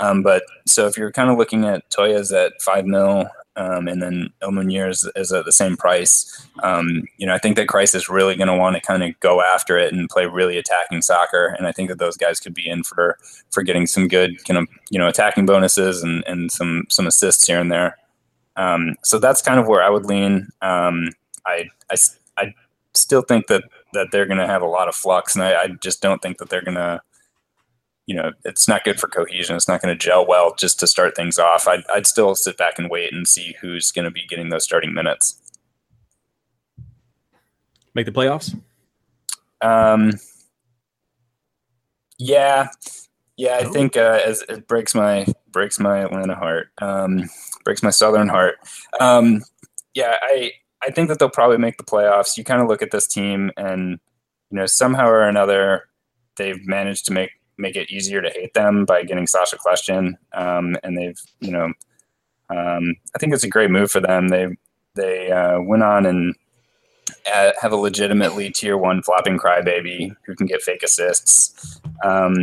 Um, 0.00 0.22
but 0.22 0.42
so 0.66 0.86
if 0.86 0.96
you're 0.96 1.12
kind 1.12 1.30
of 1.30 1.36
looking 1.36 1.64
at 1.64 1.88
Toia's 1.90 2.32
at 2.32 2.60
five 2.60 2.86
mil, 2.86 3.26
um, 3.56 3.88
and 3.88 4.00
then 4.00 4.30
El 4.40 4.50
Munir 4.50 4.88
is, 4.88 5.08
is 5.16 5.32
at 5.32 5.44
the 5.44 5.52
same 5.52 5.76
price, 5.76 6.46
um, 6.62 7.04
you 7.18 7.26
know, 7.26 7.34
I 7.34 7.38
think 7.38 7.56
that 7.56 7.66
Kreis 7.66 7.94
is 7.94 8.08
really 8.08 8.34
going 8.34 8.48
to 8.48 8.56
want 8.56 8.76
to 8.76 8.80
kind 8.80 9.02
of 9.02 9.18
go 9.20 9.42
after 9.42 9.76
it 9.76 9.92
and 9.92 10.08
play 10.08 10.24
really 10.24 10.56
attacking 10.56 11.02
soccer. 11.02 11.54
And 11.58 11.66
I 11.66 11.72
think 11.72 11.90
that 11.90 11.98
those 11.98 12.16
guys 12.16 12.40
could 12.40 12.54
be 12.54 12.66
in 12.68 12.82
for 12.82 13.18
for 13.50 13.62
getting 13.62 13.86
some 13.86 14.08
good 14.08 14.42
kind 14.44 14.56
of 14.58 14.68
you 14.90 14.98
know 14.98 15.08
attacking 15.08 15.46
bonuses 15.46 16.02
and 16.02 16.24
and 16.26 16.50
some 16.50 16.86
some 16.88 17.06
assists 17.06 17.46
here 17.46 17.60
and 17.60 17.70
there. 17.70 17.98
Um, 18.56 18.96
so 19.04 19.18
that's 19.18 19.42
kind 19.42 19.58
of 19.58 19.66
where 19.66 19.82
I 19.82 19.90
would 19.90 20.06
lean. 20.06 20.48
Um, 20.60 21.10
I, 21.46 21.68
I 21.90 21.96
I 22.36 22.54
still 22.94 23.22
think 23.22 23.46
that 23.46 23.64
that 23.92 24.08
they're 24.12 24.26
going 24.26 24.38
to 24.38 24.46
have 24.46 24.62
a 24.62 24.66
lot 24.66 24.88
of 24.88 24.94
flux, 24.94 25.34
and 25.34 25.44
I, 25.44 25.62
I 25.62 25.68
just 25.68 26.02
don't 26.02 26.20
think 26.22 26.38
that 26.38 26.48
they're 26.48 26.62
going 26.62 26.76
to. 26.76 27.00
You 28.06 28.16
know, 28.16 28.32
it's 28.44 28.66
not 28.66 28.82
good 28.82 28.98
for 28.98 29.06
cohesion. 29.06 29.54
It's 29.54 29.68
not 29.68 29.80
going 29.80 29.96
to 29.96 30.04
gel 30.04 30.26
well 30.26 30.52
just 30.56 30.80
to 30.80 30.88
start 30.88 31.14
things 31.14 31.38
off. 31.38 31.68
I'd, 31.68 31.84
I'd 31.94 32.08
still 32.08 32.34
sit 32.34 32.56
back 32.56 32.76
and 32.76 32.90
wait 32.90 33.12
and 33.12 33.28
see 33.28 33.54
who's 33.60 33.92
going 33.92 34.04
to 34.04 34.10
be 34.10 34.26
getting 34.26 34.48
those 34.48 34.64
starting 34.64 34.92
minutes. 34.92 35.40
Make 37.94 38.06
the 38.06 38.12
playoffs. 38.12 38.58
Um, 39.60 40.14
yeah, 42.18 42.68
yeah. 43.36 43.58
I 43.60 43.64
think 43.64 43.96
uh, 43.96 44.20
as 44.24 44.42
it 44.48 44.66
breaks 44.66 44.94
my 44.94 45.26
breaks 45.52 45.78
my 45.78 45.98
Atlanta 45.98 46.34
heart, 46.34 46.70
um, 46.78 47.28
breaks 47.64 47.82
my 47.82 47.90
Southern 47.90 48.28
heart. 48.28 48.56
Um, 49.00 49.42
yeah, 49.94 50.16
I 50.22 50.52
I 50.82 50.90
think 50.90 51.08
that 51.08 51.18
they'll 51.18 51.30
probably 51.30 51.58
make 51.58 51.76
the 51.76 51.84
playoffs. 51.84 52.36
You 52.36 52.44
kind 52.44 52.62
of 52.62 52.68
look 52.68 52.82
at 52.82 52.90
this 52.90 53.06
team, 53.06 53.50
and 53.56 53.98
you 54.50 54.56
know 54.56 54.66
somehow 54.66 55.08
or 55.08 55.22
another 55.22 55.88
they've 56.36 56.66
managed 56.66 57.06
to 57.06 57.12
make 57.12 57.30
make 57.58 57.76
it 57.76 57.90
easier 57.90 58.22
to 58.22 58.30
hate 58.30 58.54
them 58.54 58.84
by 58.84 59.02
getting 59.02 59.26
Sacha 59.26 59.56
Kljestan, 59.56 60.14
um, 60.32 60.76
and 60.82 60.96
they've 60.96 61.18
you 61.40 61.50
know 61.50 61.72
um, 62.50 62.96
I 63.14 63.18
think 63.18 63.32
it's 63.32 63.44
a 63.44 63.48
great 63.48 63.70
move 63.70 63.90
for 63.90 64.00
them. 64.00 64.28
They 64.28 64.56
they 64.94 65.30
uh, 65.30 65.60
went 65.60 65.82
on 65.82 66.06
and 66.06 66.34
uh, 67.32 67.52
have 67.60 67.72
a 67.72 67.76
legitimately 67.76 68.50
tier 68.50 68.76
one 68.76 69.02
flopping 69.02 69.38
crybaby 69.38 70.14
who 70.24 70.34
can 70.34 70.46
get 70.46 70.62
fake 70.62 70.82
assists 70.82 71.80
um, 72.04 72.34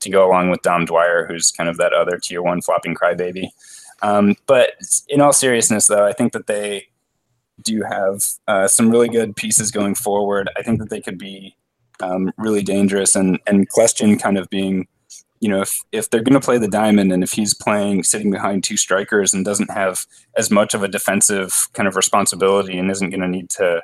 to 0.00 0.10
go 0.10 0.28
along 0.28 0.50
with 0.50 0.62
Dom 0.62 0.84
Dwyer, 0.84 1.26
who's 1.26 1.50
kind 1.50 1.68
of 1.68 1.76
that 1.78 1.92
other 1.92 2.18
tier 2.18 2.42
one 2.42 2.60
flopping 2.60 2.94
crybaby. 2.94 3.48
Um, 4.02 4.36
but 4.46 4.70
in 5.08 5.20
all 5.20 5.32
seriousness, 5.32 5.86
though, 5.86 6.06
I 6.06 6.12
think 6.12 6.32
that 6.32 6.46
they 6.46 6.88
do 7.62 7.82
have 7.82 8.22
uh, 8.46 8.68
some 8.68 8.90
really 8.90 9.08
good 9.08 9.34
pieces 9.36 9.70
going 9.70 9.94
forward. 9.94 10.48
I 10.56 10.62
think 10.62 10.78
that 10.78 10.90
they 10.90 11.00
could 11.00 11.18
be 11.18 11.56
um, 12.00 12.32
really 12.38 12.62
dangerous, 12.62 13.16
and 13.16 13.38
and 13.46 13.68
Kljestan 13.68 14.20
kind 14.20 14.38
of 14.38 14.48
being, 14.50 14.86
you 15.40 15.48
know, 15.48 15.62
if 15.62 15.82
if 15.90 16.10
they're 16.10 16.22
going 16.22 16.40
to 16.40 16.44
play 16.44 16.58
the 16.58 16.68
diamond, 16.68 17.12
and 17.12 17.24
if 17.24 17.32
he's 17.32 17.54
playing 17.54 18.04
sitting 18.04 18.30
behind 18.30 18.62
two 18.62 18.76
strikers 18.76 19.34
and 19.34 19.44
doesn't 19.44 19.70
have 19.70 20.06
as 20.36 20.50
much 20.50 20.74
of 20.74 20.82
a 20.82 20.88
defensive 20.88 21.68
kind 21.72 21.88
of 21.88 21.96
responsibility, 21.96 22.78
and 22.78 22.90
isn't 22.90 23.10
going 23.10 23.20
to 23.20 23.28
need 23.28 23.50
to, 23.50 23.82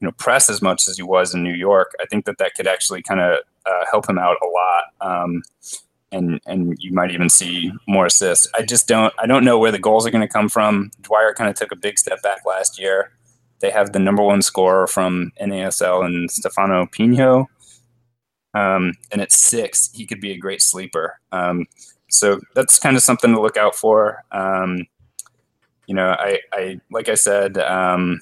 you 0.00 0.06
know, 0.06 0.12
press 0.12 0.48
as 0.48 0.62
much 0.62 0.86
as 0.88 0.96
he 0.96 1.02
was 1.02 1.34
in 1.34 1.42
New 1.42 1.54
York, 1.54 1.92
I 2.00 2.06
think 2.06 2.24
that 2.26 2.38
that 2.38 2.54
could 2.54 2.68
actually 2.68 3.02
kind 3.02 3.20
of 3.20 3.40
uh, 3.66 3.84
help 3.90 4.08
him 4.08 4.18
out 4.18 4.36
a 4.42 4.46
lot. 4.46 5.22
Um, 5.24 5.42
and 6.12 6.40
and 6.46 6.76
you 6.78 6.92
might 6.92 7.10
even 7.10 7.28
see 7.28 7.72
more 7.86 8.06
assists. 8.06 8.48
I 8.54 8.62
just 8.62 8.88
don't 8.88 9.12
I 9.18 9.26
don't 9.26 9.44
know 9.44 9.58
where 9.58 9.72
the 9.72 9.78
goals 9.78 10.06
are 10.06 10.10
going 10.10 10.26
to 10.26 10.32
come 10.32 10.48
from. 10.48 10.90
Dwyer 11.00 11.34
kind 11.34 11.50
of 11.50 11.56
took 11.56 11.72
a 11.72 11.76
big 11.76 11.98
step 11.98 12.22
back 12.22 12.40
last 12.46 12.78
year. 12.78 13.12
They 13.60 13.70
have 13.70 13.92
the 13.92 13.98
number 13.98 14.22
one 14.22 14.42
scorer 14.42 14.86
from 14.86 15.32
NASL 15.40 16.04
and 16.04 16.30
Stefano 16.30 16.86
Pinho. 16.86 17.46
Um, 18.54 18.94
and 19.12 19.20
at 19.20 19.32
six, 19.32 19.90
he 19.92 20.06
could 20.06 20.20
be 20.20 20.32
a 20.32 20.38
great 20.38 20.62
sleeper. 20.62 21.20
Um, 21.32 21.66
so 22.08 22.40
that's 22.54 22.78
kind 22.78 22.96
of 22.96 23.02
something 23.02 23.34
to 23.34 23.40
look 23.40 23.56
out 23.56 23.74
for. 23.74 24.24
Um, 24.32 24.86
you 25.86 25.94
know, 25.94 26.10
I, 26.18 26.40
I 26.52 26.80
like 26.90 27.08
I 27.08 27.14
said, 27.14 27.58
um, 27.58 28.20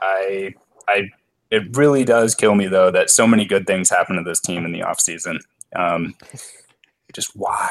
I 0.00 0.54
I 0.88 1.10
it 1.50 1.76
really 1.76 2.04
does 2.04 2.34
kill 2.34 2.54
me 2.54 2.66
though 2.66 2.90
that 2.90 3.10
so 3.10 3.26
many 3.26 3.44
good 3.44 3.66
things 3.66 3.90
happen 3.90 4.16
to 4.16 4.22
this 4.22 4.40
team 4.40 4.64
in 4.64 4.72
the 4.72 4.80
offseason. 4.80 5.38
Um, 5.74 6.14
just 7.12 7.36
why? 7.36 7.68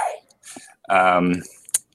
Um, 0.89 1.41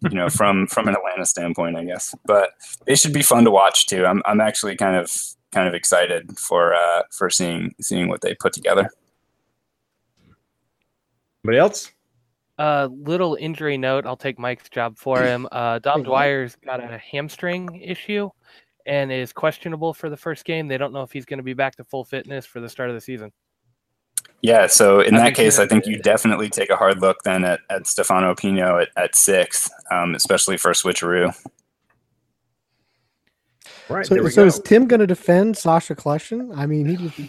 you 0.03 0.11
know, 0.11 0.29
from 0.29 0.67
from 0.69 0.89
an 0.89 0.95
Atlanta 0.95 1.27
standpoint, 1.27 1.77
I 1.77 1.85
guess. 1.85 2.15
But 2.25 2.51
it 2.87 2.99
should 2.99 3.13
be 3.13 3.23
fun 3.23 3.45
to 3.45 3.51
watch 3.51 3.87
too. 3.87 4.07
I'm 4.07 4.23
I'm 4.25 4.41
actually 4.41 4.77
kind 4.77 4.97
of 4.97 5.11
kind 5.53 5.69
of 5.69 5.75
excited 5.75 6.39
for 6.39 6.75
uh, 6.75 7.03
for 7.11 7.31
seeing 7.31 7.75
seeing 7.81 8.09
what 8.09 8.21
they 8.21 8.35
put 8.35 8.53
together. 8.53 8.91
Anybody 11.45 11.59
else? 11.59 11.93
Uh, 12.59 12.89
little 12.91 13.37
injury 13.37 13.77
note. 13.77 14.07
I'll 14.07 14.17
take 14.17 14.39
Mike's 14.39 14.69
job 14.69 14.99
for 14.99 15.23
him. 15.23 15.47
Uh, 15.53 15.79
Dom 15.79 16.03
Dwyer's 16.05 16.57
got 16.57 16.83
a 16.83 16.99
hamstring 16.99 17.81
issue 17.83 18.31
and 18.87 19.13
is 19.13 19.33
questionable 19.33 19.93
for 19.93 20.09
the 20.09 20.17
first 20.17 20.45
game. 20.45 20.69
They 20.69 20.79
don't 20.79 20.93
know 20.93 21.03
if 21.03 21.13
he's 21.13 21.27
going 21.27 21.39
to 21.39 21.45
be 21.45 21.53
back 21.53 21.77
to 21.77 21.85
full 21.85 22.05
fitness 22.05 22.47
for 22.47 22.61
the 22.61 22.69
start 22.69 22.89
of 22.89 22.95
the 22.95 23.01
season. 23.01 23.33
Yeah, 24.43 24.67
so 24.67 25.01
in 25.01 25.15
I 25.17 25.25
that 25.25 25.35
case, 25.35 25.59
I 25.59 25.67
think 25.67 25.87
you 25.87 25.99
definitely 25.99 26.51
take 26.51 26.71
a 26.71 26.77
hard 26.77 27.01
look 27.01 27.23
then 27.25 27.45
at, 27.45 27.61
at 27.71 27.87
Stefano 27.87 28.35
Pinho 28.35 28.83
at, 28.83 28.89
at 28.97 29.15
six, 29.17 29.71
um, 29.91 30.15
especially 30.15 30.57
for 30.57 30.71
switcheroo. 30.73 31.35
Right. 33.89 34.07
So, 34.07 34.29
so 34.29 34.47
is 34.47 34.61
Tim 34.61 34.87
going 34.87 35.01
to 35.01 35.07
defend 35.07 35.57
Sacha 35.57 35.95
Kljestan? 35.95 36.57
I 36.57 36.67
mean, 36.67 36.87
he 36.87 36.97
just. 36.97 37.21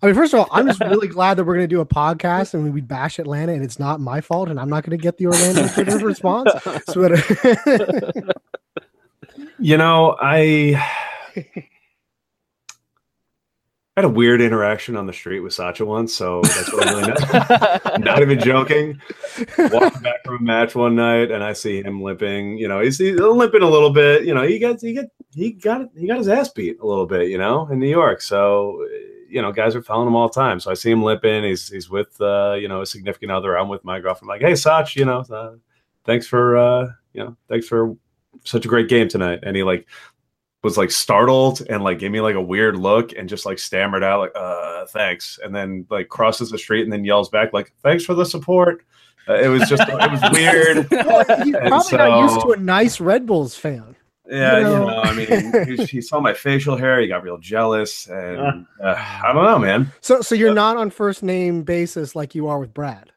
I 0.00 0.06
mean, 0.06 0.14
first 0.14 0.32
of 0.32 0.40
all, 0.40 0.48
I'm 0.50 0.66
just 0.66 0.80
really 0.80 1.08
glad 1.16 1.34
that 1.34 1.44
we're 1.44 1.54
going 1.54 1.68
to 1.68 1.74
do 1.74 1.80
a 1.80 1.86
podcast 1.86 2.54
and 2.54 2.72
we 2.72 2.80
bash 2.80 3.18
Atlanta, 3.18 3.52
and 3.52 3.62
it's 3.62 3.78
not 3.78 4.00
my 4.00 4.20
fault, 4.20 4.48
and 4.48 4.58
I'm 4.58 4.70
not 4.70 4.84
going 4.84 4.96
to 4.98 5.02
get 5.02 5.18
the 5.18 5.26
Orlando 5.26 5.68
Twitter 5.68 5.98
response. 5.98 6.50
So 6.86 7.02
You 9.58 9.76
know, 9.76 10.16
I 10.20 10.82
had 13.96 14.06
a 14.06 14.08
weird 14.08 14.40
interaction 14.40 14.96
on 14.96 15.06
the 15.06 15.12
street 15.12 15.40
with 15.40 15.52
Sacha 15.52 15.84
once, 15.84 16.14
so 16.14 16.40
that's 16.42 16.72
what 16.72 16.88
I'm 16.88 16.96
really 16.96 17.08
not, 17.08 18.00
not 18.00 18.22
even 18.22 18.40
joking. 18.40 18.98
Walking 19.58 20.00
back 20.00 20.24
from 20.24 20.36
a 20.36 20.40
match 20.40 20.74
one 20.74 20.96
night, 20.96 21.30
and 21.30 21.44
I 21.44 21.52
see 21.52 21.82
him 21.82 22.02
limping. 22.02 22.56
You 22.56 22.68
know, 22.68 22.80
he's, 22.80 22.96
he's 22.96 23.20
limping 23.20 23.62
a 23.62 23.68
little 23.68 23.90
bit. 23.90 24.24
You 24.24 24.34
know, 24.34 24.46
he 24.46 24.58
got 24.58 24.80
he 24.80 24.94
got 24.94 25.06
he 25.34 25.52
got 25.52 25.90
he 25.94 26.06
got 26.06 26.18
his 26.18 26.28
ass 26.28 26.48
beat 26.48 26.80
a 26.80 26.86
little 26.86 27.06
bit. 27.06 27.28
You 27.28 27.36
know, 27.36 27.68
in 27.68 27.78
New 27.78 27.88
York. 27.88 28.22
So, 28.22 28.82
you 29.28 29.42
know, 29.42 29.52
guys 29.52 29.76
are 29.76 29.82
following 29.82 30.08
him 30.08 30.16
all 30.16 30.28
the 30.28 30.34
time. 30.34 30.58
So 30.58 30.70
I 30.70 30.74
see 30.74 30.90
him 30.90 31.02
limping. 31.02 31.44
He's 31.44 31.68
he's 31.68 31.90
with 31.90 32.18
uh, 32.18 32.54
you 32.58 32.68
know 32.68 32.80
a 32.80 32.86
significant 32.86 33.30
other. 33.30 33.58
I'm 33.58 33.68
with 33.68 33.84
my 33.84 34.00
girlfriend. 34.00 34.30
I'm 34.30 34.40
like, 34.40 34.48
hey, 34.48 34.54
Sach, 34.54 34.96
you 34.96 35.04
know, 35.04 35.20
uh, 35.30 35.52
thanks 36.06 36.26
for 36.26 36.56
uh, 36.56 36.88
you 37.12 37.24
know, 37.24 37.36
thanks 37.46 37.66
for 37.68 37.94
such 38.44 38.64
a 38.64 38.68
great 38.68 38.88
game 38.88 39.08
tonight. 39.08 39.40
And 39.42 39.54
he 39.54 39.62
like 39.62 39.86
was 40.62 40.76
like 40.78 40.90
startled 40.90 41.60
and 41.68 41.82
like 41.82 41.98
gave 41.98 42.10
me 42.10 42.20
like 42.20 42.36
a 42.36 42.40
weird 42.40 42.76
look 42.78 43.12
and 43.12 43.28
just 43.28 43.44
like 43.44 43.58
stammered 43.58 44.04
out 44.04 44.20
like 44.20 44.32
uh 44.36 44.86
thanks 44.86 45.38
and 45.42 45.54
then 45.54 45.84
like 45.90 46.08
crosses 46.08 46.50
the 46.50 46.58
street 46.58 46.82
and 46.82 46.92
then 46.92 47.04
yells 47.04 47.28
back 47.28 47.52
like 47.52 47.72
thanks 47.82 48.04
for 48.04 48.14
the 48.14 48.24
support 48.24 48.84
uh, 49.28 49.34
it 49.34 49.48
was 49.48 49.68
just 49.68 49.82
it 49.88 50.10
was 50.10 50.20
weird 50.32 50.76
He's 51.44 51.54
And 51.54 51.68
probably 51.68 51.98
not 51.98 52.20
used 52.22 52.40
to 52.42 52.52
a 52.52 52.56
nice 52.56 53.00
Red 53.00 53.26
Bulls 53.26 53.56
fan. 53.56 53.96
yeah 54.28 54.58
you 54.58 54.66
You 54.66 54.72
know, 54.72 54.86
know. 54.86 55.00
i 55.02 55.12
mean 55.14 55.76
he, 55.76 55.84
he 55.84 56.00
saw 56.00 56.20
my 56.20 56.32
facial 56.32 56.76
hair 56.76 57.00
he 57.00 57.08
got 57.08 57.22
real 57.24 57.38
jealous 57.38 58.06
and 58.08 58.64
uh, 58.82 58.94
i 59.24 59.32
don't 59.32 59.44
know 59.44 59.58
man 59.58 59.90
So, 60.00 60.20
so 60.20 60.34
you're 60.36 60.54
not 60.54 60.76
on 60.76 60.90
first 60.90 61.22
name 61.24 61.62
basis 61.64 62.14
like 62.14 62.34
you 62.36 62.46
are 62.46 62.58
with 62.60 62.72
Brad. 62.72 63.10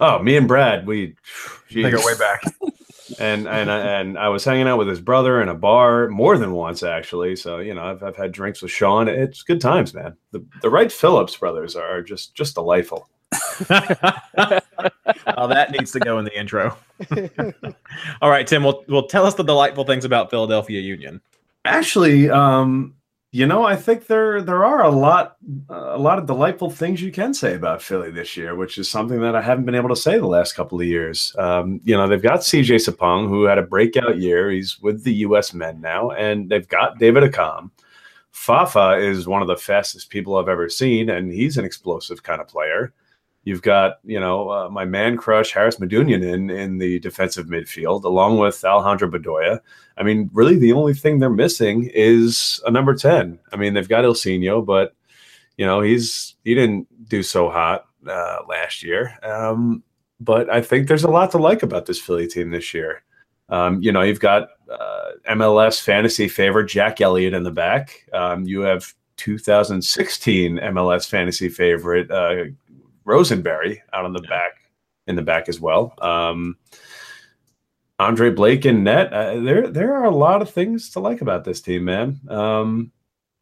oh 0.00 0.18
me 0.22 0.36
and 0.36 0.48
brad 0.48 0.86
we 0.86 1.14
They 1.72 1.90
go 1.90 2.00
way 2.04 2.16
back. 2.18 2.42
and 3.18 3.48
and 3.48 3.70
I- 3.70 4.00
and 4.00 4.18
I 4.18 4.28
was 4.28 4.44
hanging 4.44 4.68
out 4.68 4.78
with 4.78 4.88
his 4.88 5.00
brother 5.00 5.40
in 5.42 5.48
a 5.48 5.54
bar 5.54 6.08
more 6.08 6.38
than 6.38 6.52
once 6.52 6.82
actually. 6.82 7.36
So 7.36 7.58
you 7.58 7.74
know, 7.74 7.82
I've, 7.82 8.02
I've 8.02 8.16
had 8.16 8.32
drinks 8.32 8.62
with 8.62 8.70
Shaun. 8.70 9.08
It's 9.08 9.42
good 9.42 9.60
times, 9.60 9.94
man. 9.94 10.16
The 10.32 10.44
the 10.62 10.70
Wright 10.70 10.92
Phillips 10.92 11.36
brothers 11.36 11.76
are 11.76 12.02
just 12.02 12.34
just 12.34 12.54
delightful. 12.54 13.08
oh, 13.70 15.48
that 15.48 15.68
needs 15.70 15.92
to 15.92 16.00
go 16.00 16.18
in 16.18 16.24
the 16.24 16.38
intro. 16.38 16.76
All 18.22 18.30
right, 18.30 18.46
Tim. 18.46 18.64
Well, 18.64 18.84
well, 18.88 19.06
tell 19.06 19.26
us 19.26 19.34
the 19.34 19.44
delightful 19.44 19.84
things 19.84 20.04
about 20.04 20.30
Philadelphia 20.30 20.80
Union. 20.80 21.20
Actually, 21.64 22.30
um, 22.30 22.94
you 23.32 23.46
know, 23.46 23.64
I 23.64 23.76
think 23.76 24.08
there 24.08 24.42
there 24.42 24.64
are 24.64 24.82
a 24.82 24.90
lot 24.90 25.36
a 25.68 25.98
lot 25.98 26.18
of 26.18 26.26
delightful 26.26 26.68
things 26.68 27.00
you 27.00 27.12
can 27.12 27.32
say 27.32 27.54
about 27.54 27.80
Philly 27.80 28.10
this 28.10 28.36
year, 28.36 28.56
which 28.56 28.76
is 28.76 28.90
something 28.90 29.20
that 29.20 29.36
I 29.36 29.42
haven't 29.42 29.66
been 29.66 29.76
able 29.76 29.88
to 29.90 29.96
say 29.96 30.18
the 30.18 30.26
last 30.26 30.54
couple 30.54 30.80
of 30.80 30.86
years. 30.86 31.34
Um, 31.38 31.80
you 31.84 31.96
know, 31.96 32.08
they've 32.08 32.20
got 32.20 32.40
CJ 32.40 32.88
Sapong, 32.88 33.28
who 33.28 33.44
had 33.44 33.58
a 33.58 33.62
breakout 33.62 34.18
year. 34.18 34.50
He's 34.50 34.80
with 34.80 35.04
the 35.04 35.14
U.S. 35.14 35.54
men 35.54 35.80
now, 35.80 36.10
and 36.10 36.48
they've 36.48 36.68
got 36.68 36.98
David 36.98 37.22
Accam. 37.22 37.70
Fafa 38.32 38.96
is 38.98 39.28
one 39.28 39.42
of 39.42 39.48
the 39.48 39.56
fastest 39.56 40.10
people 40.10 40.36
I've 40.36 40.48
ever 40.48 40.68
seen, 40.68 41.10
and 41.10 41.30
he's 41.30 41.56
an 41.56 41.64
explosive 41.64 42.24
kind 42.24 42.40
of 42.40 42.48
player. 42.48 42.92
You've 43.44 43.62
got, 43.62 44.00
you 44.04 44.20
know, 44.20 44.50
uh, 44.50 44.68
my 44.68 44.84
man 44.84 45.16
crush 45.16 45.52
Haris 45.52 45.76
Medunjanin 45.76 46.22
in 46.22 46.50
in 46.50 46.78
the 46.78 46.98
defensive 47.00 47.46
midfield, 47.46 48.04
along 48.04 48.38
with 48.38 48.62
Alejandro 48.64 49.10
Bedoya. 49.10 49.60
I 49.96 50.02
mean, 50.02 50.28
really, 50.32 50.56
the 50.56 50.72
only 50.72 50.94
thing 50.94 51.18
they're 51.18 51.30
missing 51.30 51.90
is 51.94 52.60
a 52.66 52.70
number 52.70 52.94
ten. 52.94 53.38
I 53.52 53.56
mean, 53.56 53.72
they've 53.72 53.88
got 53.88 54.04
Ilsinho, 54.04 54.64
but 54.64 54.94
you 55.56 55.64
know, 55.64 55.80
he's 55.80 56.36
he 56.44 56.54
didn't 56.54 56.86
do 57.08 57.22
so 57.22 57.48
hot 57.48 57.86
uh, 58.06 58.38
last 58.48 58.82
year. 58.82 59.18
Um, 59.22 59.82
but 60.20 60.50
I 60.50 60.60
think 60.60 60.86
there's 60.86 61.04
a 61.04 61.10
lot 61.10 61.30
to 61.32 61.38
like 61.38 61.62
about 61.62 61.86
this 61.86 61.98
Philly 61.98 62.26
team 62.26 62.50
this 62.50 62.74
year. 62.74 63.02
Um, 63.48 63.82
you 63.82 63.90
know, 63.90 64.02
you've 64.02 64.20
got 64.20 64.48
uh, 64.70 65.10
MLS 65.30 65.82
fantasy 65.82 66.28
favorite 66.28 66.66
Jack 66.66 67.00
Elliott 67.00 67.34
in 67.34 67.42
the 67.42 67.50
back. 67.50 68.06
Um, 68.12 68.46
you 68.46 68.60
have 68.60 68.94
2016 69.16 70.58
MLS 70.58 71.08
fantasy 71.08 71.48
favorite 71.48 72.10
uh, 72.10 72.44
Rosenberry 73.10 73.82
out 73.92 74.04
on 74.04 74.12
the 74.12 74.22
back 74.22 74.52
in 75.06 75.16
the 75.16 75.22
back 75.22 75.48
as 75.48 75.60
well. 75.60 75.94
Um, 76.00 76.56
Andre 77.98 78.30
Blake 78.30 78.64
and 78.64 78.84
net. 78.84 79.12
Uh, 79.12 79.40
there, 79.40 79.68
there 79.68 79.94
are 79.94 80.06
a 80.06 80.14
lot 80.14 80.40
of 80.40 80.50
things 80.50 80.90
to 80.90 81.00
like 81.00 81.20
about 81.20 81.44
this 81.44 81.60
team, 81.60 81.84
man. 81.84 82.18
Um, 82.28 82.92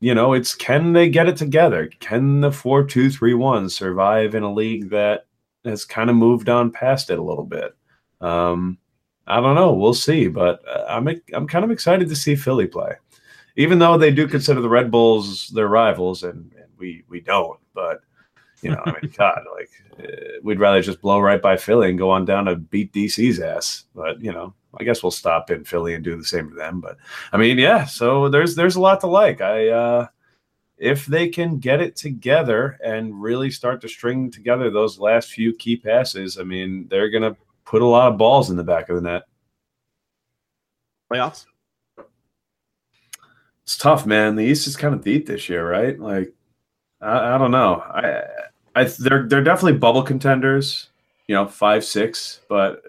you 0.01 0.15
know, 0.15 0.33
it's 0.33 0.55
can 0.55 0.93
they 0.93 1.09
get 1.09 1.29
it 1.29 1.37
together? 1.37 1.91
Can 2.01 2.41
the 2.41 2.51
four 2.51 2.85
two 2.85 3.11
three 3.11 3.35
one 3.35 3.69
survive 3.69 4.35
in 4.35 4.43
a 4.43 4.53
league 4.53 4.91
that 4.91 5.27
has 5.65 5.85
kind 5.85 6.09
of 6.09 6.17
moved 6.17 6.49
on 6.49 6.73
past 6.73 7.11
it 7.11 7.19
a 7.19 7.23
little 7.23 7.45
bit? 7.45 7.77
Um, 8.21 8.79
I 9.27 9.41
don't 9.41 9.55
know. 9.55 9.73
We'll 9.75 9.95
see, 9.95 10.29
but 10.29 10.61
uh, 10.67 10.87
I'm 10.89 11.09
I'm 11.35 11.47
kind 11.47 11.65
of 11.65 11.71
excited 11.71 12.09
to 12.09 12.17
see 12.17 12.35
Philly 12.35 12.67
play, 12.67 12.95
even 13.57 13.79
though 13.79 13.99
they 13.99 14.11
do 14.11 14.27
consider 14.27 14.61
the 14.61 14.69
Red 14.69 14.91
Bulls 14.91 15.49
their 15.49 15.69
rivals, 15.69 16.23
and, 16.23 16.53
and 16.55 16.71
we 16.79 17.05
we 17.09 17.21
don't. 17.21 17.59
But 17.75 18.01
you 18.63 18.71
know, 18.71 18.83
I 18.85 18.93
mean, 18.93 19.13
God, 19.17 19.43
like 19.55 19.71
uh, 19.99 20.39
we'd 20.43 20.61
rather 20.61 20.83
just 20.83 21.01
blow 21.01 21.21
right 21.21 21.41
by 21.41 21.57
Philly 21.57 21.91
and 21.91 21.99
go 21.99 22.11
on 22.11 22.25
down 22.25 22.47
to 22.47 22.57
beat 22.57 22.93
DC's 22.93 23.41
ass. 23.41 23.85
But 23.95 24.21
you 24.21 24.33
know, 24.33 24.55
I 24.79 24.85
guess 24.85 25.03
we'll 25.03 25.11
stop 25.11 25.51
in 25.51 25.65
Philly 25.65 25.95
and 25.95 26.05
do 26.05 26.17
the 26.17 26.25
same 26.25 26.51
to 26.51 26.55
them. 26.55 26.81
But 26.81 26.97
I 27.33 27.37
mean, 27.37 27.59
yeah. 27.59 27.85
So 27.85 28.29
there's 28.29 28.55
there's 28.55 28.77
a 28.77 28.81
lot 28.81 29.01
to 29.01 29.07
like. 29.07 29.41
I 29.41 29.69
uh, 29.69 30.07
if 30.77 31.07
they 31.07 31.29
can 31.29 31.59
get 31.59 31.81
it 31.81 31.97
together 31.97 32.79
and 32.85 33.21
really 33.21 33.51
start 33.51 33.81
to 33.83 33.89
string 33.89 34.31
together 34.31 34.71
those 34.71 34.99
last 34.99 35.31
few 35.31 35.55
key 35.55 35.77
passes, 35.77 36.39
I 36.39 36.45
mean, 36.45 36.87
they're 36.89 37.11
gonna 37.11 37.37
put 37.65 37.83
a 37.83 37.87
lot 37.87 38.11
of 38.11 38.19
balls 38.19 38.51
in 38.51 38.57
the 38.57 38.65
back 38.65 38.89
of 38.89 38.97
the 38.97 39.03
net. 39.03 39.23
Playoffs. 41.11 41.47
It's 43.63 43.77
tough, 43.77 44.07
man. 44.07 44.37
The 44.37 44.45
East 44.45 44.67
is 44.67 44.77
kind 44.77 44.95
of 44.95 45.05
deep 45.05 45.27
this 45.27 45.49
year, 45.49 45.69
right? 45.69 45.99
Like, 45.99 46.33
I, 47.01 47.35
I 47.35 47.39
don't 47.39 47.51
know. 47.51 47.83
I, 47.87 48.23
I, 48.79 48.85
they're 48.85 49.27
they're 49.27 49.43
definitely 49.43 49.79
bubble 49.79 50.03
contenders. 50.03 50.89
You 51.27 51.35
know, 51.35 51.47
five, 51.47 51.85
six. 51.85 52.41
But, 52.49 52.83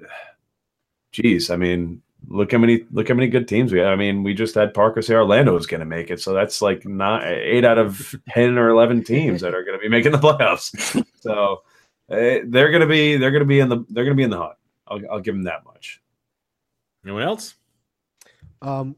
geez, 1.11 1.49
I 1.49 1.55
mean, 1.55 2.01
look 2.27 2.51
how 2.51 2.59
many 2.59 2.85
look 2.91 3.07
how 3.07 3.15
many 3.15 3.27
good 3.27 3.47
teams 3.47 3.73
we 3.73 3.79
have. 3.79 3.87
I 3.87 3.95
mean, 3.95 4.23
we 4.23 4.33
just 4.33 4.55
had 4.55 4.73
Parker 4.73 5.01
say 5.01 5.15
Orlando 5.15 5.57
is 5.57 5.67
going 5.67 5.79
to 5.79 5.85
make 5.85 6.11
it, 6.11 6.21
so 6.21 6.33
that's 6.33 6.61
like 6.61 6.85
not 6.85 7.25
eight 7.25 7.65
out 7.65 7.77
of 7.77 8.15
ten 8.29 8.57
or 8.57 8.69
eleven 8.69 9.03
teams 9.03 9.41
that 9.41 9.55
are 9.55 9.63
going 9.63 9.77
to 9.77 9.81
be 9.81 9.89
making 9.89 10.11
the 10.11 10.17
playoffs. 10.17 11.05
So 11.21 11.63
eh, 12.09 12.43
they're 12.45 12.71
going 12.71 12.79
to 12.79 12.87
be 12.87 13.17
they're 13.17 13.31
going 13.31 13.41
to 13.41 13.45
be 13.45 13.59
in 13.59 13.67
the 13.67 13.83
they're 13.89 14.05
going 14.05 14.15
to 14.15 14.19
be 14.19 14.23
in 14.23 14.29
the 14.29 14.37
hunt. 14.37 14.55
I'll, 14.87 15.01
I'll 15.11 15.19
give 15.19 15.35
them 15.35 15.43
that 15.43 15.65
much. 15.65 16.01
Anyone 17.03 17.23
else? 17.23 17.55
Um, 18.61 18.95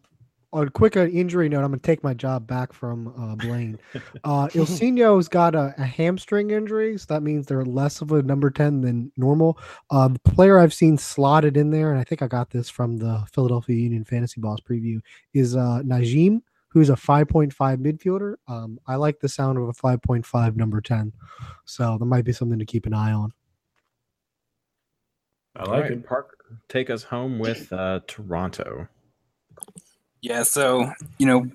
on 0.54 0.68
a 0.68 0.72
quick 0.72 0.98
uh, 0.98 1.06
injury 1.08 1.48
note, 1.48 1.64
I'm 1.64 1.72
going 1.72 1.80
to 1.80 1.86
take 1.86 2.04
my 2.04 2.14
job 2.14 2.46
back 2.46 2.74
from 2.74 3.08
uh, 3.18 3.36
Blaine. 3.36 3.80
Uh, 4.24 4.48
Ilsinho's 4.50 5.28
got 5.28 5.56
a, 5.56 5.74
a 5.78 5.84
hamstring 5.84 6.52
injury, 6.52 6.98
so 6.98 7.06
that 7.10 7.22
means 7.22 7.46
they're 7.46 7.66
less 7.66 8.02
of 8.02 8.12
a 8.12 8.22
number 8.22 8.50
10 8.50 8.82
than 8.82 9.12
normal. 9.18 9.58
Uh, 9.90 10.10
the 10.10 10.20
player 10.20 10.60
I've 10.60 10.74
seen 10.74 10.98
slotted 10.98 11.58
in 11.58 11.72
there, 11.72 11.92
and 11.92 12.00
I 12.00 12.04
think 12.04 12.22
I 12.22 12.28
got 12.28 12.50
this 12.52 12.70
from 12.70 12.98
the 12.98 13.26
Philadelphia 13.32 13.76
Union 13.76 14.06
Fantasy 14.06 14.40
Boss 14.40 14.60
preview, 14.60 15.02
is 15.34 15.56
uh, 15.56 15.82
Najem, 15.84 16.42
who's 16.68 16.90
a 16.90 16.96
5.5 16.96 17.52
midfielder. 17.78 18.36
Um, 18.48 18.80
I 18.88 18.96
like 18.96 19.20
the 19.20 19.30
sound 19.30 19.58
of 19.58 19.68
a 19.68 19.74
5.5 19.74 20.56
number 20.56 20.82
10, 20.82 21.12
so 21.66 21.98
that 21.98 22.06
might 22.06 22.26
be 22.26 22.34
something 22.34 22.60
to 22.60 22.66
keep 22.66 22.86
an 22.86 22.94
eye 22.94 23.12
on. 23.12 23.34
I 25.56 25.64
like 25.64 25.84
right, 25.84 25.92
it. 25.92 26.06
Parker, 26.06 26.38
take 26.70 26.90
us 26.90 27.04
home 27.04 27.40
with 27.40 27.72
uh, 27.74 28.02
Toronto. 28.08 28.88
Yeah, 30.22 30.44
so 30.44 30.92
you 31.18 31.26
know, 31.26 31.50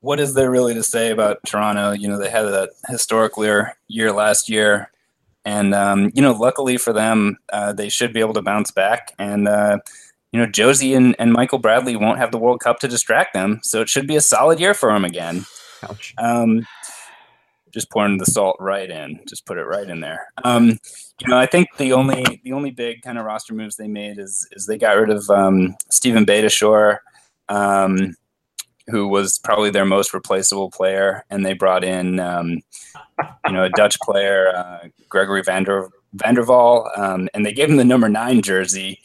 what 0.00 0.20
is 0.20 0.34
there 0.34 0.50
really 0.50 0.74
to 0.74 0.82
say 0.82 1.10
about 1.10 1.38
Toronto? 1.46 1.92
You 1.92 2.08
know, 2.08 2.18
they 2.18 2.30
had 2.30 2.42
that 2.42 2.70
historic 2.88 3.36
year, 3.36 3.76
year 3.88 4.12
last 4.12 4.48
year, 4.48 4.90
and 5.44 5.74
um, 5.74 6.10
you 6.14 6.22
know, 6.22 6.32
luckily 6.32 6.76
for 6.76 6.92
them, 6.92 7.38
uh, 7.52 7.72
they 7.72 7.88
should 7.88 8.12
be 8.12 8.20
able 8.20 8.34
to 8.34 8.42
bounce 8.42 8.70
back. 8.70 9.12
And 9.18 9.48
uh, 9.48 9.78
you 10.32 10.40
know, 10.40 10.46
Jozy 10.46 10.96
and, 10.96 11.14
and 11.18 11.32
Michael 11.32 11.58
Bradley 11.58 11.96
won't 11.96 12.18
have 12.18 12.32
the 12.32 12.38
World 12.38 12.60
Cup 12.60 12.80
to 12.80 12.88
distract 12.88 13.34
them, 13.34 13.60
so 13.62 13.80
it 13.80 13.88
should 13.88 14.06
be 14.06 14.16
a 14.16 14.20
solid 14.20 14.58
year 14.58 14.74
for 14.74 14.92
them 14.92 15.04
again. 15.04 15.44
Ouch. 15.82 16.14
Um, 16.18 16.66
just 17.70 17.90
pouring 17.90 18.18
the 18.18 18.26
salt 18.26 18.56
right 18.60 18.88
in. 18.88 19.20
Just 19.28 19.46
put 19.46 19.58
it 19.58 19.64
right 19.64 19.88
in 19.88 20.00
there. 20.00 20.28
Um, 20.44 20.78
you 21.20 21.28
know, 21.28 21.36
I 21.36 21.46
think 21.46 21.68
the 21.76 21.92
only 21.92 22.40
the 22.44 22.52
only 22.52 22.70
big 22.70 23.02
kind 23.02 23.18
of 23.18 23.24
roster 23.24 23.52
moves 23.52 23.76
they 23.76 23.88
made 23.88 24.18
is 24.18 24.48
is 24.52 24.66
they 24.66 24.78
got 24.78 24.96
rid 24.96 25.10
of 25.10 25.28
um, 25.28 25.76
Steven 25.90 26.24
Beitashour, 26.24 26.98
um, 27.48 28.14
who 28.88 29.08
was 29.08 29.38
probably 29.38 29.70
their 29.70 29.84
most 29.84 30.12
replaceable 30.12 30.70
player, 30.70 31.24
and 31.30 31.44
they 31.44 31.54
brought 31.54 31.84
in 31.84 32.20
um, 32.20 32.60
you 33.46 33.52
know 33.52 33.64
a 33.64 33.70
Dutch 33.70 33.98
player, 34.00 34.54
uh, 34.54 34.88
Gregory 35.08 35.42
Vander 35.42 35.88
van 36.14 36.34
der 36.34 36.44
Wiel, 36.44 36.90
um, 36.96 37.28
and 37.34 37.44
they 37.44 37.52
gave 37.52 37.70
him 37.70 37.76
the 37.76 37.84
number 37.84 38.08
nine 38.08 38.42
jersey 38.42 39.00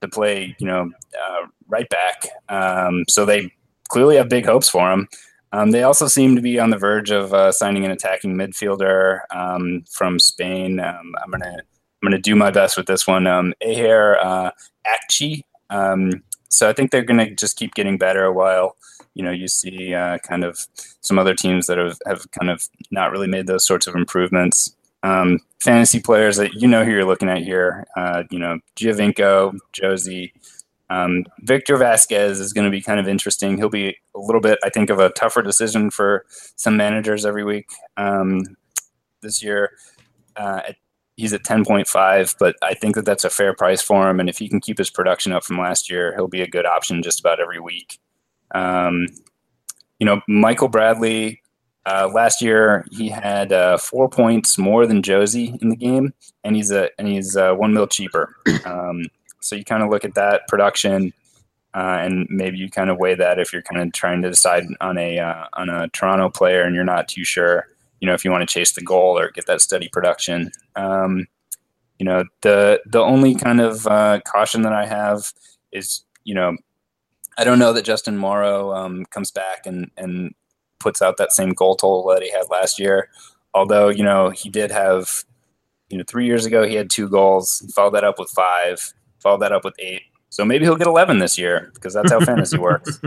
to 0.00 0.08
play. 0.08 0.54
You 0.58 0.66
know, 0.66 0.90
uh, 1.14 1.46
right 1.68 1.88
back. 1.88 2.28
Um, 2.48 3.04
so 3.08 3.24
they 3.24 3.52
clearly 3.88 4.16
have 4.16 4.28
big 4.28 4.46
hopes 4.46 4.68
for 4.68 4.90
him. 4.90 5.08
Um, 5.52 5.70
they 5.70 5.84
also 5.84 6.08
seem 6.08 6.34
to 6.34 6.42
be 6.42 6.58
on 6.58 6.70
the 6.70 6.78
verge 6.78 7.12
of 7.12 7.32
uh, 7.32 7.52
signing 7.52 7.84
an 7.84 7.92
attacking 7.92 8.34
midfielder 8.34 9.20
um, 9.30 9.84
from 9.88 10.18
Spain. 10.18 10.80
Um, 10.80 11.14
I'm 11.22 11.30
gonna 11.30 11.56
I'm 11.56 12.10
gonna 12.10 12.18
do 12.18 12.34
my 12.34 12.50
best 12.50 12.76
with 12.76 12.86
this 12.86 13.06
one. 13.06 13.26
Um, 13.26 13.54
Aher 13.60 14.18
uh, 14.18 14.50
Akchi. 14.86 15.42
So 16.56 16.68
I 16.68 16.72
think 16.72 16.90
they're 16.90 17.02
gonna 17.02 17.30
just 17.30 17.56
keep 17.56 17.74
getting 17.74 17.98
better 17.98 18.24
a 18.24 18.32
while 18.32 18.76
you 19.14 19.22
know 19.24 19.30
you 19.30 19.48
see 19.48 19.94
uh, 19.94 20.18
kind 20.18 20.44
of 20.44 20.66
some 21.00 21.18
other 21.18 21.34
teams 21.34 21.66
that 21.66 21.78
have, 21.78 21.98
have 22.06 22.30
kind 22.32 22.50
of 22.50 22.68
not 22.90 23.10
really 23.10 23.28
made 23.28 23.46
those 23.46 23.66
sorts 23.66 23.86
of 23.86 23.94
improvements. 23.94 24.76
Um, 25.02 25.40
fantasy 25.60 26.00
players 26.00 26.36
that 26.36 26.54
you 26.54 26.68
know 26.68 26.84
who 26.84 26.90
you're 26.90 27.04
looking 27.04 27.28
at 27.28 27.42
here. 27.42 27.86
Uh, 27.96 28.24
you 28.30 28.38
know 28.38 28.58
Giovinco, 28.76 29.58
Jozy. 29.72 30.32
Um, 30.90 31.24
Victor 31.40 31.76
Vazquez 31.78 32.38
is 32.40 32.52
going 32.52 32.66
to 32.66 32.70
be 32.70 32.82
kind 32.82 33.00
of 33.00 33.08
interesting. 33.08 33.56
He'll 33.56 33.70
be 33.70 33.96
a 34.14 34.18
little 34.18 34.40
bit, 34.40 34.58
I 34.62 34.68
think, 34.68 34.90
of 34.90 34.98
a 34.98 35.08
tougher 35.10 35.42
decision 35.42 35.90
for 35.90 36.26
some 36.56 36.76
managers 36.76 37.24
every 37.24 37.42
week 37.42 37.68
um, 37.96 38.42
this 39.22 39.42
year. 39.42 39.72
Uh, 40.36 40.60
at, 40.68 40.76
he's 41.16 41.32
at 41.32 41.44
10.5, 41.44 42.36
but 42.38 42.56
I 42.62 42.74
think 42.74 42.94
that 42.96 43.04
that's 43.04 43.24
a 43.24 43.30
fair 43.30 43.54
price 43.54 43.82
for 43.82 44.08
him. 44.08 44.20
And 44.20 44.28
if 44.28 44.38
he 44.38 44.48
can 44.48 44.60
keep 44.60 44.78
his 44.78 44.90
production 44.90 45.32
up 45.32 45.44
from 45.44 45.58
last 45.58 45.90
year, 45.90 46.14
he'll 46.14 46.28
be 46.28 46.42
a 46.42 46.48
good 46.48 46.66
option 46.66 47.02
just 47.02 47.20
about 47.20 47.40
every 47.40 47.60
week. 47.60 47.98
Um, 48.54 49.06
you 49.98 50.06
know, 50.06 50.20
Michael 50.28 50.68
Bradley. 50.68 51.40
Uh, 51.86 52.10
last 52.14 52.40
year, 52.40 52.86
he 52.92 53.10
had 53.10 53.52
uh, 53.52 53.76
four 53.76 54.08
points 54.08 54.56
more 54.56 54.86
than 54.86 55.02
Jozy 55.02 55.60
in 55.60 55.68
the 55.68 55.76
game, 55.76 56.14
and 56.42 56.56
he's 56.56 56.70
a 56.70 56.88
and 56.98 57.06
he's 57.06 57.36
uh, 57.36 57.52
one 57.52 57.74
mil 57.74 57.86
cheaper. 57.86 58.34
Um, 58.64 59.04
so 59.40 59.54
you 59.54 59.64
kind 59.64 59.82
of 59.82 59.90
look 59.90 60.06
at 60.06 60.14
that 60.14 60.48
production, 60.48 61.12
uh, 61.74 61.98
and 62.00 62.26
maybe 62.30 62.56
you 62.56 62.70
kind 62.70 62.88
of 62.88 62.96
weigh 62.96 63.14
that 63.16 63.38
if 63.38 63.52
you're 63.52 63.60
kind 63.60 63.82
of 63.82 63.92
trying 63.92 64.22
to 64.22 64.30
decide 64.30 64.64
on 64.80 64.96
a 64.96 65.18
uh, 65.18 65.44
on 65.52 65.68
a 65.68 65.88
Toronto 65.88 66.30
player 66.30 66.62
and 66.62 66.74
you're 66.74 66.84
not 66.84 67.08
too 67.08 67.24
sure, 67.24 67.68
you 68.00 68.06
know, 68.06 68.14
if 68.14 68.24
you 68.24 68.30
want 68.30 68.48
to 68.48 68.52
chase 68.52 68.72
the 68.72 68.82
goal 68.82 69.18
or 69.18 69.30
get 69.30 69.46
that 69.46 69.60
steady 69.60 69.88
production. 69.88 70.50
Um, 70.76 71.26
you 71.98 72.04
know, 72.04 72.24
the 72.42 72.80
the 72.86 73.00
only 73.00 73.34
kind 73.34 73.60
of 73.60 73.86
uh, 73.86 74.20
caution 74.26 74.62
that 74.62 74.72
I 74.72 74.86
have 74.86 75.32
is, 75.72 76.04
you 76.24 76.34
know, 76.34 76.56
I 77.38 77.44
don't 77.44 77.58
know 77.58 77.72
that 77.72 77.84
Justin 77.84 78.16
Morrow 78.16 78.72
um, 78.74 79.04
comes 79.06 79.30
back 79.30 79.66
and 79.66 79.90
and 79.96 80.34
puts 80.80 81.00
out 81.00 81.16
that 81.16 81.32
same 81.32 81.50
goal 81.50 81.76
total 81.76 82.06
that 82.08 82.22
he 82.22 82.30
had 82.30 82.50
last 82.50 82.78
year. 82.78 83.08
Although 83.54 83.88
you 83.88 84.02
know 84.02 84.30
he 84.30 84.50
did 84.50 84.70
have, 84.70 85.24
you 85.88 85.98
know, 85.98 86.04
three 86.06 86.26
years 86.26 86.44
ago 86.44 86.66
he 86.66 86.74
had 86.74 86.90
two 86.90 87.08
goals, 87.08 87.64
followed 87.74 87.94
that 87.94 88.04
up 88.04 88.18
with 88.18 88.30
five, 88.30 88.92
followed 89.22 89.40
that 89.40 89.52
up 89.52 89.64
with 89.64 89.74
eight. 89.78 90.02
So 90.30 90.44
maybe 90.44 90.64
he'll 90.64 90.76
get 90.76 90.88
eleven 90.88 91.20
this 91.20 91.38
year 91.38 91.70
because 91.74 91.94
that's 91.94 92.10
how 92.10 92.20
fantasy 92.24 92.58
works. 92.58 93.00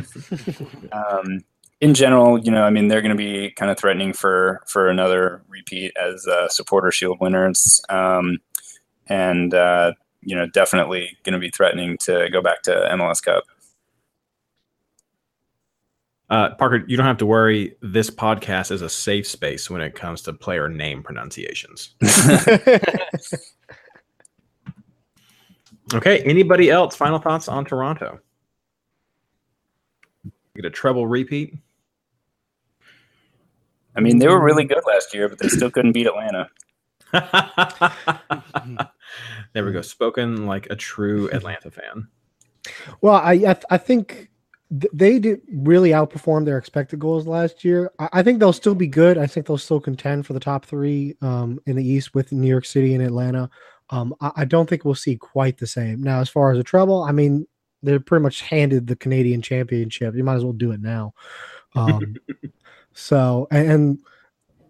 Um, 0.93 1.43
in 1.80 1.94
general, 1.94 2.40
you 2.40 2.52
know, 2.52 2.64
I 2.64 2.70
mean, 2.70 2.88
they're 2.88 3.02
going 3.02 3.16
to 3.16 3.18
be 3.18 3.52
kind 3.52 3.70
of 3.70 3.78
threatening 3.78 4.14
for 4.14 4.64
for 4.68 4.90
another 4.90 5.44
repeat 5.48 5.94
as 6.02 6.26
uh, 6.28 6.48
supporter 6.49 6.91
shield 6.91 7.20
winners, 7.20 7.82
um, 7.90 8.40
and 9.08 9.54
uh, 9.54 9.94
you 10.22 10.36
know, 10.36 10.48
definitely 10.48 11.18
going 11.24 11.34
to 11.34 11.40
be 11.40 11.49
threatening 11.49 11.98
to 12.02 12.30
go 12.32 12.41
back 12.41 12.64
to 12.64 12.72
MLS 12.94 13.22
Cup. 13.22 13.44
Uh, 16.30 16.54
Parker, 16.56 16.84
you 16.88 16.98
don't 16.98 17.06
have 17.06 17.18
to 17.18 17.26
worry. 17.26 17.76
This 17.82 18.10
podcast 18.10 18.72
is 18.72 18.82
a 18.82 18.90
safe 18.90 19.26
space 19.28 19.70
when 19.70 19.80
it 19.82 19.95
comes 19.95 20.22
to 20.24 20.34
player 20.34 20.68
name 20.68 21.02
pronunciations. 21.02 21.95
okay. 25.94 26.20
Anybody 26.24 26.70
else? 26.70 26.98
Final 26.98 27.20
thoughts 27.20 27.48
on 27.48 27.64
Toronto? 27.64 28.20
Get 30.56 30.66
a 30.66 30.70
treble 30.70 31.08
repeat. 31.08 31.54
I 33.98 33.99
mean, 33.99 34.19
they 34.19 34.28
were 34.28 34.41
really 34.41 34.64
good 34.64 34.84
last 34.86 35.14
year, 35.14 35.28
but 35.28 35.40
they 35.40 35.48
still 35.48 35.72
couldn't 35.72 35.94
beat 35.94 36.06
Atlanta. 36.06 36.49
there 39.53 39.65
we 39.65 39.72
go. 39.72 39.82
Spoken 39.82 40.45
like 40.45 40.68
a 40.69 40.76
true 40.76 41.30
Atlanta 41.32 41.72
fan. 41.72 42.07
Well, 43.02 43.15
I 43.15 43.32
I, 43.32 43.38
th- 43.38 43.65
I 43.72 43.78
think 43.78 44.30
th- 44.69 44.91
they 44.94 45.18
did 45.18 45.41
really 45.52 45.91
outperform 45.91 46.45
their 46.45 46.60
expected 46.60 46.99
goals 46.99 47.26
last 47.26 47.65
year. 47.65 47.91
I, 47.98 48.10
I 48.14 48.24
think 48.24 48.40
they'll 48.40 48.53
still 48.53 48.76
be 48.76 48.88
good. 48.88 49.18
I 49.18 49.26
think 49.26 49.48
they'll 49.48 49.57
still 49.57 49.80
contend 49.80 50.28
for 50.28 50.34
the 50.34 50.40
top 50.40 50.65
three 50.65 51.15
um, 51.22 51.60
in 51.65 51.76
the 51.76 51.88
East 51.88 52.14
with 52.14 52.32
New 52.32 52.48
York 52.48 52.65
City 52.65 52.94
and 52.94 53.03
Atlanta. 53.03 53.49
Um, 53.90 54.14
I, 54.22 54.32
I 54.38 54.45
don't 54.45 54.69
think 54.69 54.86
we'll 54.86 54.95
see 54.95 55.15
quite 55.15 55.57
the 55.57 55.68
same. 55.68 56.03
Now, 56.03 56.19
as 56.19 56.30
far 56.30 56.52
as 56.52 56.57
the 56.57 56.64
treble, 56.64 57.03
I 57.03 57.14
mean, 57.14 57.48
they're 57.82 57.99
pretty 57.99 58.24
much 58.24 58.41
handed 58.41 58.86
the 58.86 58.95
Canadian 58.95 59.41
championship. 59.41 60.14
You 60.15 60.24
might 60.24 60.36
as 60.36 60.44
well 60.44 60.53
do 60.53 60.72
it 60.72 60.82
now. 60.82 61.14
Um, 61.76 62.15
so 62.98 63.48
and, 63.52 63.99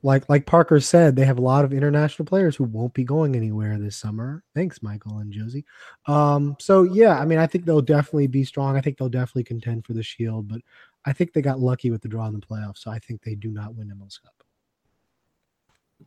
like 0.03 0.27
like 0.29 0.45
Parker 0.45 0.79
said, 0.79 1.15
they 1.15 1.25
have 1.25 1.37
a 1.37 1.41
lot 1.41 1.65
of 1.65 1.73
international 1.73 2.25
players 2.25 2.55
who 2.55 2.65
won't 2.65 2.93
be 2.93 3.03
going 3.03 3.35
anywhere 3.35 3.77
this 3.77 3.95
summer. 3.95 4.43
Thanks, 4.53 4.83
Michael 4.83 5.17
and 5.19 5.33
Jozy. 5.33 5.63
Um, 6.05 6.55
so 6.59 6.83
yeah, 6.83 7.19
I 7.19 7.25
mean, 7.25 7.39
I 7.39 7.47
think 7.47 7.65
they'll 7.65 7.81
definitely 7.81 8.27
be 8.27 8.43
strong. 8.43 8.77
I 8.77 8.81
think 8.81 8.97
they'll 8.97 9.09
definitely 9.09 9.45
contend 9.45 9.85
for 9.85 9.93
the 9.93 10.03
Shield, 10.03 10.47
but 10.47 10.61
I 11.05 11.13
think 11.13 11.33
they 11.33 11.41
got 11.41 11.59
lucky 11.59 11.89
with 11.89 12.01
the 12.01 12.09
draw 12.09 12.27
in 12.27 12.33
the 12.33 12.45
playoffs. 12.45 12.79
So 12.79 12.91
I 12.91 12.99
think 12.99 13.23
they 13.23 13.35
do 13.35 13.49
not 13.49 13.75
win 13.75 13.89
MLS 13.89 14.21
Cup. 14.21 14.33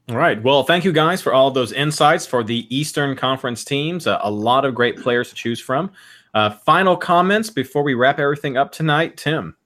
All 0.08 0.16
right. 0.16 0.40
Well, 0.42 0.62
thank 0.62 0.84
you 0.84 0.92
guys 0.92 1.20
for 1.20 1.32
all 1.32 1.50
those 1.50 1.72
insights 1.72 2.26
for 2.26 2.44
the 2.44 2.66
Eastern 2.74 3.16
Conference 3.16 3.64
teams. 3.64 4.06
Uh, 4.06 4.18
a 4.22 4.30
lot 4.30 4.64
of 4.64 4.74
great 4.74 4.96
players 4.96 5.30
to 5.30 5.34
choose 5.34 5.60
from. 5.60 5.90
Uh, 6.32 6.50
final 6.50 6.96
comments 6.96 7.50
before 7.50 7.82
we 7.82 7.94
wrap 7.94 8.20
everything 8.20 8.56
up 8.56 8.70
tonight, 8.70 9.16
Tim. 9.16 9.56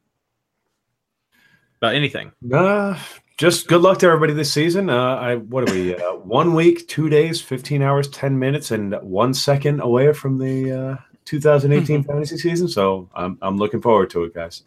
About 1.84 1.96
anything? 1.96 2.32
Uh, 2.50 2.98
just 3.36 3.68
good 3.68 3.82
luck 3.82 3.98
to 3.98 4.06
everybody 4.06 4.32
this 4.32 4.50
season. 4.50 4.88
Uh, 4.88 5.16
I 5.16 5.36
what 5.36 5.68
are 5.68 5.74
we? 5.74 5.94
Uh, 5.94 6.14
one 6.14 6.54
week, 6.54 6.88
two 6.88 7.10
days, 7.10 7.42
fifteen 7.42 7.82
hours, 7.82 8.08
ten 8.08 8.38
minutes, 8.38 8.70
and 8.70 8.94
one 9.02 9.34
second 9.34 9.80
away 9.82 10.10
from 10.14 10.38
the 10.38 10.72
uh, 10.72 10.96
2018 11.26 12.04
fantasy 12.04 12.38
season. 12.38 12.68
So 12.68 13.10
I'm 13.14 13.36
I'm 13.42 13.58
looking 13.58 13.82
forward 13.82 14.08
to 14.10 14.24
it, 14.24 14.32
guys. 14.32 14.62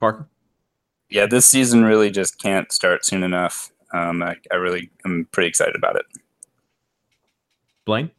Parker. 0.00 0.26
Yeah, 1.10 1.26
this 1.26 1.44
season 1.44 1.84
really 1.84 2.10
just 2.10 2.38
can't 2.38 2.72
start 2.72 3.04
soon 3.04 3.24
enough. 3.24 3.70
Um, 3.92 4.22
I, 4.22 4.36
I 4.50 4.54
really 4.54 4.90
am 5.04 5.28
pretty 5.32 5.48
excited 5.48 5.76
about 5.76 5.96
it. 5.96 6.06
Blaine. 7.84 8.10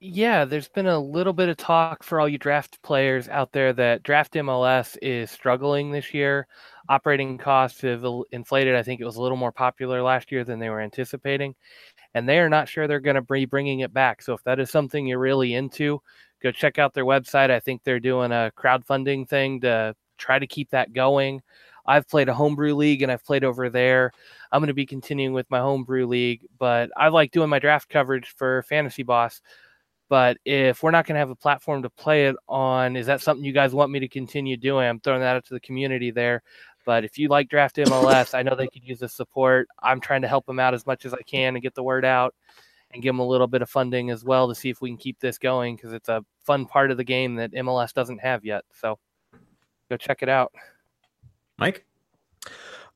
Yeah, 0.00 0.44
there's 0.44 0.68
been 0.68 0.86
a 0.86 0.98
little 0.98 1.32
bit 1.32 1.48
of 1.48 1.56
talk 1.56 2.04
for 2.04 2.20
all 2.20 2.28
you 2.28 2.38
draft 2.38 2.80
players 2.82 3.28
out 3.28 3.50
there 3.50 3.72
that 3.72 4.04
Draft 4.04 4.34
MLS 4.34 4.96
is 5.02 5.28
struggling 5.30 5.90
this 5.90 6.14
year. 6.14 6.46
Operating 6.88 7.36
costs 7.36 7.80
have 7.80 8.04
inflated. 8.30 8.76
I 8.76 8.82
think 8.84 9.00
it 9.00 9.04
was 9.04 9.16
a 9.16 9.22
little 9.22 9.36
more 9.36 9.50
popular 9.50 10.00
last 10.00 10.30
year 10.30 10.44
than 10.44 10.60
they 10.60 10.70
were 10.70 10.80
anticipating, 10.80 11.56
and 12.14 12.28
they 12.28 12.38
are 12.40 12.48
not 12.50 12.68
sure 12.68 12.86
they're 12.88 13.00
going 13.00 13.16
to 13.16 13.22
be 13.22 13.46
bringing 13.46 13.80
it 13.80 13.92
back. 13.94 14.22
So 14.22 14.34
if 14.34 14.44
that 14.44 14.60
is 14.60 14.70
something 14.70 15.06
you're 15.06 15.18
really 15.18 15.54
into, 15.54 16.02
go 16.42 16.52
check 16.52 16.78
out 16.78 16.94
their 16.94 17.06
website. 17.06 17.50
I 17.50 17.60
think 17.60 17.82
they're 17.84 18.00
doing 18.00 18.32
a 18.32 18.52
crowdfunding 18.56 19.28
thing 19.28 19.60
to 19.62 19.96
try 20.18 20.38
to 20.38 20.46
keep 20.46 20.70
that 20.70 20.92
going. 20.92 21.42
I've 21.86 22.08
played 22.08 22.28
a 22.28 22.34
homebrew 22.34 22.74
league 22.74 23.02
and 23.02 23.10
I've 23.12 23.24
played 23.24 23.44
over 23.44 23.70
there. 23.70 24.12
I'm 24.52 24.60
going 24.60 24.68
to 24.68 24.74
be 24.74 24.86
continuing 24.86 25.34
with 25.34 25.50
my 25.50 25.60
homebrew 25.60 26.06
league, 26.06 26.42
but 26.58 26.90
I 26.96 27.08
like 27.08 27.32
doing 27.32 27.48
my 27.50 27.58
draft 27.58 27.88
coverage 27.88 28.34
for 28.36 28.62
Fantasy 28.64 29.02
Boss. 29.02 29.40
But 30.08 30.38
if 30.44 30.82
we're 30.82 30.90
not 30.90 31.06
going 31.06 31.14
to 31.14 31.20
have 31.20 31.30
a 31.30 31.36
platform 31.36 31.82
to 31.82 31.90
play 31.90 32.26
it 32.26 32.36
on, 32.48 32.96
is 32.96 33.06
that 33.06 33.20
something 33.20 33.44
you 33.44 33.52
guys 33.52 33.74
want 33.74 33.92
me 33.92 34.00
to 34.00 34.08
continue 34.08 34.56
doing? 34.56 34.88
I'm 34.88 35.00
throwing 35.00 35.20
that 35.20 35.36
out 35.36 35.44
to 35.46 35.54
the 35.54 35.60
community 35.60 36.10
there. 36.10 36.42
But 36.86 37.04
if 37.04 37.18
you 37.18 37.28
like 37.28 37.50
Draft 37.50 37.76
MLS, 37.76 38.34
I 38.34 38.42
know 38.42 38.54
they 38.54 38.68
could 38.68 38.84
use 38.84 39.00
the 39.00 39.08
support. 39.08 39.68
I'm 39.82 40.00
trying 40.00 40.22
to 40.22 40.28
help 40.28 40.46
them 40.46 40.58
out 40.58 40.72
as 40.72 40.86
much 40.86 41.04
as 41.04 41.12
I 41.12 41.20
can 41.26 41.54
and 41.54 41.62
get 41.62 41.74
the 41.74 41.82
word 41.82 42.06
out 42.06 42.34
and 42.90 43.02
give 43.02 43.10
them 43.10 43.20
a 43.20 43.26
little 43.26 43.46
bit 43.46 43.60
of 43.60 43.68
funding 43.68 44.10
as 44.10 44.24
well 44.24 44.48
to 44.48 44.54
see 44.54 44.70
if 44.70 44.80
we 44.80 44.88
can 44.88 44.96
keep 44.96 45.20
this 45.20 45.36
going 45.36 45.76
because 45.76 45.92
it's 45.92 46.08
a 46.08 46.24
fun 46.44 46.64
part 46.64 46.90
of 46.90 46.96
the 46.96 47.04
game 47.04 47.34
that 47.36 47.52
MLS 47.52 47.92
doesn't 47.92 48.18
have 48.18 48.44
yet. 48.44 48.64
So 48.72 48.98
go 49.90 49.98
check 49.98 50.22
it 50.22 50.30
out. 50.30 50.52
Mike? 51.58 51.84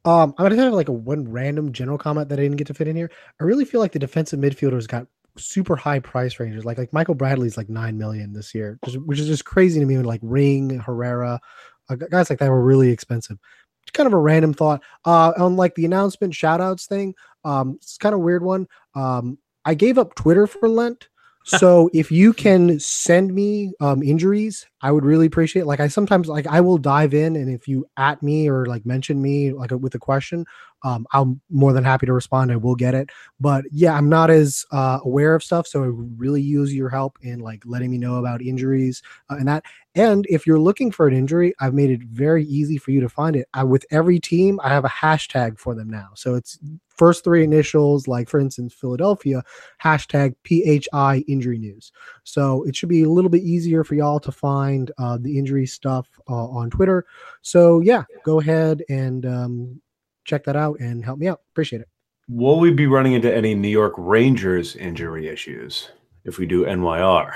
Um, 0.05 0.35
I'm 0.39 0.49
gonna 0.49 0.57
have 0.57 0.73
like 0.73 0.89
a 0.89 0.93
one 0.93 1.31
random 1.31 1.73
general 1.73 1.99
comment 1.99 2.29
that 2.31 2.39
I 2.39 2.43
didn't 2.43 2.57
get 2.57 2.67
to 2.69 2.75
fit 2.75 2.89
in 2.89 2.97
here. 2.97 3.11
I 3.41 3.45
really 3.45 3.65
feel 3.65 3.81
like 3.81 3.93
the 3.93 3.99
defensive 3.99 4.41
midfielders 4.41 4.89
got 4.89 5.07
super 5.37 5.77
high 5.77 5.99
price 5.99 6.39
ranges. 6.39 6.65
Like 6.65 6.79
like 6.79 6.93
Michael 6.93 7.15
Bradley's 7.15 7.57
like 7.57 7.69
nine 7.69 7.99
million 7.99 8.33
this 8.33 8.55
year, 8.55 8.79
which 9.05 9.19
is 9.19 9.27
just 9.27 9.45
crazy 9.45 9.81
to 9.81 9.87
me. 9.87 9.99
Like 9.99 10.21
Ring, 10.23 10.79
Herrera, 10.79 11.41
uh, 11.89 11.95
guys 11.95 12.31
like 12.31 12.39
that 12.39 12.51
were 12.51 12.63
really 12.63 12.91
expensive. 12.91 13.39
It's 13.83 13.91
kind 13.93 14.07
of 14.07 14.13
a 14.13 14.19
random 14.19 14.55
thought. 14.55 14.83
Uh, 15.05 15.33
on 15.39 15.57
like 15.57 15.75
the 15.75 15.85
announcement 15.85 16.35
shout 16.35 16.61
outs 16.61 16.87
thing, 16.87 17.15
um, 17.45 17.77
it's 17.77 17.99
kind 17.99 18.15
of 18.15 18.21
a 18.21 18.25
weird 18.25 18.43
one. 18.43 18.67
Um, 18.95 19.39
I 19.65 19.75
gave 19.75 19.99
up 19.99 20.15
Twitter 20.15 20.47
for 20.47 20.69
Lent. 20.69 21.09
So 21.45 21.91
if 21.93 22.13
you 22.13 22.33
can 22.33 22.79
send 22.79 23.35
me 23.35 23.73
um, 23.81 24.01
injuries, 24.01 24.65
I 24.81 24.93
would 24.93 25.05
really 25.05 25.27
appreciate. 25.27 25.63
It. 25.63 25.67
Like 25.67 25.81
I 25.81 25.89
sometimes 25.89 26.29
like 26.29 26.47
I 26.47 26.61
will 26.61 26.79
dive 26.79 27.15
in, 27.15 27.35
and 27.35 27.51
if 27.51 27.67
you 27.67 27.85
at 27.97 28.23
me 28.23 28.49
or 28.49 28.67
like 28.67 28.87
mention 28.87 29.21
me 29.21 29.53
like 29.53 29.73
with 29.73 29.93
a 29.97 29.99
question, 29.99 30.47
um, 30.85 31.07
I'm 31.13 31.41
more 31.51 31.73
than 31.73 31.85
happy 31.85 32.07
to 32.07 32.13
respond. 32.13 32.53
I 32.53 32.57
will 32.57 32.75
get 32.75 32.95
it. 32.95 33.11
But 33.41 33.65
yeah, 33.71 33.95
I'm 33.95 34.09
not 34.09 34.31
as 34.31 34.65
uh, 34.73 34.99
aware 35.05 35.35
of 35.35 35.43
stuff, 35.43 35.67
so 35.67 35.83
I 35.83 35.89
really 36.17 36.43
use 36.43 36.75
your 36.75 36.89
help 36.89 37.19
in 37.23 37.41
like 37.41 37.63
letting 37.65 37.91
me 37.91 37.99
know 37.99 38.17
about 38.17 38.43
injuries 38.43 39.03
uh, 39.31 39.37
and 39.37 39.49
that. 39.49 39.65
And 39.95 40.27
if 40.29 40.47
you're 40.47 40.59
looking 40.59 40.91
for 40.91 41.07
an 41.07 41.15
injury, 41.15 41.55
I've 41.61 41.75
made 41.75 41.91
it 41.91 42.03
very 42.03 42.45
easy 42.45 42.79
for 42.79 42.93
you 42.93 43.01
to 43.01 43.09
find 43.09 43.37
it. 43.37 43.47
I, 43.53 43.65
with 43.65 43.85
every 43.91 44.19
team, 44.19 44.59
I 44.65 44.71
have 44.71 44.85
a 44.85 44.89
hashtag 44.89 45.59
for 45.59 45.75
them 45.75 45.91
now. 45.91 46.09
So 46.15 46.35
it's 46.35 46.59
first 46.89 47.25
three 47.25 47.45
initials, 47.45 48.09
like 48.09 48.29
for 48.29 48.41
instance, 48.41 48.73
Philadelphia, 48.73 49.43
hashtag 49.83 50.35
PHI 50.47 51.25
injury 51.29 51.59
news. 51.59 51.93
So 52.25 52.63
it 52.65 52.75
should 52.75 52.89
be 52.89 53.03
a 53.03 53.11
little 53.11 53.31
bit 53.31 53.43
easier 53.43 53.85
for 53.85 53.95
y'all 53.95 54.21
to 54.21 54.33
find 54.33 54.91
uh, 54.99 55.19
the 55.21 55.39
injury 55.39 55.67
stuff 55.67 56.09
uh, 56.29 56.47
on 56.49 56.71
Twitter. 56.71 57.05
So 57.43 57.81
yeah, 57.81 58.05
go 58.25 58.41
ahead 58.41 58.83
and 58.89 59.27
um, 59.27 59.81
check 60.25 60.45
that 60.45 60.57
out 60.57 60.81
and 60.81 61.05
help 61.05 61.19
me 61.19 61.29
out. 61.29 61.41
Appreciate 61.53 61.83
it. 61.83 61.89
Will 62.29 62.61
we 62.61 62.71
be 62.71 62.87
running 62.87 63.13
into 63.15 63.35
any 63.35 63.55
New 63.55 63.69
York 63.69 63.95
Rangers 63.97 64.77
injury 64.77 65.29
issues 65.29 65.91
if 66.25 66.39
we 66.39 66.47
do 66.47 66.65
NYR? 66.65 67.33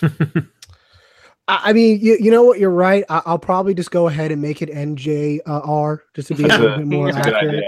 I 1.48 1.60
I 1.64 1.72
mean, 1.72 1.98
you, 2.00 2.16
you 2.20 2.30
know 2.30 2.44
what? 2.44 2.58
You're 2.58 2.70
right. 2.70 3.04
I, 3.08 3.22
I'll 3.26 3.38
probably 3.38 3.74
just 3.74 3.90
go 3.90 4.06
ahead 4.06 4.30
and 4.30 4.40
make 4.40 4.62
it 4.62 4.68
NJR 4.68 6.00
just 6.14 6.28
to 6.28 6.34
be 6.34 6.44
a 6.44 6.46
little 6.46 6.76
bit 6.76 6.86
more 6.86 7.12
that's 7.12 7.26
a 7.26 7.30
good 7.30 7.64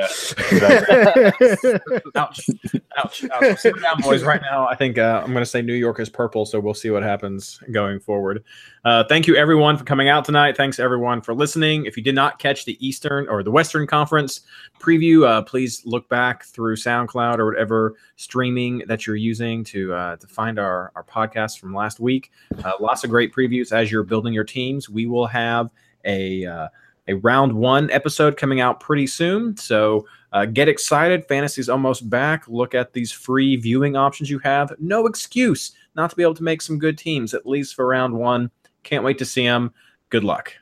accurate. 1.43 1.83
ouch, 2.17 2.49
ouch, 2.97 3.25
ouch. 3.31 3.59
Sit 3.59 3.81
down, 3.83 4.01
boys. 4.03 4.23
Right 4.23 4.43
now, 4.43 4.69
I 4.69 4.77
think 4.77 4.99
uh, 4.99 5.23
I'm 5.25 5.33
going 5.33 5.43
to 5.43 5.51
say 5.51 5.63
New 5.63 5.75
York 5.75 5.99
is 5.99 6.09
purple, 6.09 6.47
so 6.47 6.61
we'll 6.61 6.75
see 6.75 6.91
what 6.91 7.03
happens 7.03 7.61
going 7.73 8.01
forward. 8.01 8.45
Uh, 8.85 9.05
thank 9.05 9.27
you, 9.27 9.37
everyone, 9.37 9.77
for 9.77 9.85
coming 9.85 10.09
out 10.09 10.25
tonight. 10.25 10.57
Thanks, 10.57 10.79
everyone, 10.79 11.21
for 11.21 11.35
listening. 11.35 11.85
If 11.85 11.97
you 11.97 12.03
did 12.03 12.15
not 12.15 12.39
catch 12.39 12.65
the 12.65 12.79
Eastern 12.87 13.29
or 13.29 13.43
the 13.43 13.51
Western 13.51 13.87
Conference 13.87 14.41
preview, 14.79 15.27
uh, 15.27 15.43
please 15.43 15.83
look 15.85 16.09
back 16.09 16.45
through 16.45 16.77
SoundCloud 16.77 17.39
or 17.39 17.47
whatever 17.47 17.97
streaming 18.17 18.83
that 18.87 19.07
you're 19.07 19.17
using 19.17 19.65
to 19.65 19.93
uh, 19.93 20.17
to 20.17 20.27
find 20.27 20.59
our 20.59 20.93
our 20.95 21.05
podcast 21.05 21.59
from 21.59 21.75
last 21.75 22.01
week. 22.01 22.31
Uh, 22.65 22.73
lots 22.81 23.05
of 23.05 23.11
great 23.11 23.35
previews 23.35 23.70
as 23.73 23.91
you're 23.91 24.03
building 24.03 24.33
your 24.33 24.45
teams. 24.45 24.89
We 24.89 25.07
will 25.07 25.27
have 25.27 25.71
a 26.05 26.45
uh, 26.47 26.69
a 27.09 27.15
round 27.15 27.53
one 27.53 27.91
episode 27.91 28.37
coming 28.37 28.61
out 28.61 28.81
pretty 28.81 29.07
soon. 29.07 29.57
So 29.57 30.07
uh, 30.33 30.45
get 30.47 30.69
excited. 30.69 31.27
Fantasy's 31.27 31.69
almost 31.69 32.09
back. 32.09 32.47
Look 32.47 32.75
at 32.75 32.93
these 32.93 33.11
free 33.11 33.57
viewing 33.57 33.97
options 33.97 34.31
you 34.31 34.39
have. 34.41 34.73
No 34.79 35.07
excuse 35.07 35.73
not 35.97 36.11
to 36.11 36.17
be 36.17 36.23
able 36.23 36.35
to 36.35 36.45
make 36.45 36.63
some 36.63 36.79
good 36.79 36.97
teams, 36.97 37.35
at 37.35 37.47
least 37.47 37.75
for 37.75 37.87
round 37.87 38.15
one. 38.15 38.51
Can't 38.83 39.05
wait 39.05 39.19
to 39.19 39.25
see 39.25 39.45
them. 39.45 39.73
Good 40.09 40.25
luck. 40.25 40.55